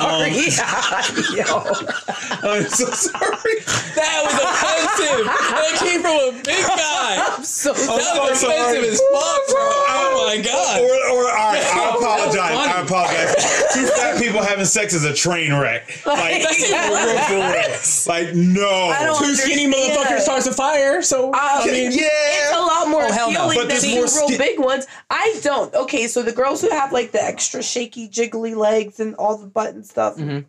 I'm 0.00 0.24
accident. 0.26 0.52
sorry. 0.56 1.36
Yo. 1.36 1.44
I'm 2.48 2.64
so 2.64 2.86
sorry. 2.90 3.60
that 3.94 4.20
was 4.24 4.34
offensive. 4.40 5.26
that 5.28 5.76
came 5.78 6.00
from 6.00 6.16
a 6.16 6.42
big 6.42 6.64
guy. 6.66 7.24
I'm 7.28 7.44
so 7.44 7.72
That 7.74 7.78
sorry. 7.78 8.30
was 8.30 8.40
so 8.40 8.48
offensive 8.48 8.48
sorry. 8.48 8.88
as 8.88 9.00
fuck, 9.12 9.40
bro. 9.48 9.60
Oh 9.92 10.24
my 10.26 10.38
Or, 10.40 10.42
god. 10.42 10.80
or 10.80 11.30
all 11.30 11.52
right, 11.52 11.62
I 11.62 11.94
apologize. 11.94 12.56
I 12.56 12.82
apologize. 12.82 13.34
Two 13.74 13.86
fat 13.86 14.18
people 14.18 14.42
having 14.42 14.64
sex 14.64 14.94
is 14.94 15.04
a 15.04 15.12
train 15.14 15.52
wreck. 15.52 15.86
Like, 16.06 16.42
That's 16.42 16.64
for 16.66 16.72
real, 16.72 17.18
for 17.28 18.14
real. 18.16 18.24
Like, 18.24 18.34
no. 18.34 19.16
Two 19.18 19.34
skinny 19.34 19.70
motherfuckers 19.70 20.20
starts 20.20 20.46
a 20.46 20.52
fire, 20.54 21.02
so 21.02 21.32
I 21.34 21.62
Um, 21.62 21.70
mean 21.70 21.92
yeah. 21.92 22.08
It's 22.10 22.56
a 22.56 22.60
lot 22.60 22.88
more 22.88 23.02
Oh, 23.04 23.12
hell 23.12 23.30
no. 23.30 23.48
appealing 23.48 23.58
than 23.58 23.68
there's 23.68 23.84
real 23.84 24.08
ski- 24.08 24.38
big 24.38 24.58
ones. 24.58 24.86
I 25.10 25.38
don't. 25.42 25.72
Okay, 25.74 26.06
so 26.06 26.22
the 26.22 26.32
girls 26.32 26.60
who 26.62 26.70
have 26.70 26.92
like 26.92 27.12
the 27.12 27.22
extra 27.22 27.62
shaky, 27.90 28.08
jiggly 28.08 28.56
legs 28.56 29.00
and 29.00 29.14
all 29.16 29.36
the 29.38 29.46
button 29.46 29.82
stuff, 29.84 30.16
mm-hmm. 30.16 30.40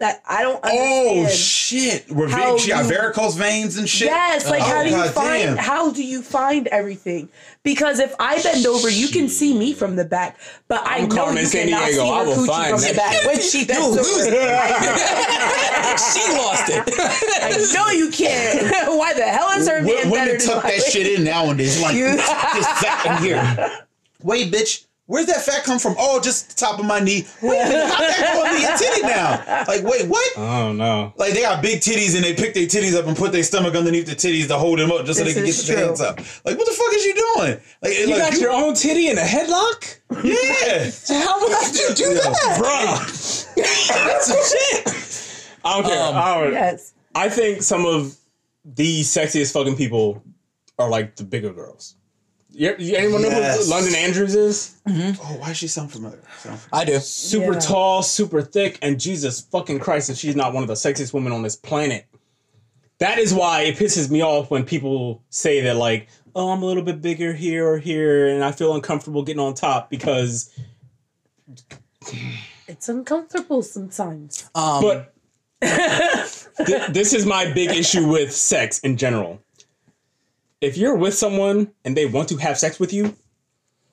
that 0.00 0.22
I 0.28 0.42
don't 0.42 0.60
Oh 0.64 1.28
shit! 1.28 2.10
We're 2.10 2.28
How 2.28 2.58
she 2.58 2.70
got 2.70 2.86
varicose 2.86 3.36
veins 3.36 3.76
and 3.76 3.88
shit. 3.88 4.08
Yes, 4.08 4.48
like 4.50 4.62
Oh, 4.62 4.64
how 4.64 4.82
do 4.82 4.90
you 4.90 4.96
God 4.96 5.10
find 5.14 5.42
damn. 5.42 5.56
how 5.56 5.90
do 5.92 6.04
you 6.04 6.22
find 6.22 6.66
everything? 6.68 7.28
Because 7.62 8.00
if 8.00 8.14
I 8.18 8.42
bend 8.42 8.66
over, 8.66 8.88
you 8.90 9.08
can 9.08 9.28
see 9.28 9.56
me 9.56 9.72
from 9.72 9.94
the 9.96 10.04
back, 10.04 10.38
but 10.68 10.84
I 10.86 10.98
I'm 10.98 11.08
know 11.08 11.16
Carmen 11.24 11.44
you 11.44 11.50
cannot 11.50 11.82
Sandiego. 11.82 11.92
see 11.92 11.98
her 11.98 12.24
coochie 12.46 12.70
from 12.70 12.80
that 12.80 12.90
the 12.90 12.96
back 12.96 13.12
shit. 13.14 13.26
when 13.26 13.40
she 13.40 13.64
bends 13.64 13.82
You 13.82 14.00
over. 14.00 14.00
lose 14.00 14.26
she 16.14 16.32
lost 16.32 16.68
it. 16.68 16.82
I 17.42 17.74
know 17.74 17.88
you 17.90 18.10
can't. 18.10 18.70
Why 18.98 19.14
the 19.14 19.22
hell 19.22 19.50
is 19.58 19.68
her 19.68 19.82
man 19.82 20.10
when 20.10 20.26
better 20.26 20.32
they 20.32 20.38
than 20.38 20.46
tuck 20.46 20.64
my 20.64 20.70
that 20.70 20.82
shit 20.82 21.06
in 21.18 21.24
nowadays, 21.24 21.80
like 21.80 21.94
You- 21.94 22.16
this 22.16 22.26
fat 22.26 23.18
in 23.18 23.24
here. 23.24 23.78
Wait, 24.22 24.52
bitch. 24.52 24.84
Where's 25.06 25.26
that 25.26 25.42
fat 25.42 25.64
come 25.64 25.78
from? 25.80 25.96
Oh, 25.98 26.20
just 26.20 26.50
the 26.50 26.54
top 26.64 26.78
of 26.78 26.86
my 26.86 27.00
knee. 27.00 27.26
Wait 27.42 27.58
a 27.60 27.64
minute, 27.68 27.86
how'd 27.86 28.00
that 28.08 28.30
go 28.34 28.44
under 28.44 28.58
your 28.58 28.76
titty 28.78 29.02
now? 29.02 29.64
Like, 29.66 29.82
wait, 29.82 30.08
what? 30.08 30.38
I 30.38 30.60
don't 30.60 30.76
know. 30.78 31.12
Like 31.16 31.32
they 31.34 31.42
got 31.42 31.60
big 31.60 31.80
titties 31.80 32.14
and 32.14 32.24
they 32.24 32.34
pick 32.34 32.54
their 32.54 32.66
titties 32.66 32.96
up 32.96 33.06
and 33.06 33.16
put 33.16 33.32
their 33.32 33.42
stomach 33.42 33.74
underneath 33.74 34.06
the 34.06 34.14
titties 34.14 34.46
to 34.48 34.56
hold 34.56 34.78
them 34.78 34.92
up 34.92 35.04
just 35.04 35.18
so 35.18 35.24
they 35.24 35.34
can 35.34 35.42
get 35.42 35.50
is 35.50 35.66
the 35.66 35.74
true. 35.74 36.06
up. 36.06 36.18
Like, 36.44 36.56
what 36.56 36.66
the 36.66 36.72
fuck 36.72 36.94
is 36.94 37.04
you 37.04 37.14
doing? 37.14 37.60
Like, 37.82 37.98
You 37.98 38.06
like, 38.10 38.18
got 38.32 38.40
your 38.40 38.52
own 38.52 38.74
titty 38.74 39.08
in 39.08 39.18
a 39.18 39.22
headlock? 39.22 39.98
yeah. 40.24 40.90
How 41.24 41.40
would 41.40 41.74
you 41.74 41.94
do 41.94 42.14
that? 42.14 42.58
Bruh. 42.62 43.54
That's 43.56 44.26
some 44.26 44.58
shit. 44.58 45.56
I 45.64 45.80
don't 45.80 45.90
care. 45.90 46.02
Um, 46.02 46.14
I, 46.16 46.40
don't, 46.44 46.52
Yes. 46.52 46.94
I 47.14 47.28
think 47.28 47.62
some 47.62 47.84
of 47.86 48.16
the 48.64 49.00
sexiest 49.02 49.52
fucking 49.52 49.76
people 49.76 50.22
are 50.78 50.88
like 50.88 51.16
the 51.16 51.24
bigger 51.24 51.52
girls. 51.52 51.96
You, 52.54 52.74
you, 52.78 52.96
anyone 52.96 53.22
know 53.22 53.30
who 53.30 53.70
London 53.70 53.94
Andrews 53.94 54.34
is? 54.34 54.76
Oh, 54.86 55.36
why 55.38 55.48
does 55.48 55.56
she 55.56 55.68
sound 55.68 55.90
familiar? 55.90 56.20
Sound 56.38 56.58
familiar. 56.60 56.68
I 56.72 56.84
do. 56.84 56.98
Super 57.00 57.54
Yeah. 57.54 57.58
tall, 57.60 58.02
super 58.02 58.42
thick, 58.42 58.78
and 58.82 59.00
Jesus 59.00 59.40
fucking 59.40 59.78
Christ, 59.78 60.10
if 60.10 60.18
she's 60.18 60.36
not 60.36 60.52
one 60.52 60.62
of 60.62 60.68
the 60.68 60.74
sexiest 60.74 61.14
women 61.14 61.32
on 61.32 61.42
this 61.42 61.56
planet. 61.56 62.06
That 62.98 63.18
is 63.18 63.32
why 63.32 63.62
it 63.62 63.76
pisses 63.76 64.10
me 64.10 64.22
off 64.22 64.50
when 64.50 64.64
people 64.64 65.22
say 65.30 65.60
that, 65.62 65.76
like, 65.76 66.08
oh, 66.34 66.50
I'm 66.50 66.62
a 66.62 66.66
little 66.66 66.82
bit 66.82 67.00
bigger 67.00 67.32
here 67.32 67.66
or 67.66 67.78
here, 67.78 68.28
and 68.28 68.44
I 68.44 68.52
feel 68.52 68.74
uncomfortable 68.74 69.22
getting 69.22 69.40
on 69.40 69.54
top 69.54 69.88
because. 69.90 70.50
It's 72.68 72.88
uncomfortable 72.88 73.62
sometimes. 73.62 74.48
Um, 74.54 74.82
But 74.82 75.14
th- 76.66 76.88
this 76.90 77.12
is 77.12 77.24
my 77.26 77.50
big 77.52 77.70
issue 77.70 78.08
with 78.08 78.32
sex 78.32 78.78
in 78.80 78.96
general. 78.96 79.40
If 80.62 80.78
you're 80.78 80.96
with 80.96 81.12
someone 81.14 81.72
and 81.84 81.94
they 81.96 82.06
want 82.06 82.28
to 82.30 82.36
have 82.38 82.56
sex 82.56 82.78
with 82.80 82.92
you, 82.92 83.14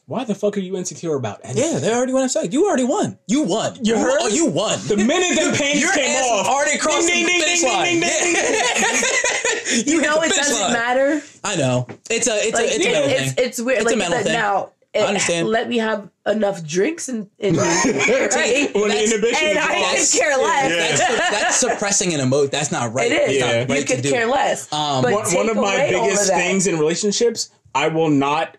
why 0.06 0.24
the 0.24 0.34
fuck 0.36 0.56
are 0.58 0.60
you 0.62 0.78
insecure 0.78 1.16
about 1.16 1.40
anything? 1.44 1.74
yeah, 1.74 1.80
they 1.80 1.94
already 1.94 2.14
went 2.14 2.24
outside. 2.26 2.54
You 2.54 2.66
already 2.68 2.84
won. 2.84 3.18
You 3.28 3.44
won. 3.44 3.78
You 3.84 3.98
heard? 3.98 4.18
Oh, 4.22 4.28
you 4.28 4.46
won. 4.46 4.80
The 4.88 4.98
minute 4.98 5.36
them 5.40 5.54
panties 5.56 5.82
Your 5.82 5.92
came 5.94 6.16
ass 6.16 6.28
off, 6.30 6.48
already 6.48 6.78
crossed 6.80 7.08
ding, 7.08 7.26
the 7.26 7.32
finish 7.32 7.62
ding, 7.62 7.70
line. 7.74 7.86
ding, 7.86 8.02
ding, 8.02 8.34
ding, 8.34 9.84
you 9.88 9.94
You 9.96 10.02
know, 10.02 10.22
it 10.22 10.30
doesn't 10.30 10.62
line. 10.62 10.74
matter. 10.74 11.22
I 11.44 11.56
know. 11.58 11.88
It's 12.10 12.28
a 12.28 12.36
it's 12.38 12.54
Like, 12.56 12.66
a 12.66 12.76
it's 12.76 12.86
a 12.86 12.92
mental 12.92 13.12
it's, 13.12 13.32
thing. 13.34 13.46
it's 13.46 13.62
weird. 13.62 13.78
It's 13.80 13.86
like 13.86 13.96
a 13.96 13.98
mental 13.98 14.20
thing. 14.24 14.34
now. 14.34 14.72
It- 14.94 15.04
understand. 15.04 15.48
Let 15.48 15.70
me 15.70 15.78
have 15.78 16.10
enough 16.26 16.66
drinks 16.66 17.10
and, 17.10 17.30
and 17.40 17.58
right? 17.58 18.70
When 18.74 18.90
the 18.90 19.04
inhibition 19.04 19.48
and 19.50 19.60
I 19.60 19.82
lost. 19.82 20.12
could 20.14 20.20
care 20.22 20.38
less. 20.38 20.98
that's, 21.00 21.32
that's 21.32 21.56
suppressing 21.58 22.14
an 22.14 22.20
emote. 22.20 22.52
That's 22.52 22.72
not 22.72 22.94
right. 22.94 23.12
It 23.12 23.30
is. 23.30 23.38
Yeah. 23.38 23.66
right 23.66 23.80
you 23.80 23.86
could 23.96 24.04
care 24.04 24.28
less. 24.28 24.72
Um, 24.74 25.04
but 25.04 25.14
one, 25.14 25.26
take 25.26 25.38
one 25.38 25.50
of 25.50 25.56
my 25.58 25.76
away 25.76 25.92
biggest 25.92 26.30
of 26.32 26.36
things 26.38 26.68
in 26.68 26.78
relationships, 26.80 27.50
I 27.76 27.88
will 27.90 28.10
not 28.10 28.58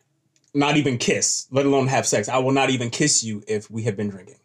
not 0.54 0.76
even 0.76 0.98
kiss, 0.98 1.46
let 1.50 1.64
alone 1.66 1.86
have 1.86 2.06
sex. 2.06 2.28
I 2.28 2.38
will 2.38 2.52
not 2.52 2.70
even 2.70 2.90
kiss 2.90 3.22
you 3.22 3.42
if 3.46 3.70
we 3.70 3.84
have 3.84 3.96
been 3.96 4.08
drinking. 4.08 4.36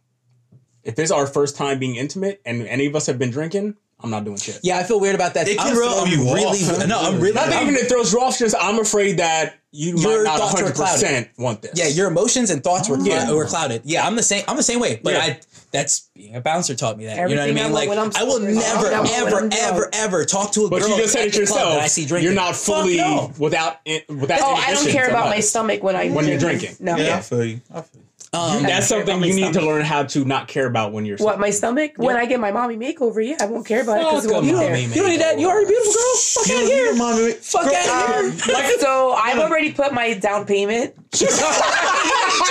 If 0.84 1.00
it's 1.00 1.10
our 1.12 1.26
first 1.26 1.56
time 1.56 1.80
being 1.80 1.96
intimate 1.96 2.42
and 2.46 2.62
any 2.68 2.86
of 2.86 2.96
us 2.96 3.08
have 3.08 3.18
been 3.18 3.32
drinking, 3.32 3.76
I'm 4.00 4.12
not 4.12 4.24
doing 4.24 4.38
shit. 4.38 4.60
Yeah, 4.62 4.78
I 4.78 4.84
feel 4.84 5.00
weird 5.00 5.16
about 5.16 5.34
that. 5.34 5.48
It 5.48 5.58
can 5.58 5.68
I'm 5.68 5.74
throw 5.74 6.04
I'm 6.04 6.12
you 6.12 6.34
really. 6.34 6.60
off. 6.64 6.88
No, 6.88 7.00
I'm 7.02 7.20
really. 7.20 7.34
Not 7.34 7.48
that 7.48 7.64
even 7.64 7.76
it 7.76 7.88
throws 7.88 8.14
you 8.14 8.20
off. 8.22 8.38
Just 8.38 8.54
I'm 8.60 8.78
afraid 8.80 9.18
that 9.18 9.56
you 9.76 9.98
Your 9.98 10.24
might 10.24 10.30
not 10.30 10.40
thoughts 10.40 10.62
were 10.62 10.70
100 10.70 10.76
percent 10.76 11.30
want 11.38 11.62
this. 11.62 11.72
Yeah, 11.76 11.88
your 11.88 12.08
emotions 12.08 12.50
and 12.50 12.64
thoughts 12.64 12.88
were, 12.90 12.98
oh, 12.98 13.04
Yeah. 13.04 13.32
were 13.32 13.46
clouded. 13.46 13.82
Yeah, 13.84 14.08
I'm 14.08 14.16
the 14.16 14.24
same. 14.24 14.44
I'm 14.48 14.56
the 14.58 14.64
same 14.64 14.80
way. 14.80 15.00
But 15.04 15.14
Yeah. 15.14 15.20
I 15.20 15.40
that's 15.72 16.10
being 16.16 16.36
a 16.36 16.42
bouncer 16.42 16.74
taught 16.74 16.98
me 16.98 17.06
that. 17.06 17.18
Everything 17.18 17.48
you 17.50 17.54
know 17.54 17.64
what 17.64 17.84
I 17.84 17.88
want 17.88 17.90
mean? 17.90 17.90
when 17.90 17.98
Like 17.98 18.16
I'm 18.16 18.22
I 18.22 18.24
will 18.24 18.40
never, 18.40 18.88
I 18.88 19.10
ever, 19.16 19.50
ever, 19.52 19.90
ever 19.92 20.26
talk 20.26 20.54
to 20.54 20.66
a 20.66 20.70
But 20.70 20.82
girl 20.82 20.92
you 20.92 20.98
just 20.98 21.14
said 21.14 21.28
it 21.28 21.36
yourself. 21.36 21.82
I 21.82 21.88
see 21.88 22.06
drinking. 22.06 22.26
You're 22.26 22.34
not 22.36 22.56
fully 22.56 22.98
no. 22.98 23.34
without 23.38 23.80
without. 24.08 24.40
Oh, 24.42 24.56
I 24.56 24.74
don't 24.74 24.88
care 24.88 25.10
about 25.10 25.26
my 25.30 25.42
stomach 25.42 25.84
when 25.84 25.96
I 25.96 26.10
When 26.10 26.28
you're 26.28 26.40
drinking. 26.40 26.78
No. 26.80 26.96
Yeah, 26.96 27.18
I 27.18 27.22
feel 27.22 27.44
you. 27.44 27.62
I 27.74 27.82
feel 27.82 28.02
you. 28.02 28.05
Um, 28.36 28.64
That's 28.64 28.88
something 28.88 29.24
you 29.24 29.34
need 29.34 29.54
to 29.54 29.62
learn 29.66 29.84
how 29.86 30.04
to 30.04 30.26
not 30.26 30.48
care 30.48 30.66
about 30.68 30.92
when 30.92 31.06
you're. 31.06 31.18
What 31.18 31.40
my 31.40 31.50
stomach? 31.50 31.94
When 31.96 32.16
I 32.16 32.26
get 32.26 32.40
my 32.40 32.52
mommy 32.52 32.76
makeover, 32.76 33.26
yeah, 33.26 33.38
I 33.40 33.46
won't 33.46 33.66
care 33.66 33.82
about 33.82 33.98
it 34.00 34.04
because 34.06 34.26
it 34.26 34.28
Fuck 34.30 34.34
won't 34.44 34.46
be 34.48 34.52
there. 34.54 34.78
you 34.78 34.94
don't 34.96 35.10
need 35.10 35.22
that. 35.22 35.40
You 35.40 35.50
already 35.50 35.68
beautiful, 35.68 35.94
girl. 35.94 36.16
Fuck 36.16 36.50
out 36.50 36.64
of 36.64 36.70
here. 36.70 36.96
mommy. 36.96 37.32
Fuck 37.34 37.66
out 37.74 38.26
of 38.26 38.44
here. 38.44 38.56
Um, 38.56 38.72
so 38.80 39.14
I've 39.14 39.40
already 39.40 39.72
put 39.74 39.94
my 39.94 40.14
down 40.14 40.46
payment. 40.46 40.94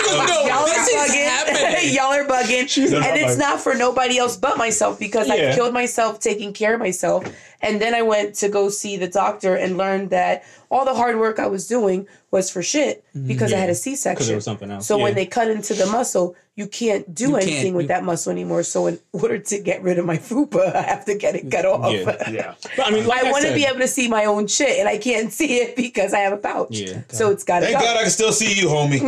No, 0.07 0.47
Y'all 0.47 0.64
this 0.64 0.95
are 0.95 1.07
bugging. 1.07 1.95
Y'all 1.95 2.12
are 2.12 2.24
bugging. 2.24 2.91
not 2.93 3.07
and 3.07 3.18
it's 3.20 3.35
bugging. 3.35 3.39
not 3.39 3.61
for 3.61 3.74
nobody 3.74 4.18
else 4.18 4.37
but 4.37 4.57
myself 4.57 4.99
because 4.99 5.28
Yeah. 5.28 5.51
I 5.51 5.55
killed 5.55 5.74
myself 5.74 6.20
taking 6.20 6.53
care 6.53 6.74
of 6.74 6.80
myself. 6.80 7.24
And 7.61 7.80
then 7.80 7.95
I 7.95 8.03
went 8.03 8.35
to 8.37 8.49
go 8.49 8.68
see 8.68 8.97
the 8.97 9.09
doctor 9.09 9.55
and 9.57 9.76
learned 9.76 10.11
that 10.11 10.45
all 10.74 10.84
the 10.84 10.92
hard 10.92 11.16
work 11.20 11.38
I 11.38 11.46
was 11.46 11.68
doing 11.68 12.08
was 12.32 12.50
for 12.50 12.60
shit 12.60 13.04
mm-hmm. 13.14 13.28
because 13.28 13.52
I 13.52 13.58
had 13.58 13.70
a 13.70 13.76
C 13.76 13.94
section. 13.94 14.14
Because 14.16 14.26
there 14.26 14.36
was 14.36 14.44
something 14.44 14.72
else. 14.72 14.88
So 14.88 14.98
when 14.98 15.14
they 15.14 15.24
cut 15.24 15.48
into 15.48 15.72
the 15.72 15.86
muscle, 15.86 16.34
you 16.56 16.66
can't 16.66 17.14
do 17.14 17.28
You 17.28 17.36
anything 17.36 17.62
can't- 17.62 17.76
with 17.76 17.84
you- 17.84 17.88
that 17.88 18.02
muscle 18.02 18.32
anymore. 18.32 18.64
So 18.64 18.88
in 18.88 18.98
order 19.12 19.38
to 19.38 19.58
get 19.60 19.84
rid 19.84 20.00
of 20.00 20.04
my 20.04 20.18
fupa, 20.18 20.74
I 20.82 20.82
have 20.82 21.04
to 21.04 21.14
get 21.14 21.36
it 21.36 21.48
cut 21.48 21.64
off. 21.64 21.92
Yeah, 21.92 22.30
yeah. 22.30 22.54
But 22.76 22.88
I 22.88 22.90
mean, 22.90 23.06
like 23.06 23.22
I, 23.22 23.28
I, 23.28 23.30
want 23.30 23.44
to 23.44 23.54
be 23.54 23.64
able 23.64 23.78
to 23.78 23.86
see 23.86 24.08
my 24.08 24.24
own 24.24 24.48
shit, 24.48 24.80
and 24.80 24.88
I 24.88 24.98
can't 24.98 25.32
see 25.38 25.58
it 25.58 25.76
because 25.76 26.12
I 26.12 26.18
have 26.18 26.32
a 26.32 26.38
pouch. 26.38 26.70
Yeah. 26.72 27.02
So 27.08 27.30
it's 27.30 27.44
got 27.44 27.60
to 27.60 27.66
Thank 27.66 27.78
go. 27.78 27.84
God 27.84 27.96
I 27.96 28.02
can 28.02 28.10
still 28.10 28.32
see 28.32 28.60
you, 28.60 28.66
homie. 28.66 28.98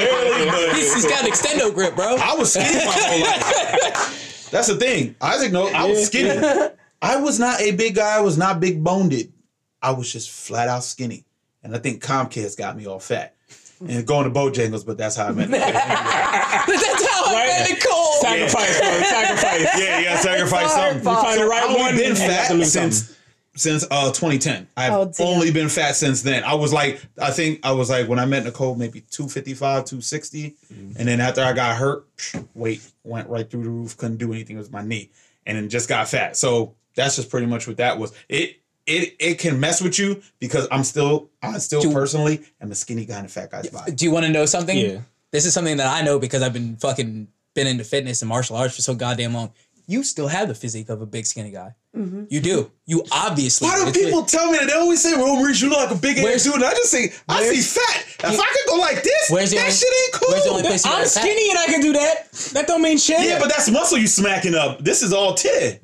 Barely, 0.00 0.74
He's, 0.76 0.94
he's 0.94 1.04
got 1.04 1.24
an 1.24 1.30
extendo 1.30 1.74
grip, 1.74 1.94
bro. 1.94 2.16
I 2.16 2.34
was 2.36 2.54
skinny 2.54 2.86
my 2.86 2.92
whole 2.96 3.20
life. 3.20 4.48
That's 4.50 4.68
the 4.68 4.76
thing. 4.76 5.14
Isaac 5.20 5.52
knows 5.52 5.74
I 5.74 5.84
was 5.84 6.06
skinny. 6.06 6.70
I 7.02 7.16
was 7.16 7.38
not 7.38 7.60
a 7.60 7.72
big 7.72 7.96
guy. 7.96 8.16
I 8.16 8.20
was 8.20 8.38
not 8.38 8.60
big 8.60 8.82
boned. 8.82 9.12
I 9.86 9.90
was 9.92 10.12
just 10.12 10.30
flat 10.30 10.68
out 10.68 10.82
skinny. 10.84 11.24
And 11.62 11.74
I 11.74 11.78
think 11.78 12.02
Comcast 12.02 12.56
got 12.58 12.76
me 12.76 12.86
all 12.86 12.98
fat. 13.00 13.34
And 13.86 14.06
going 14.06 14.24
to 14.24 14.30
Bojangles, 14.30 14.86
but 14.86 14.96
that's 14.96 15.16
how 15.16 15.26
I 15.26 15.32
met. 15.32 15.50
That's 15.50 17.06
how 17.10 17.24
I 17.26 17.32
Right? 17.34 17.46
met 17.46 17.70
Nicole. 17.70 18.12
sacrifice, 18.20 18.80
bro, 18.80 18.88
sacrifice. 19.02 19.78
yeah, 19.80 19.98
you 19.98 20.04
gotta 20.04 20.18
sacrifice 20.22 20.72
something. 20.72 21.04
Bob. 21.04 21.24
Find 21.26 21.40
the 21.40 21.46
right 21.46 21.62
I've 21.70 21.76
one. 21.76 21.96
been 21.96 22.10
and 22.10 22.18
you 22.18 22.24
have 22.24 22.46
fat 22.48 22.64
since 22.64 23.16
since 23.54 23.84
uh 23.90 24.06
2010. 24.12 24.66
I've 24.76 24.92
Oh, 24.92 25.12
only 25.20 25.50
been 25.50 25.68
fat 25.68 25.92
since 25.96 26.22
then. 26.22 26.42
I 26.44 26.54
was 26.54 26.72
like, 26.72 27.00
I 27.20 27.30
think 27.30 27.60
I 27.64 27.72
was 27.72 27.90
like 27.90 28.08
when 28.08 28.18
I 28.18 28.24
met 28.24 28.44
Nicole, 28.44 28.76
maybe 28.76 29.00
255, 29.10 29.84
260. 29.84 30.54
And 30.98 31.06
then 31.08 31.20
after 31.20 31.42
I 31.42 31.52
got 31.52 31.76
hurt, 31.76 32.06
weight 32.54 32.80
went 33.04 33.28
right 33.28 33.48
through 33.50 33.64
the 33.64 33.70
roof. 33.70 33.96
Couldn't 33.98 34.16
do 34.18 34.32
anything 34.32 34.56
with 34.56 34.72
my 34.72 34.82
knee. 34.82 35.10
And 35.44 35.58
then 35.58 35.68
just 35.68 35.88
got 35.88 36.08
fat. 36.08 36.36
So 36.36 36.74
that's 36.94 37.16
just 37.16 37.28
pretty 37.30 37.46
much 37.46 37.66
what 37.68 37.76
that 37.76 37.98
was. 37.98 38.12
It 38.28 38.56
it 38.86 39.16
it 39.18 39.38
can 39.38 39.58
mess 39.60 39.80
with 39.82 39.98
you 39.98 40.22
because 40.38 40.66
I'm 40.70 40.84
still 40.84 41.28
I 41.42 41.58
still 41.58 41.80
Do- 41.82 41.92
personally 41.92 42.42
am 42.60 42.70
a 42.70 42.74
skinny 42.74 43.04
guy 43.04 43.18
in 43.20 43.24
a 43.24 43.28
fat 43.28 43.50
guy's 43.50 43.68
body. 43.68 43.92
Do 43.92 44.04
you 44.04 44.10
want 44.10 44.26
to 44.26 44.32
know 44.32 44.46
something? 44.46 44.76
Yeah. 44.76 45.00
This 45.32 45.44
is 45.44 45.52
something 45.54 45.76
that 45.78 45.86
I 45.88 46.02
know 46.04 46.18
because 46.18 46.42
I've 46.42 46.52
been 46.52 46.76
fucking 46.76 47.28
been 47.54 47.66
into 47.66 47.84
fitness 47.84 48.22
and 48.22 48.28
martial 48.28 48.56
arts 48.56 48.76
for 48.76 48.82
so 48.82 48.94
goddamn 48.94 49.34
long. 49.34 49.52
You 49.88 50.02
still 50.02 50.26
have 50.26 50.48
the 50.48 50.54
physique 50.54 50.88
of 50.88 51.00
a 51.00 51.06
big 51.06 51.26
skinny 51.26 51.52
guy. 51.52 51.72
Mm-hmm. 51.96 52.24
You 52.28 52.40
do. 52.40 52.70
You 52.86 53.04
obviously. 53.12 53.68
Why 53.68 53.76
do 53.76 53.82
it's- 53.88 53.96
people 54.04 54.24
tell 54.24 54.50
me 54.50 54.58
that? 54.58 54.66
They 54.66 54.72
always 54.74 55.00
say, 55.02 55.14
"Well, 55.14 55.36
Maurice, 55.36 55.60
you 55.62 55.68
look 55.70 55.78
like 55.78 55.90
a 55.96 56.00
big 56.00 56.18
ass 56.18 56.24
Where's- 56.24 56.42
dude." 56.44 56.54
And 56.56 56.64
I 56.64 56.70
just 56.70 56.90
say, 56.90 57.12
"I 57.28 57.42
see 57.44 57.60
fat. 57.60 58.04
If 58.32 58.40
I 58.40 58.46
could 58.46 58.66
go 58.68 58.76
like 58.76 59.02
this, 59.04 59.30
Where's 59.30 59.50
that 59.52 59.58
only- 59.60 59.70
shit 59.72 59.88
ain't 60.04 60.12
cool." 60.14 60.28
where's 60.30 60.44
the 60.44 60.50
only 60.50 60.62
place 60.64 60.84
you 60.84 60.90
I'm 60.90 61.02
got 61.02 61.08
fat? 61.10 61.20
skinny 61.22 61.50
and 61.50 61.58
I 61.58 61.66
can 61.66 61.80
do 61.80 61.92
that. 61.92 62.32
That 62.54 62.66
don't 62.66 62.82
mean 62.82 62.98
shit. 62.98 63.20
Yeah, 63.24 63.38
but 63.38 63.48
that's 63.48 63.70
muscle 63.70 63.96
you 63.98 64.08
smacking 64.08 64.54
up. 64.56 64.82
This 64.82 65.02
is 65.02 65.12
all 65.12 65.34
tit. 65.34 65.82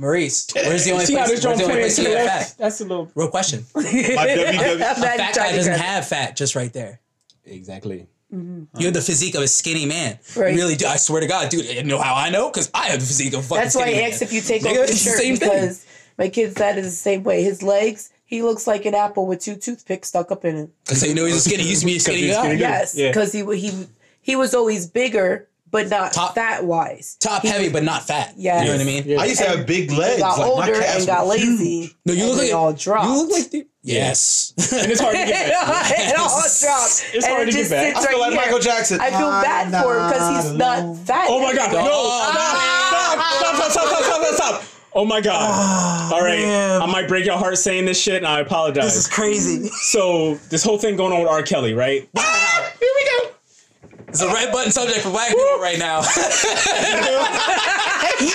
Maurice, 0.00 0.46
where's 0.54 0.84
the 0.84 0.92
only 0.94 1.04
See 1.04 1.14
place? 1.14 1.28
Where's 1.28 1.42
the 1.42 1.48
only 1.50 1.64
place 1.64 1.96
to 1.96 2.02
you 2.02 2.08
the 2.08 2.14
got 2.14 2.24
left? 2.24 2.48
fat? 2.50 2.58
That's 2.58 2.80
a 2.80 2.84
little 2.84 3.10
Real 3.14 3.28
question. 3.28 3.66
My 3.74 3.82
WW. 3.82 4.74
A 4.76 4.94
fat 4.94 5.34
guy 5.34 5.52
doesn't 5.54 5.78
have 5.78 6.08
fat 6.08 6.36
just 6.36 6.56
right 6.56 6.72
there. 6.72 7.00
exactly. 7.44 8.06
Mm-hmm. 8.34 8.78
You 8.78 8.86
have 8.86 8.94
the 8.94 9.00
physique 9.02 9.34
of 9.34 9.42
a 9.42 9.48
skinny 9.48 9.86
man. 9.86 10.18
Right. 10.36 10.54
You 10.54 10.60
really 10.60 10.76
do. 10.76 10.86
I 10.86 10.96
swear 10.96 11.20
to 11.20 11.26
God, 11.26 11.50
dude. 11.50 11.66
You 11.68 11.82
know 11.82 11.98
how 12.00 12.14
I 12.14 12.30
know? 12.30 12.48
Because 12.48 12.70
I 12.72 12.86
have 12.90 13.00
the 13.00 13.06
physique 13.06 13.32
of 13.34 13.40
a 13.40 13.42
fucking 13.42 13.62
That's 13.64 13.74
why 13.74 13.82
I 13.82 13.86
skinny 13.90 14.02
asked 14.04 14.20
man. 14.20 14.28
if 14.28 14.32
you 14.32 14.40
take 14.40 14.62
Nigga, 14.62 14.68
off 14.70 14.74
your 14.76 14.86
the 14.86 14.92
shirt 14.94 15.18
same 15.18 15.36
thing. 15.36 15.48
because 15.50 15.86
my 16.16 16.28
kid's 16.28 16.54
dad 16.54 16.78
is 16.78 16.84
the 16.86 16.90
same 16.92 17.24
way. 17.24 17.42
His 17.42 17.60
legs, 17.62 18.12
he 18.24 18.42
looks 18.42 18.68
like 18.68 18.84
an 18.86 18.94
apple 18.94 19.26
with 19.26 19.40
two 19.40 19.56
toothpicks 19.56 20.06
stuck 20.08 20.30
up 20.30 20.44
in 20.44 20.56
it. 20.56 20.70
So 20.96 21.06
you 21.06 21.14
know 21.14 21.24
he's 21.26 21.34
a 21.36 21.40
skinny. 21.40 21.64
He 21.64 21.70
used 21.70 21.80
to 21.82 21.86
be 21.86 21.96
a 21.96 22.00
skinny 22.06 22.18
he's 22.22 22.36
guy. 22.36 22.42
skinny. 22.44 22.60
Yes, 22.60 22.94
Yeah. 22.96 23.08
because 23.08 23.32
he 23.32 23.44
he 23.56 23.86
he 24.22 24.36
was 24.36 24.54
always 24.54 24.86
bigger, 24.86 25.48
but 25.70 25.88
not 25.88 26.12
Top- 26.12 26.34
fat 26.34 26.64
wise. 26.64 27.16
Top 27.20 27.42
heavy, 27.44 27.68
but 27.68 27.82
not 27.82 28.06
fat. 28.06 28.34
Yeah, 28.36 28.60
You 28.60 28.66
know 28.66 28.72
what 28.72 28.80
I 28.80 28.84
mean? 28.84 29.04
Yeah. 29.06 29.20
I 29.20 29.24
used 29.26 29.40
to 29.40 29.48
have 29.48 29.66
big 29.66 29.90
legs. 29.92 30.20
Got 30.20 30.38
like 30.38 30.46
older 30.48 30.72
calves 30.72 30.96
and 30.98 31.06
got 31.06 31.26
were 31.26 31.36
huge. 31.36 31.58
lazy. 31.60 31.96
No, 32.06 32.12
you 32.14 32.22
and 32.22 32.30
look 32.32 32.38
like 32.42 32.52
all 32.54 32.72
dropped. 32.72 33.06
You 33.08 33.16
look 33.22 33.30
like 33.30 33.50
the 33.50 33.66
yes. 33.82 34.52
And 34.72 34.90
it's 34.90 35.00
hard 35.00 35.14
to 35.16 35.24
get 35.24 35.50
back. 35.50 35.92
it 35.98 36.16
all 36.18 36.28
dropped. 36.28 37.10
It's 37.14 37.24
and 37.24 37.24
hard 37.34 37.48
it 37.48 37.52
to 37.52 37.56
get 37.56 37.58
just 37.58 37.70
back. 37.70 37.96
I 37.96 38.00
feel 38.00 38.18
right 38.18 38.20
like 38.20 38.32
here. 38.32 38.40
Michael 38.42 38.58
Jackson. 38.58 39.00
I 39.00 39.10
feel 39.10 39.30
bad 39.30 39.82
for 39.82 39.98
him 39.98 40.06
because 40.10 40.44
he's 40.46 40.52
not 40.58 40.96
fat. 41.06 41.26
Oh 41.28 41.40
my 41.40 41.54
god! 41.54 41.72
No! 41.72 41.80
Ah. 41.84 43.36
Stop! 43.40 43.56
Stop! 43.56 43.72
Stop! 43.72 43.72
Stop! 43.72 43.88
Stop! 43.88 44.04
Stop! 44.04 44.34
Stop! 44.34 44.62
stop. 44.62 44.64
Oh 44.92 45.04
my 45.04 45.20
god! 45.20 46.12
All 46.12 46.20
right, 46.20 46.40
man. 46.40 46.82
I 46.82 46.86
might 46.86 47.06
break 47.06 47.24
your 47.24 47.38
heart 47.38 47.56
saying 47.58 47.84
this 47.84 48.00
shit, 48.00 48.16
and 48.16 48.26
I 48.26 48.40
apologize. 48.40 48.86
This 48.86 48.96
is 48.96 49.06
crazy. 49.08 49.68
so 49.68 50.34
this 50.48 50.64
whole 50.64 50.78
thing 50.78 50.96
going 50.96 51.12
on 51.12 51.20
with 51.20 51.28
R. 51.28 51.42
Kelly, 51.42 51.74
right? 51.74 52.08
Wow. 52.14 52.70
Here 52.80 52.88
we 52.96 53.04
go. 53.04 53.99
It's 54.10 54.22
a 54.22 54.28
red 54.28 54.52
button 54.52 54.72
subject 54.72 55.00
for 55.00 55.10
black 55.10 55.28
people 55.28 55.58
right 55.60 55.78
now. 55.78 56.00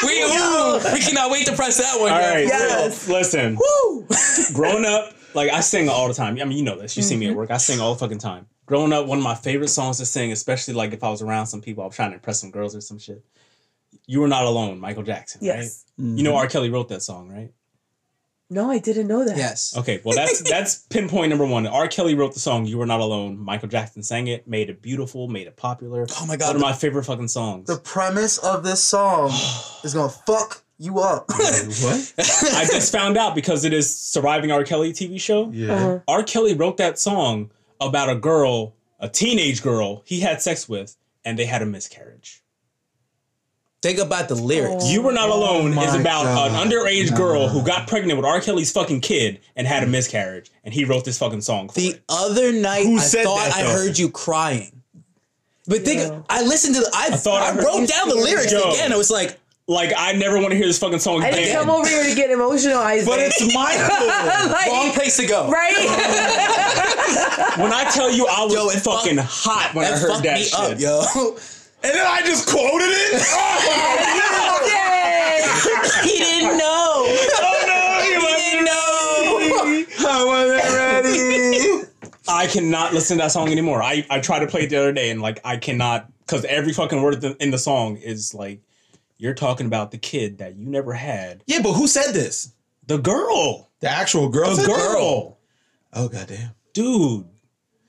we 0.03 0.23
ooh, 0.23 0.79
we 0.93 0.99
cannot 0.99 1.31
wait 1.31 1.45
to 1.47 1.53
press 1.55 1.77
that 1.77 1.99
one. 1.99 2.11
All 2.11 2.19
yo. 2.21 2.27
right, 2.29 2.45
Yes. 2.47 3.01
so, 3.03 3.13
listen. 3.13 3.57
Woo. 3.57 4.07
Growing 4.53 4.85
up, 4.85 5.13
like 5.33 5.51
I 5.51 5.59
sing 5.59 5.89
all 5.89 6.07
the 6.07 6.13
time. 6.13 6.37
I 6.39 6.45
mean, 6.45 6.57
you 6.57 6.63
know 6.63 6.79
this. 6.79 6.95
You 6.97 7.03
see 7.03 7.15
Mm-hmm. 7.15 7.19
me 7.19 7.29
at 7.29 7.35
work. 7.35 7.51
I 7.51 7.57
sing 7.57 7.79
all 7.79 7.93
the 7.93 7.99
fucking 7.99 8.19
time. 8.19 8.47
Growing 8.65 8.93
up, 8.93 9.05
one 9.05 9.17
of 9.19 9.23
my 9.23 9.35
favorite 9.35 9.67
songs 9.67 9.97
to 9.99 10.05
sing, 10.05 10.31
especially 10.31 10.73
like 10.73 10.91
if 10.93 11.03
I 11.03 11.09
was 11.09 11.21
around 11.21 11.45
some 11.47 11.61
people, 11.61 11.83
I 11.83 11.87
was 11.87 11.95
trying 11.95 12.09
to 12.11 12.15
impress 12.15 12.39
some 12.41 12.51
girls 12.51 12.75
or 12.75 12.81
some 12.81 12.97
shit. 12.97 13.23
You 14.07 14.21
were 14.21 14.27
not 14.27 14.43
alone, 14.45 14.79
Michael 14.79 15.03
Jackson. 15.03 15.41
Yes. 15.43 15.85
Right? 15.97 16.07
You 16.17 16.23
know 16.23 16.35
R. 16.35 16.47
Kelly 16.47 16.69
wrote 16.69 16.89
that 16.89 17.01
song, 17.03 17.29
right? 17.29 17.51
No, 18.49 18.69
I 18.69 18.77
didn't 18.77 19.07
know 19.07 19.25
that. 19.25 19.37
Yes. 19.37 19.75
Okay, 19.75 20.01
well 20.03 20.15
that's 20.15 20.47
that's 20.47 20.75
pinpoint 20.89 21.29
number 21.29 21.45
one. 21.45 21.65
R. 21.65 21.87
Kelly 21.87 22.13
wrote 22.13 22.33
the 22.33 22.39
song 22.39 22.65
"You 22.65 22.77
Were 22.77 22.85
Not 22.85 22.99
Alone." 22.99 23.37
Michael 23.39 23.69
Jackson 23.69 24.03
sang 24.03 24.27
it, 24.27 24.47
made 24.47 24.69
it 24.69 24.81
beautiful, 24.81 25.27
made 25.27 25.47
it 25.47 25.55
popular. 25.55 26.05
Oh 26.19 26.25
my 26.27 26.37
God, 26.37 26.47
one 26.47 26.55
of 26.57 26.61
my 26.61 26.73
favorite 26.73 27.05
fucking 27.05 27.27
songs. 27.29 27.67
The 27.67 27.77
premise 27.77 28.37
of 28.37 28.63
this 28.63 28.83
song 28.83 29.31
is 29.83 29.93
gonna 29.95 30.09
fuck 30.09 30.63
you 30.77 30.99
up. 30.99 31.25
What? 31.35 32.13
I 32.17 32.65
just 32.65 32.91
found 32.91 33.17
out 33.17 33.33
because 33.33 33.65
it 33.65 33.73
is 33.73 33.93
surviving 33.97 34.51
R. 34.51 34.63
Kelly 34.63 34.93
TV 34.93 35.19
show. 35.19 35.49
Yeah. 35.51 35.73
Uh-huh. 35.73 35.99
R. 36.07 36.23
Kelly 36.23 36.53
wrote 36.53 36.77
that 36.77 36.99
song 36.99 37.49
about 37.81 38.09
a 38.09 38.15
girl, 38.15 38.75
a 38.99 39.09
teenage 39.09 39.63
girl 39.63 40.03
he 40.05 40.19
had 40.19 40.41
sex 40.41 40.69
with, 40.69 40.95
and 41.23 41.39
they 41.39 41.45
had 41.45 41.61
a 41.61 41.65
miscarriage. 41.65 42.43
Think 43.85 43.99
about 43.99 44.27
the 44.29 44.33
lyrics. 44.33 44.89
You 44.89 45.03
Were 45.03 45.11
Not 45.11 45.29
oh 45.29 45.35
Alone 45.35 45.77
is 45.77 45.93
about 45.93 46.23
God. 46.23 46.49
an 46.49 46.67
underage 46.71 47.15
girl 47.15 47.47
who 47.47 47.63
got 47.63 47.87
pregnant 47.87 48.17
with 48.17 48.25
R. 48.25 48.41
Kelly's 48.41 48.71
fucking 48.71 49.01
kid 49.01 49.41
and 49.55 49.67
had 49.67 49.83
a 49.83 49.85
mm. 49.85 49.91
miscarriage, 49.91 50.49
and 50.63 50.73
he 50.73 50.85
wrote 50.85 51.05
this 51.05 51.19
fucking 51.19 51.41
song 51.41 51.67
for 51.69 51.75
The 51.75 51.89
it. 51.89 52.01
other 52.09 52.51
night, 52.51 52.87
Who 52.87 52.97
I 52.97 53.01
said 53.01 53.25
thought 53.25 53.45
that, 53.45 53.55
I 53.55 53.61
though? 53.61 53.69
heard 53.73 53.99
you 53.99 54.09
crying. 54.09 54.81
But 55.67 55.83
think, 55.83 55.99
Yeah. 55.99 56.19
I 56.27 56.41
listened 56.41 56.73
to 56.75 56.81
the. 56.81 56.89
I, 56.95 57.11
thought 57.11 57.43
I 57.43 57.49
I, 57.49 57.53
heard 57.53 57.63
wrote 57.63 57.81
you 57.81 57.85
down 57.85 58.09
the 58.09 58.15
lyrics 58.15 58.51
Yo. 58.51 58.71
again. 58.71 58.91
I 58.91 58.97
was 58.97 59.11
like, 59.11 59.37
Like, 59.67 59.93
I 59.95 60.13
never 60.13 60.37
want 60.39 60.49
to 60.49 60.55
hear 60.57 60.65
this 60.65 60.79
fucking 60.79 60.97
song 60.97 61.21
I 61.21 61.29
didn't 61.29 61.43
again. 61.43 61.55
come 61.57 61.69
over 61.69 61.87
here 61.87 62.05
to 62.05 62.15
get 62.15 62.31
emotional, 62.31 62.79
Isaac. 62.79 63.07
But 63.07 63.19
it's 63.19 63.53
Michael. 63.53 64.07
Like, 64.51 64.65
wrong 64.67 64.91
place 64.93 65.17
to 65.17 65.27
go. 65.27 65.47
right? 65.51 65.75
When 67.59 67.71
I 67.71 67.87
tell 67.93 68.11
you 68.11 68.25
I 68.25 68.45
was 68.45 68.53
Yo, 68.53 68.67
it 68.69 68.79
fucking 68.79 69.17
fucked- 69.17 69.29
hot 69.29 69.75
when 69.75 69.85
I 69.85 69.91
That 69.91 69.99
heard 69.99 70.09
fucked 70.09 70.23
that 70.23 70.37
me 70.39 70.43
shit. 70.43 70.59
up, 70.59 70.79
yo. 70.79 71.37
and 71.85 71.93
then 71.95 72.05
I 72.05 72.21
just 72.25 72.47
quoted 72.49 72.89
it. 72.89 73.21
Oh, 74.37 74.59
Yay! 74.67 76.09
he 76.09 76.17
didn't 76.17 76.57
know. 76.57 77.05
Oh, 77.05 77.63
no, 77.67 78.03
He 78.03 78.09
didn't 78.37 78.65
know. 78.65 80.09
I 80.09 80.25
wasn't 80.25 80.73
ready. 80.75 81.87
I 82.27 82.47
cannot 82.47 82.93
listen 82.93 83.17
to 83.17 83.23
that 83.23 83.31
song 83.31 83.49
anymore. 83.49 83.81
I, 83.83 84.05
I 84.09 84.19
tried 84.19 84.39
to 84.39 84.47
play 84.47 84.61
it 84.61 84.69
the 84.69 84.77
other 84.77 84.91
day 84.93 85.09
and 85.11 85.21
like 85.21 85.39
I 85.45 85.57
cannot 85.57 86.11
because 86.19 86.43
every 86.45 86.73
fucking 86.73 87.01
word 87.01 87.23
in 87.39 87.51
the- 87.51 87.57
song 87.57 87.97
is 87.97 88.33
like 88.33 88.61
you're 89.17 89.33
talking 89.35 89.67
about 89.67 89.91
the 89.91 89.97
kid 89.97 90.39
that 90.39 90.55
you 90.55 90.65
never 90.67 90.93
had. 90.93 91.43
Yeah, 91.47 91.61
but 91.61 91.73
who 91.73 91.87
said 91.87 92.13
this? 92.13 92.51
The 92.87 92.97
girl. 92.97 93.69
The 93.79 93.89
actual 93.89 94.29
girl. 94.29 94.49
The 94.49 94.55
said 94.57 94.67
this? 94.67 94.77
girl. 94.77 95.37
Oh 95.93 96.07
goddamn. 96.09 96.51
Dude. 96.73 97.25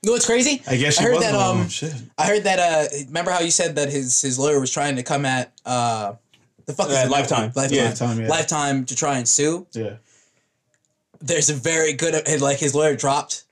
You 0.07 0.13
know 0.13 0.15
what's 0.15 0.27
crazy? 0.27 0.63
I 0.69 0.77
guess 0.77 0.95
she 0.99 1.01
I 1.01 1.09
heard 1.09 1.15
was 1.17 1.25
that. 1.25 1.35
alone. 1.35 1.61
Um, 1.63 1.69
Shit. 1.69 1.93
I 2.17 2.29
heard 2.29 2.45
that. 2.45 2.61
Uh, 2.61 2.97
remember 3.09 3.33
how 3.33 3.41
you 3.41 3.51
said 3.51 3.75
that 3.75 3.91
his 3.91 4.23
his 4.23 4.39
lawyer 4.39 4.61
was 4.61 4.71
trying 4.71 4.95
to 4.95 5.03
come 5.03 5.27
at 5.27 5.53
uh, 5.67 6.13
The 6.67 6.75
fuck 6.75 6.91
is 6.91 6.95
Uh, 6.95 7.09
Lifetime. 7.11 7.51
Lifetime. 7.57 7.77
Yeah, 7.77 7.85
Lifetime, 7.89 8.21
yeah. 8.21 8.29
Lifetime 8.29 8.85
to 8.85 8.95
try 8.95 9.19
and 9.19 9.29
sue. 9.29 9.67
Yeah. 9.73 9.97
There's 11.21 11.51
a 11.51 11.55
very 11.55 11.93
good 11.93 12.15
like 12.41 12.59
his 12.59 12.73
lawyer 12.73 12.95
dropped 12.95 13.43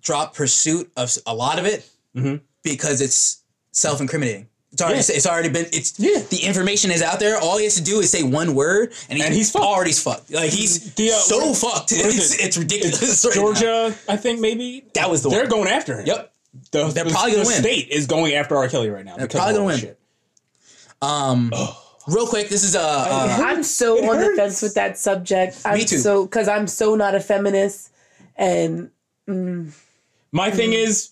dropped 0.00 0.36
pursuit 0.36 0.92
of 0.96 1.12
a 1.26 1.34
lot 1.34 1.58
of 1.58 1.64
it 1.66 1.84
Mhm. 2.14 2.40
because 2.62 3.00
it's 3.00 3.38
self 3.72 4.00
incriminating. 4.00 4.46
It's 4.72 4.82
already, 4.82 4.98
Yeah. 4.98 5.16
it's 5.16 5.26
already 5.26 5.48
been 5.48 5.66
it's 5.72 5.94
Yeah. 5.98 6.22
the 6.28 6.38
information 6.44 6.90
is 6.90 7.00
out 7.02 7.20
there. 7.20 7.38
All 7.38 7.56
he 7.56 7.64
has 7.64 7.74
to 7.76 7.82
do 7.82 8.00
is 8.00 8.10
say 8.10 8.22
one 8.22 8.54
word 8.54 8.92
and, 9.08 9.18
he, 9.18 9.24
And 9.24 9.34
he's 9.34 9.50
fucked. 9.50 9.64
already 9.64 9.92
fucked. 9.92 10.30
Like 10.30 10.50
he's 10.50 10.92
The, 10.94 11.10
uh, 11.10 11.14
so 11.14 11.38
where- 11.38 11.54
fucked. 11.54 11.92
where 11.92 12.06
is 12.08 12.16
It's, 12.18 12.34
it? 12.34 12.40
it's 12.46 12.56
ridiculous. 12.58 13.24
right 13.24 13.34
now. 13.34 13.40
Georgia, 13.42 13.94
I 14.08 14.16
think 14.16 14.40
maybe 14.40 14.84
That 14.94 15.10
was 15.10 15.22
the 15.22 15.30
they're 15.30 15.40
one. 15.42 15.48
going 15.50 15.68
after 15.68 15.98
him. 16.00 16.06
Yep. 16.06 16.32
The, 16.72 16.88
They're 16.88 17.04
the- 17.04 17.10
probably 17.10 17.32
gonna 17.32 17.44
the 17.44 17.48
win. 17.48 17.60
State 17.62 17.88
is 17.90 18.06
going 18.06 18.34
after 18.34 18.56
R. 18.56 18.68
Kelly 18.68 18.90
right 18.90 19.04
now. 19.04 19.16
They're 19.16 19.26
probably 19.28 19.54
gonna 19.54 19.64
win. 19.64 19.78
shit. 19.78 19.98
Um, 21.00 21.52
real 22.06 22.26
quick, 22.26 22.48
this 22.48 22.64
is 22.64 22.74
a. 22.74 22.80
Uh, 22.80 23.38
I'm 23.40 23.62
so 23.62 23.96
It 23.96 24.08
on 24.08 24.18
the 24.18 24.34
fence 24.36 24.60
with 24.62 24.74
that 24.74 24.98
subject. 24.98 25.56
I'm 25.64 25.78
Me 25.78 25.84
too. 25.84 25.98
so 25.98 26.24
because 26.26 26.48
I'm 26.48 26.66
so 26.66 26.94
not 26.94 27.14
a 27.14 27.20
feminist, 27.20 27.90
and 28.36 28.90
My 29.26 30.50
thing 30.50 30.70
Mm-hmm. 30.70 30.88
is, 30.88 31.10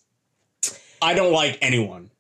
I 1.01 1.15
don't 1.15 1.33
like 1.33 1.59
anyone. 1.63 2.11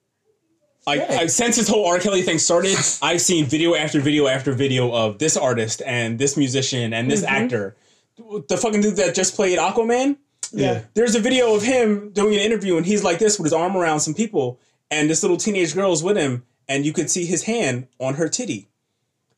Like 0.87 1.01
Yeah. 1.01 1.21
I, 1.21 1.27
since 1.27 1.57
this 1.57 1.69
whole 1.69 1.87
R. 1.87 1.99
Kelly 1.99 2.23
thing 2.23 2.39
started, 2.39 2.77
I've 3.03 3.21
seen 3.21 3.47
video 3.47 3.75
after 3.75 4.01
video 4.01 4.29
after 4.29 4.53
video 4.53 4.93
of 4.93 5.19
this 5.19 5.37
artist 5.37 5.83
and 5.85 6.19
this 6.19 6.37
musician 6.37 6.93
and 6.93 7.11
this 7.11 7.25
mm-hmm. 7.25 7.35
actor. 7.35 7.77
The 8.17 8.57
fucking 8.57 8.81
dude 8.81 8.97
that 8.97 9.15
just 9.15 9.35
played 9.35 9.59
Aquaman. 9.59 10.17
Yeah. 10.53 10.83
There's 10.95 11.15
a 11.15 11.21
video 11.21 11.55
of 11.55 11.63
him 11.63 12.11
doing 12.13 12.35
an 12.35 12.41
interview 12.41 12.77
and 12.77 12.87
he's 12.87 13.03
like 13.03 13.19
this 13.19 13.39
with 13.39 13.47
his 13.47 13.53
arm 13.53 13.77
around 13.77 14.01
some 14.01 14.15
people 14.15 14.61
and 14.91 15.11
this 15.11 15.23
little 15.23 15.37
teenage 15.37 15.75
girl 15.75 15.93
is 15.93 16.03
with 16.03 16.17
him 16.17 16.45
and 16.69 16.87
you 16.87 16.93
could 16.93 17.11
see 17.11 17.27
his 17.27 17.43
hand 17.43 17.89
on 17.99 18.15
her 18.15 18.29
titty. 18.29 18.69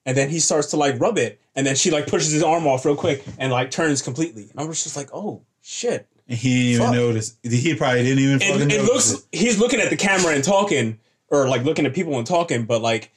And 0.07 0.17
then 0.17 0.31
he 0.31 0.39
starts 0.39 0.69
to 0.69 0.77
like 0.77 1.01
rub 1.01 1.19
it 1.19 1.41
and 1.57 1.67
then 1.67 1.77
she 1.77 1.91
like 1.91 2.07
pushes 2.07 2.31
his 2.31 2.43
arm 2.43 2.67
off 2.67 2.85
real 2.85 2.95
quick 2.95 3.25
and 3.39 3.51
like 3.51 3.71
turns 3.71 4.03
completely. 4.03 4.49
And 4.51 4.61
I 4.61 4.65
was 4.65 4.83
just 4.83 4.97
like, 4.97 5.09
oh 5.13 5.43
shit. 5.63 6.07
And 6.29 6.39
he 6.39 6.73
didn't 6.73 6.87
Fuck. 6.87 6.95
even 6.95 7.07
notice. 7.07 7.37
He 7.43 7.75
probably 7.75 8.03
didn't 8.03 8.23
even 8.23 8.39
fucking 8.39 8.71
it, 8.71 8.75
it 8.75 8.83
notice 8.83 9.13
looks 9.13 9.27
he's 9.33 9.59
looking 9.59 9.81
at 9.81 9.91
the 9.91 9.97
camera 9.97 10.35
and 10.35 10.45
talking 10.45 10.99
or 11.31 11.49
like 11.49 11.65
looking 11.65 11.87
at 11.87 11.95
people 11.95 12.17
and 12.19 12.27
talking 12.27 12.65
but 12.65 12.81
like 12.83 13.11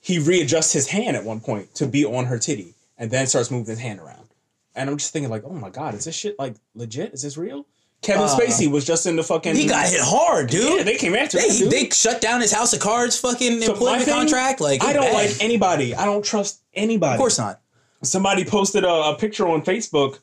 he 0.00 0.18
readjusts 0.18 0.72
his 0.72 0.88
hand 0.88 1.16
at 1.16 1.24
one 1.24 1.40
point 1.40 1.74
to 1.74 1.86
be 1.86 2.04
on 2.04 2.26
her 2.26 2.38
titty 2.38 2.74
and 2.98 3.10
then 3.10 3.26
starts 3.26 3.50
moving 3.50 3.66
his 3.66 3.78
hand 3.80 4.00
around 4.00 4.28
and 4.74 4.88
i'm 4.90 4.96
just 4.96 5.12
thinking 5.12 5.30
like 5.30 5.42
oh 5.44 5.52
my 5.52 5.70
god 5.70 5.94
is 5.94 6.04
this 6.04 6.14
shit 6.14 6.38
like 6.38 6.54
legit 6.74 7.12
is 7.12 7.22
this 7.22 7.36
real 7.36 7.64
kevin 8.02 8.22
uh, 8.24 8.28
spacey 8.36 8.70
was 8.70 8.84
just 8.84 9.06
in 9.06 9.14
the 9.16 9.22
fucking 9.22 9.54
he 9.54 9.66
got 9.68 9.86
hit 9.88 10.00
hard, 10.02 10.50
dude. 10.50 10.78
yeah 10.78 10.82
they 10.82 10.96
came 10.96 11.14
after 11.14 11.38
They, 11.38 11.48
him 11.48 11.70
they 11.70 11.88
shut 11.90 12.20
down 12.20 12.40
his 12.40 12.52
house 12.52 12.72
of 12.72 12.80
cards 12.80 13.18
fucking 13.18 13.60
So 13.62 13.72
employment 13.72 14.04
thing, 14.04 14.14
contract. 14.14 14.60
Like 14.60 14.82
i 14.82 14.92
don't 14.92 15.02
bad. 15.04 15.14
like 15.30 15.36
anybody 15.42 15.94
i 15.94 16.04
don't 16.04 16.24
trust 16.24 16.60
anybody 16.74 17.14
Of 17.14 17.18
course 17.18 17.38
not. 17.38 17.60
somebody 18.02 18.44
posted 18.44 18.82
a, 18.84 18.88
a 19.10 19.16
picture 19.16 19.46
on 19.48 19.62
Facebook 19.62 20.18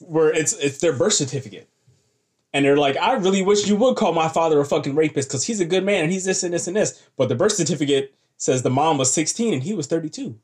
where 0.00 0.28
it's 0.32 0.52
it's 0.52 0.78
their 0.78 0.92
birth 0.92 1.14
certificate. 1.14 1.68
And 2.56 2.64
they're 2.64 2.78
like, 2.78 2.96
I 2.96 3.12
really 3.12 3.42
wish 3.42 3.66
you 3.66 3.76
would 3.76 3.96
call 3.96 4.14
my 4.14 4.28
father 4.28 4.58
a 4.58 4.64
fucking 4.64 4.94
rapist 4.94 5.28
because 5.28 5.44
he's 5.44 5.60
a 5.60 5.66
good 5.66 5.84
man 5.84 6.04
and 6.04 6.10
he's 6.10 6.24
this 6.24 6.42
and 6.42 6.54
this 6.54 6.66
and 6.66 6.74
this. 6.74 7.06
But 7.18 7.28
the 7.28 7.34
birth 7.34 7.52
certificate 7.52 8.14
says 8.38 8.62
the 8.62 8.70
mom 8.70 8.96
was 8.96 9.12
16 9.12 9.52
and 9.52 9.62
he 9.62 9.74
was 9.74 9.86
32. 9.88 10.38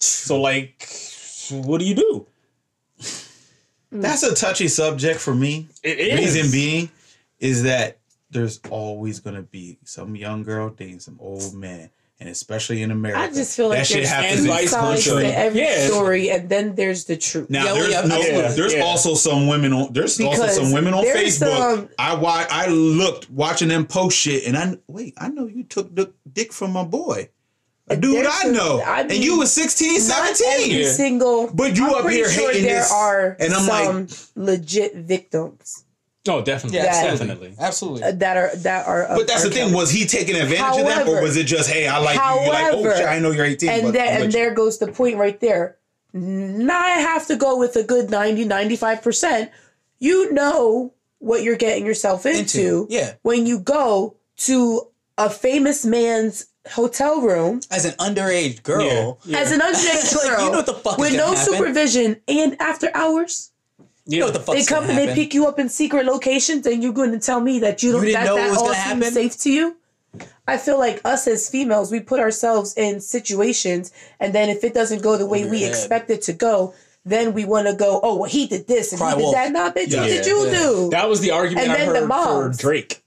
So 0.00 0.40
like, 0.40 0.84
what 1.52 1.78
do 1.78 1.84
you 1.84 1.94
do? 1.94 2.26
That's 3.92 4.24
a 4.24 4.34
touchy 4.34 4.66
subject 4.66 5.20
for 5.20 5.32
me. 5.32 5.68
It 5.84 6.00
is. 6.00 6.34
Reason 6.34 6.50
being 6.50 6.90
is 7.38 7.62
that 7.62 7.98
there's 8.32 8.58
always 8.68 9.20
gonna 9.20 9.42
be 9.42 9.78
some 9.84 10.16
young 10.16 10.42
girl 10.42 10.70
dating 10.70 10.98
some 10.98 11.18
old 11.20 11.54
man, 11.54 11.88
and 12.20 12.28
especially 12.28 12.82
in 12.82 12.90
America, 12.90 13.18
I 13.18 13.28
just 13.28 13.56
feel 13.56 13.68
like 13.70 13.78
that 13.78 13.86
shit 13.86 13.96
there's 13.98 14.08
happens 14.10 14.34
and 14.40 14.46
two 14.46 14.52
vice 14.52 14.74
versa. 14.74 15.20
to 15.22 15.38
every 15.38 15.60
Yeah. 15.62 15.86
story, 15.86 16.30
and 16.30 16.48
then 16.50 16.74
there's 16.74 17.04
the 17.06 17.16
truth. 17.16 17.48
Now 17.48 17.64
Yeah, 17.64 17.72
there's 17.74 17.90
no, 18.08 18.16
absolutely. 18.16 18.54
there's 18.56 18.74
Yeah. 18.74 18.80
also 18.82 19.14
some 19.14 19.46
women 19.48 19.72
on 19.72 19.92
there's 19.92 20.20
also 20.20 20.46
some 20.48 20.72
women 20.72 20.92
on 20.94 21.04
Facebook. 21.04 21.56
some- 21.56 21.88
I 21.98 22.14
wa- 22.14 22.46
I 22.50 22.66
looked 22.68 23.30
watching 23.30 23.68
them 23.68 23.86
post 23.86 24.18
shit, 24.18 24.44
and 24.46 24.56
I 24.56 24.76
wait, 24.86 25.14
I 25.16 25.28
know 25.28 25.46
you 25.46 25.62
took 25.64 25.94
the 25.96 26.12
dick 26.30 26.52
from 26.52 26.72
my 26.72 26.84
boy, 26.84 27.30
a 27.88 27.96
dude 27.96 28.16
There's 28.16 28.28
I 28.44 28.48
know, 28.48 28.80
I 28.80 29.00
and 29.00 29.12
you 29.14 29.38
were 29.38 29.46
16, 29.46 29.98
17. 30.00 30.46
every 30.72 30.84
single. 30.92 31.48
But 31.52 31.74
you 31.76 31.86
I'm 31.88 32.04
up 32.04 32.10
here 32.10 32.28
sure 32.30 32.50
hating 32.50 32.66
there 32.66 32.82
this, 32.82 32.92
are 32.92 33.36
and 33.40 33.54
I'm 33.54 33.66
like- 33.66 33.84
some 33.84 34.08
legit 34.36 34.94
victims 34.94 35.84
Oh, 36.28 36.42
definitely. 36.42 36.78
Yeah, 36.78 36.84
That- 36.92 37.18
definitely. 37.18 37.54
Absolutely. 37.58 38.02
uh, 38.02 38.12
that 38.12 38.36
are 38.36 38.54
that 38.56 38.86
are. 38.86 39.06
But 39.08 39.26
that's 39.26 39.42
R. 39.42 39.48
the 39.48 39.54
thing. 39.54 39.64
Kelly. 39.68 39.74
Was 39.74 39.90
he 39.90 40.06
taking 40.06 40.36
advantage 40.36 40.80
of 40.80 40.86
that, 40.86 41.08
or 41.08 41.22
was 41.22 41.36
it 41.36 41.44
just, 41.44 41.70
hey, 41.70 41.86
I 41.88 41.98
like 41.98 42.16
you? 42.16 42.22
You're 42.44 42.52
like, 42.52 42.72
oh 42.74 42.82
however- 42.82 42.96
shit, 42.96 43.06
I 43.06 43.18
know 43.18 43.30
you're 43.30 43.44
18. 43.46 43.68
and 43.70 43.82
but 43.84 43.92
there 43.94 44.06
I'm 44.16 44.22
and 44.22 44.24
you. 44.26 44.30
there 44.38 44.54
goes 44.54 44.78
the 44.78 44.88
point 44.88 45.16
right 45.16 45.40
there. 45.40 45.76
Now 46.12 46.78
I 46.80 46.90
have 47.00 47.26
to 47.28 47.36
go 47.36 47.56
with 47.56 47.76
a 47.76 47.82
good 47.84 48.10
90, 48.10 48.44
95 48.44 49.02
percent. 49.02 49.50
You 49.98 50.32
know 50.32 50.92
what 51.20 51.42
you're 51.42 51.56
getting 51.56 51.86
yourself 51.86 52.26
into, 52.26 52.40
Into, 52.40 52.86
yeah. 52.90 53.14
when 53.22 53.46
you 53.46 53.60
go 53.60 54.16
to 54.38 54.88
a 55.18 55.28
famous 55.30 55.84
man's 55.84 56.46
hotel 56.70 57.20
room 57.20 57.60
As 57.70 57.84
an 57.84 57.92
underage 57.92 58.62
girl, 58.62 59.18
Yeah. 59.24 59.38
as 59.38 59.52
an 59.52 59.60
underage 59.60 60.12
girl, 60.14 60.22
Like, 60.30 60.36
girl 60.36 60.44
you 60.46 60.50
know 60.52 60.56
what 60.58 60.66
the 60.66 60.74
fuck 60.74 60.98
with 60.98 61.10
gonna 61.12 61.22
no 61.22 61.34
happen. 61.34 61.52
supervision 61.54 62.20
and 62.28 62.56
after 62.60 62.90
hours. 62.94 63.52
You 64.10 64.20
know 64.20 64.26
what 64.26 64.34
the 64.34 64.40
fuck 64.40 64.54
They 64.56 64.64
come 64.64 64.84
and 64.88 64.98
they 64.98 65.14
pick 65.14 65.34
you 65.34 65.46
up 65.46 65.58
in 65.58 65.68
secret 65.68 66.04
locations, 66.06 66.66
and 66.66 66.82
you're 66.82 66.92
going 66.92 67.12
to 67.12 67.18
tell 67.18 67.40
me 67.40 67.58
that 67.60 67.82
you 67.82 67.92
don't 67.92 68.02
didn't 68.04 68.14
that, 68.20 68.26
know 68.26 68.36
that 68.36 68.56
all 68.58 68.66
seems 68.74 68.76
happen? 68.76 69.02
safe 69.12 69.36
to 69.38 69.50
you. 69.50 69.76
I 70.46 70.56
feel 70.58 70.78
like 70.78 71.00
us 71.04 71.28
as 71.28 71.48
females, 71.48 71.92
we 71.92 72.00
put 72.00 72.18
ourselves 72.18 72.74
in 72.76 73.00
situations, 73.00 73.92
and 74.18 74.34
then 74.34 74.48
if 74.48 74.64
it 74.64 74.74
doesn't 74.74 75.02
go 75.02 75.16
the 75.16 75.26
way 75.26 75.48
we 75.48 75.64
expect 75.64 76.10
it 76.10 76.22
to 76.22 76.32
go, 76.32 76.74
then 77.04 77.32
we 77.32 77.44
want 77.44 77.66
to 77.68 77.74
go, 77.74 78.00
oh 78.02 78.16
well, 78.16 78.28
he 78.30 78.46
did 78.46 78.66
this 78.66 78.92
and 78.92 79.00
Cry 79.00 79.10
he 79.10 79.16
did 79.16 79.22
wolf. 79.22 79.34
that. 79.34 79.52
Nah, 79.52 79.70
bitch, 79.70 79.90
Yeah. 79.92 80.00
what 80.00 80.08
did 80.08 80.26
you 80.26 80.44
Yeah. 80.46 80.50
do? 80.58 80.88
That 80.90 81.08
was 81.08 81.20
the 81.20 81.30
argument 81.30 81.64
And 81.68 81.72
I 81.72 81.76
then 81.76 81.92
the 82.08 82.14
heard 82.14 82.56
for. 82.56 82.58
Drake. 82.58 83.02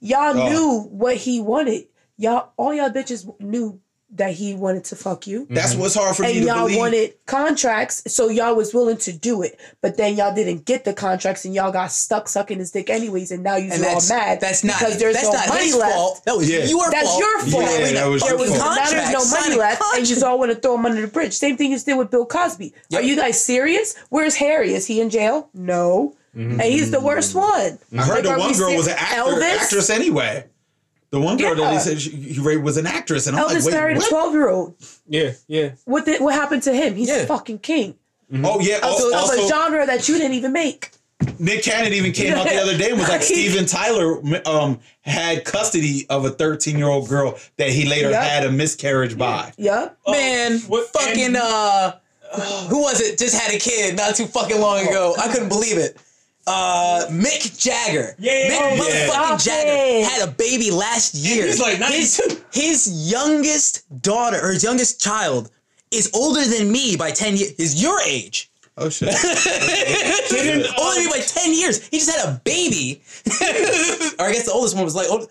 y'all 0.00 0.36
Oh. 0.36 0.48
knew 0.48 0.80
what 0.90 1.16
he 1.16 1.40
wanted. 1.40 1.86
Y'all, 2.16 2.50
all 2.56 2.74
y'all 2.74 2.90
bitches 2.90 3.28
knew 3.40 3.80
that 4.10 4.32
he 4.32 4.54
wanted 4.54 4.84
to 4.84 4.96
fuck 4.96 5.26
you. 5.26 5.46
That's 5.50 5.72
mm-hmm. 5.72 5.82
what's 5.82 5.94
hard 5.94 6.16
for 6.16 6.22
me 6.22 6.30
and 6.30 6.40
to 6.40 6.46
y'all 6.46 6.64
believe. 6.64 6.78
wanted 6.78 7.14
contracts, 7.26 8.10
so 8.12 8.28
y'all 8.30 8.56
was 8.56 8.72
willing 8.72 8.96
to 8.98 9.12
do 9.12 9.42
it. 9.42 9.60
But 9.82 9.96
then 9.98 10.16
y'all 10.16 10.34
didn't 10.34 10.64
get 10.64 10.84
the 10.84 10.94
contracts, 10.94 11.44
and 11.44 11.54
y'all 11.54 11.72
got 11.72 11.92
stuck 11.92 12.28
sucking 12.28 12.58
his 12.58 12.70
dick 12.70 12.88
anyways. 12.88 13.30
And 13.30 13.42
now 13.42 13.56
you're 13.56 13.74
and 13.74 13.84
all 13.84 14.00
mad 14.08 14.40
That's 14.40 14.64
not 14.64 14.78
because 14.78 14.98
there's 14.98 15.14
that's 15.14 15.26
no 15.28 15.32
not 15.34 15.48
money 15.48 15.64
his 15.66 15.76
left. 15.76 15.94
fault. 15.94 16.22
That 16.24 16.36
was 16.36 16.50
Yeah. 16.50 16.64
your 16.64 16.90
That's 16.90 17.06
fault. 17.08 17.20
your 17.20 17.38
fault. 17.40 17.64
Yeah, 17.64 17.92
that 17.92 18.06
was 18.08 18.22
There 18.22 18.30
your 18.30 18.38
was 18.38 18.50
fault. 18.50 18.76
now 18.76 18.90
there's 18.90 19.12
no 19.12 19.18
Contract, 19.18 19.30
money 19.30 19.42
sign 19.42 19.52
a 19.52 19.56
left, 19.56 19.82
and 19.94 20.00
you 20.00 20.06
just 20.06 20.22
all 20.24 20.38
want 20.38 20.52
to 20.52 20.58
throw 20.58 20.74
him 20.76 20.86
under 20.86 21.00
the 21.02 21.08
bridge. 21.08 21.34
Same 21.34 21.56
thing 21.56 21.70
you 21.72 21.78
did 21.78 21.98
with 21.98 22.10
Bill 22.10 22.24
Cosby. 22.24 22.72
Yep. 22.88 23.02
Are 23.02 23.04
you 23.04 23.14
guys 23.16 23.42
serious? 23.42 23.94
Where's 24.08 24.36
Harry? 24.36 24.72
Is 24.72 24.86
he 24.86 25.00
in 25.02 25.10
jail? 25.10 25.50
No, 25.52 26.16
mm-hmm. 26.34 26.52
and 26.52 26.62
he's 26.62 26.90
the 26.90 27.00
worst 27.00 27.34
mm-hmm. 27.36 27.40
one. 27.94 28.02
I 28.02 28.06
heard 28.06 28.24
Like, 28.24 28.36
the 28.36 28.40
one 28.40 28.52
girl 28.56 28.70
ser- 28.70 28.76
was 28.76 28.86
an 28.86 28.96
actor, 28.96 29.20
Elvis? 29.20 29.58
actress 29.58 29.90
anyway. 29.90 30.44
The 31.10 31.20
one 31.20 31.36
girl 31.38 31.54
that 31.54 31.60
Yeah. 31.60 31.72
he 31.72 31.78
said 31.78 31.98
he 31.98 32.38
raped 32.40 32.62
was 32.62 32.76
an 32.76 32.86
actress, 32.86 33.26
and 33.26 33.36
I'm 33.36 33.44
Elvis 33.48 33.54
like, 33.54 33.64
wait, 33.64 33.72
married 33.74 33.96
what? 33.96 34.06
a 34.06 34.10
twelve 34.10 34.32
year 34.34 34.48
old. 34.50 34.74
Yeah, 35.08 35.30
yeah. 35.46 35.70
What 35.86 36.04
did, 36.04 36.20
what 36.20 36.34
happened 36.34 36.62
to 36.64 36.74
him? 36.74 36.94
He's 36.94 37.08
Yeah. 37.08 37.16
a 37.16 37.26
fucking 37.26 37.60
king 37.60 37.94
Oh 38.44 38.60
yeah. 38.60 38.76
of, 38.76 38.84
al- 38.84 39.14
of 39.14 39.30
a 39.38 39.48
genre 39.48 39.86
that 39.86 40.06
you 40.08 40.18
didn't 40.18 40.34
even 40.34 40.52
make. 40.52 40.90
Nick 41.40 41.62
Cannon 41.64 41.92
even 41.94 42.12
came 42.12 42.34
out 42.34 42.46
the 42.46 42.56
other 42.56 42.76
day 42.76 42.90
and 42.90 42.98
was 42.98 43.08
like, 43.08 43.20
Right. 43.20 43.24
Steven 43.24 43.64
Tyler 43.66 44.20
um 44.46 44.78
had 45.00 45.44
custody 45.44 46.06
of 46.10 46.24
a 46.26 46.30
13 46.30 46.76
year 46.76 46.88
old 46.88 47.08
girl 47.08 47.38
that 47.56 47.70
he 47.70 47.88
later 47.88 48.10
Yep. 48.10 48.22
had 48.22 48.44
a 48.46 48.52
miscarriage 48.52 49.16
by. 49.16 49.52
Yep. 49.56 49.96
Man, 50.08 50.58
what- 50.68 50.88
fucking 50.92 51.24
and- 51.24 51.36
uh, 51.38 51.94
who 52.68 52.82
was 52.82 53.00
it? 53.00 53.18
Just 53.18 53.34
had 53.34 53.54
a 53.54 53.58
kid 53.58 53.96
not 53.96 54.14
too 54.14 54.26
fucking 54.26 54.60
long 54.60 54.86
ago. 54.86 55.14
I 55.18 55.28
couldn't 55.28 55.48
believe 55.48 55.78
it. 55.78 55.96
Uh, 56.48 57.06
Mick 57.10 57.58
Jagger. 57.58 58.14
Yeah. 58.18 58.32
Mick 58.48 58.58
Oh, 58.60 58.74
yeah. 58.74 58.80
motherfucking 58.80 59.08
Stop 59.10 59.40
Jagger 59.40 60.08
had 60.08 60.28
a 60.28 60.32
baby 60.32 60.70
last 60.70 61.14
year. 61.14 61.46
he's 61.46 61.60
like 61.60 61.76
his, 61.78 62.18
92. 62.18 62.42
his 62.52 63.10
youngest 63.12 64.02
daughter 64.02 64.38
or 64.42 64.52
his 64.52 64.64
youngest 64.64 65.00
child 65.00 65.50
is 65.90 66.10
older 66.14 66.44
than 66.44 66.70
me 66.72 66.96
by 66.96 67.10
ten 67.10 67.36
years. 67.36 67.52
Is 67.52 67.82
your 67.82 68.00
age? 68.02 68.50
Oh 68.76 68.88
shit. 68.88 69.08
Didn't, 70.30 70.66
older 70.78 70.94
than 70.96 71.04
me 71.04 71.10
by 71.10 71.20
ten 71.20 71.52
years. 71.52 71.86
He 71.88 71.98
just 71.98 72.10
had 72.14 72.28
a 72.28 72.40
baby. 72.44 73.02
or 74.18 74.26
I 74.26 74.32
guess 74.32 74.44
the 74.46 74.52
oldest 74.52 74.74
one 74.76 74.84
was 74.84 74.94
like 74.94 75.08
old, 75.10 75.30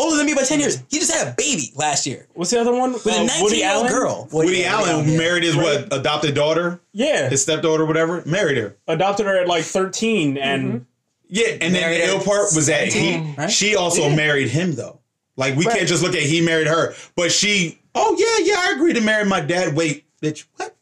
older 0.00 0.16
than 0.16 0.26
me 0.26 0.34
by 0.34 0.42
ten 0.42 0.58
years. 0.60 0.82
He 0.90 0.98
just 0.98 1.12
had 1.12 1.28
a 1.28 1.32
baby 1.36 1.72
last 1.76 2.06
year 2.06 2.26
What's 2.34 2.50
the 2.50 2.60
other 2.60 2.72
one? 2.72 2.92
with 2.94 3.06
a 3.06 3.10
Uh, 3.10 3.22
nineteen 3.24 3.42
Woody 3.42 3.56
year 3.58 3.72
old 3.74 3.88
girl. 3.88 4.28
Woody 4.32 4.64
Allen 4.64 5.08
yeah. 5.08 5.18
married 5.18 5.42
his 5.44 5.56
what 5.56 5.92
adopted 5.92 6.34
daughter, 6.34 6.80
Yeah, 6.92 7.28
his 7.28 7.42
stepdaughter, 7.42 7.84
whatever. 7.84 8.22
Married 8.26 8.56
her. 8.58 8.76
adopted 8.88 9.26
her 9.26 9.36
at 9.40 9.46
like 9.48 9.64
13 9.64 10.36
and 10.38 10.86
Yeah, 11.28 11.48
and 11.60 11.74
then 11.74 11.90
the 11.90 12.06
ill 12.06 12.18
part 12.20 12.52
was 12.54 12.66
that 12.66 12.92
he, 12.92 13.34
right? 13.38 13.50
she 13.50 13.76
also 13.76 14.08
married 14.10 14.48
him 14.48 14.74
though. 14.74 15.00
Like 15.36 15.56
we 15.56 15.64
Right. 15.66 15.76
can't 15.76 15.88
just 15.88 16.02
look 16.02 16.14
at 16.14 16.22
he 16.22 16.40
married 16.40 16.66
her, 16.66 16.94
but 17.16 17.30
she. 17.32 17.78
Oh 17.94 18.14
yeah, 18.18 18.44
yeah, 18.52 18.60
I 18.68 18.72
agree 18.74 18.92
to 18.92 19.00
marry 19.00 19.24
my 19.24 19.40
dad. 19.40 19.74
Wait, 19.74 20.04
bitch, 20.22 20.44
what? 20.56 20.76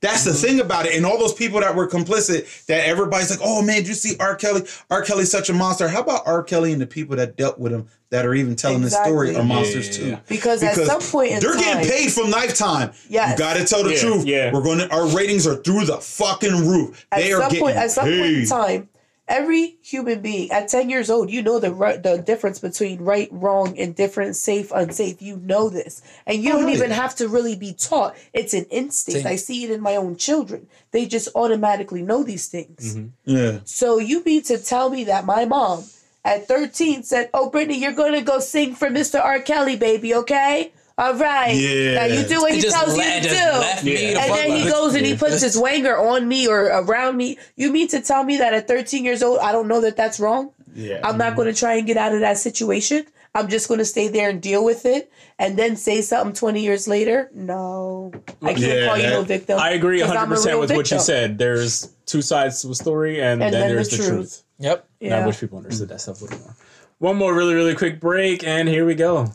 That's 0.00 0.24
the 0.24 0.30
mm-hmm. 0.30 0.46
thing 0.46 0.60
about 0.60 0.86
it. 0.86 0.94
And 0.94 1.04
all 1.04 1.18
those 1.18 1.34
people 1.34 1.60
that 1.60 1.74
were 1.74 1.88
complicit, 1.88 2.66
that 2.66 2.86
everybody's 2.86 3.30
like, 3.30 3.40
oh 3.42 3.62
man, 3.62 3.78
did 3.78 3.88
you 3.88 3.94
see 3.94 4.16
R. 4.20 4.36
Kelly? 4.36 4.62
R. 4.90 5.02
Kelly's 5.02 5.30
such 5.30 5.50
a 5.50 5.52
monster. 5.52 5.88
How 5.88 6.02
about 6.02 6.22
R. 6.26 6.42
Kelly 6.42 6.72
and 6.72 6.80
the 6.80 6.86
people 6.86 7.16
that 7.16 7.36
dealt 7.36 7.58
with 7.58 7.72
him 7.72 7.88
that 8.10 8.24
are 8.24 8.34
even 8.34 8.54
telling 8.54 8.80
the 8.80 8.90
story 8.90 9.34
are 9.34 9.42
monsters 9.42 9.88
Yeah, 9.88 9.92
too? 9.92 10.04
yeah, 10.04 10.10
yeah. 10.10 10.20
Because, 10.28 10.62
at 10.62 10.76
some 10.76 11.00
point 11.00 11.32
in 11.32 11.40
they're 11.40 11.54
time, 11.54 11.62
getting 11.62 11.90
paid 11.90 12.12
from 12.12 12.30
Lifetime. 12.30 12.92
Yes. 13.08 13.32
You 13.32 13.38
got 13.38 13.56
to 13.56 13.64
tell 13.64 13.82
the 13.82 13.92
Yeah, 13.92 14.00
truth. 14.00 14.24
yeah. 14.24 14.52
We're 14.52 14.62
going 14.62 14.78
to. 14.78 14.90
Our 14.92 15.08
ratings 15.08 15.46
are 15.46 15.56
through 15.56 15.84
the 15.86 15.98
fucking 15.98 16.66
roof. 16.68 17.06
at 17.10 17.18
they 17.18 17.32
are 17.32 17.40
getting 17.42 17.60
point, 17.60 17.76
at 17.76 17.90
some 17.90 18.04
point 18.04 18.20
in 18.20 18.46
time, 18.46 18.88
every 19.28 19.76
human 19.82 20.20
being 20.20 20.50
at 20.50 20.68
ten 20.68 20.90
years 20.90 21.10
old, 21.10 21.30
you 21.30 21.42
know 21.42 21.58
the 21.60 21.72
right, 21.72 22.02
the 22.02 22.18
difference 22.18 22.58
between 22.58 23.00
right, 23.00 23.28
wrong, 23.30 23.76
indifferent, 23.76 24.36
safe, 24.36 24.72
unsafe. 24.74 25.22
You 25.22 25.36
know 25.36 25.68
this, 25.68 26.02
and 26.26 26.42
you 26.42 26.50
don't 26.52 26.64
Right. 26.64 26.74
even 26.74 26.90
have 26.90 27.14
to 27.16 27.28
really 27.28 27.54
be 27.56 27.72
taught. 27.72 28.16
It's 28.32 28.54
an 28.54 28.64
instinct. 28.70 29.22
Same. 29.22 29.32
I 29.32 29.36
see 29.36 29.64
it 29.64 29.70
in 29.70 29.80
my 29.80 29.96
own 29.96 30.16
children. 30.16 30.66
They 30.90 31.06
just 31.06 31.28
automatically 31.34 32.02
know 32.02 32.22
these 32.24 32.46
things. 32.48 32.96
Mm-hmm. 32.96 33.06
Yeah. 33.36 33.58
So 33.64 33.98
you 33.98 34.24
mean 34.24 34.42
to 34.44 34.58
tell 34.58 34.90
me 34.90 35.04
that 35.04 35.24
my 35.26 35.44
mom 35.44 35.84
at 36.24 36.48
13 36.48 37.02
said, 37.04 37.30
Oh, 37.32 37.50
Brittany, 37.50 37.78
you're 37.78 37.92
going 37.92 38.12
to 38.14 38.20
go 38.22 38.40
sing 38.40 38.74
for 38.74 38.88
Mr. 38.88 39.22
R. 39.22 39.40
Kelly, 39.40 39.76
baby, 39.76 40.14
okay? 40.14 40.72
All 40.98 41.14
right. 41.14 41.52
Uh, 41.52 41.56
yeah. 41.56 41.94
Now 41.94 42.04
you 42.06 42.26
do 42.26 42.40
what 42.40 42.52
he 42.52 42.58
It 42.58 42.62
just, 42.62 42.76
tells 42.76 42.96
le- 42.96 43.04
you 43.04 43.20
to 43.22 43.28
do. 43.28 43.28
me 43.28 43.36
Yeah. 43.36 44.14
the 44.14 44.20
And 44.20 44.32
then 44.34 44.50
he 44.50 44.62
alone. 44.62 44.70
goes 44.72 44.94
and 44.96 45.06
he 45.06 45.16
puts 45.16 45.40
his 45.40 45.56
wanger 45.56 45.96
on 45.98 46.26
me 46.26 46.48
or 46.48 46.64
around 46.64 47.16
me. 47.16 47.38
You 47.56 47.70
mean 47.72 47.86
to 47.88 48.00
tell 48.00 48.24
me 48.24 48.36
that 48.38 48.52
at 48.52 48.66
13 48.66 49.04
years 49.04 49.22
old, 49.22 49.38
I 49.38 49.52
don't 49.52 49.68
know 49.68 49.80
that 49.82 49.96
that's 49.96 50.18
wrong? 50.18 50.50
Yeah. 50.74 51.00
I'm 51.04 51.16
not 51.16 51.28
mm-hmm. 51.28 51.36
going 51.36 51.54
to 51.54 51.58
try 51.58 51.74
and 51.74 51.86
get 51.86 51.96
out 51.96 52.12
of 52.12 52.20
that 52.20 52.36
situation. 52.38 53.06
I'm 53.34 53.48
just 53.48 53.68
going 53.68 53.78
to 53.78 53.84
stay 53.84 54.08
there 54.08 54.28
and 54.30 54.42
deal 54.42 54.64
with 54.64 54.84
it 54.86 55.12
and 55.38 55.56
then 55.56 55.76
say 55.76 56.00
something 56.00 56.34
20 56.34 56.60
years 56.62 56.88
later. 56.88 57.30
No. 57.32 58.10
I 58.42 58.54
can't 58.54 58.58
Yeah, 58.58 58.86
call 58.86 58.98
you 58.98 59.06
no 59.10 59.22
victim. 59.22 59.58
I 59.60 59.70
agree 59.70 60.00
'cause 60.00 60.10
I'm 60.10 60.32
a 60.32 60.34
100% 60.34 60.46
real 60.46 60.60
with 60.60 60.72
what 60.72 60.90
you 60.90 60.98
said. 60.98 61.38
There's 61.38 61.90
two 62.06 62.22
sides 62.22 62.60
to 62.62 62.70
a 62.70 62.74
story, 62.74 63.20
and, 63.20 63.40
And 63.42 63.52
then, 63.54 63.60
then 63.68 63.74
there's 63.76 63.90
the, 63.90 63.96
truth. 63.98 64.08
truth. 64.08 64.42
Yep. 64.58 64.84
And 65.02 65.14
I 65.14 65.26
wish 65.26 65.38
people 65.38 65.58
understood 65.58 65.90
that 65.90 66.00
stuff 66.00 66.20
a 66.22 66.24
little 66.24 66.40
more. 66.40 66.56
One 66.98 67.16
more 67.16 67.32
really, 67.34 67.54
really 67.54 67.76
quick 67.76 68.00
break, 68.00 68.42
and 68.44 68.68
here 68.68 68.84
we 68.84 68.96
go. 68.96 69.30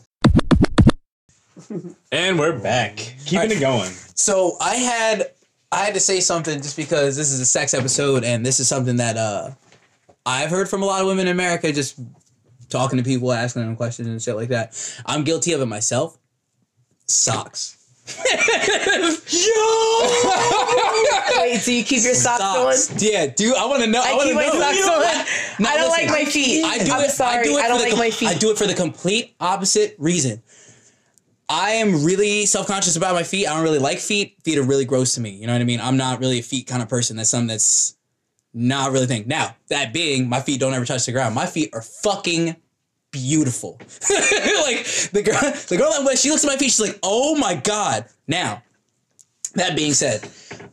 And 2.12 2.38
we're 2.38 2.58
back. 2.58 2.96
Keeping 3.26 3.52
it 3.52 3.60
going. 3.60 3.90
So 4.14 4.56
I 4.60 4.74
had 4.76 5.30
I 5.72 5.84
had 5.84 5.94
to 5.94 6.00
say 6.00 6.20
something 6.20 6.60
just 6.60 6.76
because 6.76 7.16
this 7.16 7.32
is 7.32 7.40
a 7.40 7.46
sex 7.46 7.74
episode 7.74 8.24
and 8.24 8.44
this 8.44 8.60
is 8.60 8.68
something 8.68 8.96
that 8.96 9.16
uh 9.16 9.50
I've 10.26 10.50
heard 10.50 10.68
from 10.68 10.82
a 10.82 10.86
lot 10.86 11.00
of 11.00 11.06
women 11.06 11.26
in 11.26 11.32
America 11.32 11.72
just 11.72 11.98
talking 12.70 12.96
to 12.96 13.04
people, 13.04 13.32
asking 13.32 13.62
them 13.62 13.76
questions 13.76 14.08
and 14.08 14.20
shit 14.22 14.36
like 14.36 14.48
that. 14.48 14.74
I'm 15.06 15.22
guilty 15.24 15.52
of 15.52 15.60
it 15.60 15.66
myself. 15.66 16.18
Socks. 17.06 17.76
Yo! 18.06 18.20
Wait, 21.40 21.62
do 21.64 21.72
you 21.72 21.84
keep 21.84 22.02
your 22.02 22.14
socks, 22.14 22.90
on? 22.90 22.98
Yeah, 22.98 23.26
dude, 23.26 23.56
I 23.56 23.64
want 23.66 23.82
to 23.82 23.88
know. 23.88 24.02
I, 24.02 24.10
I 24.10 24.14
want 24.14 24.24
keep 24.24 24.32
to 24.32 24.36
my 24.36 24.46
know. 24.46 24.60
socks 24.60 24.88
on. 24.88 25.62
Now, 25.64 25.70
I 25.70 25.76
don't 25.76 25.90
listen, 25.90 26.08
like 26.08 26.24
my 26.24 26.30
feet. 26.30 26.64
I 26.64 26.78
do 26.84 26.92
I'm 26.92 27.00
it. 27.04 27.10
sorry. 27.10 27.38
I, 27.38 27.42
do 27.44 27.56
it 27.58 27.64
I 27.64 27.68
don't 27.68 27.78
the 27.78 27.84
like 27.84 27.90
com- 27.92 27.98
my 27.98 28.10
feet. 28.10 28.28
I 28.28 28.34
do 28.34 28.50
it 28.50 28.58
for 28.58 28.66
the 28.66 28.74
complete 28.74 29.34
opposite 29.40 29.94
reason. 29.98 30.42
I 31.48 31.72
am 31.72 32.04
really 32.04 32.46
self 32.46 32.66
conscious 32.66 32.96
about 32.96 33.14
my 33.14 33.22
feet. 33.22 33.46
I 33.46 33.54
don't 33.54 33.62
really 33.62 33.78
like 33.78 33.98
feet. 33.98 34.36
Feet 34.44 34.58
are 34.58 34.62
really 34.62 34.84
gross 34.84 35.14
to 35.14 35.20
me. 35.20 35.30
You 35.30 35.46
know 35.46 35.52
what 35.52 35.60
I 35.60 35.64
mean? 35.64 35.80
I'm 35.80 35.96
not 35.96 36.20
really 36.20 36.38
a 36.38 36.42
feet 36.42 36.66
kind 36.66 36.82
of 36.82 36.88
person. 36.88 37.16
That's 37.16 37.30
something 37.30 37.48
that's 37.48 37.96
not 38.54 38.92
really 38.92 39.06
thing. 39.06 39.24
Now, 39.26 39.56
that 39.68 39.92
being, 39.92 40.28
my 40.28 40.40
feet 40.40 40.60
don't 40.60 40.72
ever 40.72 40.84
touch 40.84 41.06
the 41.06 41.12
ground. 41.12 41.34
My 41.34 41.46
feet 41.46 41.70
are 41.74 41.82
fucking 41.82 42.56
beautiful. 43.10 43.78
like 43.80 44.84
the 45.12 45.22
girl, 45.24 45.52
the 45.68 45.76
girl 45.76 45.90
I'm 45.94 46.04
with, 46.04 46.18
she 46.18 46.30
looks 46.30 46.44
at 46.44 46.48
my 46.48 46.56
feet. 46.56 46.70
She's 46.70 46.80
like, 46.80 46.98
"Oh 47.02 47.36
my 47.36 47.54
god!" 47.54 48.06
Now, 48.26 48.62
that 49.54 49.76
being 49.76 49.92
said, 49.92 50.28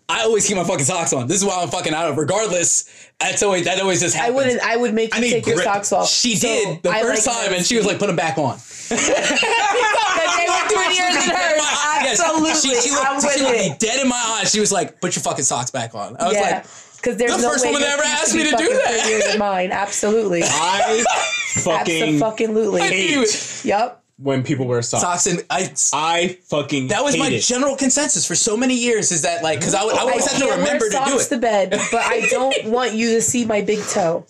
I 0.10 0.24
always 0.24 0.46
keep 0.48 0.58
my 0.58 0.64
fucking 0.64 0.86
socks 0.86 1.14
on. 1.14 1.28
This 1.28 1.38
is 1.42 1.46
why 1.46 1.62
I'm 1.62 1.70
fucking 1.70 1.94
out 1.94 2.10
of. 2.10 2.18
Regardless, 2.18 2.86
that's 3.20 3.42
always 3.44 3.66
that 3.66 3.80
always 3.80 4.02
just 4.02 4.16
happens. 4.16 4.34
I 4.34 4.36
wouldn't. 4.36 4.62
I 4.62 4.76
would 4.78 4.94
make 4.94 5.14
I 5.14 5.18
you 5.18 5.24
need 5.24 5.30
take 5.32 5.46
your 5.48 5.56
grip. 5.56 5.66
socks 5.66 5.92
off. 5.94 6.10
She 6.10 6.36
So 6.36 6.48
did 6.48 6.84
the 6.84 6.90
I 6.90 7.02
first 7.02 7.26
like 7.26 7.36
time, 7.46 7.54
and 7.54 7.66
she 7.66 7.78
was 7.78 7.86
like, 7.86 7.98
"Put 8.00 8.08
them 8.08 8.16
back 8.16 8.38
on." 8.38 8.58
Because 8.90 8.98
they 10.38 10.48
were 10.48 10.68
doing 10.70 10.92
yours 10.96 11.16
and 11.16 11.32
hers. 11.32 11.62
Yes. 12.04 12.20
Absolutely, 12.20 12.54
She, 12.82 12.90
I'm 12.96 13.16
looked, 13.22 13.34
she 13.38 13.44
looked 13.44 13.58
me 13.58 13.68
it. 13.68 13.80
dead 13.80 14.02
in 14.02 14.10
my 14.10 14.38
eyes. 14.42 14.52
She 14.52 14.60
was 14.60 14.72
like, 14.72 15.00
"Put 15.00 15.16
your 15.16 15.24
fucking 15.24 15.46
socks 15.46 15.72
back 15.72 15.96
on." 15.96 16.18
I 16.20 16.26
was 16.28 16.34
Yeah, 16.34 16.42
like, 16.42 16.66
because 16.98 17.18
there's 17.18 17.36
the 17.38 17.42
no 17.42 17.50
first 17.50 17.64
way 17.64 17.72
woman 17.72 17.84
that 17.88 17.94
ever 17.94 18.04
asked 18.04 18.36
me 18.36 18.44
to 18.44 18.50
do 18.58 18.68
that. 18.68 19.24
than 19.30 19.40
mine. 19.40 19.72
Absolutely, 19.72 20.42
I 20.46 21.04
fucking 21.64 22.22
absolutely. 22.22 22.82
hate 22.82 23.62
Yep. 23.64 24.01
When 24.22 24.44
people 24.44 24.68
wear 24.68 24.82
socks. 24.82 25.02
"Socks," 25.04 25.26
and 25.28 25.44
I. 25.50 25.74
I 25.94 26.38
fucking 26.46 26.88
That 26.90 27.04
was 27.04 27.16
hate 27.16 27.20
my 27.20 27.30
it. 27.30 27.40
general 27.42 27.76
consensus 27.76 28.26
for 28.28 28.36
so 28.36 28.56
many 28.56 28.76
years. 28.76 29.12
Is 29.12 29.22
that 29.24 29.44
like 29.44 29.60
because 29.60 29.74
I, 29.74 29.84
would- 29.84 29.96
I 29.96 30.00
I 30.00 30.02
always 30.02 30.32
have 30.32 30.40
to 30.42 30.46
remember 30.50 30.86
wear 30.92 31.04
to 31.06 31.10
do 31.12 31.20
it. 31.20 31.24
to 31.30 31.38
bed, 31.38 31.70
but 31.92 32.02
I 32.02 32.28
don't 32.30 32.66
want 32.72 32.94
you 32.94 33.10
to 33.16 33.22
see 33.22 33.46
my 33.46 33.62
big 33.62 33.80
toe. 33.84 34.26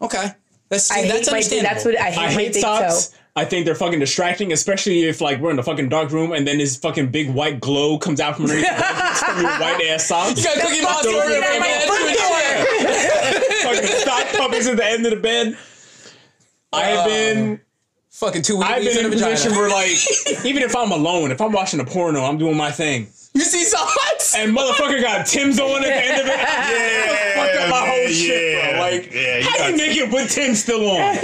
Okay, 0.00 0.26
that's 0.68 0.90
I 0.90 1.02
that's 1.08 1.12
hate 1.12 1.26
my. 1.26 1.38
understandable. 1.38 1.68
That's 1.74 1.84
what 1.84 1.98
I 2.00 2.10
hate. 2.10 2.18
I 2.18 2.26
my 2.26 2.32
hate 2.32 2.52
big 2.54 2.62
socks. 2.62 3.08
toe. 3.08 3.14
I 3.36 3.44
think 3.44 3.66
they're 3.66 3.76
fucking 3.76 4.00
distracting, 4.00 4.52
especially 4.52 5.04
if 5.04 5.20
like 5.20 5.38
we're 5.40 5.50
in 5.52 5.58
a 5.60 5.62
fucking 5.62 5.88
dark 5.90 6.10
room 6.10 6.32
and 6.32 6.44
then 6.46 6.58
this 6.58 6.76
fucking 6.76 7.10
big 7.12 7.30
white 7.32 7.60
glow 7.60 7.96
comes 7.96 8.20
out 8.20 8.34
from 8.34 8.46
underneath 8.46 8.66
the 8.66 8.74
from 8.74 9.40
your 9.42 9.50
white 9.60 9.80
ass 9.90 10.06
socks. 10.06 10.36
You 10.38 10.42
got 10.44 10.58
Cookie 10.60 10.82
Monster 10.82 11.10
Those 11.12 11.20
over 11.22 11.30
there, 11.30 11.60
my 11.60 11.66
man. 11.66 11.88
fucking 13.62 13.86
sock 14.04 14.26
puppets 14.36 14.66
at 14.66 14.76
the 14.76 14.84
end 14.84 15.04
of 15.06 15.10
the 15.12 15.20
bed. 15.20 15.56
I 16.72 16.82
have 16.86 17.06
been 17.06 17.52
um, 17.52 17.60
Fucking 18.18 18.42
two 18.42 18.56
weeks. 18.56 18.68
I've 18.68 18.82
been 18.82 18.98
in 18.98 19.06
a 19.06 19.08
vagina. 19.10 19.30
position 19.30 19.52
where 19.56 19.68
like 19.70 19.96
even 20.44 20.62
if 20.62 20.74
I'm 20.74 20.90
alone, 20.90 21.30
if 21.30 21.40
I'm 21.40 21.52
watching 21.52 21.78
a 21.80 21.84
porno, 21.84 22.24
I'm 22.24 22.36
doing 22.38 22.56
my 22.56 22.70
thing. 22.72 23.06
you 23.34 23.42
see 23.42 23.62
socks. 23.64 24.34
And 24.36 24.56
motherfucker 24.56 25.00
got 25.00 25.24
Tim's 25.26 25.60
on 25.60 25.84
at 25.84 25.88
the 25.88 25.94
end 25.94 26.20
of 26.22 26.26
it. 26.26 26.38
Yeah, 26.48 27.34
Fucked 27.36 27.56
up 27.60 27.70
my 27.70 27.78
whole 27.78 28.04
man, 28.04 28.12
shit, 28.12 28.60
bro. 28.60 28.70
yeah. 28.72 28.80
Like, 28.80 29.12
Yeah, 29.14 29.38
you 29.38 29.44
how 29.44 29.58
got- 29.58 29.70
you 29.70 29.76
naked 29.76 30.12
with 30.12 30.30
Tim 30.30 30.54
still 30.56 30.90
on? 30.90 30.98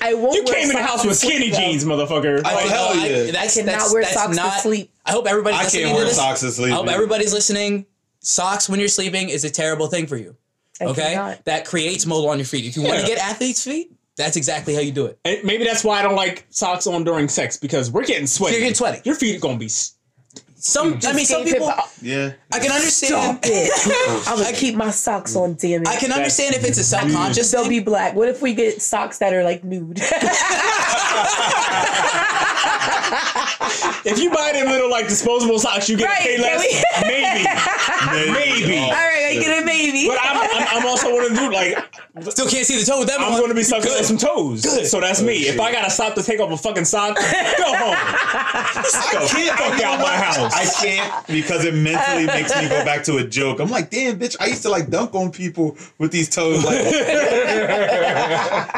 I 0.00 0.14
won't. 0.14 0.34
You 0.34 0.44
wear 0.44 0.54
came 0.54 0.70
in 0.70 0.76
the 0.76 0.82
house 0.82 1.04
with 1.04 1.16
sleep, 1.16 1.34
skinny 1.34 1.50
though. 1.50 1.58
jeans, 1.58 1.84
motherfucker. 1.84 2.44
I, 2.44 2.54
Like, 2.54 2.66
hell 2.68 2.88
I- 2.92 3.06
yeah. 3.06 3.30
that's, 3.32 3.54
cannot 3.56 3.72
that's, 3.72 3.92
wear 3.92 4.02
that's 4.02 4.14
socks 4.14 4.36
to 4.36 4.60
sleep. 4.60 4.90
I 5.04 5.12
hope 5.12 5.26
everybody's 5.26 5.58
I 5.60 5.64
listening 5.64 5.82
can't 5.84 5.92
to 5.92 5.96
wear 5.96 6.04
this. 6.06 6.16
socks 6.16 6.40
to 6.40 6.50
sleep. 6.50 6.72
I 6.72 6.76
hope 6.76 6.88
everybody's 6.88 7.32
listening. 7.32 7.86
Socks 8.20 8.68
when 8.68 8.78
you're 8.80 8.88
sleeping 8.88 9.28
is 9.28 9.44
a 9.44 9.50
terrible 9.50 9.86
thing 9.88 10.06
for 10.06 10.16
you. 10.16 10.36
I 10.80 10.84
Okay, 10.86 11.14
cannot. 11.14 11.44
that 11.44 11.64
creates 11.64 12.04
mold 12.06 12.28
on 12.28 12.38
your 12.38 12.44
feet. 12.46 12.64
If 12.66 12.76
you 12.76 12.82
want 12.82 13.00
to 13.00 13.06
get 13.06 13.18
athlete's 13.18 13.62
feet, 13.64 13.92
that's 14.16 14.36
exactly 14.36 14.74
how 14.74 14.80
you 14.80 14.92
do 14.92 15.06
it. 15.06 15.18
And 15.24 15.44
maybe 15.44 15.64
that's 15.64 15.84
why 15.84 15.98
I 15.98 16.02
don't 16.02 16.14
like 16.14 16.46
socks 16.50 16.86
on 16.86 17.04
during 17.04 17.28
sex 17.28 17.56
because 17.56 17.90
we're 17.90 18.04
getting 18.04 18.26
sweaty. 18.26 18.54
You're 18.54 18.60
getting 18.60 18.74
sweaty. 18.74 19.00
Your 19.04 19.14
feet 19.14 19.36
are 19.36 19.40
gonna 19.40 19.58
be. 19.58 19.70
S- 20.56 20.64
Some, 20.72 20.94
mm-hmm. 20.94 21.06
I 21.06 21.12
mean, 21.12 21.26
some 21.26 21.44
people. 21.44 21.68
Uh, 21.68 21.82
yeah. 22.02 22.32
I 22.52 22.58
can 22.58 22.70
understand. 22.72 23.12
Stop 23.12 23.40
it. 23.44 24.26
I'm 24.28 24.38
gonna 24.42 24.56
keep 24.56 24.74
my 24.74 24.90
socks 24.90 25.36
on. 25.36 25.54
Damn 25.54 25.82
it. 25.82 25.88
I 25.88 25.96
can 25.96 26.12
understand 26.12 26.54
if 26.54 26.64
it's 26.64 26.78
a 26.78 26.84
subconscious 26.84 27.50
They'll 27.50 27.68
be 27.68 27.80
black. 27.80 28.14
What 28.14 28.28
if 28.28 28.42
we 28.42 28.54
get 28.54 28.80
socks 28.82 29.18
that 29.18 29.32
are 29.34 29.44
like 29.44 29.62
nude? 29.64 30.00
If 34.04 34.20
you 34.20 34.30
buy 34.30 34.52
them 34.52 34.68
little 34.68 34.88
like 34.90 35.08
disposable 35.08 35.58
socks, 35.58 35.88
you 35.88 35.96
get 35.96 36.06
Right, 36.06 36.18
paid 36.20 36.40
less. 36.40 36.62
can 36.62 37.06
Maybe, 37.08 37.44
maybe. 38.32 38.78
All 38.78 38.90
right, 38.92 39.26
I 39.30 39.34
get 39.34 39.62
a 39.62 39.66
maybe. 39.66 40.06
But 40.06 40.18
I'm, 40.22 40.36
I'm, 40.38 40.78
I'm 40.78 40.86
also 40.86 41.10
want 41.12 41.28
to 41.30 41.34
do 41.34 41.52
like 41.52 41.76
Still 42.30 42.48
can't 42.48 42.64
see 42.64 42.78
the 42.78 42.84
toe 42.84 43.00
with 43.00 43.08
that 43.08 43.20
I'm 43.20 43.32
one. 43.32 43.40
going 43.40 43.48
to 43.50 43.54
be 43.54 43.62
sucking 43.64 43.90
on 43.90 44.04
some 44.04 44.16
toes. 44.16 44.62
Good. 44.64 44.86
So 44.86 45.00
that's 45.00 45.20
me. 45.22 45.48
Oh, 45.48 45.52
if 45.54 45.60
I 45.60 45.72
gotta 45.72 45.90
stop 45.90 46.14
to 46.14 46.22
take 46.22 46.38
off 46.40 46.50
a 46.52 46.56
fucking 46.56 46.84
sock, 46.84 47.16
go 47.16 47.22
home. 47.76 47.94
I 47.98 49.26
can't 49.28 49.58
Fuck 49.58 49.82
out 49.82 50.00
my 50.00 50.16
house. 50.16 50.45
I 50.54 50.66
can't 50.82 51.26
because 51.26 51.64
it 51.64 51.74
mentally 51.74 52.26
makes 52.26 52.54
me 52.56 52.68
go 52.68 52.84
back 52.84 53.02
to 53.04 53.16
a 53.18 53.24
joke. 53.24 53.60
I'm 53.60 53.70
like, 53.70 53.90
damn, 53.90 54.18
bitch, 54.18 54.36
I 54.40 54.46
used 54.46 54.62
to 54.62 54.68
like 54.70 54.88
dunk 54.90 55.14
on 55.14 55.30
people 55.32 55.76
with 55.98 56.12
these 56.12 56.28
toes. 56.28 56.64
Like, 56.64 56.84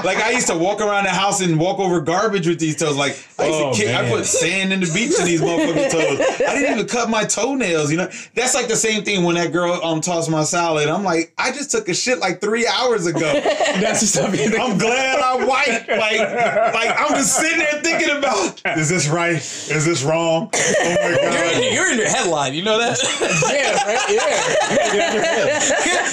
like 0.05 0.19
I 0.19 0.31
used 0.33 0.47
to 0.49 0.57
walk 0.57 0.81
around 0.81 1.05
the 1.05 1.11
house 1.11 1.41
and 1.41 1.59
walk 1.59 1.79
over 1.79 2.01
garbage 2.01 2.47
with 2.47 2.59
these 2.59 2.77
toes. 2.77 2.97
Like 2.97 3.13
I 3.39 3.47
used 3.47 3.59
Oh, 3.59 3.73
to 3.73 3.77
kick, 3.79 3.95
I 3.95 4.09
put 4.09 4.25
sand 4.27 4.73
in 4.73 4.81
the 4.81 4.87
beach 4.93 5.19
in 5.19 5.25
these 5.25 5.41
motherfucking 5.41 5.91
toes. 5.91 6.21
I 6.47 6.55
didn't 6.55 6.75
even 6.75 6.87
cut 6.87 7.11
my 7.11 7.25
toenails, 7.25 7.91
you 7.91 7.97
know? 7.97 8.09
That's 8.35 8.55
like 8.55 8.69
the 8.69 8.77
same 8.77 9.03
thing 9.05 9.25
when 9.25 9.35
that 9.37 9.53
girl 9.53 9.73
um 9.83 10.01
tossed 10.01 10.31
my 10.31 10.45
salad. 10.45 10.89
I'm 10.89 11.05
like, 11.05 11.33
I 11.39 11.51
just 11.51 11.71
took 11.71 11.89
a 11.89 11.95
shit 11.95 12.19
like 12.19 12.41
three 12.41 12.67
hours 12.67 13.07
ago. 13.07 13.19
That's 13.81 14.03
you 14.03 14.23
think. 14.31 14.59
I'm 14.59 14.79
glad 14.79 15.19
I'm 15.21 15.47
white. 15.47 15.85
Like, 15.89 16.21
like 16.75 16.95
I'm 16.99 17.11
just 17.17 17.37
sitting 17.37 17.59
there 17.59 17.81
thinking 17.83 18.17
about, 18.17 18.61
is 18.79 18.89
this 18.89 19.09
right? 19.09 19.37
Is 19.37 19.85
this 19.85 20.03
wrong? 20.03 20.51
Oh 20.55 20.97
my 21.03 21.17
god. 21.17 21.58
In, 21.63 21.75
you're 21.75 21.91
in 21.91 21.99
your 21.99 22.09
headline. 22.09 22.55
You 22.55 22.63
know 22.63 22.79
that? 22.79 22.99
Yeah, 23.49 23.73
right? 23.85 24.11
Yeah. 24.11 25.61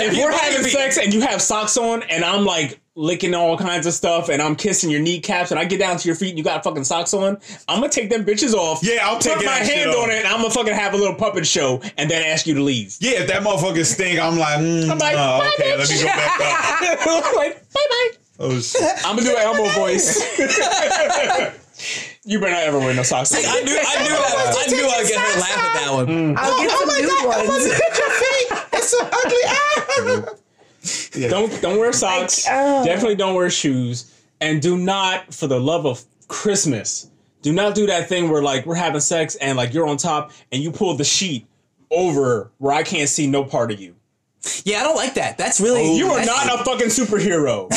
If 0.08 0.18
we're 0.18 0.32
having 0.32 0.64
sex 0.64 0.98
and 0.98 1.14
you 1.14 1.22
have 1.22 1.42
socks 1.42 1.78
on 1.78 2.04
and 2.04 2.24
I'm 2.24 2.46
like 2.46 2.80
licking 2.96 3.34
all 3.36 3.58
kinds 3.58 3.86
of 3.86 3.94
stuff 3.94 4.30
and 4.30 4.42
I'm 4.42 4.56
kissing 4.56 4.90
your 4.90 5.02
kneecaps 5.02 5.52
and 5.52 5.60
I 5.60 5.66
get 5.66 5.80
down 5.80 5.98
to 5.98 6.08
your 6.08 6.16
feet 6.16 6.30
and 6.30 6.38
you 6.38 6.44
got 6.44 6.64
fucking 6.64 6.86
socks 6.86 7.14
on, 7.14 7.38
I'm 7.68 7.82
gonna 7.82 7.92
take 7.92 8.10
them 8.10 8.24
bitches 8.26 8.54
off. 8.54 8.80
Yeah, 8.84 9.00
I'll 9.04 9.20
take 9.20 9.44
my 9.46 9.52
hand 9.52 9.92
on 9.92 10.10
it 10.10 10.20
and 10.20 10.28
I'm 10.28 10.38
gonna 10.42 10.50
fucking 10.50 10.74
have 10.74 10.94
a 10.94 10.98
little 10.98 11.16
puppet 11.16 11.46
show 11.46 11.82
and 11.98 12.10
then 12.10 12.24
ask 12.24 12.48
you 12.48 12.54
to 12.56 12.62
leave. 12.64 12.96
Yeah, 13.00 13.22
if 13.22 13.28
that 13.28 13.44
motherfucker 13.44 13.86
stink, 13.86 14.20
I'm 14.20 14.38
like, 14.38 14.60
mm, 14.60 14.90
I'm 14.90 14.98
like, 14.98 15.16
oh, 15.18 15.40
bye, 15.40 15.52
okay, 15.60 15.78
let 15.78 15.90
me 15.90 15.98
go 16.00 16.06
back 16.06 17.08
up. 17.08 17.26
like, 17.36 17.56
bye 17.74 17.86
bye. 17.90 18.10
Oh 18.40 18.60
shit. 18.60 18.82
I'm 19.06 19.16
gonna 19.16 19.30
do 19.30 19.36
an 19.36 19.42
Elmo 19.42 19.70
voice. 19.72 20.24
You 22.28 22.40
better 22.40 22.54
not 22.54 22.64
ever 22.64 22.80
wear 22.80 22.94
no 22.96 23.04
socks. 23.04 23.30
See, 23.30 23.46
I 23.48 23.62
knew, 23.62 23.78
I 23.78 24.04
knew, 24.04 24.16
I, 24.16 24.64
I 24.66 24.68
knew 24.72 24.88
I'd 24.88 25.08
get 25.08 25.20
her 25.20 25.40
laugh 25.40 25.58
at 25.58 25.74
that 25.86 25.94
one. 25.94 26.36
I'll 26.38 26.58
get 26.58 26.72
some 26.72 26.90
new 27.02 27.28
ones. 27.28 27.72
It's 28.74 28.90
so 28.90 29.00
ugly. 29.02 29.38
Ah. 29.46 31.30
Don't 31.30 31.62
don't 31.62 31.80
wear 31.80 31.92
socks. 31.94 32.46
oh. 32.50 32.86
Definitely 32.86 33.16
don't 33.16 33.34
wear 33.36 33.50
shoes. 33.50 34.12
And 34.42 34.62
do 34.62 34.78
not, 34.78 35.34
for 35.34 35.48
the 35.48 35.60
love 35.60 35.86
of 35.86 36.04
Christmas, 36.28 37.10
do 37.42 37.52
not 37.54 37.74
do 37.74 37.88
that 37.88 38.10
thing 38.10 38.30
where 38.30 38.44
like 38.44 38.66
we're 38.66 38.76
having 38.76 39.00
sex 39.02 39.36
and 39.36 39.58
like 39.58 39.74
you're 39.74 39.88
on 39.88 39.98
top 39.98 40.32
and 40.52 40.62
you 40.62 40.72
pull 40.72 40.96
the 40.96 41.04
sheet 41.04 41.48
over 41.90 42.52
where 42.60 42.74
I 42.74 42.84
can't 42.84 43.10
see 43.10 43.28
no 43.28 43.44
part 43.44 43.72
of 43.72 43.80
you. 43.80 43.96
Yeah, 44.64 44.80
I 44.82 44.84
don't 44.84 44.96
like 44.96 45.16
that. 45.16 45.38
That's 45.38 45.60
really 45.60 45.82
oh, 45.82 45.96
You 45.98 46.08
are 46.12 46.18
that's- 46.20 46.46
not 46.48 46.62
a 46.62 46.64
fucking 46.64 46.88
superhero. 46.88 47.70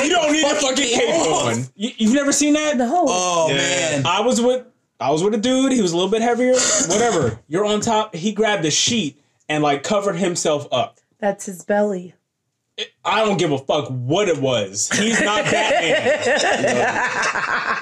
you 0.04 0.10
don't 0.10 0.32
need 0.32 0.44
a 0.44 0.54
fucking 0.56 0.76
cape 0.76 0.98
cape 0.98 1.32
on. 1.32 1.64
You, 1.74 1.90
you've 1.96 2.14
never 2.14 2.32
seen 2.32 2.54
that? 2.54 2.76
No. 2.76 3.04
Oh 3.08 3.48
Yeah. 3.50 3.56
man. 3.56 4.06
I 4.06 4.20
was 4.20 4.40
with 4.40 4.64
I 5.00 5.10
was 5.10 5.22
with 5.24 5.34
a 5.34 5.38
dude. 5.38 5.72
He 5.72 5.82
was 5.82 5.92
a 5.92 5.96
little 5.96 6.10
bit 6.10 6.22
heavier. 6.22 6.54
Whatever. 6.88 7.40
You're 7.48 7.64
on 7.64 7.80
top. 7.80 8.14
He 8.14 8.32
grabbed 8.32 8.64
a 8.64 8.70
sheet 8.70 9.20
and 9.48 9.62
like 9.62 9.82
covered 9.82 10.14
himself 10.16 10.68
up. 10.72 10.98
That's 11.18 11.46
his 11.46 11.64
belly. 11.64 12.14
I 13.04 13.22
don't 13.24 13.36
give 13.36 13.52
a 13.52 13.58
fuck 13.58 13.88
what 13.90 14.28
it 14.28 14.38
was. 14.40 14.88
He's 14.96 15.20
not 15.20 15.44
Batman. 15.44 16.38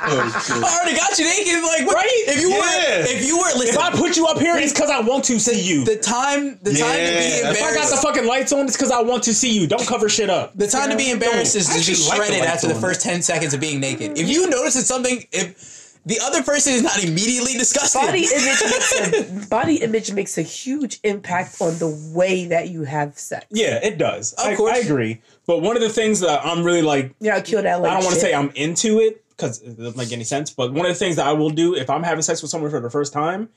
Oh, 0.02 0.62
I 0.64 0.80
already 0.82 0.96
got 0.96 1.16
you 1.18 1.24
naked. 1.26 1.62
Like, 1.62 1.86
what- 1.86 1.94
Right? 1.96 2.08
If 2.26 2.40
you 2.40 2.48
Yeah. 2.50 2.58
were, 2.58 3.04
if 3.06 3.24
you 3.26 3.38
were, 3.38 3.48
if. 3.64 3.78
I 3.78 3.90
put 3.92 4.16
you 4.16 4.26
up 4.26 4.38
here, 4.40 4.56
it's 4.56 4.72
because 4.72 4.90
I 4.90 4.98
want 5.00 5.22
to 5.24 5.38
see 5.38 5.60
you. 5.60 5.84
the 5.84 5.96
time, 5.96 6.58
the 6.62 6.72
time 6.74 6.96
to 6.96 7.12
be 7.12 7.26
If 7.28 7.46
I 7.46 7.50
if 7.50 7.62
I 7.62 7.74
got 7.74 7.90
the 7.90 7.96
fucking 7.98 8.24
lights 8.26 8.52
on, 8.52 8.66
it's 8.66 8.76
because 8.76 8.90
I 8.90 9.00
want 9.02 9.22
to 9.24 9.34
see 9.34 9.50
you. 9.52 9.66
Don't 9.68 9.86
cover 9.86 10.08
shit 10.08 10.30
up. 10.30 10.52
The 10.56 10.66
time 10.66 10.90
to 10.90 10.96
be 10.96 11.10
embarrassed 11.10 11.54
is 11.54 11.66
to 11.68 11.74
be 11.74 11.78
actually 11.80 11.94
like 11.94 12.10
the 12.10 12.16
shredded 12.16 12.40
lights 12.40 12.52
after 12.64 12.68
the 12.68 12.74
first 12.80 13.02
10 13.02 13.22
seconds 13.22 13.54
of 13.54 13.60
being 13.60 13.78
naked. 13.78 14.18
If 14.18 14.28
you 14.28 14.48
notice 14.50 14.74
that 14.74 14.86
something, 14.86 15.24
if 15.30 15.79
the 16.06 16.18
other 16.22 16.42
person 16.42 16.72
is 16.72 16.82
not 16.82 17.02
immediately 17.02 17.52
disgusted, 17.54 18.00
Body 18.00 18.26
image 18.34 18.62
makes 18.62 18.92
a 19.00 19.48
body 19.48 19.76
image 19.76 20.12
makes 20.12 20.38
a 20.38 20.42
huge 20.42 20.98
impact 21.04 21.60
on 21.60 21.78
the 21.78 21.88
way 22.14 22.46
that 22.46 22.68
you 22.68 22.84
have 22.84 23.18
sex. 23.18 23.46
Yeah, 23.50 23.78
it 23.82 23.98
does. 23.98 24.32
Of 24.34 24.46
I, 24.46 24.56
course. 24.56 24.76
I 24.76 24.78
agree. 24.78 25.20
But 25.46 25.60
one 25.60 25.76
of 25.76 25.82
the 25.82 25.88
things 25.90 26.20
that 26.20 26.44
I'm 26.44 26.62
really 26.64 26.82
like, 26.82 27.14
Yeah, 27.20 27.36
I 27.36 27.40
kill 27.42 27.62
that. 27.62 27.80
Like 27.80 27.90
I 27.90 27.94
don't 27.94 28.04
want 28.04 28.14
to 28.14 28.20
say 28.20 28.34
I'm 28.34 28.50
into 28.54 29.00
it 29.00 29.24
because 29.30 29.60
it 29.62 29.76
doesn't 29.76 29.96
make 29.96 30.12
any 30.12 30.24
sense. 30.24 30.50
But 30.50 30.72
one 30.72 30.86
of 30.86 30.92
the 30.92 30.98
things 30.98 31.16
that 31.16 31.26
I 31.26 31.32
will 31.32 31.50
do 31.50 31.74
if 31.74 31.90
I'm 31.90 32.02
having 32.02 32.22
sex 32.22 32.42
with 32.42 32.50
someone 32.50 32.70
for 32.70 32.80
the 32.80 32.90
first 32.90 33.12
time, 33.12 33.48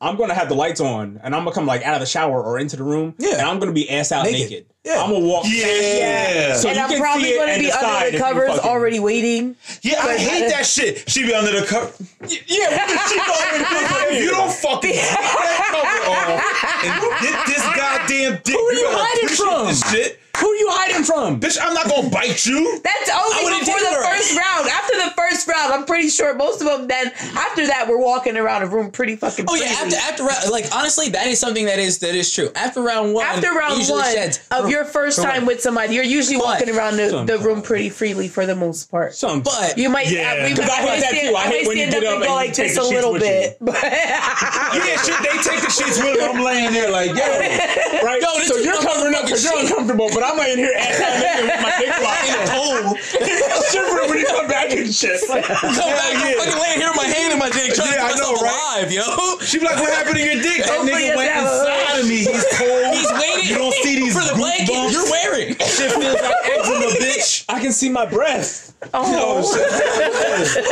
I'm 0.00 0.16
gonna 0.16 0.34
have 0.34 0.48
the 0.48 0.54
lights 0.54 0.80
on 0.80 1.18
and 1.22 1.34
I'm 1.34 1.44
gonna 1.44 1.54
come 1.54 1.66
like 1.66 1.82
out 1.82 1.94
of 1.94 2.00
the 2.00 2.06
shower 2.06 2.42
or 2.42 2.58
into 2.58 2.76
the 2.76 2.82
room. 2.82 3.14
Yeah. 3.18 3.34
And 3.38 3.42
I'm 3.42 3.58
gonna 3.58 3.72
be 3.72 3.88
ass 3.88 4.12
out 4.12 4.24
Naked. 4.24 4.50
naked. 4.50 4.66
Yeah. 4.84 5.02
I'm 5.02 5.10
gonna 5.10 5.24
walk. 5.24 5.44
Yeah. 5.48 5.66
yeah. 5.66 6.54
So 6.56 6.68
and 6.68 6.76
you 6.76 6.82
I'm 6.82 6.90
can 6.90 7.00
probably 7.00 7.28
it 7.30 7.38
going 7.38 7.54
to 7.54 7.60
be 7.60 7.72
under 7.72 8.10
the 8.10 8.18
covers 8.18 8.48
fucking- 8.56 8.70
already 8.70 8.98
waiting. 9.00 9.56
Yeah, 9.82 10.00
I 10.04 10.16
hate 10.18 10.50
that 10.50 10.66
shit. 10.66 11.08
She 11.08 11.22
be 11.24 11.32
under 11.34 11.58
the 11.58 11.66
cover. 11.70 11.90
Yeah, 12.20 12.68
with 12.68 12.92
the 12.92 13.08
sheet 13.08 13.20
already 13.22 13.64
put 13.64 14.12
If 14.12 14.22
you 14.24 14.30
don't 14.30 14.52
fucking 14.52 14.90
get 14.90 15.10
that 15.10 15.70
cover 15.72 16.00
off 16.10 16.84
and 16.84 17.24
get 17.24 17.46
this 17.46 17.62
goddamn 17.76 18.40
dick, 18.44 18.54
Who 18.54 18.60
are 18.60 18.72
you 18.74 18.84
better 18.84 18.96
hiding 18.98 19.28
from? 19.28 19.66
This 19.68 19.90
shit. 19.90 20.20
Who 20.64 20.70
are 20.70 20.86
you 20.86 20.92
hiding 20.92 21.04
from? 21.04 21.40
Bitch, 21.40 21.58
I'm 21.60 21.74
not 21.74 21.88
gonna 21.88 22.08
bite 22.08 22.46
you. 22.46 22.80
That's 22.82 23.10
only 23.10 23.44
wouldn't 23.44 23.60
before 23.66 23.80
the 23.80 23.86
her. 23.86 24.02
first 24.16 24.36
round. 24.36 24.68
After 24.68 24.94
the 24.96 25.10
first 25.16 25.46
round, 25.46 25.72
I'm 25.74 25.84
pretty 25.84 26.08
sure 26.08 26.34
most 26.34 26.60
of 26.62 26.66
them. 26.66 26.88
Then 26.88 27.08
after 27.36 27.66
that, 27.66 27.86
we're 27.88 27.98
walking 28.00 28.36
around 28.38 28.62
a 28.62 28.66
room 28.66 28.90
pretty 28.90 29.16
fucking. 29.16 29.44
Oh 29.48 29.54
yeah, 29.56 29.74
freely. 29.74 29.96
after 29.96 30.12
after 30.12 30.24
round, 30.24 30.50
like 30.50 30.64
honestly, 30.74 31.10
that 31.10 31.26
is 31.26 31.38
something 31.38 31.66
that 31.66 31.78
is 31.78 31.98
that 31.98 32.14
is 32.14 32.32
true. 32.32 32.48
After 32.54 32.80
round 32.82 33.12
one, 33.12 33.26
After 33.26 33.52
round 33.52 33.82
one 33.88 34.04
sheds. 34.14 34.40
of 34.50 34.70
your 34.70 34.84
first 34.86 35.20
From- 35.20 35.30
time 35.30 35.44
with 35.46 35.60
somebody, 35.60 35.94
you're 35.94 36.04
usually 36.04 36.38
But- 36.38 36.44
walking 36.46 36.70
around 36.74 36.96
the, 36.96 37.24
the 37.26 37.38
room 37.38 37.60
pretty 37.60 37.90
freely 37.90 38.28
for 38.28 38.46
the 38.46 38.54
most 38.56 38.90
part. 38.90 39.14
Some, 39.14 39.42
but 39.42 39.76
You 39.76 39.90
might, 39.90 40.06
uh, 40.06 40.10
Yeah. 40.10 40.32
I, 40.32 40.48
we, 40.48 40.54
'Cause 40.56 40.68
I 40.70 40.72
hate 40.76 41.00
that 41.00 41.08
stand, 41.10 41.28
too. 41.28 41.34
I 41.36 41.40
I 41.40 41.46
hate 41.48 41.66
when 41.66 41.76
you 41.76 41.86
stand 41.88 42.02
get 42.02 42.04
up 42.04 42.08
up 42.08 42.14
and 42.14 42.22
and 42.24 42.24
go 42.24 42.28
you 42.30 42.34
like 42.46 42.54
this 42.54 42.76
a 42.78 42.82
little 42.82 43.12
bit. 43.18 43.58
Yeah, 44.74 44.96
shit, 45.02 45.18
they 45.22 45.36
take 45.42 45.60
the 45.62 45.70
sheets 45.70 45.98
with 46.02 46.18
them. 46.18 46.36
I'm 46.36 46.42
laying 46.42 46.72
there 46.72 46.90
like, 46.90 47.10
yo. 47.10 47.14
right? 48.02 48.20
Yo, 48.22 48.28
so 48.44 48.56
you're 48.56 48.80
covering 48.80 49.14
up 49.14 49.22
because 49.24 49.44
you're 49.44 49.58
uncomfortable, 49.58 50.08
but 50.14 50.22
I'm 50.22 50.38
laying 50.54 50.70
here 50.70 50.74
ass 50.78 51.00
out 51.02 51.14
naked 51.18 51.44
with 51.50 51.60
my 51.62 51.72
dick 51.78 51.90
locked 52.00 52.26
in. 52.30 52.34
a 52.34 52.44
cold. 52.54 52.98
Shivering 53.70 54.08
when 54.10 54.18
you 54.18 54.26
come 54.26 54.46
back 54.48 54.70
and 54.72 54.88
shit. 54.94 55.18
Like, 55.28 55.44
Come 55.44 55.74
back, 55.74 56.14
I'm 56.14 56.36
fucking 56.38 56.60
laying 56.62 56.78
here 56.80 56.88
with 56.90 56.96
my 57.00 57.08
hand 57.10 57.32
in 57.32 57.38
my 57.38 57.50
dick, 57.50 57.74
trying 57.74 57.92
Yeah, 57.94 58.06
I 58.06 58.12
to 58.12 58.14
keep 58.14 58.22
know, 58.22 58.32
myself 58.38 58.42
right? 58.42 58.86
alive, 58.86 58.92
yo. 58.92 59.38
She 59.44 59.58
be 59.58 59.64
like, 59.66 59.76
what 59.80 59.92
happened 59.92 60.16
to 60.16 60.22
your 60.24 60.40
dick? 60.42 60.62
That 60.64 60.78
Hopefully 60.78 61.10
nigga 61.10 61.16
went 61.16 61.30
inside 61.34 62.00
of 62.00 62.06
me. 62.08 62.18
He's 62.24 62.46
cold. 62.54 62.94
He's 62.94 63.10
waiting. 63.18 63.48
You 63.50 63.58
don't 63.58 63.74
see 63.82 63.94
these 64.00 64.14
for 64.14 64.24
the 64.24 64.34
blanket 64.36 64.70
goosebumps. 64.70 64.92
you're 64.92 65.10
wearing. 65.10 65.48
Shit 65.58 65.90
feels 65.92 66.20
like. 66.22 66.43
I 67.48 67.60
can 67.60 67.72
see 67.72 67.88
my 67.90 68.06
breath. 68.06 68.74
Oh, 68.92 69.42
oh, 69.42 69.42
shit. 70.54 70.64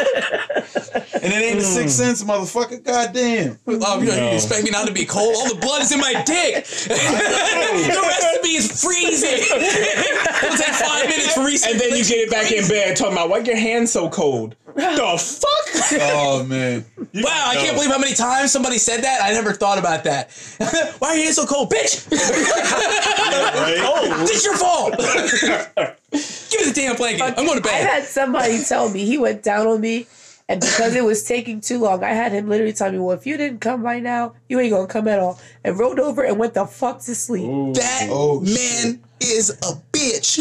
and 1.23 1.33
it 1.33 1.37
ain't 1.37 1.59
the 1.59 1.65
sixth 1.65 1.99
hmm. 1.99 2.05
sense, 2.05 2.25
motherfucker. 2.25 2.83
Goddamn. 2.83 3.59
Oh, 3.67 4.01
you, 4.01 4.07
know, 4.07 4.17
No. 4.17 4.29
you 4.31 4.35
expect 4.35 4.65
me 4.65 4.71
not 4.71 4.87
to 4.87 4.93
be 4.93 5.05
cold? 5.05 5.35
All 5.37 5.49
the 5.49 5.61
blood 5.61 5.83
is 5.83 5.93
in 5.93 6.01
my 6.01 6.13
dick. 6.25 6.65
the 6.67 8.03
rest 8.03 8.37
of 8.37 8.43
me 8.43 8.57
is 8.57 8.83
freezing. 8.83 9.29
It'll 9.39 10.57
take 10.57 10.75
five 10.75 11.09
minutes 11.09 11.35
for 11.35 11.45
reset. 11.45 11.73
And 11.73 11.81
then 11.81 11.91
you 11.91 12.05
get 12.05 12.19
it 12.19 12.31
back 12.31 12.51
in 12.53 12.67
bed 12.69 12.97
talking 12.97 13.13
about 13.15 13.29
why 13.31 13.39
your 13.39 13.57
hands 13.57 13.93
so 13.93 14.09
cold. 14.09 14.57
The 14.75 15.19
fuck? 15.19 16.01
Oh 16.01 16.45
man. 16.45 16.85
You- 17.13 17.25
Wow, 17.25 17.45
I 17.49 17.57
can't 17.57 17.75
believe 17.77 17.91
how 17.91 17.99
many 17.99 18.15
times 18.15 18.53
somebody 18.53 18.79
said 18.79 19.03
that. 19.05 19.23
I 19.23 19.33
never 19.33 19.53
thought 19.53 19.79
about 19.79 20.05
that. 20.05 20.31
Why 20.99 21.09
are 21.09 21.17
you 21.17 21.25
hands 21.25 21.37
so 21.37 21.45
cold, 21.45 21.71
bitch? 21.71 22.11
Right? 22.11 23.79
It's 24.31 24.45
your 24.45 24.57
fault. 24.57 24.95
Give 26.13 26.61
me 26.61 26.67
the 26.67 26.73
damn 26.75 26.97
blanket. 26.97 27.23
I'm 27.37 27.47
going 27.47 27.57
to 27.59 27.63
bed. 27.63 27.73
I 27.73 27.79
had 27.79 28.05
somebody 28.05 28.63
tell 28.63 28.89
me 28.91 29.05
he 29.05 29.19
went 29.19 29.43
down 29.43 29.67
on 29.67 29.81
me, 29.81 30.07
and 30.49 30.61
because 30.61 30.95
it 30.95 31.05
was 31.05 31.25
taking 31.25 31.61
too 31.61 31.79
long, 31.79 32.05
I 32.05 32.11
had 32.11 32.33
him 32.33 32.49
literally 32.49 32.73
tell 32.75 32.93
me, 32.93 32.99
"Well, 32.99 33.17
if 33.17 33.27
you 33.27 33.37
didn't 33.37 33.61
come 33.61 33.83
by 33.83 33.99
now, 34.01 34.35
you 34.49 34.61
ain't 34.61 34.73
gonna 34.73 34.87
come 34.87 35.09
at 35.09 35.19
all," 35.19 35.41
and 35.65 35.79
rolled 35.79 35.99
over 35.99 36.23
and 36.23 36.39
went 36.39 36.55
the 36.55 36.67
fuck 36.67 37.01
to 37.03 37.15
sleep. 37.15 37.49
That 37.77 38.09
Oh, 38.11 38.41
man 38.41 39.01
is 39.21 39.51
a 39.51 39.81
bitch. 39.93 40.41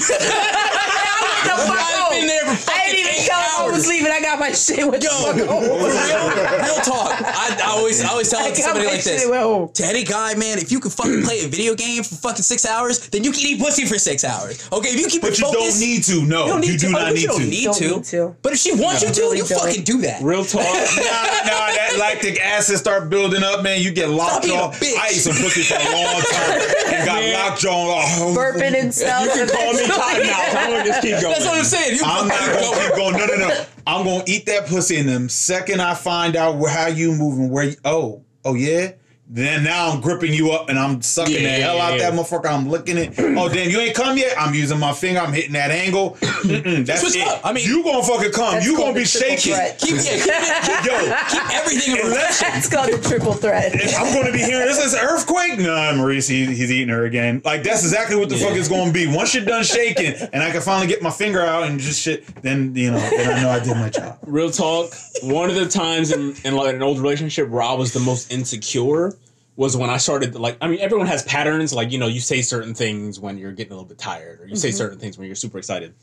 The 1.44 1.56
fuck 1.68 1.80
I've 1.82 2.12
been 2.12 2.28
there 2.28 2.46
for 2.46 2.72
I 2.72 2.86
didn't 2.88 3.00
even 3.00 3.12
eight 3.14 3.28
tell 3.28 3.40
him 3.42 3.72
I 3.72 3.72
was 3.72 3.88
leaving. 3.88 4.12
I 4.12 4.22
got 4.22 4.40
my 4.40 4.52
shit 4.52 4.86
with 4.86 5.04
Yo, 5.04 5.10
the 5.34 5.46
fuck 5.46 5.50
home. 5.50 5.64
real, 5.64 6.28
real 6.62 6.80
talk. 6.86 7.12
I, 7.22 7.58
I 7.64 7.70
always, 7.78 8.04
I 8.04 8.10
always 8.10 8.30
tell 8.30 8.40
I 8.42 8.50
it 8.50 8.56
to 8.56 8.62
somebody 8.62 8.86
like 8.88 9.04
this. 9.04 9.24
and 9.24 9.32
went. 9.32 9.76
To 9.76 9.86
any 9.86 10.04
guy, 10.04 10.34
man, 10.36 10.58
if 10.60 10.72
you 10.72 10.80
could 10.80 10.92
fucking 10.92 11.24
play 11.24 11.44
a 11.46 11.48
video 11.48 11.76
game 11.76 12.04
for 12.04 12.16
fucking 12.16 12.44
six 12.44 12.66
hours, 12.66 13.08
then 13.10 13.24
you 13.24 13.32
can 13.32 13.42
eat 13.46 13.60
pussy 13.60 13.86
for 13.86 13.98
six 13.98 14.24
hours. 14.24 14.68
Okay, 14.72 14.90
if 14.90 15.00
you 15.00 15.08
keep 15.08 15.22
But 15.22 15.32
it 15.34 15.40
you 15.40 15.46
focused, 15.46 15.80
don't 15.80 15.88
need 15.88 16.04
to. 16.04 16.26
No, 16.26 16.46
you 16.46 16.52
don't 16.52 16.62
need 16.62 16.68
you 16.72 16.78
to. 16.78 16.88
do 16.88 16.88
Oh, 16.88 17.00
not 17.00 17.08
you 17.10 17.14
need 17.16 17.26
don't 17.28 17.40
to. 17.40 17.46
need 17.48 17.64
Don't 17.66 17.76
to. 17.78 17.88
need 17.96 18.04
to. 18.06 18.36
But 18.42 18.54
if 18.54 18.60
she 18.60 18.72
wants 18.76 19.02
you 19.02 19.10
to, 19.12 19.22
really 19.22 19.38
you 19.38 19.46
don't. 19.46 19.60
fucking 19.62 19.84
do 19.84 20.02
that. 20.02 20.22
Real 20.22 20.46
talk. 20.46 20.62
Nah, 21.02 21.48
nah, 21.48 21.68
that 21.74 21.98
lactic 22.00 22.40
acid 22.40 22.78
start 22.78 23.10
building 23.10 23.44
up, 23.44 23.64
man. 23.64 23.82
You 23.82 23.92
get 23.92 24.10
locked 24.10 24.44
being 24.46 24.58
a 24.58 24.62
off. 24.64 24.80
bitch. 24.80 24.96
I 24.98 25.08
ate 25.10 25.16
some 25.24 25.34
pussy 25.36 25.64
for 25.64 25.76
a 25.76 25.86
long 25.92 26.22
time 26.22 26.60
and 26.94 27.06
got 27.06 27.24
locked 27.34 27.66
on. 27.66 28.06
Oh, 28.22 28.36
Burping 28.38 28.76
and 28.80 28.94
stuff. 28.94 29.26
You 29.26 29.32
can 29.32 29.48
call 29.50 29.74
me 29.74 29.84
Cottonmouth. 29.84 30.56
I'm 30.56 30.70
gonna 30.72 30.86
just 30.86 31.02
keep 31.02 31.20
going. 31.22 31.31
That's 31.32 31.46
what 31.46 31.58
I'm 31.58 31.64
saying. 31.64 31.96
You 31.98 32.02
I'm 32.06 32.28
not 32.28 32.40
gonna 32.40 32.88
keep 32.88 32.96
going. 32.96 33.18
No, 33.18 33.26
no, 33.26 33.48
no. 33.48 33.66
I'm 33.88 34.06
gonna 34.06 34.24
eat 34.28 34.46
that 34.46 34.68
pussy, 34.68 34.98
in 34.98 35.08
them 35.08 35.30
second 35.30 35.82
I 35.82 35.94
find 35.94 36.36
out 36.36 36.58
where, 36.58 36.72
how 36.72 36.88
you 36.88 37.14
moving, 37.14 37.50
where 37.50 37.66
you, 37.66 37.76
oh, 37.86 38.24
oh 38.46 38.54
yeah. 38.54 38.94
Then 39.34 39.64
now 39.64 39.90
I'm 39.90 40.02
gripping 40.02 40.34
you 40.34 40.52
up 40.52 40.68
and 40.68 40.78
I'm 40.78 41.02
sucking 41.02 41.34
Yeah, 41.36 41.40
the 41.42 41.50
hell 41.64 41.76
yeah, 41.78 41.84
out 41.86 41.94
yeah. 41.98 42.10
that 42.10 42.20
motherfucker. 42.20 42.48
I'm 42.52 42.68
licking 42.70 42.98
it. 42.98 43.14
Oh 43.42 43.48
damn, 43.48 43.70
you 43.70 43.80
ain't 43.80 43.96
come 43.96 44.18
yet. 44.18 44.36
I'm 44.38 44.54
using 44.54 44.78
my 44.78 44.92
finger. 44.92 45.22
I'm 45.22 45.32
hitting 45.32 45.54
that 45.54 45.72
angle. 45.72 46.18
That's 46.44 47.00
Switch 47.02 47.16
it. 47.16 47.26
up. 47.26 47.40
I 47.46 47.54
mean- 47.54 47.66
you 47.66 47.82
gonna 47.82 48.04
fucking 48.04 48.34
come. 48.34 48.62
You 48.62 48.76
gonna 48.76 48.94
be 48.94 49.06
shaking. 49.06 49.38
Keep, 49.38 49.54
yeah, 49.54 49.74
keep, 49.76 49.96
it, 49.96 50.04
keep, 50.04 50.86
Yo, 50.92 51.16
keep 51.30 51.50
everything 51.56 51.96
in 51.96 52.06
unless 52.08 52.42
That's 52.52 52.70
called 52.70 52.90
a 52.90 53.02
triple 53.02 53.32
threat. 53.34 53.72
I'm 53.98 54.14
going 54.14 54.26
to 54.26 54.34
be 54.34 54.40
hearing 54.40 54.68
this 54.68 54.84
is 54.84 54.94
earthquake. 54.96 55.58
Nah, 55.60 55.94
Maurice, 55.96 56.28
he, 56.28 56.46
he's 56.46 56.70
eating 56.72 56.90
her 56.90 57.06
again. 57.06 57.42
Like 57.46 57.64
that's 57.64 57.84
exactly 57.84 58.18
what 58.18 58.28
the 58.30 58.36
fuck 58.36 58.54
is 58.56 58.68
going 58.68 58.88
to 58.88 58.94
be. 58.94 59.08
Once 59.08 59.34
you're 59.34 59.46
done 59.46 59.64
shaking, 59.64 60.14
and 60.34 60.44
I 60.44 60.52
can 60.52 60.62
finally 60.62 60.88
get 60.88 61.02
my 61.02 61.10
finger 61.10 61.42
out 61.42 61.64
and 61.64 61.80
just 61.80 62.02
shit, 62.02 62.26
then 62.42 62.76
you 62.76 62.92
know, 62.92 63.00
then 63.00 63.38
I 63.38 63.42
know 63.42 63.50
I 63.50 63.60
did 63.60 63.76
my 63.78 63.90
job. 63.90 64.20
Real 64.26 64.52
talk. 64.52 64.92
One 65.24 65.50
of 65.50 65.56
the 65.56 65.68
times 65.68 66.12
in, 66.12 66.36
in 66.44 66.56
like 66.56 66.76
an 66.76 66.84
old 66.84 67.00
relationship 67.00 67.48
where 67.50 67.62
I 67.64 67.74
was 67.74 67.94
the 67.94 68.00
most 68.02 68.32
insecure 68.32 69.14
was 69.56 69.76
when 69.76 69.90
I 69.90 69.98
started 69.98 70.36
like 70.36 70.58
I 70.62 70.68
mean 70.68 70.80
everyone 70.80 71.08
has 71.08 71.24
patterns 71.24 71.74
like 71.74 71.92
you 71.92 71.98
know 71.98 72.08
you 72.08 72.20
say 72.20 72.42
certain 72.42 72.74
things 72.74 73.20
when 73.20 73.38
you're 73.38 73.52
getting 73.52 73.74
a 73.74 73.76
little 73.76 73.88
bit 73.88 73.98
tired 73.98 74.42
or 74.42 74.48
you 74.48 74.56
say 74.56 74.70
mm-hmm. 74.70 74.78
certain 74.78 75.00
things 75.00 75.18
when 75.18 75.28
you're 75.28 75.36
super 75.36 75.58
excited. 75.58 75.94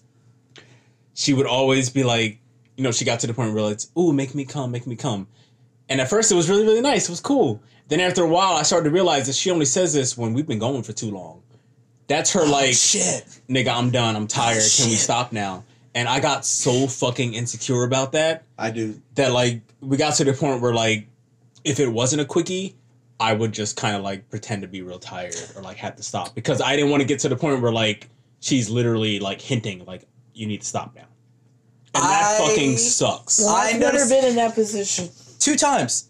She 1.15 1.35
would 1.35 1.47
always 1.47 1.91
be 1.91 2.05
like, 2.05 2.39
you 2.77 2.85
know, 2.85 2.93
she 2.93 3.05
got 3.05 3.19
to 3.21 3.27
the 3.27 3.35
point 3.35 3.53
where 3.53 3.73
it's, 3.73 3.91
"Ooh, 3.99 4.13
make 4.13 4.35
me 4.37 4.45
come, 4.45 4.71
make 4.71 4.87
me 4.87 4.95
come," 4.95 5.27
and 5.89 6.01
at 6.01 6.09
first 6.09 6.31
it 6.31 6.37
was 6.37 6.49
really 6.49 6.63
really 6.63 6.81
nice, 6.81 7.09
it 7.09 7.11
was 7.11 7.21
cool. 7.21 7.61
Then 7.89 8.01
after 8.01 8.23
a 8.23 8.29
while, 8.29 8.53
I 8.53 8.63
started 8.63 8.85
to 8.85 8.91
realize 8.91 9.27
that 9.27 9.35
she 9.35 9.51
only 9.51 9.65
says 9.65 9.95
this 9.95 10.17
when 10.17 10.35
we've 10.35 10.47
been 10.47 10.59
going 10.59 10.83
for 10.83 10.93
too 10.93 11.11
long. 11.11 11.43
That's 12.07 12.33
her 12.33 12.43
oh, 12.43 12.51
like, 12.51 12.75
shit. 12.75 13.27
nigga, 13.49 13.75
I'm 13.75 13.91
done, 13.91 14.15
I'm 14.15 14.27
tired. 14.27 14.63
Can 14.77 14.89
we 14.89 14.97
stop 14.97 15.33
now? 15.33 15.65
And 15.95 16.09
I 16.09 16.21
got 16.21 16.45
so 16.45 16.87
fucking 16.87 17.35
insecure 17.35 17.83
about 17.83 18.13
that 18.13 18.45
I 18.59 18.71
do. 18.71 19.01
that 19.15 19.33
like 19.33 19.63
we 19.81 19.97
got 19.97 20.15
to 20.17 20.25
the 20.25 20.33
point 20.33 20.61
where 20.61 20.75
like 20.75 21.09
if 21.65 21.81
it 21.81 21.89
wasn't 21.89 22.23
a 22.23 22.25
quickie, 22.25 22.77
I 23.21 23.33
would 23.33 23.53
just 23.53 23.77
kind 23.77 23.97
of 23.97 24.03
like 24.03 24.29
pretend 24.31 24.63
to 24.63 24.69
be 24.69 24.83
real 24.83 24.99
tired 24.99 25.35
or 25.57 25.63
like 25.63 25.77
had 25.77 25.97
to 25.97 26.03
stop 26.03 26.35
because 26.35 26.61
I 26.61 26.77
didn't 26.77 26.91
want 26.91 27.01
to 27.01 27.07
get 27.07 27.19
to 27.21 27.29
the 27.29 27.37
point 27.37 27.61
where 27.61 27.73
like 27.73 28.09
she's 28.41 28.71
literally 28.71 29.19
like 29.19 29.41
hinting 29.41 29.85
like 29.87 30.05
you 30.35 30.47
need 30.47 30.61
to 30.61 30.67
stop 30.67 30.95
now. 30.95 31.07
and 31.95 32.05
that 32.05 32.39
I- 32.41 32.47
fucking 32.47 32.77
sucks. 32.77 33.41
Well, 33.41 33.49
I 33.55 33.71
I've 33.71 33.81
never 33.81 34.09
been 34.09 34.25
in 34.25 34.37
that 34.37 34.55
position. 34.55 35.09
Two 35.41 35.57
times. 35.57 36.05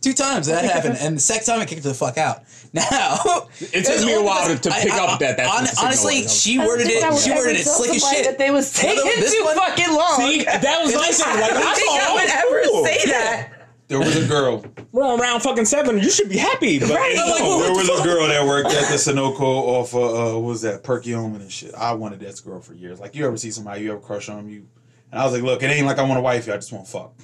Two 0.00 0.14
times 0.14 0.46
that 0.46 0.64
happened, 0.64 0.96
and 0.98 1.14
the 1.14 1.20
second 1.20 1.44
time 1.44 1.60
I 1.60 1.66
kicked 1.66 1.82
her 1.84 1.90
the 1.90 1.94
fuck 1.94 2.16
out. 2.18 2.42
Now 2.72 3.18
It 3.60 3.84
took 3.84 4.06
me 4.06 4.14
a 4.14 4.22
while 4.22 4.46
to- 4.48 4.56
to 4.56 4.70
pick 4.70 4.92
up 4.94 5.18
that 5.18 5.36
that's 5.36 5.48
what 5.50 5.60
the 5.60 5.66
signal 5.66 5.84
honestly, 5.86 6.22
was. 6.22 6.40
she 6.40 6.58
worded 6.58 6.86
I 6.86 6.90
don't 6.90 7.00
think 7.00 7.04
I 7.04 7.16
it. 7.16 7.20
She 7.20 7.30
worded 7.32 7.56
it 7.60 7.64
slick 7.66 7.90
as 7.90 8.08
shit. 8.10 8.24
That 8.24 8.38
they 8.38 8.50
was 8.52 8.72
taking 8.72 9.04
this 9.04 9.34
too 9.36 9.44
one- 9.44 9.56
fucking 9.56 9.92
long. 9.92 10.16
See, 10.20 10.44
that 10.44 10.80
was 10.82 10.94
At 10.94 11.00
my 11.00 11.06
thing. 11.08 11.26
I- 11.26 11.40
Like, 11.40 11.52
I 11.52 11.60
I 11.62 11.70
I 11.70 11.74
think 11.74 11.90
I 11.90 11.98
thought, 11.98 12.14
would 12.14 12.30
ever 12.30 12.86
say 12.88 13.10
that. 13.10 13.59
There 13.90 13.98
was 13.98 14.14
a 14.16 14.24
girl. 14.28 14.64
We're 14.92 15.02
on 15.04 15.18
round 15.18 15.42
fucking 15.42 15.64
seven. 15.64 15.98
You 15.98 16.10
should 16.10 16.28
be 16.28 16.36
happy. 16.38 16.78
But 16.78 16.90
Right. 16.90 17.12
no, 17.16 17.26
Like, 17.26 17.40
no. 17.42 17.56
what 17.56 17.62
there 17.64 17.74
was 17.74 17.88
fuck? 17.88 18.00
a 18.00 18.04
girl 18.04 18.28
that 18.28 18.46
worked 18.46 18.68
at 18.68 18.88
the 18.88 18.94
Sunoco 18.94 19.40
off 19.40 19.92
of, 19.94 20.02
uh, 20.14 20.38
what 20.38 20.42
was 20.48 20.62
that, 20.62 20.84
Perkiomen 20.84 21.40
and 21.40 21.50
shit. 21.50 21.74
I 21.74 21.92
wanted 21.94 22.20
that 22.20 22.40
girl 22.44 22.60
for 22.60 22.72
years. 22.72 23.00
Like, 23.00 23.16
you 23.16 23.26
ever 23.26 23.36
see 23.36 23.50
somebody, 23.50 23.82
you 23.82 23.90
ever 23.90 24.00
crush 24.00 24.28
on 24.28 24.36
them, 24.36 24.48
you, 24.48 24.64
and 25.10 25.20
I 25.20 25.24
was 25.24 25.34
like, 25.34 25.42
look, 25.42 25.64
it 25.64 25.66
ain't 25.66 25.86
like 25.86 25.98
I 25.98 26.04
want 26.04 26.18
a 26.18 26.22
wife, 26.22 26.48
I 26.48 26.52
just 26.54 26.72
want 26.72 26.86
to 26.86 26.92
fuck. 26.92 27.14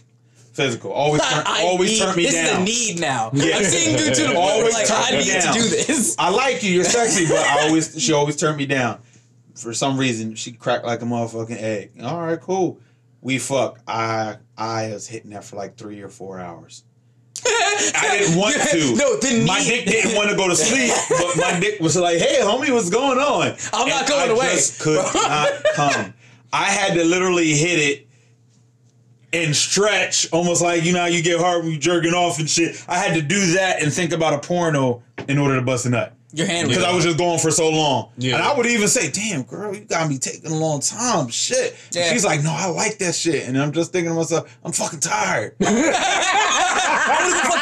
Physical. 0.54 0.90
Always 0.90 1.22
turn, 1.30 1.44
I 1.46 1.62
always 1.62 1.90
need, 1.92 1.98
turn 2.00 2.16
me 2.16 2.22
this 2.24 2.34
down. 2.34 2.44
is 2.46 2.56
a 2.56 2.64
need 2.64 3.00
now. 3.00 3.30
Yeah. 3.34 3.58
I'm 3.58 3.64
seeing 3.64 3.96
dude 3.96 4.14
to 4.14 4.20
the 4.22 4.26
point 4.28 4.38
Always 4.38 4.74
like 4.74 4.88
turn 4.88 4.96
I 5.04 5.10
me 5.12 5.18
need 5.18 5.32
down. 5.40 5.54
to 5.54 5.60
do 5.60 5.68
this. 5.68 6.16
I 6.18 6.30
like 6.30 6.64
you, 6.64 6.72
you're 6.72 6.82
sexy, 6.84 7.26
but 7.28 7.36
I 7.46 7.68
always, 7.68 8.02
she 8.02 8.12
always 8.12 8.34
turned 8.36 8.56
me 8.56 8.66
down. 8.66 8.98
For 9.54 9.72
some 9.72 9.96
reason, 9.98 10.34
she 10.34 10.50
cracked 10.50 10.84
like 10.84 11.00
a 11.00 11.04
motherfucking 11.04 11.62
egg. 11.62 11.92
All 12.02 12.20
right, 12.22 12.40
cool. 12.40 12.80
We 13.26 13.40
fuck. 13.40 13.80
I, 13.88 14.36
I 14.56 14.90
was 14.92 15.08
hitting 15.08 15.30
that 15.30 15.42
for 15.42 15.56
like 15.56 15.76
three 15.76 16.00
or 16.00 16.08
four 16.08 16.38
hours. 16.38 16.84
I 17.44 18.18
didn't 18.20 18.38
want 18.38 18.54
to. 18.54 18.94
No, 18.96 19.16
the 19.18 19.44
My 19.44 19.58
need- 19.58 19.66
dick 19.68 19.86
didn't 19.86 20.16
want 20.16 20.30
to 20.30 20.36
go 20.36 20.46
to 20.46 20.54
sleep, 20.68 20.92
but 21.08 21.36
my 21.36 21.58
dick 21.58 21.80
was 21.80 21.96
like, 21.96 22.18
"Hey, 22.18 22.38
homie, 22.40 22.72
what's 22.72 22.88
going 22.88 23.18
on?" 23.18 23.56
I'm 23.72 23.88
not 23.88 24.02
And 24.02 24.08
going 24.08 24.30
I 24.30 24.32
away. 24.32 24.50
Just 24.52 24.80
could 24.80 25.04
not 25.14 25.50
come. 25.74 26.14
I 26.52 26.66
had 26.66 26.94
to 26.94 27.04
literally 27.04 27.52
hit 27.54 27.80
it 27.80 28.06
and 29.32 29.56
stretch, 29.56 30.30
almost 30.32 30.62
like 30.62 30.84
you 30.84 30.92
know 30.92 31.00
how 31.00 31.06
you 31.06 31.20
get 31.20 31.40
hard 31.40 31.64
when 31.64 31.72
you 31.72 31.78
jerking 31.80 32.14
off 32.14 32.38
and 32.38 32.48
shit. 32.48 32.80
I 32.88 32.96
had 32.98 33.14
to 33.16 33.22
do 33.22 33.54
that 33.54 33.82
and 33.82 33.92
think 33.92 34.12
about 34.12 34.34
a 34.34 34.38
porno 34.46 35.02
in 35.28 35.36
order 35.38 35.56
to 35.56 35.62
bust 35.62 35.84
a 35.86 35.90
nut. 35.90 36.14
Your 36.36 36.46
hand 36.46 36.68
Because 36.68 36.84
I 36.84 36.92
was 36.92 37.02
just 37.02 37.16
going 37.16 37.38
for 37.38 37.50
so 37.50 37.70
long. 37.70 38.10
Yeah. 38.18 38.34
And 38.34 38.42
I 38.44 38.54
would 38.54 38.66
even 38.66 38.88
say, 38.88 39.10
damn, 39.10 39.42
girl, 39.44 39.74
you 39.74 39.86
got 39.86 40.06
me 40.06 40.18
taking 40.18 40.50
a 40.50 40.54
long 40.54 40.80
time. 40.80 41.28
Shit. 41.28 41.74
Yeah. 41.92 42.12
She's 42.12 42.26
like, 42.26 42.42
no, 42.42 42.52
I 42.52 42.66
like 42.66 42.98
that 42.98 43.14
shit. 43.14 43.48
And 43.48 43.56
I'm 43.56 43.72
just 43.72 43.90
thinking 43.90 44.10
to 44.10 44.16
myself, 44.16 44.54
I'm 44.62 44.72
fucking 44.72 45.00
tired. 45.00 45.56
fuck 45.58 45.68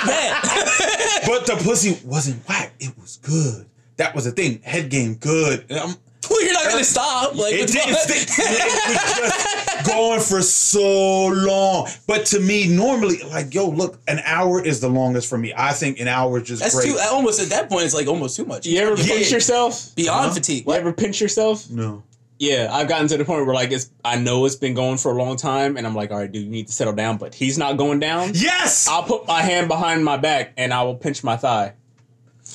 that. 0.06 0.70
But 1.26 1.46
the 1.46 1.56
pussy 1.56 1.98
wasn't 2.04 2.46
whack. 2.46 2.74
It 2.80 2.92
was 2.98 3.16
good. 3.16 3.66
That 3.96 4.14
was 4.14 4.24
the 4.24 4.32
thing. 4.32 4.60
Head 4.62 4.90
game 4.90 5.14
good. 5.14 5.64
Well, 5.70 5.96
you're 6.44 6.52
not 6.52 6.70
gonna 6.70 6.84
stop. 6.84 7.34
Like 7.34 7.54
it 7.54 7.68
didn't 7.68 7.94
stick. 7.96 8.28
It 8.28 8.88
was 8.88 9.02
just 9.16 9.53
going 9.84 10.20
for 10.20 10.42
so 10.42 11.26
long. 11.26 11.88
But 12.06 12.26
to 12.26 12.40
me, 12.40 12.68
normally, 12.68 13.18
like, 13.30 13.52
yo, 13.54 13.68
look, 13.68 13.98
an 14.08 14.20
hour 14.24 14.64
is 14.64 14.80
the 14.80 14.88
longest 14.88 15.28
for 15.28 15.38
me. 15.38 15.52
I 15.56 15.72
think 15.72 15.98
an 16.00 16.08
hour 16.08 16.38
is 16.38 16.48
just 16.48 16.62
That's 16.62 16.74
great. 16.74 16.92
too. 16.92 16.98
Almost 17.10 17.40
at 17.40 17.48
that 17.48 17.68
point, 17.68 17.84
it's 17.84 17.94
like 17.94 18.06
almost 18.06 18.36
too 18.36 18.44
much. 18.44 18.66
You 18.66 18.78
ever 18.80 19.00
Yeah. 19.00 19.06
pinch 19.14 19.30
yourself? 19.32 19.94
beyond 19.94 20.28
Huh? 20.28 20.34
fatigue. 20.34 20.64
You 20.66 20.72
ever 20.74 20.92
pinch 20.92 21.20
yourself? 21.20 21.68
no. 21.70 22.02
Yeah, 22.36 22.68
I've 22.72 22.88
gotten 22.88 23.06
to 23.08 23.16
the 23.16 23.24
point 23.24 23.46
where 23.46 23.54
like 23.54 23.70
it's 23.70 23.90
I 24.04 24.16
know 24.16 24.44
it's 24.44 24.56
been 24.56 24.74
going 24.74 24.98
for 24.98 25.12
a 25.12 25.14
long 25.22 25.36
time, 25.36 25.76
and 25.76 25.86
I'm 25.86 25.94
like, 25.94 26.10
all 26.10 26.18
right, 26.18 26.30
dude, 26.30 26.42
you 26.44 26.50
need 26.50 26.66
to 26.66 26.72
settle 26.72 26.92
down. 26.92 27.16
But 27.16 27.32
he's 27.32 27.56
not 27.56 27.76
going 27.76 28.00
down. 28.00 28.32
Yes. 28.34 28.88
I'll 28.88 29.04
put 29.04 29.28
my 29.28 29.40
hand 29.40 29.68
behind 29.68 30.04
my 30.04 30.16
back 30.16 30.52
and 30.56 30.74
I 30.74 30.82
will 30.82 30.96
pinch 30.96 31.22
my 31.22 31.36
thigh, 31.36 31.74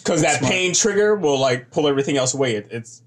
because 0.04 0.22
that 0.22 0.40
Smart. 0.40 0.52
pain 0.52 0.74
trigger 0.74 1.16
will 1.16 1.40
like 1.40 1.72
pull 1.72 1.88
everything 1.88 2.18
else 2.18 2.34
away. 2.34 2.56
It, 2.56 2.68
it's 2.72 3.02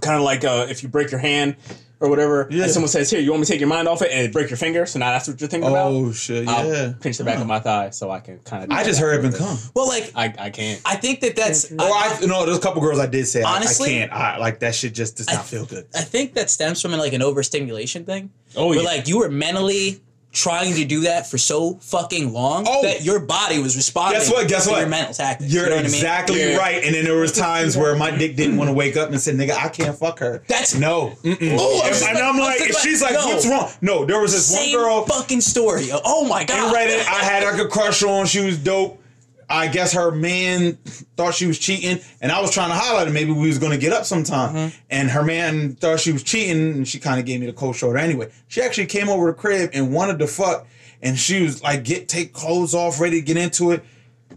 kind 0.00 0.16
of 0.16 0.22
like 0.22 0.42
uh, 0.42 0.66
if 0.70 0.82
you 0.82 0.88
break 0.88 1.10
your 1.10 1.20
hand 1.20 1.56
or 1.98 2.08
whatever, 2.10 2.46
Yeah. 2.50 2.64
and 2.64 2.72
someone 2.72 2.88
says, 2.90 3.08
"Here, 3.10 3.20
you 3.20 3.30
want 3.30 3.40
me 3.40 3.46
to 3.46 3.52
take 3.52 3.60
your 3.60 3.68
mind 3.68 3.88
off 3.88 4.02
it?" 4.02 4.10
and 4.12 4.32
break 4.32 4.50
your 4.50 4.56
finger. 4.58 4.84
So 4.86 4.98
now 4.98 5.12
that's 5.12 5.26
what 5.28 5.40
you're 5.40 5.48
thinking 5.48 5.70
about. 5.70 5.92
oh 5.92 6.12
shit! 6.12 6.46
I'll 6.46 6.66
Yeah. 6.70 6.92
pinch 7.00 7.16
the 7.18 7.24
back 7.24 7.38
of 7.38 7.46
my 7.46 7.58
thigh 7.60 7.90
so 7.90 8.10
I 8.10 8.20
can 8.20 8.38
kind 8.40 8.64
of. 8.64 8.70
I 8.70 8.84
just 8.84 9.00
heard 9.00 9.18
it 9.18 9.22
been 9.30 9.38
come. 9.38 9.58
Well, 9.74 9.88
like 9.88 10.12
I, 10.14 10.32
I 10.38 10.50
can't. 10.50 10.80
I 10.84 10.96
think 10.96 11.20
that 11.20 11.36
that's. 11.36 11.70
Or 11.72 11.76
I, 11.80 12.18
no, 12.26 12.44
there's 12.44 12.58
a 12.58 12.60
couple 12.60 12.82
girls 12.82 12.98
I 12.98 13.06
did 13.06 13.26
say 13.26 13.42
I- 13.42 13.56
Honestly, 13.56 13.96
I, 13.96 13.98
can't. 13.98 14.12
I 14.12 14.36
like 14.38 14.60
that 14.60 14.74
shit. 14.74 14.94
Just 14.94 15.16
does 15.16 15.28
I- 15.28 15.34
not 15.34 15.46
feel 15.46 15.64
good. 15.64 15.86
I 15.94 16.02
think 16.02 16.34
that 16.34 16.50
stems 16.50 16.82
from 16.82 16.92
like 16.92 17.12
an 17.14 17.22
overstimulation 17.22 18.04
thing. 18.04 18.30
Oh 18.56 18.68
Where 18.68 18.78
yeah. 18.78 18.84
like 18.84 19.08
you 19.08 19.18
were 19.18 19.28
mentally 19.30 20.00
trying 20.36 20.74
to 20.74 20.84
do 20.84 21.00
that 21.00 21.26
for 21.26 21.38
so 21.38 21.74
fucking 21.80 22.32
long 22.32 22.64
Oh. 22.68 22.82
that 22.82 23.02
your 23.02 23.18
body 23.18 23.58
was 23.58 23.74
responding. 23.74 24.20
Guess 24.20 24.30
what? 24.30 24.46
Guess 24.48 24.64
to 24.66 24.70
what? 24.70 24.80
Your 24.80 24.88
mental 24.88 25.14
tactics. 25.14 25.50
You're 25.52 25.64
you 25.64 25.70
know 25.70 25.76
what 25.76 25.80
I 25.80 25.88
mean? 25.88 25.94
exactly 25.94 26.54
right. 26.54 26.84
And 26.84 26.94
then 26.94 27.04
there 27.04 27.16
was 27.16 27.32
times 27.32 27.76
where 27.76 27.96
my 27.96 28.10
dick 28.10 28.36
didn't 28.36 28.56
want 28.58 28.68
to 28.68 28.74
wake 28.82 28.96
up 28.96 29.08
and 29.10 29.20
said, 29.20 29.36
"Nigga, 29.36 29.52
I 29.56 29.68
can't 29.70 29.98
fuck 29.98 30.18
her." 30.20 30.42
That's- 30.46 30.74
no. 30.78 31.14
Oh, 31.24 31.24
I 31.24 31.24
and, 31.24 31.24
and 31.24 31.54
like- 31.56 32.16
I'm 32.22 32.36
I 32.36 32.38
was 32.38 32.60
like, 32.60 32.78
she's 32.82 33.02
like, 33.02 33.14
like, 33.14 33.24
no. 33.26 33.32
"What's 33.34 33.46
wrong?" 33.48 33.70
No, 33.80 34.04
there 34.04 34.20
was 34.20 34.32
this 34.32 34.46
Same 34.46 34.76
one 34.76 34.84
girl 34.84 35.06
fucking 35.06 35.40
story. 35.40 35.88
Oh 35.92 36.26
my 36.28 36.42
in 36.42 36.46
god. 36.46 36.74
Reddit. 36.74 37.00
I 37.06 37.24
had 37.24 37.42
like 37.44 37.58
a 37.60 37.68
crush 37.68 38.02
on. 38.02 38.26
She 38.26 38.44
was 38.44 38.58
dope. 38.58 39.02
I 39.48 39.68
guess 39.68 39.92
her 39.92 40.10
man 40.10 40.74
thought 41.16 41.34
she 41.34 41.46
was 41.46 41.58
cheating, 41.58 42.00
and 42.20 42.32
I 42.32 42.40
was 42.40 42.50
trying 42.50 42.70
to 42.70 42.74
highlight 42.74 43.06
it. 43.06 43.12
Maybe 43.12 43.30
we 43.32 43.46
was 43.46 43.58
gonna 43.58 43.78
get 43.78 43.92
up 43.92 44.04
sometime, 44.04 44.54
Mm-hmm. 44.54 44.76
and 44.90 45.10
her 45.10 45.22
man 45.22 45.74
thought 45.74 46.00
she 46.00 46.12
was 46.12 46.22
cheating, 46.24 46.72
and 46.72 46.88
she 46.88 46.98
kind 46.98 47.20
of 47.20 47.26
gave 47.26 47.40
me 47.40 47.46
the 47.46 47.52
cold 47.52 47.76
shoulder. 47.76 47.98
Anyway, 47.98 48.28
she 48.48 48.60
actually 48.62 48.86
came 48.86 49.08
over 49.08 49.26
to 49.28 49.32
the 49.36 49.38
crib 49.38 49.70
and 49.72 49.92
wanted 49.92 50.18
to 50.18 50.26
fuck, 50.26 50.66
and 51.02 51.16
she 51.18 51.42
was 51.42 51.62
like, 51.62 51.84
"Get 51.84 52.08
take 52.08 52.32
clothes 52.32 52.74
off, 52.74 53.00
ready 53.00 53.20
to 53.20 53.24
get 53.26 53.36
into 53.36 53.70
it." 53.70 53.84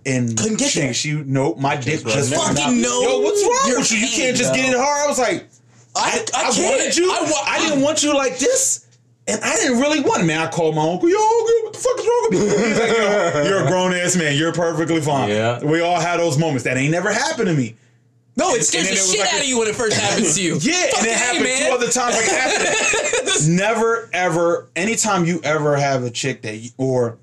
And 0.06 0.38
Couldn't 0.38 0.58
get 0.60 0.70
she, 0.72 0.80
there. 0.80 0.94
She 0.94 1.12
nope, 1.26 1.58
my 1.58 1.76
dick 1.76 2.04
just 2.06 2.34
fucking 2.34 2.56
Fucking 2.56 2.82
no. 2.82 3.02
Yo, 3.02 3.20
what's 3.22 3.42
wrong 3.44 3.60
You're 3.68 3.80
with 3.80 3.92
you? 3.92 3.98
You 3.98 4.08
can't 4.08 4.38
just 4.38 4.56
yo. 4.56 4.62
get 4.62 4.74
it 4.74 4.78
hard. 4.78 5.06
I 5.06 5.08
was 5.10 5.20
like, 5.20 5.48
I, 5.96 6.26
I, 6.36 6.40
I, 6.48 6.52
can't. 6.54 6.78
wanted 6.80 6.96
you. 6.96 7.12
I, 7.12 7.22
wa- 7.24 7.44
I 7.48 7.60
didn't 7.60 7.82
want 7.82 8.04
you 8.04 8.16
like 8.16 8.38
this. 8.38 8.86
And 9.30 9.44
I 9.44 9.56
didn't 9.58 9.80
really 9.80 10.02
want 10.02 10.22
it, 10.22 10.26
man. 10.26 10.40
I 10.40 10.50
called 10.50 10.76
my 10.76 10.82
uncle, 10.82 11.10
yo, 11.10 11.16
uncle, 11.16 11.54
what 11.64 11.74
the 11.74 11.80
fuck 11.80 12.00
is 12.00 12.06
wrong 12.06 12.28
with 12.30 12.40
me? 12.40 12.68
He's 12.68 12.80
like, 12.80 12.90
yo, 12.98 13.44
you're 13.48 13.64
a 13.66 13.68
grown 13.68 13.94
ass 13.94 14.16
man. 14.16 14.36
You're 14.36 14.54
perfectly 14.54 15.02
fine. 15.02 15.30
Yeah. 15.30 15.64
We 15.64 15.82
all 15.82 16.00
had 16.00 16.20
those 16.20 16.38
moments. 16.38 16.64
That 16.64 16.78
ain't 16.78 16.92
never 16.92 17.12
happened 17.14 17.48
to 17.48 17.54
me. 17.54 17.76
No, 18.36 18.54
it 18.56 18.64
scares 18.64 18.88
the 18.88 18.94
it 18.94 18.98
shit 18.98 19.20
like 19.20 19.28
out 19.34 19.40
a- 19.40 19.42
of 19.42 19.48
you 19.48 19.60
when 19.60 19.68
it 19.68 19.76
first 19.76 20.00
happens 20.00 20.36
to 20.36 20.42
you. 20.42 20.54
Yeah, 20.62 20.86
and 20.98 21.06
it 21.08 21.14
happened 21.18 21.44
man. 21.44 21.68
two 21.70 21.76
other 21.76 21.90
times 21.92 22.16
like 22.16 22.30
after 22.30 22.64
that. 22.64 23.46
Never, 23.50 24.10
ever, 24.14 24.70
anytime 24.78 25.26
you 25.26 25.42
ever 25.44 25.76
have 25.76 26.04
a 26.04 26.10
chick 26.10 26.42
that 26.44 26.56
you, 26.56 26.70
or 26.78 27.18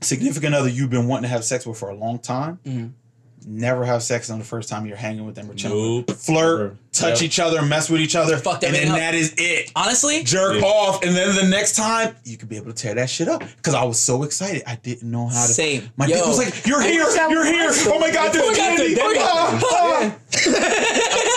significant 0.00 0.54
other 0.54 0.68
you've 0.68 0.90
been 0.90 1.06
wanting 1.06 1.24
to 1.24 1.28
have 1.28 1.44
sex 1.44 1.66
with 1.66 1.78
for 1.78 1.90
a 1.90 1.94
long 1.94 2.18
time, 2.18 2.58
Mm-hmm. 2.64 2.88
Never 3.46 3.84
have 3.84 4.02
sex 4.02 4.30
on 4.30 4.38
the 4.38 4.44
first 4.44 4.68
time 4.68 4.86
you're 4.86 4.96
hanging 4.96 5.24
with 5.26 5.34
them 5.34 5.50
or 5.50 5.54
chilling. 5.54 6.04
Nope. 6.06 6.10
Flirt, 6.12 6.58
Never. 6.60 6.76
touch 6.92 7.20
Yep. 7.20 7.22
each 7.22 7.38
other, 7.38 7.62
mess 7.62 7.88
with 7.90 8.00
each 8.00 8.14
other, 8.16 8.36
Fucked 8.36 8.64
and 8.64 8.74
then 8.74 8.88
up. 8.88 8.96
that 8.96 9.14
is 9.14 9.34
it. 9.36 9.70
Honestly, 9.76 10.22
jerk 10.24 10.60
Yeah. 10.60 10.66
off, 10.66 11.02
and 11.04 11.14
then 11.16 11.34
the 11.34 11.44
next 11.44 11.76
time 11.76 12.14
you 12.24 12.36
could 12.36 12.48
be 12.48 12.56
able 12.56 12.66
to 12.66 12.72
tear 12.74 12.94
that 12.94 13.08
shit 13.10 13.28
up. 13.28 13.42
Because 13.56 13.74
I 13.74 13.84
was 13.84 13.98
so 13.98 14.22
excited, 14.22 14.62
I 14.66 14.76
didn't 14.76 15.10
know 15.10 15.26
how 15.28 15.46
to. 15.46 15.52
Same. 15.52 15.90
My 15.96 16.06
Yo. 16.06 16.16
dick 16.16 16.26
was 16.26 16.38
like, 16.38 16.66
"You're 16.66 16.82
here, 16.82 17.04
you're 17.30 17.44
here! 17.44 17.70
Oh 17.86 17.98
my 17.98 18.10
god, 18.10 18.32
there's 18.32 18.56
candy! 18.56 18.94
the 18.94 19.00
Oh 19.02 19.08
my 19.08 19.14
god!" 19.14 19.62
Ah. 19.64 20.16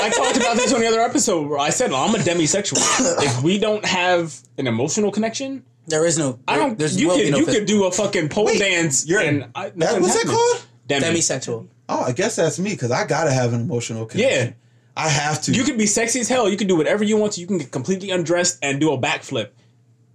I 0.03 0.09
talked 0.15 0.37
about 0.37 0.55
this 0.57 0.73
on 0.73 0.81
the 0.81 0.87
other 0.87 1.01
episode 1.01 1.47
where 1.49 1.59
I 1.59 1.69
said 1.69 1.91
I'm 1.91 2.13
a 2.15 2.17
demisexual. 2.17 2.77
if 3.23 3.43
we 3.43 3.57
don't 3.57 3.85
have 3.85 4.35
an 4.57 4.67
emotional 4.67 5.11
connection, 5.11 5.63
there 5.87 6.05
is 6.05 6.17
no. 6.17 6.39
I 6.47 6.57
don't. 6.57 6.77
There's 6.77 6.99
you 6.99 7.07
will 7.09 7.17
could 7.17 7.31
no 7.31 7.37
you 7.39 7.45
phys- 7.45 7.53
could 7.53 7.65
do 7.65 7.85
a 7.85 7.91
fucking 7.91 8.29
pole 8.29 8.45
Wait, 8.45 8.59
dance. 8.59 9.05
you're- 9.07 9.25
and 9.25 9.45
I, 9.53 9.65
That, 9.69 9.77
nothing's 9.77 10.01
what's 10.01 10.13
that 10.15 10.19
happening. 10.27 10.35
called? 10.37 10.65
Demi. 10.87 11.05
demisexual. 11.19 11.67
Oh, 11.87 12.01
I 12.01 12.11
guess 12.11 12.35
that's 12.35 12.57
me 12.59 12.71
because 12.71 12.91
I 12.91 13.05
gotta 13.05 13.31
have 13.31 13.53
an 13.53 13.61
emotional 13.61 14.05
connection. 14.05 14.47
Yeah. 14.49 14.53
I 14.97 15.09
have 15.09 15.41
to. 15.43 15.51
You 15.51 15.63
could 15.63 15.77
be 15.77 15.85
sexy 15.87 16.19
as 16.21 16.29
hell. 16.29 16.49
You 16.49 16.55
can 16.57 16.67
do 16.67 16.75
whatever 16.77 17.03
you 17.03 17.17
want 17.17 17.33
to. 17.33 17.41
You 17.41 17.47
can 17.47 17.57
get 17.57 17.71
completely 17.71 18.11
undressed 18.11 18.57
and 18.61 18.79
do 18.79 18.91
a 18.93 18.97
backflip. 18.97 19.49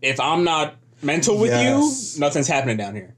If 0.01 0.19
I'm 0.19 0.43
not 0.45 0.77
mental 1.03 1.39
with 1.39 1.51
Yes. 1.51 2.15
you, 2.15 2.21
nothing's 2.21 2.49
happening 2.49 2.77
down 2.79 2.95
here. 2.95 3.15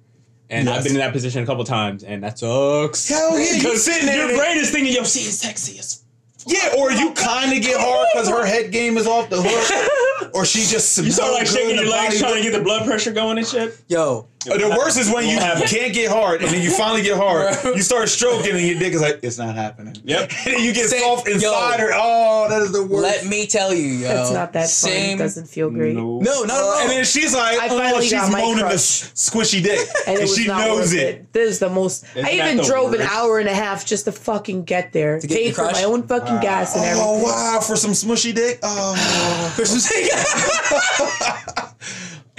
And 0.51 0.67
Yes. 0.67 0.77
I've 0.79 0.83
been 0.85 0.93
in 0.95 0.99
that 0.99 1.13
position 1.13 1.43
a 1.43 1.47
couple 1.47 1.65
times, 1.65 2.03
and 2.03 2.23
that 2.25 2.39
sucks. 2.39 3.09
Hell 3.09 3.39
yeah, 3.39 3.53
you 3.53 3.59
Because 3.63 3.85
sitting 3.85 4.07
there 4.07 4.17
your 4.17 4.29
and- 4.31 4.37
brain 4.37 4.59
is 4.59 4.71
thinking, 4.71 4.93
"Yo, 4.93 5.05
she 5.05 5.21
is 5.21 5.39
sexy 5.39 5.79
as 5.79 6.01
yeah, 6.45 6.75
or 6.77 6.91
you 6.91 7.13
kind 7.13 7.57
of 7.57 7.63
get 7.63 7.81
hard 7.81 8.09
because 8.13 8.29
her 8.29 8.45
head 8.45 8.73
game 8.73 8.99
is 8.99 9.07
off 9.07 9.31
the 9.31 9.41
hook, 9.41 10.31
or 10.35 10.45
she 10.45 10.59
just 10.67 10.99
You 11.05 11.13
start 11.13 11.33
like 11.33 11.47
shaking 11.47 11.77
your 11.77 11.85
the 11.85 11.91
legs, 11.91 12.15
body. 12.15 12.19
trying 12.19 12.43
to 12.43 12.51
get 12.51 12.59
the 12.59 12.65
blood 12.65 12.85
pressure 12.85 13.13
going 13.13 13.39
and 13.39 13.47
shit. 13.47 13.79
Yo, 13.87 14.27
Uh, 14.51 14.57
the 14.57 14.75
worst 14.77 14.99
is 14.99 15.11
when 15.11 15.29
you 15.29 15.37
What 15.37 15.69
can't 15.69 15.93
get 15.95 16.11
hard, 16.11 16.43
and 16.43 16.51
then 16.51 16.63
you 16.63 16.71
finally 16.71 17.03
get 17.03 17.17
hard. 17.17 17.55
Bro. 17.63 17.75
You 17.75 17.83
start 17.83 18.09
stroking, 18.09 18.53
and 18.57 18.61
your 18.67 18.79
dick 18.79 18.93
is 18.93 19.01
like, 19.01 19.21
"It's 19.23 19.39
not 19.39 19.55
happening." 19.55 19.97
Yep. 20.05 20.31
and 20.47 20.55
then 20.57 20.65
you 20.65 20.73
get 20.73 20.89
Same- 20.89 21.01
soft 21.03 21.29
yo. 21.29 21.35
inside 21.35 21.81
her. 21.81 21.91
Oh, 21.95 22.47
that 22.49 22.63
is 22.63 22.73
the 22.73 22.83
worst. 22.83 23.03
let 23.03 23.27
me 23.27 23.47
tell 23.47 23.73
you, 23.73 23.87
yo. 23.87 24.09
That's 24.09 24.31
not 24.33 24.53
that 24.55 24.63
fun. 24.63 24.69
Same. 24.69 25.19
It 25.19 25.23
doesn't 25.23 25.47
feel 25.47 25.71
great. 25.71 25.95
No, 25.95 26.19
no, 26.19 26.43
no. 26.45 26.79
And 26.81 26.91
then 26.91 27.05
she's 27.05 27.35
like, 27.35 27.59
I 27.61 27.67
oh, 27.71 27.79
finally 27.79 28.09
she's 28.09 28.31
moaning 28.31 28.65
the 28.65 28.75
squishy 28.75 29.63
dick. 29.63 29.79
And 30.07 30.09
And, 30.13 30.19
it 30.19 30.23
was 30.23 30.37
she 30.37 30.47
not 30.47 30.67
knows 30.67 30.79
worth 30.93 30.95
it. 30.95 31.15
it. 31.17 31.33
This 31.33 31.51
is 31.53 31.59
the 31.61 31.69
most. 31.71 32.05
Isn't 32.15 32.27
I 32.27 32.33
even 32.33 32.57
the 32.59 32.63
drove 32.65 32.93
an 32.95 33.03
hour 33.03 33.39
and 33.39 33.49
a 33.49 33.55
half 33.55 33.87
just 33.87 34.05
to 34.07 34.13
fucking 34.13 34.65
get 34.65 34.93
there. 34.93 35.21
To 35.21 35.27
get 35.27 35.37
Paid 35.37 35.55
for 35.55 35.65
my 35.71 35.85
own 35.85 36.03
fucking 36.07 36.41
gas 36.41 36.75
and 36.75 36.85
Oh, 36.85 37.15
everything. 37.17 37.23
wow. 37.29 37.61
For 37.63 37.77
some 37.77 37.93
smushy 37.93 38.35
dick? 38.35 38.59
Oh. 38.63 39.53
Christmas 39.55 39.91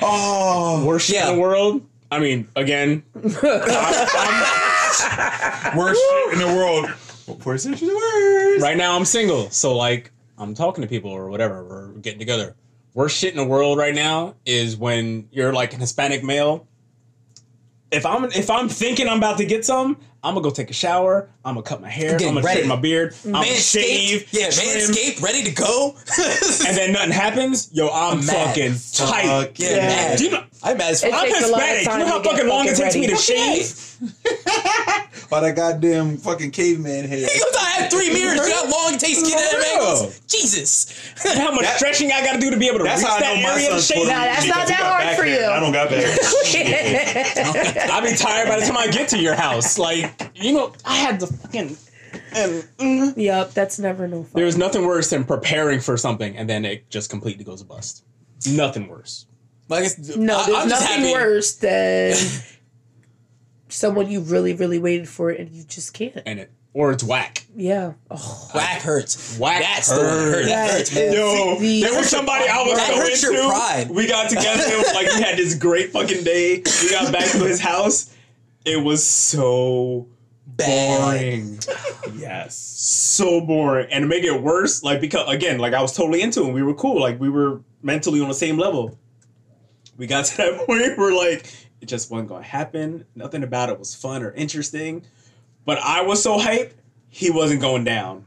oh. 0.02 0.86
Worst 0.86 1.08
shit 1.08 1.16
Yeah. 1.16 1.30
in 1.30 1.36
the 1.36 1.42
world. 1.42 1.82
I 2.14 2.20
mean, 2.20 2.48
again, 2.56 3.04
Worst 5.76 6.00
shit 6.02 6.34
in 6.34 6.40
the 6.40 6.54
world. 6.56 6.90
Percentage 7.40 7.82
is 7.82 7.90
worst? 7.90 8.62
right 8.64 8.78
now 8.78 8.96
I'm 8.96 9.06
single, 9.06 9.50
so 9.50 9.76
like 9.76 10.12
I'm 10.38 10.54
talking 10.54 10.82
to 10.84 10.88
people 10.88 11.10
or 11.10 11.30
whatever, 11.30 11.64
We're 11.64 11.88
getting 11.94 12.20
together. 12.20 12.56
worst 12.94 13.18
shit 13.18 13.32
in 13.32 13.38
the 13.38 13.46
world 13.46 13.78
right 13.78 13.96
now 13.96 14.36
is 14.46 14.78
when 14.78 15.28
you're 15.32 15.54
like 15.54 15.74
an 15.74 15.80
Hispanic 15.80 16.24
male. 16.24 16.68
If 17.92 18.06
I'm 18.06 18.26
if 18.26 18.50
I'm 18.52 18.70
thinking 18.70 19.08
I'm 19.08 19.18
about 19.18 19.38
to 19.40 19.46
get 19.46 19.66
some, 19.66 19.98
I'm 20.24 20.36
gonna 20.36 20.44
go 20.44 20.52
take 20.52 20.70
a 20.70 20.74
shower. 20.74 21.30
I'm 21.44 21.56
gonna 21.56 21.64
cut 21.64 21.82
my 21.82 21.90
hair. 21.90 22.14
I'm 22.14 22.18
gonna 22.20 22.36
ready. 22.36 22.48
straighten 22.48 22.70
my 22.70 22.76
beard. 22.78 23.14
I'm 23.26 23.32
gonna 23.34 23.46
shave. 23.48 24.28
yeah, 24.32 24.50
trim, 24.50 24.68
Manscaped, 24.68 25.22
ready 25.22 25.44
to 25.44 25.52
go. 25.52 25.96
and 26.68 26.78
then 26.78 26.94
nothing 26.94 27.12
happens. 27.12 27.70
Yo, 27.74 27.90
I'm, 27.90 28.20
I'm 28.20 28.26
mad. 28.26 28.48
fucking 28.48 28.76
tight. 28.94 29.26
Fuck 29.48 29.60
yeah, 29.60 29.70
Yeah. 29.70 29.76
mad. 29.88 30.18
Do 30.18 30.24
you 30.26 30.32
know? 30.32 30.44
I'm 30.64 30.78
mad 30.78 30.92
as 30.92 31.04
It 31.04 31.12
fuck. 31.12 31.20
I'm 31.24 31.28
takes 31.28 31.44
a 31.44 31.48
lot 31.52 31.62
of 31.62 31.68
Hispanic. 31.68 31.92
You 31.92 31.98
know 32.00 32.06
how 32.08 32.18
to 32.20 32.24
get 32.24 32.32
fucking 32.32 32.48
long 32.48 32.66
it 32.68 32.78
fucking 32.78 32.92
takes 32.92 32.96
me 32.96 33.08
to 33.08 33.14
ready. 33.14 33.64
shave? 33.64 33.90
By 35.30 35.40
that 35.40 35.56
goddamn 35.56 36.18
fucking 36.18 36.52
caveman 36.52 37.08
hair. 37.08 37.28
He 37.28 37.40
goes, 37.40 37.56
I 37.60 37.70
have 37.82 37.92
three 37.92 38.14
mirrors. 38.14 38.36
You 38.38 38.50
know 38.50 38.66
how 38.66 38.72
long 38.86 38.94
it 38.94 39.00
takes 39.00 39.22
to 39.24 39.30
get 39.30 39.40
For 39.52 39.58
that 39.60 39.78
real. 39.80 40.12
Jesus. 40.28 40.94
How 41.38 41.52
much 41.52 41.62
That- 41.64 41.78
stretching 41.78 42.12
I 42.12 42.24
gotta 42.24 42.40
do 42.40 42.52
to 42.52 42.58
be 42.58 42.68
able 42.68 42.80
to 42.80 42.84
reach 42.86 43.02
that 43.02 43.22
area 43.24 43.70
to 43.72 43.82
shave? 43.82 43.98
Puerto 43.98 44.12
Nah, 44.14 44.24
that's 44.26 44.48
not 44.48 44.68
that 44.68 44.80
hard 44.80 45.16
for 45.18 45.26
you. 45.26 45.44
I 45.46 45.60
don't 45.60 45.72
got 45.74 45.90
back. 45.90 46.20
I'll 47.92 48.02
be 48.02 48.16
tired 48.16 48.48
by 48.48 48.60
the 48.60 48.66
time 48.66 48.78
I 48.78 48.88
get 48.88 49.10
to 49.10 49.20
your 49.20 49.36
house. 49.36 49.78
Like, 49.78 50.13
you 50.36 50.54
know, 50.54 50.74
I 50.86 50.96
had 50.98 51.20
the 51.20 51.28
fucking. 51.28 51.78
And 52.36 52.64
mm, 52.78 53.14
Yep, 53.18 53.54
that's 53.54 53.80
never 53.80 54.08
no 54.08 54.24
fun. 54.24 54.32
there's 54.36 54.56
nothing 54.58 54.86
worse 54.86 55.10
than 55.10 55.24
preparing 55.24 55.80
for 55.80 55.98
something 55.98 56.38
and 56.38 56.48
then 56.48 56.64
it 56.64 56.88
just 56.92 57.10
completely 57.10 57.44
goes 57.44 57.62
a 57.62 57.66
bust. 57.66 58.06
Nothing 58.48 58.88
worse. 58.88 59.26
Like 59.68 59.80
I 59.80 59.84
guess, 59.88 60.16
no, 60.16 60.38
I- 60.38 60.46
there's 60.46 60.58
I'm 60.58 60.70
just 60.70 60.82
nothing 60.84 61.00
happy- 61.06 61.12
worse 61.14 61.56
than 61.56 62.16
someone 63.70 64.10
you 64.10 64.20
really, 64.22 64.54
really 64.54 64.80
waited 64.80 65.10
for 65.10 65.30
and 65.32 65.50
you 65.50 65.64
just 65.64 65.94
can't. 65.94 66.22
And 66.26 66.40
it, 66.42 66.52
or 66.76 66.92
it's 66.92 67.04
whack. 67.04 67.46
Yeah. 67.56 67.94
Oh, 68.10 68.52
Whack 68.56 68.82
hurts. 68.82 69.38
Whack 69.38 69.62
That's 69.62 69.90
the 69.90 69.98
one 69.98 70.06
that 70.06 70.12
hurts. 70.12 70.34
hurts. 70.34 70.48
That 70.50 70.68
That 70.68 70.78
hurts, 70.78 70.96
man. 70.96 71.14
Yo, 71.14 71.60
The- 71.60 71.82
there 71.82 71.98
was 71.98 72.10
somebody 72.10 72.48
I 72.48 72.62
was 72.64 72.78
That 72.78 72.88
so 72.90 72.96
hurts 72.96 73.24
your 73.24 73.34
into. 73.36 73.48
pride. 73.48 73.90
We 73.92 74.08
got 74.08 74.30
together. 74.30 74.64
Like 74.94 75.08
we 75.16 75.22
had 75.22 75.38
this 75.38 75.56
great 75.56 75.92
fucking 75.92 76.24
day. 76.24 76.62
We 76.82 76.90
got 76.92 77.12
back 77.14 77.30
to 77.32 77.40
his 77.46 77.60
house. 77.60 78.14
It 78.66 78.84
was 78.84 79.04
so 79.04 80.08
boring. 80.46 81.60
yes, 82.16 82.56
so 82.56 83.42
boring. 83.42 83.88
And 83.92 84.04
to 84.04 84.08
make 84.08 84.24
it 84.24 84.42
worse, 84.42 84.84
like 84.84 85.02
because 85.02 85.28
again, 85.34 85.60
like 85.60 85.74
I 85.74 85.82
was 85.82 85.96
totally 85.96 86.22
into 86.22 86.44
him. 86.44 86.54
We 86.54 86.64
were 86.64 86.74
cool. 86.74 87.00
Like 87.00 87.20
we 87.20 87.30
were 87.30 87.62
mentally 87.82 88.22
on 88.22 88.28
the 88.28 88.34
same 88.34 88.58
level. 88.58 88.98
We 89.98 90.08
got 90.08 90.26
to 90.26 90.38
that 90.38 90.66
point 90.66 90.98
where 90.98 91.14
like 91.14 91.52
it 91.82 91.88
just 91.88 92.10
wasn't 92.10 92.30
going 92.30 92.44
to 92.44 92.50
happen. 92.50 93.06
Nothing 93.16 93.44
about 93.44 93.70
it 93.70 93.78
was 93.78 93.94
fun 93.94 94.24
or 94.24 94.32
interesting. 94.32 95.06
But 95.66 95.80
I 95.80 96.02
was 96.02 96.22
so 96.22 96.38
hyped, 96.38 96.74
he 97.10 97.30
wasn't 97.30 97.62
going 97.62 97.84
down. 97.84 98.26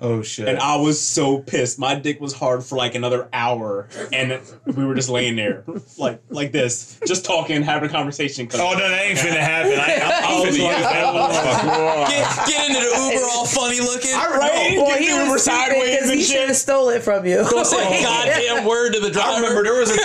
Oh 0.00 0.22
shit. 0.22 0.46
And 0.48 0.58
I 0.58 0.76
was 0.76 1.00
so 1.00 1.38
pissed. 1.40 1.76
My 1.78 1.94
dick 1.96 2.20
was 2.20 2.32
hard 2.32 2.62
for 2.64 2.76
like 2.76 2.94
another 2.94 3.28
hour, 3.32 3.88
and 4.12 4.40
we 4.66 4.84
were 4.84 4.94
just 4.94 5.08
laying 5.08 5.34
there, 5.36 5.64
like 5.98 6.20
like 6.28 6.52
this, 6.52 7.00
just 7.06 7.24
talking, 7.24 7.62
having 7.62 7.88
a 7.88 7.92
conversation. 7.92 8.46
'cause- 8.46 8.60
oh 8.60 8.74
no, 8.74 8.78
that 8.88 9.02
ain't 9.02 9.18
finna 9.18 9.38
happen. 9.40 9.72
I, 9.72 9.96
I 9.96 10.20
I'm 10.34 10.40
was 10.46 10.56
oh, 10.56 10.62
finna 10.62 10.64
like, 10.64 10.82
that. 10.82 12.44
Get, 12.46 12.48
get 12.48 12.68
into 12.70 12.80
the 12.80 12.86
Uber 13.12 13.24
all 13.32 13.46
funny 13.46 13.80
looking. 13.80 14.12
right? 14.12 14.74
well, 14.76 14.86
Get 14.88 15.00
he 15.00 15.08
the 15.10 15.24
Uber 15.24 15.38
sideways 15.38 15.90
because 15.96 16.10
and 16.10 16.18
he 16.18 16.24
should 16.24 16.32
shit. 16.36 16.48
have 16.48 16.56
stole 16.56 16.90
it 16.90 17.02
from 17.02 17.24
you. 17.26 17.36
Don't 17.48 17.64
say 17.66 18.00
a 18.00 18.02
goddamn 18.04 18.64
word 18.66 18.92
to 18.94 19.00
the 19.00 19.10
driver. 19.10 19.30
I 19.32 19.36
remember 19.40 19.62
there 19.64 19.80
was 19.80 19.90
a 19.90 19.96
time. 19.96 20.04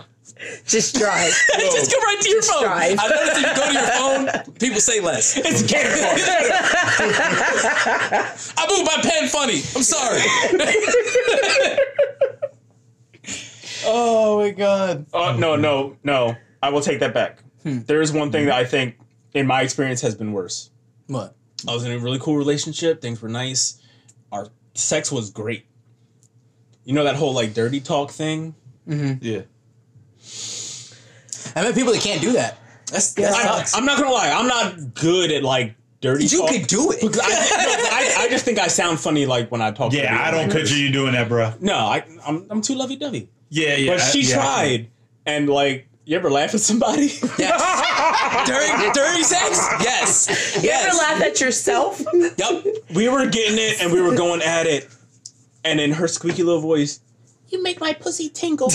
Just 0.74 0.96
drive. 0.96 1.32
Just 1.56 1.92
go 1.92 1.98
right 1.98 2.18
to 2.20 2.28
your 2.28 2.42
phone. 2.42 2.64
drive. 2.64 2.98
I 3.00 3.08
noticed 3.08 3.36
if 3.36 3.42
you 3.46 3.54
go 3.54 3.64
to 3.68 3.72
your 3.72 3.86
phone, 4.42 4.52
people 4.54 4.80
say 4.80 4.98
less. 5.00 5.36
It's 5.38 5.62
Gator 5.62 5.90
Park. 6.02 6.18
I 8.58 8.66
moved 8.68 8.84
my 8.84 8.96
pen 9.00 9.28
funny. 9.28 9.62
I'm 9.76 9.84
sorry. 9.84 10.20
oh 13.86 14.38
my 14.40 14.50
god. 14.50 15.06
Uh, 15.14 15.36
no, 15.38 15.54
no, 15.54 15.96
no. 16.02 16.34
I 16.60 16.70
will 16.70 16.80
take 16.80 16.98
that 16.98 17.14
back. 17.14 17.38
There 17.62 18.02
is 18.02 18.12
one 18.12 18.32
thing 18.32 18.46
that 18.46 18.56
I 18.56 18.64
think, 18.64 18.96
in 19.32 19.46
my 19.46 19.62
experience, 19.62 20.00
has 20.00 20.16
been 20.16 20.32
worse. 20.32 20.70
What? 21.06 21.36
I 21.68 21.72
was 21.72 21.84
in 21.84 21.92
a 21.92 22.00
really 22.00 22.18
cool 22.18 22.36
relationship. 22.36 23.00
Things 23.00 23.22
were 23.22 23.28
nice. 23.28 23.80
Our 24.32 24.48
sex 24.74 25.12
was 25.12 25.30
great. 25.30 25.66
You 26.82 26.94
know 26.94 27.04
that 27.04 27.14
whole 27.14 27.32
like 27.32 27.54
dirty 27.54 27.80
talk 27.80 28.10
thing. 28.10 28.56
Yeah. 28.86 29.42
I 31.54 31.62
met 31.62 31.74
people 31.74 31.92
that 31.92 32.02
can't 32.02 32.20
do 32.20 32.32
that. 32.32 32.58
That's, 32.90 33.12
that 33.14 33.32
I, 33.32 33.42
sucks. 33.42 33.76
I'm 33.76 33.84
not 33.84 33.98
gonna 33.98 34.12
lie. 34.12 34.30
I'm 34.30 34.46
not 34.46 34.94
good 34.94 35.30
at 35.30 35.42
like 35.42 35.74
dirty. 36.00 36.24
you 36.26 36.40
talk. 36.40 36.50
could 36.50 36.66
do 36.66 36.92
it. 36.92 37.00
Because 37.00 37.20
I, 37.20 37.28
no, 37.28 37.34
I, 37.90 38.24
I 38.24 38.28
just 38.28 38.44
think 38.44 38.58
I 38.58 38.68
sound 38.68 39.00
funny 39.00 39.26
like 39.26 39.50
when 39.50 39.62
I 39.62 39.70
talk. 39.70 39.92
Yeah, 39.92 40.10
people. 40.10 40.24
I 40.24 40.30
don't 40.30 40.52
picture 40.52 40.76
you 40.76 40.92
doing 40.92 41.12
that, 41.12 41.28
bro. 41.28 41.54
No, 41.60 41.74
I, 41.74 42.04
I'm 42.26 42.46
I'm 42.50 42.60
too 42.60 42.74
lovey 42.74 42.96
dovey. 42.96 43.28
Yeah, 43.48 43.76
yeah. 43.76 43.92
But 43.92 44.00
she 44.00 44.22
yeah. 44.22 44.34
tried, 44.34 44.90
and 45.26 45.48
like, 45.48 45.88
you 46.04 46.16
ever 46.16 46.30
laugh 46.30 46.54
at 46.54 46.60
somebody? 46.60 47.12
Yes. 47.38 48.46
during 48.46 48.92
during 48.92 49.22
sex? 49.22 49.66
Yes. 49.80 50.56
You 50.56 50.68
Yes. 50.68 50.86
ever 50.86 50.96
laugh 50.96 51.22
at 51.22 51.40
yourself? 51.40 52.02
Yep. 52.12 52.64
we 52.94 53.08
were 53.08 53.26
getting 53.26 53.58
it, 53.58 53.80
and 53.80 53.92
we 53.92 54.02
were 54.02 54.14
going 54.14 54.42
at 54.42 54.66
it, 54.66 54.88
and 55.64 55.80
in 55.80 55.92
her 55.92 56.08
squeaky 56.08 56.42
little 56.42 56.60
voice, 56.60 57.00
"You 57.54 57.62
make 57.62 57.80
my 57.80 57.92
pussy 57.92 58.28
tingle." 58.28 58.68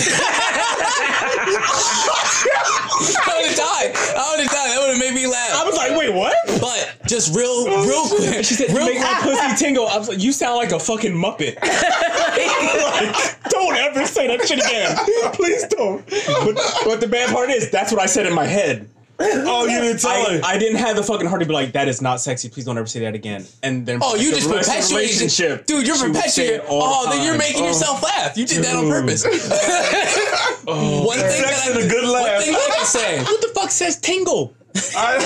would 3.36 3.46
have 3.46 3.56
died. 3.56 3.92
I 4.16 4.32
would 4.32 4.40
have 4.40 4.50
died. 4.50 4.70
That 4.70 4.78
would 4.80 4.90
have 4.90 4.98
made 4.98 5.14
me 5.14 5.26
laugh. 5.26 5.52
I 5.54 5.64
was 5.66 5.76
like, 5.76 5.94
"Wait, 5.96 6.14
what?" 6.14 6.34
But 6.60 6.96
just 7.06 7.36
real, 7.36 7.66
real 7.86 8.08
quick. 8.08 8.42
She 8.44 8.54
said, 8.54 8.70
"You 8.70 8.76
make 8.76 8.98
my 9.00 9.18
pussy 9.20 9.56
tingle." 9.62 9.86
I 9.86 9.98
was 9.98 10.08
like, 10.08 10.22
"You 10.22 10.32
sound 10.32 10.56
like 10.56 10.72
a 10.72 10.78
fucking 10.80 11.12
muppet." 11.12 11.56
like, 11.62 13.50
don't 13.50 13.76
ever 13.76 14.06
say 14.06 14.26
that 14.28 14.48
shit 14.48 14.58
again. 14.60 14.96
Please 15.34 15.66
don't. 15.68 16.06
But, 16.08 16.56
but 16.84 17.00
the 17.00 17.08
bad 17.08 17.28
part 17.34 17.50
is, 17.50 17.70
that's 17.70 17.92
what 17.92 18.00
I 18.00 18.06
said 18.06 18.24
in 18.26 18.32
my 18.32 18.46
head. 18.46 18.88
Oh, 19.52 19.66
you 19.66 19.80
didn't 19.80 20.00
tell 20.00 20.10
I, 20.12 20.36
her. 20.36 20.40
I 20.44 20.56
didn't 20.58 20.78
have 20.78 20.96
the 20.96 21.02
fucking 21.02 21.26
heart 21.26 21.40
to 21.42 21.46
be 21.46 21.52
like, 21.52 21.72
that 21.72 21.88
is 21.88 22.00
not 22.00 22.20
sexy. 22.22 22.48
Please 22.48 22.64
don't 22.64 22.78
ever 22.78 22.86
say 22.86 23.00
that 23.00 23.14
again. 23.14 23.44
And 23.62 23.84
then 23.84 23.98
Oh, 24.02 24.14
you 24.14 24.30
the 24.30 24.36
just 24.36 24.48
rest 24.48 24.68
of 24.68 24.74
the 24.74 24.80
perpetuated 24.80 24.96
relationship. 24.96 25.66
Dude, 25.66 25.86
you're 25.86 25.96
she 25.96 26.06
would 26.08 26.16
say 26.16 26.58
perpetuating. 26.58 26.66
Oh, 26.70 27.04
the 27.04 27.10
then 27.16 27.26
you're 27.26 27.36
making 27.38 27.62
Oh. 27.62 27.66
yourself 27.66 28.02
laugh. 28.02 28.36
You 28.38 28.46
did 28.46 28.64
that 28.64 28.74
on 28.76 28.88
purpose. 28.88 29.24
Oh. 30.66 31.04
one 31.06 31.18
thing 31.18 31.28
Sex 31.30 31.64
that 31.66 31.74
I, 31.76 31.80
and 31.80 31.84
a 31.84 31.88
good 31.92 32.04
one 32.04 32.12
laugh. 32.22 32.42
thing 32.44 32.54
I 32.54 32.70
can 32.76 32.86
say. 32.86 33.18
Who 33.18 33.36
the 33.40 33.48
fuck 33.54 33.70
says 33.70 33.98
tingle? 33.98 34.54
I, 34.96 35.18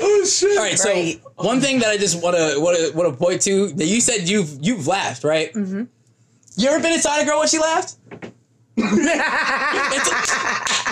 oh 0.00 0.24
shit. 0.28 0.56
All 0.58 0.64
right, 0.64 0.78
so 0.78 0.90
Right. 0.90 1.20
one 1.36 1.60
thing 1.60 1.78
that 1.80 1.88
I 1.88 1.96
just 1.96 2.22
want 2.22 2.36
to 2.36 2.60
want 2.60 2.76
to 2.78 2.92
want 2.96 3.10
to 3.12 3.16
point 3.18 3.42
to 3.42 3.68
that 3.72 3.86
you 3.86 4.00
said 4.00 4.28
you've 4.28 4.58
you've 4.60 4.86
laughed, 4.86 5.24
right? 5.24 5.52
Mm-hmm. 5.52 5.84
You 6.56 6.68
ever 6.68 6.82
been 6.82 6.92
inside 6.92 7.22
a 7.22 7.24
girl 7.24 7.38
when 7.38 7.48
she 7.48 7.58
laughed? 7.58 7.96
It's 8.76 10.10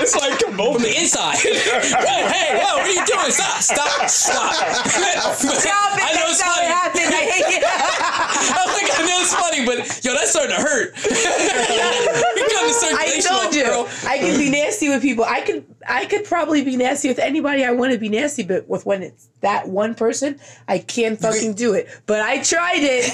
It's 0.00 0.16
like 0.16 0.40
from 0.40 0.56
the 0.82 0.94
inside. 0.98 1.36
hey, 1.38 1.54
hey, 1.54 2.58
yo, 2.58 2.64
what 2.76 2.82
are 2.82 2.90
you 2.90 3.04
doing? 3.06 3.30
Stop, 3.30 3.60
stop, 3.60 4.08
stop. 4.08 4.54
Stop 4.54 5.98
it. 5.98 6.02
I 6.02 6.12
know 6.14 6.26
That's 6.26 6.40
it's 6.40 6.42
funny. 6.42 6.66
it 6.66 6.70
happened. 6.70 7.14
I 7.14 7.24
hate 7.30 7.58
it. 7.58 7.64
I 7.66 8.62
was 8.66 8.74
like, 8.74 8.90
I 8.98 9.02
know 9.06 9.20
it's 9.20 9.34
funny, 9.34 9.66
but 9.66 10.04
yo, 10.04 10.14
that's 10.14 10.30
starting 10.30 10.56
to 10.56 10.62
hurt. 10.62 10.96
you 11.04 12.48
got 12.48 12.64
the 12.66 12.96
I 12.98 13.20
told 13.20 13.54
you, 13.54 13.64
girl. 13.64 13.88
I 14.06 14.18
can 14.18 14.38
be 14.38 14.50
nasty 14.50 14.88
with 14.88 15.02
people. 15.02 15.24
I 15.24 15.42
could, 15.42 15.64
I 15.86 16.06
could 16.06 16.24
probably 16.24 16.64
be 16.64 16.76
nasty 16.76 17.08
with 17.08 17.18
anybody 17.18 17.64
I 17.64 17.72
want 17.72 17.92
to 17.92 17.98
be 17.98 18.08
nasty, 18.08 18.42
but 18.42 18.68
with 18.68 18.86
when 18.86 19.02
it's 19.02 19.28
that 19.42 19.68
one 19.68 19.94
person, 19.94 20.40
I 20.66 20.78
can't 20.78 21.20
fucking 21.20 21.54
do 21.54 21.74
it. 21.74 21.88
But 22.06 22.20
I 22.20 22.42
tried 22.42 22.82
it. 22.82 23.10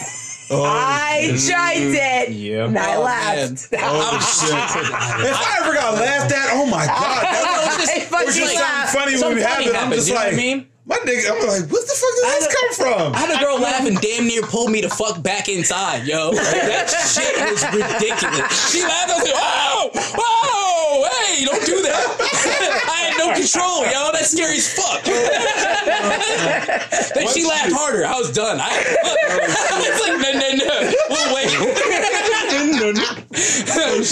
I 0.51 1.31
oh, 1.33 1.37
tried 1.49 1.77
it. 1.77 2.31
Yeah. 2.33 2.65
And 2.67 2.79
I 2.79 2.97
Oh, 2.97 3.03
laughed. 3.03 3.69
Oh, 3.73 4.19
shit. 4.19 5.31
If 5.31 5.37
I 5.37 5.59
ever 5.63 5.75
got 5.75 5.95
laughed 5.95 6.33
at, 6.33 6.49
oh 6.53 6.67
my 6.67 6.87
god, 6.87 7.23
that 7.23 7.63
was 7.67 7.87
just- 7.87 7.97
I 7.97 8.01
fucking 8.01 8.29
it's 8.29 8.37
just 8.37 8.55
laughed. 8.57 8.95
was 8.95 9.03
funny 9.03 9.13
when 9.13 9.21
Something 9.21 9.37
we 9.39 9.43
funny 9.43 9.65
happened. 9.65 9.77
I'm 9.77 9.91
just 9.93 10.09
you 10.09 10.15
know 10.15 10.21
like, 10.21 10.33
what 10.33 10.35
I 10.35 10.37
mean? 10.37 10.67
my 10.87 10.97
nigga, 11.07 11.31
I'm 11.31 11.39
like, 11.47 11.71
what 11.71 11.87
the 11.87 11.95
fuck 11.95 12.15
did 12.19 12.25
this 12.35 12.49
come 12.51 12.71
from? 12.75 13.15
I 13.15 13.19
had 13.21 13.31
a 13.37 13.45
girl 13.45 13.61
laugh 13.61 13.87
and 13.87 13.97
damn 14.01 14.27
near 14.27 14.43
pulled 14.43 14.73
me 14.73 14.81
the 14.81 14.91
fuck 14.91 15.23
back 15.23 15.49
inside, 15.49 16.05
yo. 16.05 16.33
That 16.35 16.91
shit 16.91 17.31
was 17.47 17.63
ridiculous. 17.71 18.51
She 18.73 18.83
laughed, 18.83 19.11
I 19.11 19.15
was 19.15 19.23
like, 19.23 19.39
whoa, 19.39 19.87
whoa, 20.91 21.09
hey, 21.25 21.45
don't 21.45 21.65
do 21.65 21.83
that. 21.83 22.17
I 22.91 22.97
had 23.07 23.19
no 23.19 23.33
control, 23.35 23.85
yo. 23.87 24.11
That's 24.13 24.31
scary 24.31 24.57
as 24.57 24.73
fuck. 24.75 25.03
then 27.15 27.29
she 27.29 27.45
laughed 27.47 27.73
harder. 27.73 28.05
I 28.07 28.19
was 28.19 28.33
done. 28.33 28.59
I, 28.61 28.69
I 28.69 29.79
was 29.79 30.01
like, 30.01 30.19
no, 30.21 30.33
no, 30.33 30.49
no. 30.65 30.93
We'll 31.11 31.35
wait. 31.35 31.51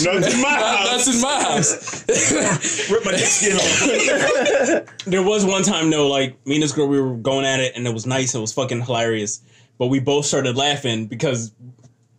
Nothing 0.04 0.32
in 0.32 0.40
my 0.40 0.54
house. 0.54 0.88
That's 0.90 1.14
in 1.14 1.20
my 1.20 1.42
house. 1.42 2.90
Rip 2.90 3.04
my 3.04 3.12
dick 3.12 3.20
skin 3.20 3.56
off. 3.56 5.04
There 5.04 5.22
was 5.22 5.44
one 5.44 5.62
time, 5.62 5.90
though, 5.90 6.08
like, 6.08 6.34
me 6.46 6.54
and 6.56 6.62
this 6.62 6.72
girl, 6.72 6.88
we 6.88 7.00
were 7.00 7.14
going 7.14 7.44
at 7.44 7.60
it, 7.60 7.74
and 7.76 7.86
it 7.86 7.92
was 7.94 8.06
nice. 8.06 8.34
It 8.34 8.40
was 8.40 8.52
fucking 8.52 8.82
hilarious. 8.82 9.40
But 9.78 9.86
we 9.86 10.00
both 10.00 10.26
started 10.26 10.56
laughing 10.56 11.06
because 11.06 11.52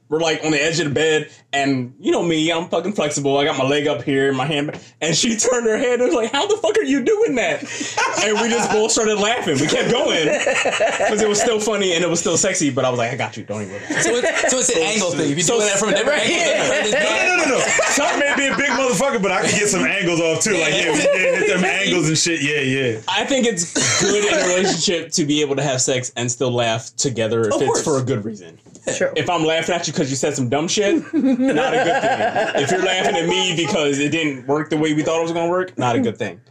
we're 0.09 0.19
like 0.19 0.43
on 0.43 0.51
the 0.51 0.61
edge 0.61 0.79
of 0.79 0.85
the 0.87 0.93
bed, 0.93 1.29
and 1.53 1.93
you 1.99 2.11
know 2.11 2.23
me, 2.23 2.51
I'm 2.51 2.67
fucking 2.67 2.93
flexible. 2.93 3.37
I 3.37 3.45
got 3.45 3.57
my 3.57 3.63
leg 3.63 3.87
up 3.87 4.01
here, 4.01 4.33
my 4.33 4.45
hand, 4.45 4.79
and 5.01 5.15
she 5.15 5.37
turned 5.37 5.65
her 5.67 5.77
head 5.77 5.99
and 5.99 6.03
was 6.09 6.13
like, 6.15 6.31
"How 6.31 6.47
the 6.47 6.57
fuck 6.57 6.77
are 6.77 6.83
you 6.83 7.03
doing 7.03 7.35
that?" 7.35 7.63
And 8.25 8.41
we 8.41 8.49
just 8.49 8.69
both 8.71 8.91
started 8.91 9.17
laughing. 9.17 9.55
We 9.59 9.67
kept 9.67 9.91
going 9.91 10.25
because 10.27 11.21
it 11.21 11.29
was 11.29 11.39
still 11.39 11.59
funny 11.59 11.93
and 11.93 12.03
it 12.03 12.09
was 12.09 12.19
still 12.19 12.35
sexy. 12.37 12.69
But 12.69 12.83
I 12.85 12.89
was 12.89 12.97
like, 12.97 13.11
"I 13.11 13.15
got 13.15 13.37
you. 13.37 13.43
Don't 13.43 13.61
even." 13.61 13.73
worry." 13.73 14.01
So 14.01 14.09
it's, 14.15 14.51
so 14.51 14.57
it's 14.59 14.69
an 14.75 14.81
angle 14.81 15.11
thing. 15.11 15.31
If 15.31 15.37
you 15.37 15.43
So- 15.43 15.59
do 15.59 15.65
that 15.65 15.79
from 15.79 15.89
a 15.89 15.91
different 15.93 16.19
Right. 16.19 16.29
angle, 16.29 16.91
then 16.91 17.37
No, 17.37 17.37
no, 17.37 17.43
no, 17.45 17.57
no. 17.59 17.65
Tom 17.95 18.19
may 18.19 18.35
be 18.35 18.47
a 18.47 18.57
big 18.57 18.69
motherfucker, 18.71 19.21
but 19.21 19.31
I 19.31 19.41
can 19.47 19.51
get 19.57 19.69
some 19.69 19.85
angles 19.85 20.19
off 20.19 20.43
too. 20.43 20.51
Like, 20.57 20.73
yeah, 20.73 20.91
we 20.91 20.99
can 20.99 21.17
hit 21.17 21.47
them 21.47 21.63
angles 21.63 22.07
and 22.09 22.17
shit. 22.17 22.41
Yeah, 22.41 22.61
yeah. 22.61 23.01
I 23.07 23.25
think 23.25 23.45
it's 23.47 24.01
good 24.01 24.25
in 24.25 24.33
a 24.33 24.47
relationship 24.47 25.11
to 25.13 25.25
be 25.25 25.41
able 25.41 25.55
to 25.55 25.63
have 25.63 25.81
sex 25.81 26.11
and 26.17 26.29
still 26.31 26.51
laugh 26.51 26.93
together 26.97 27.41
if 27.47 27.53
Of 27.53 27.61
it's 27.61 27.65
course. 27.69 27.83
for 27.83 27.99
a 27.99 28.03
good 28.03 28.25
reason. 28.25 28.57
True. 28.97 29.11
If 29.15 29.29
I'm 29.29 29.43
laughing 29.45 29.75
at 29.75 29.85
you 29.87 29.93
because 29.93 30.09
you 30.09 30.15
said 30.15 30.33
some 30.35 30.49
dumb 30.49 30.67
shit, 30.67 30.95
not 31.13 31.73
a 31.73 31.83
good 31.83 32.01
thing. 32.01 32.63
If 32.63 32.71
you're 32.71 32.83
laughing 32.83 33.15
at 33.15 33.27
me 33.27 33.55
because 33.55 33.99
it 33.99 34.09
didn't 34.11 34.47
work 34.47 34.69
the 34.69 34.77
way 34.77 34.93
we 34.93 35.03
thought 35.03 35.19
it 35.19 35.23
was 35.23 35.31
going 35.31 35.45
to 35.47 35.51
work, 35.51 35.77
not 35.77 35.95
a 35.95 35.99
good 35.99 36.17
thing. 36.17 36.41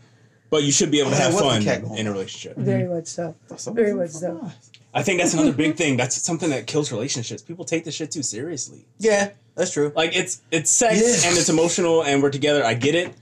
But 0.50 0.62
you 0.64 0.72
should 0.72 0.90
be 0.90 1.00
able 1.00 1.10
to 1.10 1.16
Oh, 1.16 1.20
have 1.20 1.34
fun 1.38 1.96
in 1.98 2.06
a 2.06 2.10
relationship. 2.10 2.56
Very 2.56 2.88
much 2.88 3.06
so. 3.06 3.34
Oh, 3.50 3.72
Very 3.72 3.92
much 3.92 4.10
so. 4.10 4.50
I 4.94 5.02
think 5.02 5.20
that's 5.20 5.34
another 5.34 5.52
big 5.52 5.76
thing. 5.76 5.96
That's 5.98 6.20
something 6.22 6.48
that 6.50 6.66
kills 6.66 6.90
relationships. 6.90 7.42
People 7.42 7.64
take 7.66 7.84
this 7.84 7.94
shit 7.94 8.10
too 8.10 8.22
seriously. 8.22 8.86
yeah, 8.98 9.30
that's 9.54 9.72
true. 9.72 9.92
Like 9.94 10.16
it's 10.16 10.40
it's 10.50 10.70
sex 10.70 10.94
Yeah. 10.96 11.28
and 11.28 11.38
it's 11.38 11.50
emotional 11.50 12.02
and 12.02 12.22
we're 12.22 12.30
together. 12.30 12.64
I 12.64 12.72
get 12.74 12.94
it, 12.94 13.14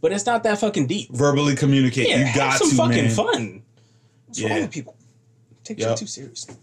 but 0.00 0.10
it's 0.12 0.26
not 0.26 0.42
that 0.42 0.58
fucking 0.58 0.88
deep. 0.88 1.10
Verbally 1.12 1.54
communicate. 1.54 2.08
Yeah, 2.08 2.18
you 2.18 2.24
have 2.24 2.36
got 2.36 2.58
some 2.58 2.70
to, 2.70 2.76
fucking 2.76 3.04
man. 3.04 3.10
fun. 3.10 3.62
What's 4.26 4.40
Yeah. 4.40 4.48
wrong 4.50 4.62
with 4.62 4.70
people? 4.72 4.96
Take 5.62 5.78
Yup. 5.78 5.90
shit 5.90 5.98
too 5.98 6.06
seriously. 6.06 6.56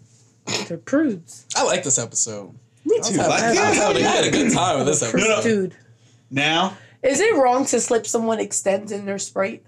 They're 0.68 0.78
prudes. 0.78 1.46
I 1.56 1.64
like 1.64 1.84
this 1.84 2.00
episode. 2.00 2.54
Me 2.86 3.00
too. 3.04 3.18
Like, 3.18 3.44
I, 3.44 3.54
yeah, 3.54 3.72
had 3.74 3.96
a- 3.96 4.00
I 4.00 4.02
had 4.02 4.26
a 4.26 4.32
good 4.32 4.52
time 4.54 4.78
with 4.80 4.88
this 4.88 5.04
episode. 5.04 5.28
no. 5.28 5.42
Dude. 5.44 5.76
Now, 6.32 6.78
Is 7.04 7.20
it 7.20 7.36
wrong 7.36 7.66
to 7.66 7.80
slip 7.80 8.06
someone 8.06 8.40
Extenze 8.40 8.92
in 8.92 9.06
their 9.06 9.18
Sprite? 9.20 9.64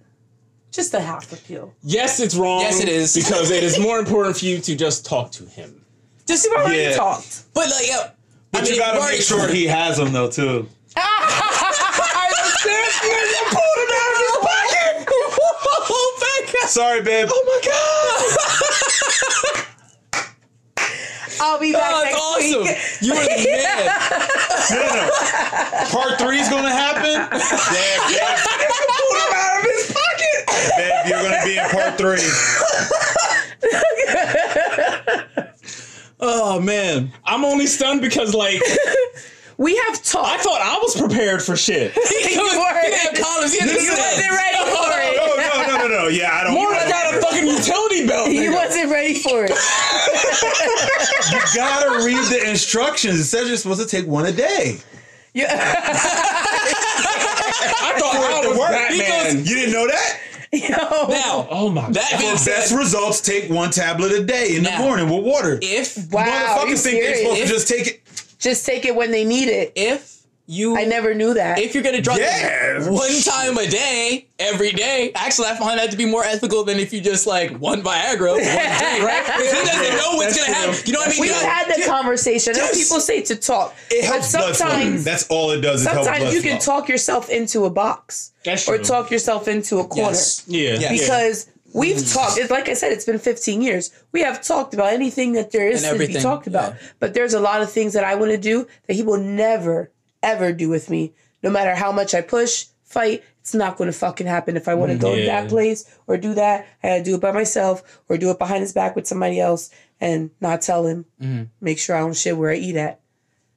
Just 0.71 0.93
a 0.93 0.99
half 1.01 1.31
a 1.33 1.37
peel. 1.37 1.73
Yes, 1.83 2.19
it's 2.19 2.35
wrong. 2.35 2.61
Yes, 2.61 2.79
it 2.81 2.87
is. 2.89 3.13
because 3.15 3.51
it 3.51 3.63
is 3.63 3.77
more 3.79 3.99
important 3.99 4.37
for 4.37 4.45
you 4.45 4.59
to 4.59 4.75
just 4.75 5.05
talk 5.05 5.31
to 5.33 5.45
him. 5.45 5.83
Just, 6.27 6.47
We've 6.49 6.59
already 6.59 6.81
Yeah. 6.83 6.95
talked. 6.95 7.43
but 7.53 7.69
like, 7.69 7.87
yeah. 7.87 8.11
but 8.51 8.61
I 8.61 8.63
mean, 8.63 8.73
you 8.73 8.79
gotta 8.79 8.99
we've 8.99 9.09
make 9.11 9.21
sure 9.21 9.47
he 9.51 9.65
has 9.67 9.97
them 9.97 10.13
though 10.13 10.29
too. 10.29 10.67
Sorry, 16.67 17.01
babe. 17.01 17.27
Oh 17.29 17.43
my 17.45 17.59
god! 17.69 18.70
I'll 21.41 21.59
be 21.59 21.73
back 21.73 21.91
Oh, 21.91 22.03
next 22.03 22.13
that's 22.13 22.21
awesome. 22.21 22.63
week. 22.63 22.77
You 23.01 23.13
were 23.15 23.23
the 23.25 23.29
man. 23.49 23.85
No, 24.69 24.77
no, 24.77 24.85
no. 24.95 25.09
Part 25.89 26.19
three's 26.19 26.47
gonna 26.49 26.69
happen. 26.69 27.27
Babe, 27.31 27.39
babe, 28.07 28.39
Pull 28.87 29.15
him 29.17 29.33
out 29.35 29.59
of 29.59 29.65
his 29.65 29.91
pocket. 29.91 30.39
babe, 30.77 31.05
you're 31.07 31.23
gonna 31.23 31.43
be 31.43 31.53
in 31.57 31.65
part 31.69 31.97
three. 31.97 32.23
Oh 36.23 36.59
man. 36.59 37.11
I'm 37.25 37.43
only 37.43 37.65
stunned 37.65 37.99
because 38.01 38.35
like 38.35 38.61
We 39.61 39.75
have 39.77 40.01
talked. 40.01 40.25
I 40.27 40.37
thought 40.41 40.59
I 40.61 40.79
was 40.81 40.95
prepared 40.99 41.43
for 41.43 41.55
shit. 41.55 41.91
He 41.93 41.99
was- 42.39 42.53
he 42.53 42.57
had 42.97 43.13
condoms. 43.13 43.51
He 43.53 43.59
had 43.59 43.69
You 43.69 43.75
wasn't 43.77 43.97
set. 43.97 44.31
ready 44.31 44.57
for 44.65 44.65
No, 44.73 44.81
it. 44.97 45.15
no, 45.37 45.45
no, 45.67 45.77
no, 45.77 45.87
no. 46.01 46.07
Yeah, 46.07 46.33
I 46.33 46.43
don't. 46.45 46.55
More 46.55 46.73
I 46.73 46.77
I 46.85 46.89
got 46.89 47.13
a 47.13 47.21
fucking 47.21 47.45
utility 47.47 48.07
belt. 48.07 48.27
He 48.29 48.37
nigga. 48.39 48.53
wasn't 48.55 48.89
ready 48.91 49.13
for 49.19 49.45
it. 49.45 49.51
You 51.31 51.39
gotta 51.55 52.03
read 52.05 52.23
the 52.31 52.49
instructions. 52.49 53.19
It 53.19 53.25
says 53.25 53.47
you're 53.47 53.57
supposed 53.57 53.81
to 53.81 53.87
take 53.87 54.07
one 54.07 54.25
a 54.25 54.31
day. 54.31 54.77
Yeah. 55.33 55.45
I 55.53 55.55
thought 57.99 58.15
I 58.15 58.41
It 58.43 58.49
was 58.49 58.57
worked. 58.57 58.71
Batman. 58.71 59.37
You 59.45 59.55
didn't 59.55 59.73
know 59.73 59.87
that? 59.87 60.17
Yo. 60.53 60.67
Now, 61.07 61.47
Oh 61.49 61.69
my 61.69 61.89
that 61.91 62.15
being 62.19 62.35
For 62.35 62.43
best 62.45 62.73
results, 62.73 63.21
take 63.21 63.49
one 63.49 63.71
tablet 63.71 64.11
a 64.11 64.21
day 64.23 64.55
in 64.57 64.63
Now. 64.63 64.79
the 64.79 64.83
morning 64.83 65.09
with 65.09 65.23
water. 65.23 65.57
if 65.61 65.97
Wow. 66.11 66.23
are 66.23 66.27
you 66.67 66.73
Motherfuckers 66.75 66.83
think 66.83 67.01
they're 67.01 67.15
supposed 67.15 67.35
serious? 67.37 67.49
to 67.49 67.55
just 67.55 67.67
take 67.69 67.87
it. 67.87 68.00
Just 68.41 68.65
take 68.65 68.85
it 68.85 68.95
when 68.95 69.11
they 69.11 69.23
need 69.23 69.47
it. 69.47 69.71
if 69.75 70.17
you 70.47 70.75
I 70.75 70.83
never 70.83 71.13
knew 71.13 71.33
that. 71.35 71.59
if 71.59 71.73
you're 71.73 71.83
gonna 71.83 72.01
drug 72.01 72.17
Yeah. 72.19 72.79
them 72.79 72.93
one 72.93 73.21
time 73.21 73.57
a 73.57 73.67
day, 73.67 74.27
every 74.37 74.71
day, 74.71 75.11
actually 75.15 75.47
I 75.47 75.55
find 75.55 75.79
that 75.79 75.91
to 75.91 75.97
be 75.97 76.05
more 76.05 76.25
ethical 76.25 76.63
than 76.65 76.77
if 76.79 76.91
you 76.91 76.99
just 76.99 77.25
like 77.27 77.55
one 77.57 77.81
Viagra, 77.83 78.31
one 78.31 78.39
day, 78.41 78.99
right? 79.01 79.23
Because 79.37 79.51
he 79.53 79.65
doesn't 79.65 79.95
know 79.97 80.15
what's 80.15 80.35
That's 80.35 80.47
gonna 80.47 80.57
true. 80.57 80.73
happen. 80.73 80.87
You 80.87 80.93
know 80.93 80.99
what 80.99 81.07
I 81.07 81.11
mean? 81.11 81.21
We've 81.21 81.29
You- 81.31 81.37
had 81.47 81.67
the 81.73 81.85
conversation. 81.85 82.53
Yes. 82.55 82.75
people 82.77 82.99
say 82.99 83.21
to 83.21 83.35
talk. 83.35 83.75
It 83.91 84.01
but 84.01 84.13
helps 84.13 84.31
blood 84.31 84.43
flow. 84.57 84.67
sometimes 84.69 85.03
That's 85.05 85.27
all 85.29 85.51
it 85.51 85.61
does. 85.61 85.81
Is 85.81 85.87
help 85.87 86.03
sometimes 86.03 86.23
blood 86.23 86.33
you 86.33 86.41
can 86.41 86.59
flow. 86.59 86.79
talk 86.79 86.89
yourself 86.89 87.29
into 87.29 87.63
a 87.65 87.69
box. 87.69 88.31
That's 88.43 88.67
or 88.67 88.77
talk 88.79 89.09
yourself 89.11 89.47
into 89.47 89.79
a 89.79 89.85
corner. 89.85 90.09
Yes. 90.09 90.43
Yeah. 90.47 90.79
Yeah. 90.79 90.91
Because 90.91 91.47
we've 91.73 91.97
talked 92.11 92.37
it's 92.37 92.51
like 92.51 92.69
I 92.69 92.73
said, 92.73 92.91
it's 92.91 93.05
been 93.05 93.19
15 93.19 93.61
years. 93.61 93.91
We 94.11 94.21
have 94.21 94.41
talked 94.41 94.73
about 94.73 94.93
anything 94.93 95.33
that 95.33 95.51
there 95.51 95.67
is 95.67 95.83
to 95.83 95.97
be 95.97 96.13
talked 96.13 96.47
about. 96.47 96.73
yeah. 96.73 96.87
But 96.99 97.13
there's 97.13 97.33
a 97.33 97.39
lot 97.39 97.61
of 97.61 97.71
things 97.71 97.93
that 97.93 98.03
I 98.03 98.15
want 98.15 98.31
to 98.31 98.37
do 98.37 98.67
that 98.87 98.93
he 98.93 99.03
will 99.03 99.19
never, 99.19 99.91
ever 100.23 100.51
do 100.53 100.69
with 100.69 100.89
me. 100.89 101.13
No 101.43 101.49
matter 101.49 101.73
how 101.75 101.91
much 101.91 102.13
I 102.13 102.21
push, 102.21 102.65
fight, 102.83 103.23
it's 103.39 103.55
not 103.55 103.77
going 103.77 103.91
to 103.91 103.97
fucking 103.97 104.27
happen. 104.27 104.55
If 104.55 104.67
I 104.67 104.75
want 104.75 104.91
to 104.91 104.97
go 104.97 105.15
to 105.15 105.25
that 105.25 105.49
place 105.49 105.85
or 106.07 106.17
do 106.17 106.33
that, 106.35 106.67
I 106.83 106.89
gotta 106.89 107.03
do 107.03 107.15
it 107.15 107.21
by 107.21 107.31
myself 107.31 108.01
or 108.07 108.17
do 108.17 108.29
it 108.29 108.37
behind 108.37 108.61
his 108.61 108.73
back 108.73 108.95
with 108.95 109.07
somebody 109.07 109.39
else 109.39 109.71
and 109.99 110.29
not 110.39 110.61
tell 110.61 110.85
him. 110.85 111.05
Mm-hmm. 111.21 111.43
Make 111.61 111.79
sure 111.79 111.95
I 111.95 111.99
don't 112.01 112.15
shit 112.15 112.37
where 112.37 112.51
I 112.51 112.55
eat 112.55 112.75
at. 112.75 112.99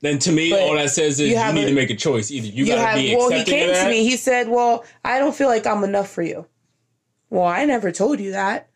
Then 0.00 0.18
to 0.20 0.32
me, 0.32 0.50
But 0.50 0.60
all 0.60 0.74
that 0.74 0.90
says 0.90 1.20
is 1.20 1.30
you 1.30 1.38
you, 1.38 1.52
need 1.52 1.64
a- 1.64 1.68
to 1.68 1.74
make 1.74 1.90
a 1.90 1.96
choice. 1.96 2.30
Either 2.30 2.46
you, 2.46 2.64
You 2.64 2.66
gotta 2.66 2.86
have 2.86 2.96
be 2.96 3.14
well, 3.16 3.30
he 3.30 3.44
came 3.44 3.72
to 3.74 3.88
me. 3.90 4.04
He 4.04 4.16
said, 4.16 4.48
"Well, 4.48 4.84
I 5.04 5.18
don't 5.18 5.34
feel 5.34 5.48
like 5.48 5.66
I'm 5.66 5.82
enough 5.84 6.10
for 6.10 6.22
you." 6.22 6.46
Well, 7.34 7.44
I 7.46 7.64
never 7.64 7.90
told 7.90 8.20
you 8.20 8.30
that. 8.32 8.68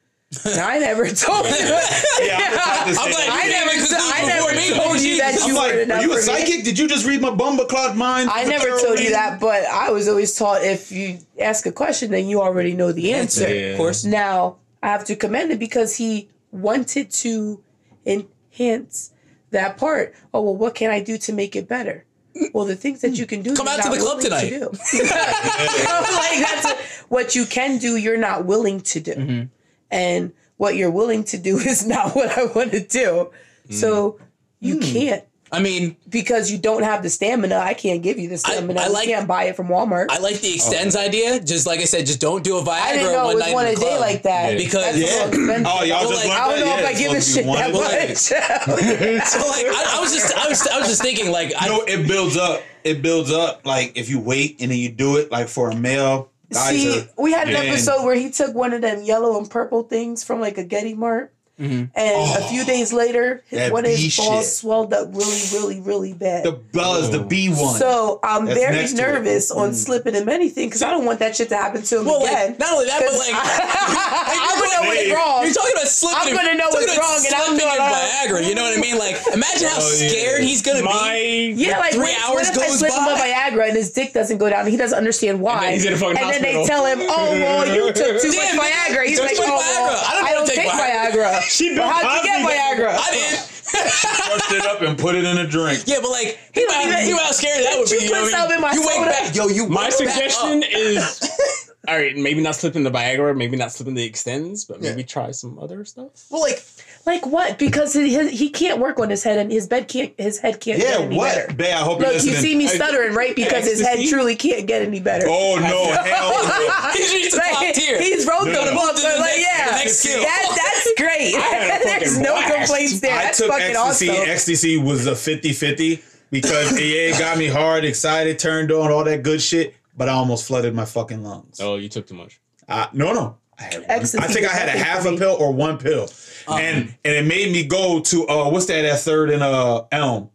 I 0.44 0.78
never 0.80 1.06
told 1.26 1.46
you. 1.46 1.52
Yeah, 1.52 2.58
I'm 2.58 2.88
the 2.90 2.94
type 2.94 3.06
I'm 3.06 3.12
like. 3.12 3.28
I 3.30 3.44
you 3.44 3.50
never, 3.50 3.70
did 3.70 3.80
it 3.80 3.88
'cause 3.88 4.12
I 4.12 4.26
never 4.26 4.54
me. 4.54 4.68
told 4.76 5.00
you 5.00 5.16
that 5.18 5.38
I'm 5.40 5.48
you 5.48 5.54
like, 5.54 5.72
were 5.74 5.80
enough 5.80 5.98
are 6.00 6.02
you 6.02 6.10
a 6.12 6.14
for 6.16 6.20
me. 6.20 6.38
psychic? 6.38 6.64
Did 6.64 6.76
you 6.78 6.88
just 6.88 7.06
read 7.06 7.20
my 7.22 7.30
bumba 7.30 7.68
cloud 7.68 7.96
mind? 7.96 8.28
I 8.30 8.42
never 8.44 8.66
tarot 8.66 8.82
told 8.84 8.98
you 9.00 9.10
that, 9.10 9.38
but 9.40 9.64
I 9.64 9.90
was 9.90 10.08
always 10.08 10.34
taught 10.36 10.62
if 10.64 10.90
you 10.92 11.18
ask 11.40 11.64
a 11.66 11.72
question, 11.72 12.10
then 12.10 12.26
you 12.28 12.42
already 12.42 12.74
know 12.74 12.90
the 12.92 13.14
answer. 13.14 13.48
Yeah. 13.48 13.66
Of 13.70 13.76
course. 13.78 14.04
Now 14.04 14.56
I 14.82 14.88
have 14.88 15.04
to 15.06 15.14
commend 15.16 15.52
it 15.52 15.58
because 15.60 15.96
he 15.96 16.28
wanted 16.50 17.10
to 17.12 17.62
enhance 18.04 19.12
that 19.52 19.76
part. 19.78 20.14
Oh 20.34 20.42
well, 20.42 20.56
what 20.56 20.74
can 20.74 20.90
I 20.90 21.00
do 21.00 21.16
to 21.18 21.32
make 21.32 21.56
it 21.56 21.68
better? 21.68 22.04
Well, 22.52 22.66
the 22.66 22.76
things 22.76 23.00
that 23.00 23.18
you 23.18 23.26
can 23.26 23.42
do. 23.42 23.54
Come 23.54 23.66
you're 23.66 23.76
out 23.78 23.82
to 23.84 23.90
the 23.90 23.96
club 23.96 24.18
willing 24.18 24.24
tonight. 24.24 24.50
do. 24.50 24.70
You 24.92 25.02
like 25.04 26.38
that's 26.38 26.66
a- 26.70 26.78
what 27.08 27.34
you 27.34 27.44
can 27.46 27.78
do. 27.78 27.96
You're 27.96 28.16
not 28.18 28.44
willing 28.44 28.80
to 28.82 29.00
do, 29.00 29.14
Mm-hmm. 29.14 29.42
and 29.90 30.32
what 30.56 30.74
you're 30.76 30.90
willing 30.90 31.24
to 31.24 31.38
do 31.38 31.58
is 31.72 31.86
not 31.86 32.14
what 32.16 32.36
I 32.36 32.44
want 32.46 32.72
to 32.72 32.80
do. 32.84 33.30
Mm. 33.68 33.74
So 33.74 34.18
you 34.60 34.78
can't 34.80 35.24
I 35.50 35.60
mean, 35.62 35.96
because 36.10 36.50
you 36.50 36.58
don't 36.58 36.82
have 36.82 37.02
the 37.02 37.08
stamina. 37.08 37.56
I 37.56 37.72
can't 37.72 38.02
give 38.02 38.18
you 38.18 38.28
the 38.28 38.36
stamina. 38.36 38.80
I 38.80 38.84
I, 38.84 38.88
like- 38.88 39.08
can't 39.08 39.26
buy 39.26 39.44
it 39.44 39.56
from 39.56 39.68
Walmart. 39.68 40.08
I 40.10 40.18
like 40.18 40.40
the 40.40 40.48
Extenze 40.52 40.94
idea. 40.94 41.40
Just 41.40 41.66
like 41.66 41.80
I 41.80 41.84
said, 41.84 42.04
just 42.04 42.20
don't 42.20 42.44
do 42.44 42.58
a 42.58 42.62
Viagra 42.62 42.68
I 42.82 42.92
didn't 42.92 43.12
know 43.12 43.24
one 43.24 43.32
it 43.32 43.34
was 43.36 43.44
night 43.46 43.54
one 43.54 43.66
a 43.66 43.70
day 43.70 43.74
club. 43.76 44.00
like 44.00 44.22
that. 44.24 44.52
Yeah. 44.52 44.58
Because- 44.58 45.00
That's 45.00 45.38
Yeah. 45.38 45.62
Oh, 45.66 45.84
y'all 45.84 46.00
Well, 46.00 46.10
just 46.10 46.26
like, 46.28 46.38
I 46.38 46.48
don't 46.50 46.58
that? 46.58 46.66
know 46.66 46.74
Yeah, 46.74 46.80
if 46.80 46.86
I 46.86 46.98
give 46.98 47.12
a 47.12 47.20
shit 47.22 47.46
one 47.46 47.58
that 47.60 47.70
a 47.70 47.72
day. 47.72 48.08
much. 48.08 48.18
So 49.32 49.38
like, 49.48 49.66
I, 49.66 49.96
I 49.96 50.00
was 50.02 50.12
just, 50.12 50.34
I 50.36 50.48
was, 50.48 50.66
I 50.66 50.78
was 50.80 50.88
just 50.88 51.00
thinking 51.00 51.30
like, 51.30 51.52
I, 51.58 51.68
No, 51.68 51.80
it 51.82 52.06
builds 52.06 52.36
up. 52.36 52.62
It 52.84 53.00
builds 53.00 53.32
up. 53.32 53.64
Like 53.64 53.92
if 53.96 54.10
you 54.10 54.20
wait 54.20 54.56
and 54.60 54.70
then 54.70 54.76
you 54.78 54.90
do 54.90 55.16
it, 55.16 55.30
like 55.30 55.48
for 55.48 55.70
a 55.70 55.74
male, 55.74 56.28
guys 56.28 56.28
See, 56.50 57.04
we 57.18 57.32
had 57.32 57.48
an 57.48 57.56
episode 57.56 58.04
where 58.04 58.14
he 58.14 58.30
took 58.30 58.54
one 58.54 58.72
of 58.72 58.80
them 58.80 59.02
yellow 59.02 59.38
and 59.38 59.50
purple 59.50 59.82
things 59.82 60.24
from 60.24 60.40
like 60.40 60.56
a 60.56 60.64
Getty 60.64 60.94
Mart. 60.94 61.34
And 61.58 61.90
a 61.96 62.48
few 62.48 62.64
days 62.64 62.92
later, 62.92 63.42
his, 63.48 63.68
Oh, 63.70 63.72
one 63.72 63.84
of 63.84 63.90
his 63.90 64.16
balls 64.16 64.44
shit. 64.44 64.52
swelled 64.54 64.92
up 64.94 65.08
really, 65.12 65.40
really, 65.52 65.80
really 65.80 66.12
bad. 66.12 66.44
The 66.44 66.52
buzz, 66.52 67.10
the 67.10 67.18
B 67.20 67.48
one. 67.48 67.74
so 67.78 68.20
I'm 68.22 68.44
That's 68.46 68.58
very 68.58 68.76
next 68.76 68.92
to 68.92 68.98
it. 68.98 69.00
nervous 69.12 69.50
on 69.50 69.74
slipping 69.74 70.14
him 70.14 70.28
anything 70.28 70.68
because 70.68 70.82
I 70.82 70.90
don't 70.90 71.04
want 71.04 71.18
that 71.18 71.34
shit 71.36 71.48
to 71.50 71.56
happen 71.56 71.82
to 71.82 71.98
him 72.00 72.04
well, 72.06 72.22
again. 72.24 72.50
like, 72.50 72.58
not 72.60 72.72
only 72.72 72.86
that, 72.86 73.00
but 73.02 73.12
like, 73.18 73.34
I'm 73.82 74.58
gonna 74.58 74.70
know 74.70 74.88
what's 74.88 75.02
Hey, 75.02 75.12
wrong. 75.14 75.42
You're 75.44 75.54
talking 75.54 75.72
about 75.74 75.88
slipping. 75.88 76.18
I'm 76.18 76.34
gonna 76.36 76.54
know 76.58 76.68
what's 76.70 76.96
wrong, 76.98 77.18
and 77.26 77.34
I'm 77.34 77.44
slipping 77.58 77.66
going, 77.66 77.76
in 77.76 77.82
uh, 77.82 78.06
Viagra. 78.06 78.48
You 78.48 78.54
know 78.54 78.62
what 78.62 78.78
I 78.78 78.80
mean? 78.80 78.98
Like, 78.98 79.16
imagine 79.34 79.68
how 79.68 79.78
Oh, 79.82 79.96
yeah. 79.98 80.08
scared 80.08 80.42
he's 80.42 80.62
gonna 80.62 80.82
My 80.82 81.14
be. 81.18 81.52
Yeah, 81.58 81.78
like 81.78 81.92
Three 81.94 82.02
what, 82.14 82.22
hours 82.22 82.48
what 82.48 82.56
if 82.56 82.62
I 82.62 82.66
goes 82.68 82.78
slip 82.78 82.92
him 82.92 83.04
by? 83.04 83.18
a 83.18 83.34
Viagra 83.34 83.68
and 83.68 83.76
his 83.76 83.90
dick 83.90 84.12
doesn't 84.12 84.38
go 84.38 84.48
down 84.48 84.60
and 84.60 84.68
he 84.70 84.76
doesn't 84.76 84.96
understand 84.96 85.40
why? 85.40 85.60
then 85.66 85.72
he's 85.74 85.84
in 85.86 85.92
a 85.92 85.96
fucking 85.96 86.16
And 86.18 86.30
then 86.30 86.42
they 86.42 86.64
tell 86.64 86.86
him, 86.86 86.98
"Oh, 87.02 87.30
well, 87.34 87.66
you 87.66 87.92
took 87.92 88.22
too 88.22 88.28
much 88.30 88.54
Viagra." 88.54 89.04
He's 89.06 89.18
like, 89.20 89.36
"Oh, 89.38 89.58
I 89.58 90.14
don't 90.14 90.24
I 90.24 90.30
know 90.30 90.34
don't 90.38 90.46
take 90.46 90.56
take 90.56 90.70
Viagra." 90.70 91.42
Viagra." 91.48 91.50
She 91.50 91.78
Well, 91.78 91.88
how'd 91.88 92.24
you 92.24 92.30
get 92.30 92.46
Viagra? 92.48 92.96
I 92.98 93.10
did. 93.10 93.38
crushed 93.68 94.52
it 94.52 94.66
up 94.66 94.82
and 94.82 94.98
put 94.98 95.14
it 95.14 95.24
in 95.24 95.38
a 95.38 95.46
drink. 95.46 95.82
Yeah, 95.86 95.98
but 96.00 96.10
like, 96.10 96.38
think 96.54 96.68
don't 96.70 96.82
even- 96.86 96.98
think 96.98 97.12
about 97.14 97.26
how 97.26 97.32
scary 97.32 97.62
that 97.64 97.78
would 97.78 97.90
You 97.90 98.00
be. 98.00 98.06
put 98.08 98.14
know 98.14 98.20
what 98.22 98.34
I 98.34 98.38
some 98.38 98.48
mean? 98.48 98.56
in 98.56 98.62
my 98.62 98.72
you 98.72 98.80
wake 98.80 98.90
soda. 98.96 99.10
back, 99.10 99.34
yo, 99.34 99.48
you. 99.48 99.66
my 99.68 99.82
wake 99.82 99.90
back 99.90 99.92
suggestion 99.92 100.62
is 100.70 101.30
all 101.88 101.96
right, 101.96 102.16
maybe 102.16 102.40
not 102.40 102.54
slipping 102.54 102.82
the 102.82 102.90
Viagra, 102.90 103.36
maybe 103.36 103.56
not 103.56 103.72
slipping 103.72 103.94
the 103.94 104.08
Extenze, 104.10 104.66
but 104.66 104.80
maybe 104.80 105.04
try 105.04 105.30
some 105.32 105.58
other 105.58 105.84
stuff. 105.84 106.24
well, 106.30 106.40
like, 106.42 106.62
Like 107.08 107.24
what? 107.26 107.58
Because 107.58 107.94
he, 107.94 108.10
he 108.10 108.28
he 108.36 108.50
can't 108.50 108.78
work 108.80 108.98
on 109.00 109.08
his 109.08 109.24
head, 109.24 109.38
and 109.38 109.50
his 109.50 109.66
bed 109.66 109.88
can't. 109.88 110.12
His 110.18 110.38
head 110.38 110.60
can't 110.60 110.78
get 110.78 110.98
Yeah, 111.00 111.04
any 111.06 111.16
what? 111.16 111.34
better. 111.34 111.54
Bae, 111.54 111.72
I 111.72 111.82
hope 111.82 112.00
you're 112.00 112.12
Look, 112.12 112.22
you 112.22 112.34
see 112.34 112.54
me 112.54 112.66
stuttering, 112.68 113.14
right? 113.14 113.34
Because 113.34 113.64
his 113.64 113.80
head 113.80 113.98
truly 114.10 114.36
can't 114.36 114.66
get 114.66 114.82
any 114.82 115.00
better. 115.00 115.26
Oh 115.26 115.56
no, 115.56 115.90
hell 116.04 116.30
no. 116.30 116.90
He's 116.92 117.10
reached 117.14 117.32
the 117.32 117.40
top 117.50 117.74
tier. 117.74 117.98
He's 117.98 118.26
wrote 118.26 118.44
No, 118.44 118.52
the 118.52 118.52
no, 118.52 118.64
no. 118.66 118.74
book, 118.74 118.94
To 118.96 119.00
so 119.00 119.08
like, 119.08 119.36
next- 119.36 119.40
yeah, 119.40 119.70
next 119.76 119.96
skill. 120.00 120.20
that 120.22 120.58
that's 120.74 121.00
great. 121.00 121.32
There's 122.00 122.18
no 122.18 122.34
blast. 122.34 122.54
complaints 122.54 123.00
there. 123.00 123.16
I 123.18 123.22
That's 123.24 123.38
took 123.38 123.48
fucking 123.52 123.66
ecstasy. 123.74 124.10
awesome. 124.10 124.28
Ecstasy 124.30 124.76
was 124.76 125.06
a 125.06 125.12
50-50 125.12 126.02
because 126.30 126.72
yeah, 126.78 127.08
it 127.14 127.18
got 127.18 127.38
me 127.38 127.46
hard, 127.46 127.84
excited, 127.86 128.38
turned 128.38 128.70
on, 128.70 128.90
all 128.92 129.04
that 129.04 129.22
good 129.22 129.40
shit. 129.40 129.74
But 129.96 130.08
I 130.10 130.12
almost 130.12 130.46
flooded 130.46 130.74
my 130.74 130.84
fucking 130.84 131.24
lungs. 131.24 131.58
Oh, 131.60 131.76
you 131.76 131.88
took 131.88 132.06
too 132.06 132.14
much. 132.14 132.38
Uh, 132.68 132.86
no, 132.92 133.12
no. 133.14 133.36
I, 133.58 133.62
had. 133.64 133.84
Ecstasy 133.88 134.18
I 134.18 134.26
think 134.28 134.46
I 134.46 134.52
had 134.54 134.68
a 134.68 134.78
half 134.78 135.04
a 135.06 135.16
pill 135.16 135.36
or 135.38 135.52
one 135.52 135.78
pill, 135.78 136.08
and 136.48 136.94
and 137.04 137.14
it 137.16 137.24
made 137.26 137.52
me 137.52 137.64
go 137.66 138.00
to 138.00 138.26
uh 138.28 138.48
what's 138.50 138.66
that 138.66 138.84
at 138.84 139.00
third 139.00 139.30
and 139.30 139.42
uh 139.42 139.84
Elm, 139.92 140.30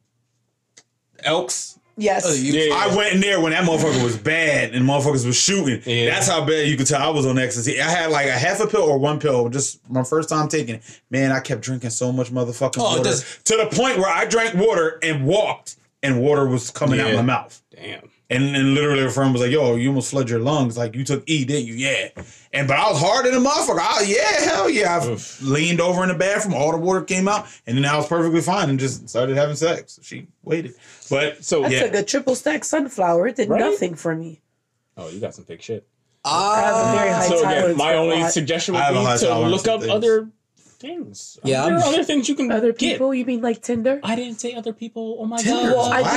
Elks. 1.24 1.80
yes. 1.96 2.24
Oh, 2.28 2.34
you- 2.34 2.54
Yeah. 2.54 2.76
I 2.76 2.96
went 2.96 3.14
in 3.14 3.22
there 3.22 3.40
when 3.40 3.52
that 3.54 3.64
motherfucker 3.64 4.04
was 4.04 4.18
bad 4.18 4.74
and 4.76 4.86
motherfuckers 4.88 5.26
was 5.26 5.38
shooting. 5.38 5.82
Yeah. 5.86 6.10
That's 6.10 6.28
how 6.28 6.44
bad 6.46 6.68
you 6.68 6.76
could 6.76 6.88
tell 6.88 7.02
I 7.02 7.10
was 7.10 7.26
on 7.26 7.38
ecstasy. 7.40 7.80
I 7.80 7.90
had 7.90 8.12
like 8.12 8.28
a 8.28 8.32
half 8.34 8.60
a 8.60 8.68
pill 8.68 8.82
or 8.84 8.98
one 8.98 9.20
pill, 9.20 9.48
just 9.50 9.80
my 9.90 10.04
first 10.04 10.28
time 10.30 10.48
taking 10.50 10.76
it. 10.76 11.02
Man, 11.10 11.32
I 11.32 11.40
kept 11.40 11.62
drinking 11.62 11.92
so 11.92 12.12
much 12.12 12.30
motherfucking 12.32 12.76
Oh, 12.80 12.84
water 12.98 13.04
does- 13.04 13.40
to 13.46 13.56
the 13.58 13.68
point 13.76 13.98
where 14.00 14.10
I 14.10 14.26
drank 14.26 14.56
water 14.56 15.00
and 15.02 15.26
walked, 15.26 15.78
and 16.02 16.22
water 16.22 16.46
was 16.48 16.70
coming 16.72 17.00
out 17.00 17.10
Yeah. 17.12 17.16
my 17.18 17.22
mouth. 17.22 17.62
Damn. 17.74 18.10
And 18.36 18.56
and 18.56 18.74
literally, 18.74 19.04
a 19.04 19.10
friend 19.10 19.32
was 19.34 19.42
like, 19.42 19.52
"Yo, 19.52 19.76
you 19.76 19.90
almost 19.90 20.10
flooded 20.12 20.30
your 20.30 20.40
lungs. 20.40 20.78
Like 20.78 20.96
you 20.96 21.04
took 21.04 21.24
E, 21.28 21.46
didn't 21.46 21.68
you? 21.68 21.76
Yeah." 21.76 22.10
And 22.52 22.68
but 22.68 22.78
I 22.78 22.90
was 22.92 23.00
hard 23.00 23.26
in 23.26 23.34
the 23.34 23.40
motherfucker. 23.50 23.80
I, 23.80 24.04
yeah, 24.06 24.52
hell 24.52 24.70
yeah. 24.70 25.00
I 25.00 25.08
Oof. 25.08 25.42
leaned 25.42 25.80
over 25.82 26.04
in 26.04 26.10
the 26.10 26.16
bathroom. 26.16 26.54
All 26.54 26.72
the 26.72 26.78
water 26.78 27.02
came 27.04 27.28
out, 27.28 27.48
and 27.68 27.78
then 27.78 27.86
I 27.86 27.96
was 27.98 28.08
perfectly 28.08 28.42
fine 28.42 28.70
and 28.70 28.80
just 28.80 29.08
started 29.10 29.38
having 29.38 29.56
sex. 29.56 30.00
She 30.04 30.28
waited, 30.44 30.74
but 31.10 31.44
So 31.44 31.62
That's 31.64 31.74
yeah. 31.74 32.00
a 32.00 32.04
triple 32.04 32.36
stack 32.36 32.64
sunflower. 32.64 33.28
It 33.30 33.36
did 33.38 33.50
Right? 33.50 33.60
nothing 33.60 33.96
for 33.96 34.16
me. 34.16 34.42
Oh, 34.98 35.10
you 35.10 35.20
got 35.20 35.34
some 35.34 35.46
fake 35.46 35.62
shit. 35.62 35.88
I 36.26 36.62
have 36.62 36.76
a 36.76 36.98
very 36.98 37.10
ah. 37.10 37.14
high 37.16 37.28
So 37.28 37.40
again, 37.40 37.78
my 37.78 37.96
only 37.96 38.22
lot. 38.22 38.32
suggestion 38.32 38.76
I 38.76 38.92
would 38.92 39.00
be 39.20 39.26
to 39.26 39.40
look 39.48 39.68
up 39.68 39.82
things. 39.82 39.92
other 39.92 40.30
things. 40.84 41.40
Yeah, 41.44 41.64
there 41.66 41.76
are 41.78 41.84
other 41.84 42.04
things 42.04 42.28
you 42.28 42.36
can 42.36 42.52
Other 42.52 42.74
get. 42.74 42.80
people, 42.94 43.14
you 43.16 43.24
mean 43.26 43.42
like 43.42 43.62
Tinder? 43.62 44.00
I 44.04 44.16
didn't 44.16 44.40
say 44.40 44.54
other 44.54 44.74
people. 44.74 45.18
Oh 45.20 45.26
my 45.26 45.38
Tinder 45.38 45.70
is 45.70 45.74
god. 45.74 45.92
I 45.94 46.02
whack. 46.02 46.12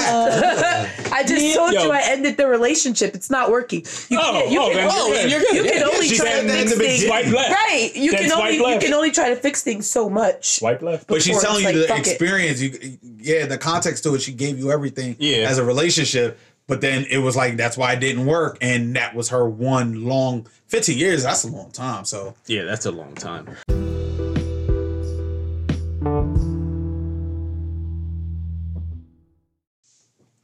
just, 0.99 1.13
I 1.13 1.23
just 1.23 1.33
uh, 1.33 1.39
Yeah. 1.47 1.55
told 1.55 1.73
Yo. 1.73 1.83
you 1.85 1.91
I 1.93 2.03
ended 2.05 2.37
the 2.37 2.49
relationship. 2.49 3.15
It's 3.15 3.31
not 3.31 3.51
working. 3.51 3.85
You 4.11 4.19
Oh, 4.21 4.33
can't. 4.33 4.51
You 4.51 4.61
oh, 4.61 4.67
can, 4.69 4.77
then 4.77 4.91
only, 4.91 5.21
you're 5.21 5.29
good. 5.29 5.31
You're 5.31 5.41
good. 5.41 5.55
you 5.55 5.63
can 5.71 5.81
Yeah, 5.81 5.87
only 5.95 6.09
she 6.09 6.17
try 6.17 6.43
to 6.43 6.49
fix 6.49 6.75
things. 6.77 7.07
Swipe 7.07 7.27
left. 7.27 7.53
Right. 7.53 7.91
You 7.95 8.11
Then 8.11 8.21
can 8.23 8.31
swipe 8.31 8.41
only 8.61 8.75
you 8.75 8.81
can 8.81 8.93
only 8.93 9.11
try 9.13 9.29
to 9.31 9.37
fix 9.37 9.63
things 9.63 9.89
so 9.89 10.11
much. 10.11 10.59
Swipe 10.59 10.83
left. 10.83 11.07
But 11.07 11.23
she's 11.23 11.41
telling 11.41 11.61
you 11.61 11.67
like, 11.67 11.77
the 11.77 11.87
fuck 11.89 11.99
it. 12.01 12.07
experience. 12.09 12.61
You, 12.61 12.99
yeah, 13.21 13.47
the 13.47 13.59
context 13.59 14.03
to 14.05 14.15
it. 14.17 14.21
She 14.23 14.33
gave 14.33 14.59
you 14.59 14.71
everything 14.73 15.15
Yeah. 15.19 15.49
as 15.49 15.59
a 15.59 15.65
relationship. 15.65 16.39
But 16.69 16.81
then 16.81 17.07
it 17.09 17.19
was 17.19 17.37
like 17.37 17.57
that's 17.57 17.77
why 17.77 17.93
it 17.93 18.01
didn't 18.01 18.27
work, 18.27 18.59
and 18.61 18.97
that 18.97 19.15
was 19.15 19.29
her 19.29 19.49
one 19.49 20.05
long 20.05 20.49
fifteen 20.67 20.99
years. 20.99 21.23
That's 21.23 21.45
a 21.45 21.49
long 21.49 21.71
time. 21.71 22.05
So 22.05 22.35
Yeah, 22.47 22.65
that's 22.65 22.87
a 22.87 22.91
long 22.91 23.15
time. 23.15 23.47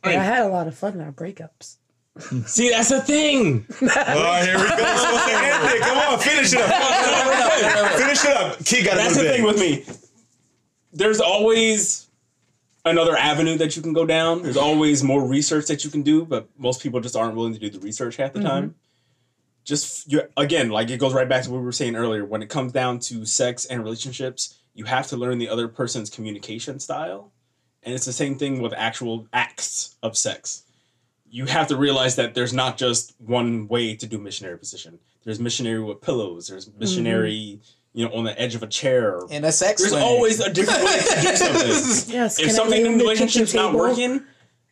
And 0.04 0.20
I 0.20 0.24
had 0.24 0.42
a 0.42 0.48
lot 0.48 0.66
of 0.66 0.76
fun 0.76 0.94
in 0.94 1.00
our 1.00 1.12
breakups. 1.12 1.76
See, 2.46 2.70
that's 2.70 2.90
the 2.90 3.00
thing. 3.00 3.66
oh, 3.80 4.44
here 4.44 4.58
we 4.58 4.68
go. 4.68 4.96
Supposed 4.96 5.28
to 5.28 5.34
end 5.34 5.74
it. 5.74 5.80
Come 5.80 5.98
on, 5.98 6.18
finish 6.18 6.52
it 6.52 6.60
up. 6.60 7.92
finish 7.98 8.24
it 8.24 8.36
up. 8.36 8.64
Key 8.64 8.84
got 8.84 8.96
That's 8.96 9.16
the 9.16 9.22
thing 9.22 9.44
with 9.44 9.58
me. 9.58 9.84
There's 10.92 11.20
always 11.20 12.08
another 12.84 13.16
avenue 13.16 13.56
that 13.58 13.76
you 13.76 13.82
can 13.82 13.92
go 13.92 14.04
down. 14.04 14.42
There's 14.42 14.56
mm-hmm. 14.56 14.64
always 14.64 15.02
more 15.02 15.26
research 15.26 15.66
that 15.66 15.84
you 15.84 15.90
can 15.90 16.02
do, 16.02 16.24
but 16.24 16.48
most 16.58 16.82
people 16.82 17.00
just 17.00 17.16
aren't 17.16 17.34
willing 17.34 17.54
to 17.54 17.58
do 17.58 17.70
the 17.70 17.78
research 17.78 18.16
half 18.16 18.32
the 18.32 18.40
mm-hmm. 18.40 18.48
time. 18.48 18.74
Just 19.64 20.10
you 20.10 20.22
again, 20.36 20.70
like 20.70 20.90
it 20.90 20.98
goes 20.98 21.14
right 21.14 21.28
back 21.28 21.44
to 21.44 21.50
what 21.50 21.60
we 21.60 21.64
were 21.64 21.72
saying 21.72 21.94
earlier. 21.94 22.24
When 22.24 22.42
it 22.42 22.48
comes 22.48 22.72
down 22.72 22.98
to 23.00 23.24
sex 23.24 23.64
and 23.64 23.82
relationships, 23.82 24.58
you 24.74 24.84
have 24.84 25.06
to 25.08 25.16
learn 25.16 25.38
the 25.38 25.48
other 25.48 25.68
person's 25.68 26.10
communication 26.10 26.80
style, 26.80 27.32
and 27.82 27.94
it's 27.94 28.04
the 28.06 28.12
same 28.12 28.36
thing 28.36 28.60
with 28.60 28.72
actual 28.76 29.26
acts 29.32 29.96
of 30.02 30.16
sex. 30.16 30.62
You 31.30 31.46
have 31.46 31.66
to 31.68 31.76
realize 31.76 32.16
that 32.16 32.34
there's 32.34 32.52
not 32.52 32.76
just 32.76 33.14
one 33.18 33.66
way 33.68 33.96
to 33.96 34.06
do 34.06 34.18
missionary 34.18 34.58
position. 34.58 34.98
There's 35.24 35.40
missionary 35.40 35.82
with 35.82 36.00
pillows. 36.00 36.48
There's 36.48 36.68
mm-hmm. 36.68 36.78
missionary, 36.78 37.60
you 37.94 38.06
know, 38.06 38.12
on 38.14 38.24
the 38.24 38.38
edge 38.40 38.54
of 38.54 38.62
a 38.62 38.66
chair. 38.66 39.18
in 39.30 39.44
a 39.44 39.52
sex 39.52 39.80
There's 39.80 39.92
swing. 39.92 40.02
always 40.04 40.40
a 40.40 40.52
different 40.52 40.84
way 40.84 40.98
to 40.98 41.20
do 41.22 41.36
something. 41.36 42.14
Yes. 42.14 42.38
if 42.38 42.50
something 42.52 42.80
in 42.82 42.86
on 42.86 42.92
the 42.92 42.98
the 42.98 43.04
relationship's 43.04 43.54
not 43.54 43.72
working, 43.74 44.22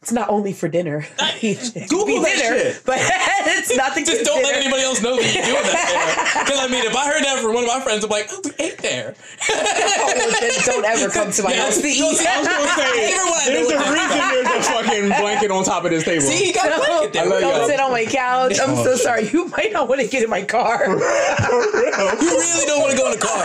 It's 0.02 0.12
not 0.12 0.28
only 0.28 0.52
for 0.52 0.68
dinner. 0.68 1.06
It 1.42 1.88
Google 1.88 2.06
be 2.06 2.18
that 2.20 2.36
dinner, 2.36 2.58
shit. 2.58 2.82
but 2.84 2.98
it's 3.60 3.76
not 3.76 3.94
the 3.94 4.02
Just 4.02 4.24
don't 4.24 4.42
let 4.42 4.56
anybody 4.56 4.82
else 4.82 5.02
know 5.02 5.16
that 5.16 5.28
you're 5.28 5.44
doing 5.44 5.68
that. 5.68 6.44
Because 6.44 6.60
I 6.64 6.68
mean, 6.68 6.84
if 6.84 6.96
I 6.96 7.04
heard 7.06 7.22
that 7.24 7.38
from 7.44 7.54
one 7.54 7.64
of 7.64 7.68
my 7.68 7.80
friends, 7.80 8.04
I'm 8.04 8.10
like, 8.10 8.28
oh, 8.32 8.40
we 8.44 8.50
ate 8.58 8.78
there. 8.78 9.14
Oh, 9.48 9.60
well, 9.60 10.64
don't 10.64 10.84
ever 10.84 11.08
come 11.12 11.30
to 11.30 11.42
my 11.42 11.52
Yeah, 11.52 11.64
house 11.68 11.80
to 11.80 11.86
eat. 11.86 12.00
see, 12.00 12.26
I 12.26 12.40
was 12.40 12.48
gonna 12.48 12.68
say, 12.74 13.12
there's 13.52 13.70
a 13.70 13.92
reason 13.92 14.18
there's 14.18 14.66
a 14.66 14.72
fucking 14.72 15.06
blanket 15.20 15.50
on 15.50 15.64
top 15.64 15.84
of 15.84 15.90
this 15.90 16.04
table. 16.04 16.22
See, 16.22 16.46
he 16.46 16.52
got 16.52 16.72
a 16.72 16.76
blanket 16.80 17.12
there. 17.12 17.26
I 17.26 17.40
Don't 17.40 17.56
y'all. 17.60 17.66
sit 17.68 17.80
on 17.80 17.90
my 17.92 18.04
couch. 18.04 18.56
I'm 18.60 18.76
so 18.76 18.96
sorry. 19.04 19.28
You 19.28 19.46
might 19.48 19.72
not 19.72 19.88
want 19.88 20.00
to 20.00 20.08
get 20.08 20.22
in 20.22 20.30
my 20.30 20.42
car. 20.42 20.86
You 20.86 20.96
really 20.96 22.66
don't 22.66 22.80
want 22.80 22.92
to 22.92 22.98
go 22.98 23.12
in 23.12 23.18
the 23.18 23.24
car. 23.24 23.44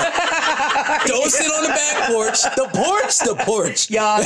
don't 1.05 1.29
sit 1.29 1.51
on 1.51 1.63
the 1.63 1.69
back 1.69 2.09
porch. 2.09 2.41
The 2.55 2.69
porch, 2.73 3.19
the 3.19 3.35
porch. 3.43 3.89
Y'all, 3.89 4.23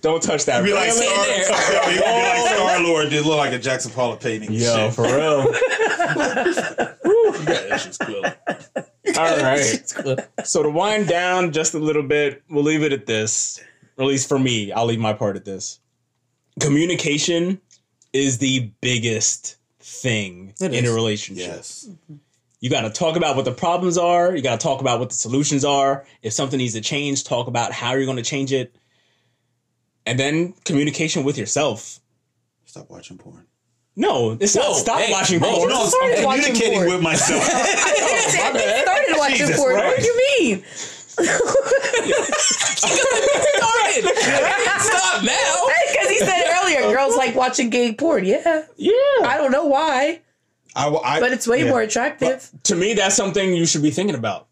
Don't 0.00 0.22
touch 0.22 0.44
that. 0.46 0.64
Be 0.64 0.72
like 0.72 0.90
oh. 0.92 1.00
railing. 1.00 1.44
Star, 1.44 1.58
there. 1.84 1.94
Yo, 1.94 1.94
you 1.94 2.00
be 2.00 2.28
like 2.28 2.54
Star 2.54 2.82
Lord. 2.82 3.10
Did 3.10 3.26
look 3.26 3.38
like 3.38 3.52
a 3.52 3.58
Jackson 3.58 3.92
Pollock 3.92 4.11
painting. 4.20 4.48
and 4.50 4.58
Yo, 4.58 4.74
shit. 4.88 4.94
for 4.94 5.02
real. 5.04 5.52
Yeah, 5.52 6.94
that 7.68 7.80
shit's 7.82 7.98
cool. 7.98 8.24
All 9.18 9.36
right. 9.42 9.92
So 10.44 10.62
to 10.62 10.70
wind 10.70 11.08
down 11.08 11.52
just 11.52 11.74
a 11.74 11.78
little 11.78 12.02
bit, 12.02 12.42
we'll 12.48 12.64
leave 12.64 12.82
it 12.82 12.92
at 12.92 13.06
this. 13.06 13.60
Or 13.96 14.04
at 14.04 14.08
least 14.08 14.28
for 14.28 14.38
me, 14.38 14.72
I'll 14.72 14.86
leave 14.86 15.00
my 15.00 15.12
part 15.12 15.36
at 15.36 15.44
this. 15.44 15.80
Communication 16.60 17.60
is 18.12 18.38
the 18.38 18.70
biggest 18.80 19.56
thing 19.80 20.54
It 20.60 20.74
in 20.74 20.84
is. 20.84 20.90
a 20.90 20.94
relationship. 20.94 21.46
Yes. 21.46 21.88
You 22.60 22.70
got 22.70 22.82
to 22.82 22.90
talk 22.90 23.16
about 23.16 23.34
what 23.36 23.44
the 23.44 23.52
problems 23.52 23.98
are. 23.98 24.34
You 24.36 24.42
got 24.42 24.60
to 24.60 24.62
talk 24.62 24.80
about 24.80 25.00
what 25.00 25.08
the 25.10 25.14
solutions 25.16 25.64
are. 25.64 26.04
If 26.22 26.32
something 26.32 26.58
needs 26.58 26.74
to 26.74 26.80
change, 26.80 27.24
talk 27.24 27.48
about 27.48 27.72
how 27.72 27.94
you're 27.94 28.04
going 28.04 28.18
to 28.18 28.22
change 28.22 28.52
it. 28.52 28.74
And 30.06 30.18
then 30.18 30.52
communication 30.64 31.24
with 31.24 31.38
yourself. 31.38 31.98
Stop 32.66 32.88
watching 32.90 33.18
porn. 33.18 33.46
No, 33.94 34.38
it's 34.40 34.54
not 34.54 34.74
stop 34.74 35.00
hey, 35.00 35.12
watching 35.12 35.40
whoa, 35.40 35.56
porn. 35.56 35.68
No, 35.68 35.84
started 35.84 36.18
I'm 36.18 36.24
watching 36.24 36.44
communicating 36.44 36.78
porn. 36.78 36.92
with 36.92 37.02
myself. 37.02 37.42
I 37.52 38.82
started 38.82 39.18
watching 39.18 39.36
Jesus 39.36 39.56
porn. 39.56 39.76
What 39.76 40.00
do 40.00 40.06
you 40.06 40.16
mean? 40.16 40.62
Started. 41.12 41.34
Stop 44.80 45.24
now. 45.24 45.66
Because 45.92 46.08
he 46.08 46.18
said 46.18 46.44
earlier, 46.62 46.90
girls 46.90 47.16
like 47.16 47.34
watching 47.34 47.68
gay 47.68 47.92
porn. 47.92 48.24
Yeah. 48.24 48.64
Yeah. 48.76 48.92
I 49.24 49.36
don't 49.36 49.52
know 49.52 49.66
why, 49.66 50.22
I, 50.74 50.88
I, 50.88 51.20
but 51.20 51.32
it's 51.32 51.46
way 51.46 51.64
yeah. 51.64 51.70
more 51.70 51.82
attractive. 51.82 52.48
To 52.64 52.74
me, 52.74 52.94
that's 52.94 53.14
something 53.14 53.54
you 53.54 53.66
should 53.66 53.82
be 53.82 53.90
thinking 53.90 54.16
about. 54.16 54.48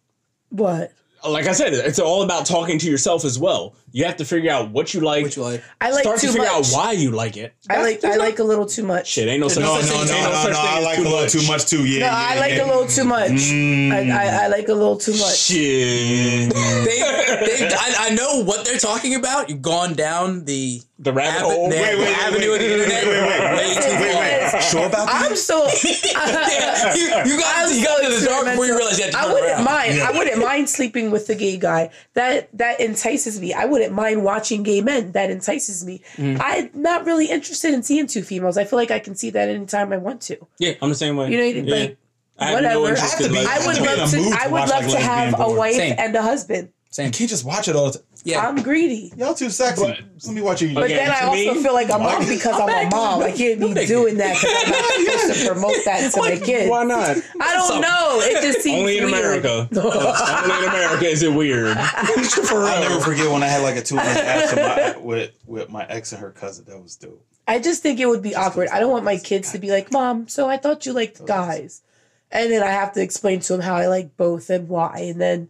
What? 0.50 0.92
Like 1.28 1.46
I 1.46 1.52
said, 1.52 1.72
it's 1.74 1.98
all 1.98 2.22
about 2.22 2.46
talking 2.46 2.78
to 2.78 2.90
yourself 2.90 3.24
as 3.24 3.38
well. 3.38 3.74
You 3.92 4.04
have 4.04 4.16
to 4.18 4.24
figure 4.24 4.50
out 4.52 4.70
what 4.70 4.94
you 4.94 5.00
like. 5.00 5.24
What 5.24 5.36
you 5.36 5.42
like? 5.42 5.62
I 5.80 5.90
like 5.90 6.02
start 6.02 6.20
too 6.20 6.28
to 6.28 6.32
figure 6.34 6.46
much. 6.48 6.72
out 6.72 6.76
why 6.76 6.92
you 6.92 7.10
like 7.10 7.36
it. 7.36 7.52
I 7.68 7.82
like 7.82 8.04
I 8.04 8.16
like 8.16 8.38
a 8.38 8.44
little 8.44 8.66
too 8.66 8.84
much. 8.84 9.08
Shit, 9.08 9.26
ain't 9.28 9.40
no 9.40 9.48
such 9.48 9.62
No, 9.64 9.74
no, 9.74 9.80
thing. 9.80 9.90
no, 9.90 10.04
no, 10.04 10.12
ain't 10.14 10.22
no, 10.24 10.32
such 10.42 10.52
no. 10.52 10.60
thing 10.60 10.68
I 10.70 10.80
like 10.80 10.98
a 10.98 11.02
little 11.02 11.26
too 11.26 11.46
much 11.48 11.66
too. 11.66 11.84
Yeah, 11.84 12.00
No, 12.00 12.06
yeah, 12.06 12.14
I 12.16 12.38
like 12.38 12.52
yeah. 12.52 12.64
a 12.64 12.66
little 12.66 12.86
too 12.86 13.04
much. 13.04 13.30
Mm. 13.32 13.90
I, 13.92 14.10
I, 14.10 14.44
I 14.44 14.46
like 14.48 14.68
a 14.68 14.74
little 14.74 14.96
too 14.96 15.12
much. 15.12 15.36
Shit. 15.38 16.52
They, 16.80 17.56
they, 17.58 17.68
I, 17.74 17.94
I 18.10 18.10
know 18.14 18.42
what 18.44 18.64
they're 18.64 18.78
talking 18.78 19.14
about. 19.14 19.48
You've 19.48 19.62
gone 19.62 19.94
down 19.94 20.44
the 20.44 20.80
The 20.98 21.12
rabbit 21.12 21.42
hole. 21.42 21.68
the 21.70 21.76
Wait, 21.76 21.96
wait, 21.96 21.98
wait, 22.06 22.18
avenue 22.18 22.50
wait, 22.50 22.54
of 22.54 22.60
the 22.60 22.66
wait, 22.68 22.80
internet. 22.80 23.06
wait, 23.06 23.22
wait, 23.22 23.56
way 23.56 23.74
too 23.74 23.80
Wait, 23.80 24.12
far. 24.12 24.20
wait. 24.22 24.29
Sure 24.58 24.86
about 24.86 25.06
that? 25.06 25.30
I'm 25.30 25.36
so. 25.36 25.68
Yeah, 26.20 26.94
you, 26.94 27.02
you 27.02 27.38
got, 27.38 27.74
you 27.74 27.84
got 27.84 28.02
to 28.02 28.20
the 28.20 28.26
dark 28.26 28.44
before 28.46 28.66
you 28.66 28.76
realize 28.76 28.98
you 28.98 29.04
had 29.04 29.12
to 29.12 29.18
I 29.18 29.32
wouldn't 29.32 29.52
around. 29.52 29.64
mind. 29.64 29.96
Yeah. 29.96 30.08
I 30.08 30.16
wouldn't 30.16 30.38
mind 30.38 30.68
sleeping 30.68 31.10
with 31.10 31.26
the 31.26 31.34
gay 31.34 31.56
guy. 31.56 31.90
That 32.14 32.48
that 32.56 32.80
entices 32.80 33.40
me. 33.40 33.52
I 33.52 33.64
wouldn't 33.64 33.92
mind 33.92 34.24
watching 34.24 34.62
gay 34.62 34.80
men. 34.80 35.12
That 35.12 35.30
entices 35.30 35.84
me. 35.84 36.02
Mm-hmm. 36.16 36.40
I'm 36.40 36.70
not 36.74 37.06
really 37.06 37.26
interested 37.26 37.74
in 37.74 37.82
seeing 37.82 38.06
two 38.06 38.22
females. 38.22 38.56
I 38.56 38.64
feel 38.64 38.78
like 38.78 38.90
I 38.90 38.98
can 38.98 39.14
see 39.14 39.30
that 39.30 39.48
anytime 39.48 39.92
I 39.92 39.98
want 39.98 40.20
to. 40.22 40.36
Yeah, 40.58 40.74
I'm 40.82 40.88
the 40.88 40.94
same 40.94 41.16
way. 41.16 41.30
You 41.30 41.38
know, 41.38 41.44
yeah. 41.44 41.74
like, 41.74 41.98
I 42.38 42.46
have 42.46 42.62
no 42.62 42.80
whatever. 42.80 43.00
I 43.00 43.24
in 43.24 43.32
like, 43.32 43.46
I 43.46 43.66
would 43.66 43.76
in 43.76 43.84
love 43.84 44.10
to. 44.10 44.38
I 44.40 44.48
would 44.48 44.68
love 44.68 44.90
to 44.90 45.00
have 45.00 45.40
a 45.40 45.52
wife 45.52 45.74
Same. 45.74 45.94
and 45.98 46.16
a 46.16 46.22
husband. 46.22 46.72
Same. 46.90 47.06
You 47.06 47.12
can't 47.12 47.30
just 47.30 47.44
watch 47.44 47.68
it 47.68 47.76
all 47.76 47.86
the 47.90 47.98
time. 47.98 48.06
Yeah. 48.22 48.46
I'm 48.46 48.62
greedy. 48.62 49.12
Y'all 49.16 49.34
too 49.34 49.48
sexy. 49.50 49.82
But- 49.82 50.00
Let 50.26 50.34
me 50.34 50.42
watch 50.42 50.60
you. 50.60 50.74
But 50.74 50.88
then 50.88 51.10
I 51.10 51.20
to 51.20 51.26
also 51.26 51.54
me- 51.54 51.62
feel 51.62 51.72
like 51.72 51.90
I'm 51.90 52.02
wrong 52.02 52.20
because 52.28 52.46
I'm 52.60 52.68
a 52.68 52.90
mom. 52.90 53.22
I 53.22 53.32
can't 53.32 53.58
be 53.58 53.68
Nigga. 53.68 53.86
doing 53.88 54.16
that 54.18 54.34
because 54.34 54.54
I'm 54.64 54.70
not 54.70 55.20
supposed 55.20 55.40
to 55.42 55.52
promote 55.52 55.84
that 55.86 56.12
to 56.12 56.20
my 56.20 56.36
kids. 56.36 56.68
Why 56.70 56.84
not? 56.84 57.16
I 57.40 57.54
don't 57.54 57.80
know. 57.80 58.18
It 58.22 58.42
just 58.42 58.60
seems 58.60 58.78
Only 58.80 58.98
in 58.98 59.04
weird. 59.06 59.44
America. 59.44 59.68
Only 59.80 60.64
in 60.64 60.68
America 60.68 61.06
is 61.06 61.22
it 61.22 61.32
weird. 61.32 61.76
I'll 61.78 62.80
never 62.80 63.00
forget 63.00 63.30
when 63.32 63.42
I 63.42 63.46
had 63.46 63.62
like 63.62 63.76
a 63.76 63.82
two 63.82 63.96
inch 63.96 64.04
ass 64.06 64.54
with 64.54 64.62
my, 64.64 64.96
with 65.04 65.30
with 65.46 65.68
my 65.70 65.86
ex 65.86 66.12
and 66.12 66.20
her 66.20 66.30
cousin. 66.30 66.64
That 66.68 66.82
was 66.82 66.96
dope. 66.96 67.24
I 67.48 67.58
just 67.58 67.82
think 67.82 67.98
it 68.00 68.06
would 68.06 68.22
be 68.22 68.34
awkward. 68.34 68.68
I 68.68 68.78
don't 68.80 68.90
want 68.90 69.04
my 69.04 69.16
kids 69.16 69.52
to 69.52 69.58
be 69.58 69.70
like, 69.70 69.90
"Mom, 69.92 70.28
so 70.28 70.48
I 70.48 70.56
thought 70.56 70.84
you 70.86 70.92
liked 70.92 71.24
guys," 71.26 71.82
and 72.30 72.50
then 72.52 72.62
I 72.62 72.70
have 72.70 72.92
to 72.94 73.02
explain 73.02 73.40
to 73.40 73.54
them 73.54 73.62
how 73.62 73.74
I 73.76 73.86
like 73.88 74.16
both 74.16 74.50
and 74.50 74.68
why, 74.68 74.98
and 74.98 75.20
then 75.20 75.48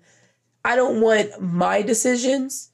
I 0.64 0.76
don't 0.76 1.00
want 1.00 1.40
my 1.40 1.82
decisions 1.82 2.70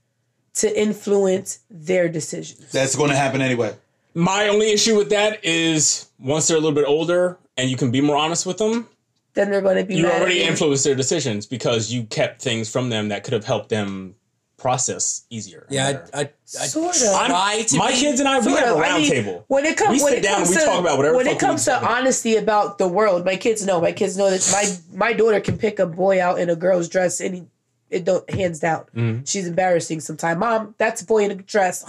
to 0.55 0.81
influence 0.81 1.61
their 1.71 2.09
decisions. 2.09 2.73
That's 2.73 2.97
going 2.97 3.11
to 3.11 3.17
happen 3.17 3.41
anyway. 3.43 3.75
My 4.15 4.49
only 4.49 4.71
issue 4.73 4.97
with 4.97 5.11
that 5.11 5.45
is 5.45 6.09
once 6.19 6.49
they're 6.49 6.57
a 6.57 6.61
little 6.61 6.75
bit 6.75 6.87
older 6.87 7.39
and 7.57 7.69
you 7.71 7.77
can 7.77 7.91
be 7.91 8.01
more 8.01 8.17
honest 8.17 8.47
with 8.47 8.57
them, 8.59 8.89
Then 9.35 9.51
they're 9.51 9.61
going 9.61 9.77
to 9.77 9.85
be 9.85 9.97
you 9.97 10.07
already 10.11 10.43
influenced 10.43 10.85
their 10.85 10.95
decisions 10.95 11.45
because 11.47 11.93
you 11.93 12.05
kept 12.05 12.41
things 12.41 12.71
from 12.71 12.89
them 12.89 13.09
that 13.09 13.23
could 13.25 13.35
have 13.35 13.45
helped 13.45 13.69
them 13.69 14.15
process 14.57 15.27
easier. 15.29 15.67
Yeah. 15.69 16.05
I, 16.15 16.21
I, 16.21 16.31
I 16.61 16.67
Sort 16.67 16.97
of. 16.97 17.03
try 17.29 17.63
to 17.69 17.77
my 17.77 17.91
be- 17.91 17.97
kids 17.99 18.21
and 18.21 18.29
I, 18.29 18.39
we 18.39 18.45
Sort 18.45 18.59
have 18.61 18.69
a 18.71 18.73
of. 18.73 18.79
I 18.79 18.81
round 18.81 19.03
mean, 19.03 19.11
table. 19.11 19.45
When 19.49 19.67
it 19.67 19.77
comes, 19.77 19.99
We 19.99 20.05
when 20.05 20.13
sit 20.15 20.19
it 20.21 20.23
down 20.23 20.37
comes 20.39 20.51
and 20.53 20.59
we 20.61 20.65
talk 20.65 20.81
about 20.81 20.97
whatever 20.97 21.17
When 21.17 21.27
fuck 21.27 21.33
it 21.35 21.37
we 21.37 21.47
comes 21.47 21.65
to 21.67 21.71
decide. 21.73 21.99
honesty 21.99 22.37
about 22.37 22.79
the 22.79 22.89
world, 22.89 23.27
my 23.27 23.37
kids 23.37 23.67
know. 23.67 23.83
My 23.83 23.93
kids 23.93 24.17
know 24.17 24.31
that 24.31 24.49
my 24.51 24.97
my 25.09 25.13
daughter 25.13 25.41
can 25.41 25.59
pick 25.59 25.79
a 25.79 25.87
boy 25.87 26.23
out 26.23 26.41
in 26.41 26.49
a 26.49 26.57
girl's 26.57 26.89
dress 26.89 27.21
and 27.21 27.35
he, 27.35 27.43
it 27.91 28.05
don't 28.05 28.29
hands 28.31 28.59
down. 28.61 28.85
Mm-hmm. 28.95 29.25
She's 29.25 29.47
embarrassing 29.47 30.01
sometimes. 30.01 30.39
Mom, 30.41 30.75
that's 30.79 31.03
a 31.03 31.07
boy 31.07 31.25
in 31.25 31.31
a 31.31 31.35
dress. 31.35 31.83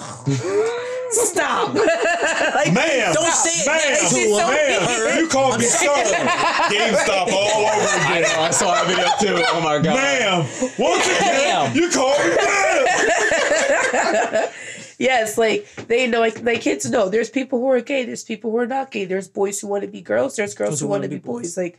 Stop. 1.09 1.73
like, 1.73 2.73
Ma'am, 2.73 3.13
Don't 3.13 3.31
say 3.31 3.61
it 3.63 3.65
next 3.65 4.09
to 4.09 4.15
She's 4.15 4.35
so 4.35 4.45
her. 4.45 4.51
ma'am, 4.51 5.19
you 5.19 5.27
called 5.29 5.57
me 5.57 5.63
son. 5.63 5.87
GameStop 6.69 7.31
all 7.31 7.65
over 7.65 7.71
I 7.71 8.17
again. 8.19 8.35
know, 8.35 8.41
I 8.43 8.51
saw 8.51 8.73
that 8.73 8.87
video 8.87 9.07
too. 9.37 9.41
Oh 9.53 9.61
my 9.61 9.79
god. 9.79 9.95
Ma'am, 9.95 10.45
once 10.77 11.05
again, 11.07 11.47
Ma'am. 11.47 11.71
you 11.75 11.89
called 11.89 12.19
me 12.19 12.35
ma'am. 12.35 14.49
Yes, 14.99 15.37
like 15.37 15.67
they 15.87 16.07
know, 16.07 16.19
like 16.19 16.41
my 16.43 16.55
kids 16.55 16.89
know. 16.89 17.07
There's 17.07 17.29
people 17.29 17.59
who 17.59 17.67
are 17.67 17.81
gay. 17.81 18.03
There's 18.03 18.23
people 18.23 18.49
who 18.51 18.57
are 18.57 18.65
not 18.67 18.89
gay. 18.91 19.05
There's 19.05 19.27
boys 19.27 19.59
who 19.61 19.67
want 19.67 19.83
to 19.83 19.87
be 19.87 20.01
girls. 20.01 20.35
There's 20.35 20.55
girls 20.55 20.79
who 20.79 20.87
want 20.87 21.03
to 21.03 21.09
be 21.09 21.19
boys. 21.19 21.55
Like 21.55 21.77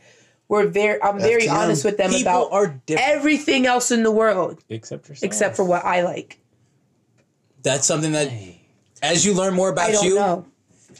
we're 0.49 0.67
very, 0.67 1.01
I'm 1.01 1.17
very 1.19 1.45
them. 1.47 1.55
honest 1.55 1.85
with 1.85 1.95
them 1.97 2.09
People 2.11 2.47
about 2.47 2.51
are 2.51 2.67
different. 2.85 3.09
everything 3.09 3.65
else 3.65 3.91
in 3.91 4.03
the 4.03 4.11
world 4.11 4.61
Except 4.67 5.07
yourself. 5.07 5.23
except 5.23 5.55
for 5.55 5.63
what 5.63 5.85
I 5.85 6.01
like. 6.03 6.39
That's 7.63 7.85
something 7.85 8.11
that, 8.13 8.31
as 9.01 9.25
you 9.25 9.33
learn 9.33 9.53
more 9.53 9.69
I 9.69 9.71
about 9.73 9.91
don't 9.91 10.05
you, 10.05 10.15
know. 10.15 10.45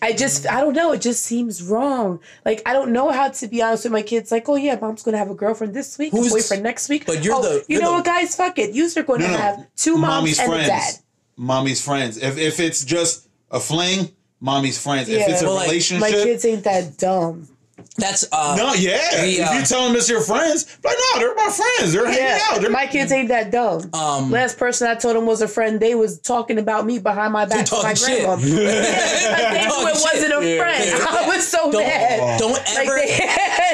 I 0.02 0.14
just, 0.14 0.48
I 0.48 0.62
don't 0.62 0.76
know. 0.76 0.92
It 0.94 1.02
just 1.02 1.24
seems 1.26 1.62
wrong. 1.64 2.20
Like 2.46 2.62
I 2.66 2.72
don't 2.74 2.92
know 2.94 3.10
how 3.12 3.30
to 3.30 3.48
be 3.48 3.62
honest 3.62 3.84
with 3.86 3.92
my 3.92 4.02
kids. 4.02 4.32
Like, 4.32 4.48
oh 4.48 4.56
yeah, 4.56 4.78
mom's 4.80 5.04
gonna 5.04 5.18
have 5.18 5.30
a 5.30 5.36
girlfriend 5.36 5.74
this 5.74 5.98
week, 5.98 6.12
Who's- 6.12 6.28
a 6.28 6.36
boyfriend 6.36 6.64
next 6.64 6.88
week. 6.88 7.06
but 7.06 7.24
you're 7.24 7.36
oh, 7.36 7.42
the- 7.42 7.56
you 7.68 7.76
you're 7.76 7.82
know 7.82 7.90
the- 7.92 7.96
what, 7.98 8.06
guys? 8.06 8.36
Fuck 8.36 8.60
it. 8.60 8.74
You're 8.76 8.88
going 9.04 9.22
to 9.22 9.28
No, 9.28 9.34
no. 9.34 9.38
have 9.40 9.68
two 9.76 9.98
moms 9.98 10.04
Mommy's 10.04 10.40
and 10.40 10.48
friends. 10.48 10.66
a 10.68 10.70
dad. 10.70 10.94
Mommy's 11.38 11.82
friends. 11.84 12.18
If 12.18 12.38
if 12.38 12.60
it's 12.60 12.86
just 12.86 13.28
a 13.52 13.60
fling, 13.60 14.10
mommy's 14.40 14.78
friends. 14.82 15.10
Yeah. 15.10 15.22
If 15.22 15.30
it's 15.30 15.42
a 15.42 15.46
Well, 15.46 15.56
like, 15.56 15.68
My 16.00 16.12
kids 16.12 16.46
ain't 16.46 16.64
that 16.66 16.98
dumb. 16.98 17.48
That's 17.98 18.26
uh, 18.32 18.56
no, 18.58 18.74
yeah. 18.74 18.98
The, 19.12 19.42
uh, 19.42 19.54
if 19.54 19.60
you 19.60 19.66
tell 19.66 19.86
them 19.88 19.96
it's 19.96 20.10
your 20.10 20.22
friends, 20.22 20.78
like 20.84 20.96
no, 21.16 21.20
they're 21.20 21.36
my 21.36 21.50
friends. 21.50 21.94
They're 21.94 22.06
hanging 22.06 22.20
Yeah, 22.24 22.40
out. 22.52 22.62
They're 22.62 22.70
my 22.72 22.88
kids 22.88 23.12
ain't 23.12 23.28
that 23.30 23.52
dumb. 23.52 23.90
Um, 23.94 24.32
Last 24.32 24.58
person 24.58 24.88
I 24.88 24.96
told 24.96 25.16
them 25.16 25.26
was 25.26 25.42
a 25.42 25.48
friend. 25.48 25.80
They 25.80 25.96
was 25.96 26.20
talking 26.20 26.58
about 26.60 26.86
me 26.86 27.00
behind 27.00 27.34
my 27.34 27.46
back 27.46 27.66
to 27.68 27.76
my 27.76 27.94
talking 27.94 27.96
shit. 27.96 28.20
grandma. 28.26 28.34
I 28.34 28.38
think 28.40 29.70
Talking 29.70 29.88
it 29.88 30.02
wasn't 30.04 30.34
a 30.34 30.42
shit. 30.42 30.60
friend. 30.60 31.04
I 31.10 31.28
was 31.28 31.48
so 31.48 31.72
don't 31.72 31.84
mad. 31.84 32.40
don't 32.40 32.52
Like 32.54 32.88
ever. 32.88 32.96
they- 32.96 33.20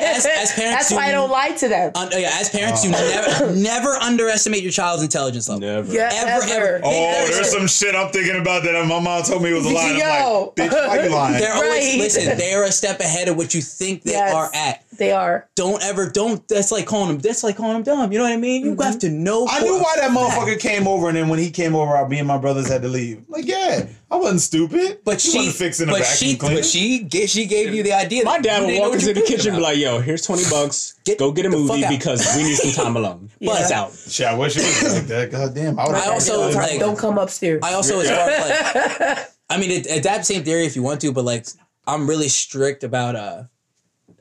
as- 0.06 0.26
as 0.26 0.52
parents, 0.56 0.90
That's 0.90 0.92
why 0.92 1.08
I 1.08 1.12
don't 1.12 1.30
lie 1.30 1.52
to 1.52 1.68
them. 1.68 1.92
un- 1.96 2.10
yeah, 2.12 2.30
as 2.40 2.50
parents, 2.50 2.84
you 2.86 2.92
never 2.92 3.56
never 3.56 3.90
underestimate 4.02 4.64
your 4.64 4.72
child's 4.72 5.04
intelligence 5.04 5.50
level. 5.50 5.62
Never. 5.62 5.92
Yeah, 5.94 6.10
ever, 6.14 6.30
ever. 6.46 6.54
ever. 6.76 6.82
Oh, 6.84 7.28
there's 7.30 7.52
some 7.52 7.68
shit 7.68 7.96
I'm 7.96 8.12
thinking 8.12 8.40
about 8.40 8.64
that 8.64 8.74
my 8.88 9.00
mom 9.00 9.24
told 9.24 9.42
me 9.44 9.54
was 9.54 9.66
a 9.66 9.70
lie. 9.74 9.84
and 9.90 10.02
I'm 10.02 10.22
Yo. 10.22 10.54
like, 10.58 10.70
bitch, 10.72 10.88
why 10.88 11.04
you 11.04 11.10
lying? 11.10 11.40
They're 11.40 11.54
always 11.54 11.70
Right. 11.94 11.98
listen. 12.00 12.38
They 12.38 12.54
are 12.54 12.64
a 12.64 12.72
step 12.72 13.00
ahead 13.00 13.28
of 13.28 13.38
what 13.38 13.54
you 13.54 13.62
think 13.62 13.95
they 14.04 14.12
Yes. 14.12 14.34
are 14.34 14.50
at. 14.54 14.84
They 14.98 15.12
are. 15.12 15.50
Don't 15.56 15.84
ever. 15.84 16.10
Don't. 16.10 16.48
That's 16.48 16.72
like 16.72 16.86
calling 16.86 17.10
them. 17.10 17.18
That's 17.20 17.44
like 17.44 17.58
calling 17.58 17.74
them 17.74 17.84
dumb. 17.84 18.12
You 18.12 18.18
know 18.18 18.24
what 18.24 18.34
I 18.34 18.38
mean? 18.38 18.64
You 18.66 18.76
have 18.82 19.00
to 19.00 19.10
know. 19.10 19.46
I 19.50 19.60
knew 19.62 19.74
why 19.80 19.96
that 19.98 20.12
fact. 20.12 20.18
motherfucker 20.18 20.60
came 20.60 20.88
over, 20.88 21.10
and 21.10 21.18
then 21.18 21.28
when 21.28 21.40
he 21.40 21.52
came 21.52 21.76
over, 21.76 22.08
me 22.08 22.20
and 22.20 22.28
my 22.28 22.38
brothers 22.38 22.70
had 22.70 22.82
to 22.84 22.88
leave. 22.88 23.24
Like, 23.28 23.46
yeah, 23.46 23.88
I 24.10 24.16
wasn't 24.16 24.40
stupid. 24.42 25.00
But 25.04 25.22
He 25.22 25.32
she 25.32 25.38
wasn't 25.40 25.56
fixing 25.58 25.90
a 25.90 25.92
but 25.92 26.00
vacuum 26.00 26.16
she, 26.32 26.38
cleaner. 26.38 26.56
but 26.56 26.66
she, 26.66 27.00
ga- 27.00 27.28
she 27.28 27.46
gave 27.46 27.74
you 27.74 27.84
the 27.84 27.92
idea. 27.94 28.24
My 28.24 28.40
dad 28.40 28.60
you 28.60 28.66
would 28.66 28.72
didn't 28.72 28.82
walk 28.84 28.92
what 28.92 29.02
into 29.02 29.14
the 29.20 29.26
kitchen 29.28 29.48
and 29.50 29.58
be 29.58 29.64
like, 29.64 29.78
yo, 29.78 30.00
here's 30.00 30.22
20 30.26 30.44
bucks. 30.50 30.96
Get 31.04 31.18
Go 31.20 31.32
get 31.34 31.46
a 31.46 31.50
movie 31.50 31.84
because 31.90 32.26
we 32.38 32.44
need 32.44 32.56
some 32.56 32.72
time 32.86 32.96
alone. 33.02 33.30
Yeah. 33.40 33.60
It's 33.60 33.72
out. 33.72 33.92
Shit, 33.94 34.28
I 34.28 34.38
wish 34.38 34.56
it 34.56 34.64
was 34.64 34.94
like 34.96 35.08
that. 35.08 35.32
God 35.32 35.54
damn. 35.54 35.78
I, 35.78 35.84
I 35.84 36.06
also, 36.08 36.50
like- 36.52 36.80
don't 36.80 36.98
come 36.98 37.18
upstairs. 37.18 37.62
I 37.64 37.74
also, 37.74 38.00
as 38.00 38.10
far 38.10 38.30
as 38.30 39.00
like, 39.18 39.30
I 39.50 39.58
mean, 39.58 39.84
adapt 39.90 40.26
same 40.26 40.44
theory 40.46 40.66
if 40.66 40.76
you 40.78 40.84
want 40.84 41.02
to, 41.02 41.12
but 41.12 41.26
like, 41.26 41.46
I'm 41.86 42.08
really 42.10 42.30
strict 42.30 42.84
about 42.84 43.16
uh, 43.16 43.44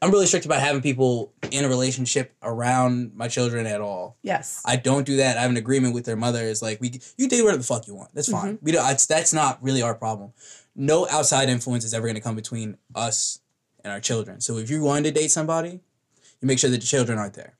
I'm 0.04 0.10
really 0.10 0.26
strict 0.26 0.44
about 0.44 0.60
having 0.60 0.82
people 0.82 1.32
in 1.50 1.64
a 1.64 1.68
relationship 1.68 2.34
around 2.42 3.12
my 3.14 3.26
children 3.26 3.66
at 3.66 3.80
all. 3.80 4.18
yes. 4.22 4.60
I 4.66 4.76
don't 4.76 5.06
do 5.06 5.16
that. 5.16 5.38
I 5.38 5.40
have 5.40 5.50
an 5.50 5.56
agreement 5.56 5.94
with 5.94 6.04
their 6.04 6.16
mother. 6.16 6.42
Is 6.42 6.60
like 6.60 6.78
we 6.78 7.00
you 7.16 7.26
date 7.26 7.40
whatever 7.42 7.58
the 7.58 7.64
fuck 7.64 7.86
you 7.86 7.94
want. 7.94 8.14
That's 8.14 8.30
fine. 8.30 8.56
Mm-hmm. 8.56 8.64
We 8.64 8.72
don't. 8.72 8.90
It's, 8.90 9.06
that's 9.06 9.32
not 9.32 9.62
really 9.62 9.80
our 9.80 9.94
problem. 9.94 10.32
No 10.76 11.08
outside 11.08 11.48
influence 11.48 11.84
is 11.86 11.94
ever 11.94 12.06
going 12.06 12.16
to 12.16 12.20
come 12.20 12.36
between 12.36 12.76
us 12.94 13.40
and 13.82 13.92
our 13.94 14.00
children. 14.00 14.42
So 14.42 14.58
if 14.58 14.68
you're 14.68 14.80
going 14.80 15.04
to 15.04 15.10
date 15.10 15.30
somebody, 15.30 15.80
you 16.40 16.46
make 16.48 16.58
sure 16.58 16.68
that 16.68 16.80
the 16.80 16.86
children 16.86 17.18
aren't 17.18 17.34
there. 17.34 17.56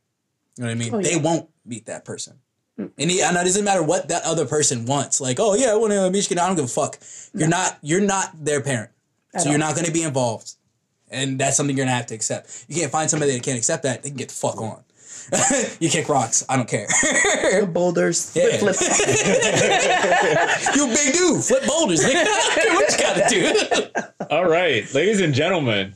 You 0.58 0.64
know 0.64 0.68
what 0.68 0.72
I 0.72 0.78
mean? 0.78 0.94
Oh, 0.94 1.00
They 1.00 1.16
won't 1.16 1.48
meet 1.64 1.86
that 1.86 2.04
person. 2.04 2.40
Hmm. 2.76 2.86
And, 2.98 3.10
he, 3.10 3.22
and 3.22 3.36
it 3.36 3.44
doesn't 3.44 3.64
matter 3.64 3.82
what 3.82 4.08
that 4.08 4.22
other 4.24 4.44
person 4.44 4.84
wants. 4.84 5.18
Like, 5.18 5.38
oh 5.40 5.54
yeah, 5.54 5.70
I 5.72 5.76
want 5.76 5.94
to 5.94 6.10
meet 6.10 6.30
you. 6.30 6.38
I 6.38 6.46
don't 6.46 6.56
give 6.56 6.66
a 6.66 6.68
fuck. 6.68 6.98
You're 7.32 7.48
not. 7.48 7.78
You're 7.80 8.02
not 8.02 8.44
their 8.44 8.60
parent. 8.60 8.90
At 9.32 9.42
so 9.42 9.48
you're 9.50 9.58
not 9.58 9.74
going 9.74 9.86
to 9.86 9.92
be 9.92 10.02
involved. 10.02 10.52
And 11.10 11.38
that's 11.38 11.56
something 11.56 11.76
you're 11.76 11.84
gonna 11.84 11.96
have 11.96 12.06
to 12.06 12.14
accept. 12.14 12.64
You 12.68 12.76
can't 12.76 12.90
find 12.90 13.10
somebody 13.10 13.32
that 13.32 13.42
can't 13.42 13.58
accept 13.58 13.82
that. 13.84 14.02
They 14.02 14.10
can 14.10 14.16
get 14.16 14.28
the 14.28 14.34
fuck 14.34 14.60
on. 14.60 14.82
you 15.80 15.88
kick 15.88 16.08
rocks. 16.08 16.44
I 16.48 16.56
don't 16.56 16.68
care. 16.68 16.86
The 17.60 17.66
boulders. 17.66 18.32
Yeah. 18.34 18.56
Flip, 18.56 18.74
flip. 18.74 18.76
you 20.76 20.86
big 20.88 21.12
dude. 21.14 21.44
Flip 21.44 21.64
boulders. 21.66 22.04
nigga. 22.04 22.24
what 22.74 22.90
you 22.90 22.98
gotta 22.98 23.24
do? 23.28 23.52
All 24.30 24.48
right, 24.48 24.92
ladies 24.92 25.20
and 25.20 25.32
gentlemen, 25.32 25.94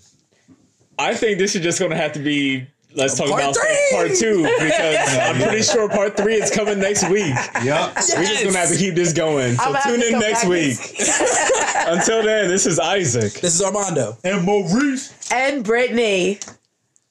I 0.98 1.14
think 1.14 1.38
this 1.38 1.54
is 1.54 1.62
just 1.62 1.78
going 1.78 1.90
to 1.90 1.96
have 1.96 2.12
to 2.12 2.20
be. 2.20 2.66
Let's 2.94 3.16
talk 3.18 3.28
Part 3.28 3.42
about 3.42 3.54
three! 3.54 3.88
part 3.92 4.10
two 4.16 4.42
because 4.42 5.18
I'm 5.18 5.36
pretty 5.40 5.62
sure 5.62 5.88
part 5.88 6.16
three 6.16 6.34
is 6.36 6.50
coming 6.50 6.78
next 6.78 7.08
week. 7.10 7.34
Yep. 7.62 7.94
We're 7.94 8.24
just 8.24 8.44
gonna 8.44 8.58
have 8.58 8.70
to 8.70 8.76
keep 8.78 8.94
this 8.94 9.12
going. 9.12 9.56
So 9.56 9.64
I'm 9.74 9.82
tune 9.82 10.02
in 10.02 10.18
next 10.18 10.46
week. 10.46 10.78
Until 11.86 12.22
then, 12.24 12.48
this 12.48 12.66
is 12.66 12.78
Isaac. 12.80 13.34
This 13.34 13.54
is 13.54 13.62
Armando. 13.62 14.16
And 14.24 14.42
Maurice. 14.44 15.30
and 15.30 15.62
Brittany. 15.62 16.38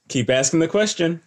Keep 0.09 0.29
asking 0.31 0.59
the 0.61 0.67
question. 0.67 1.21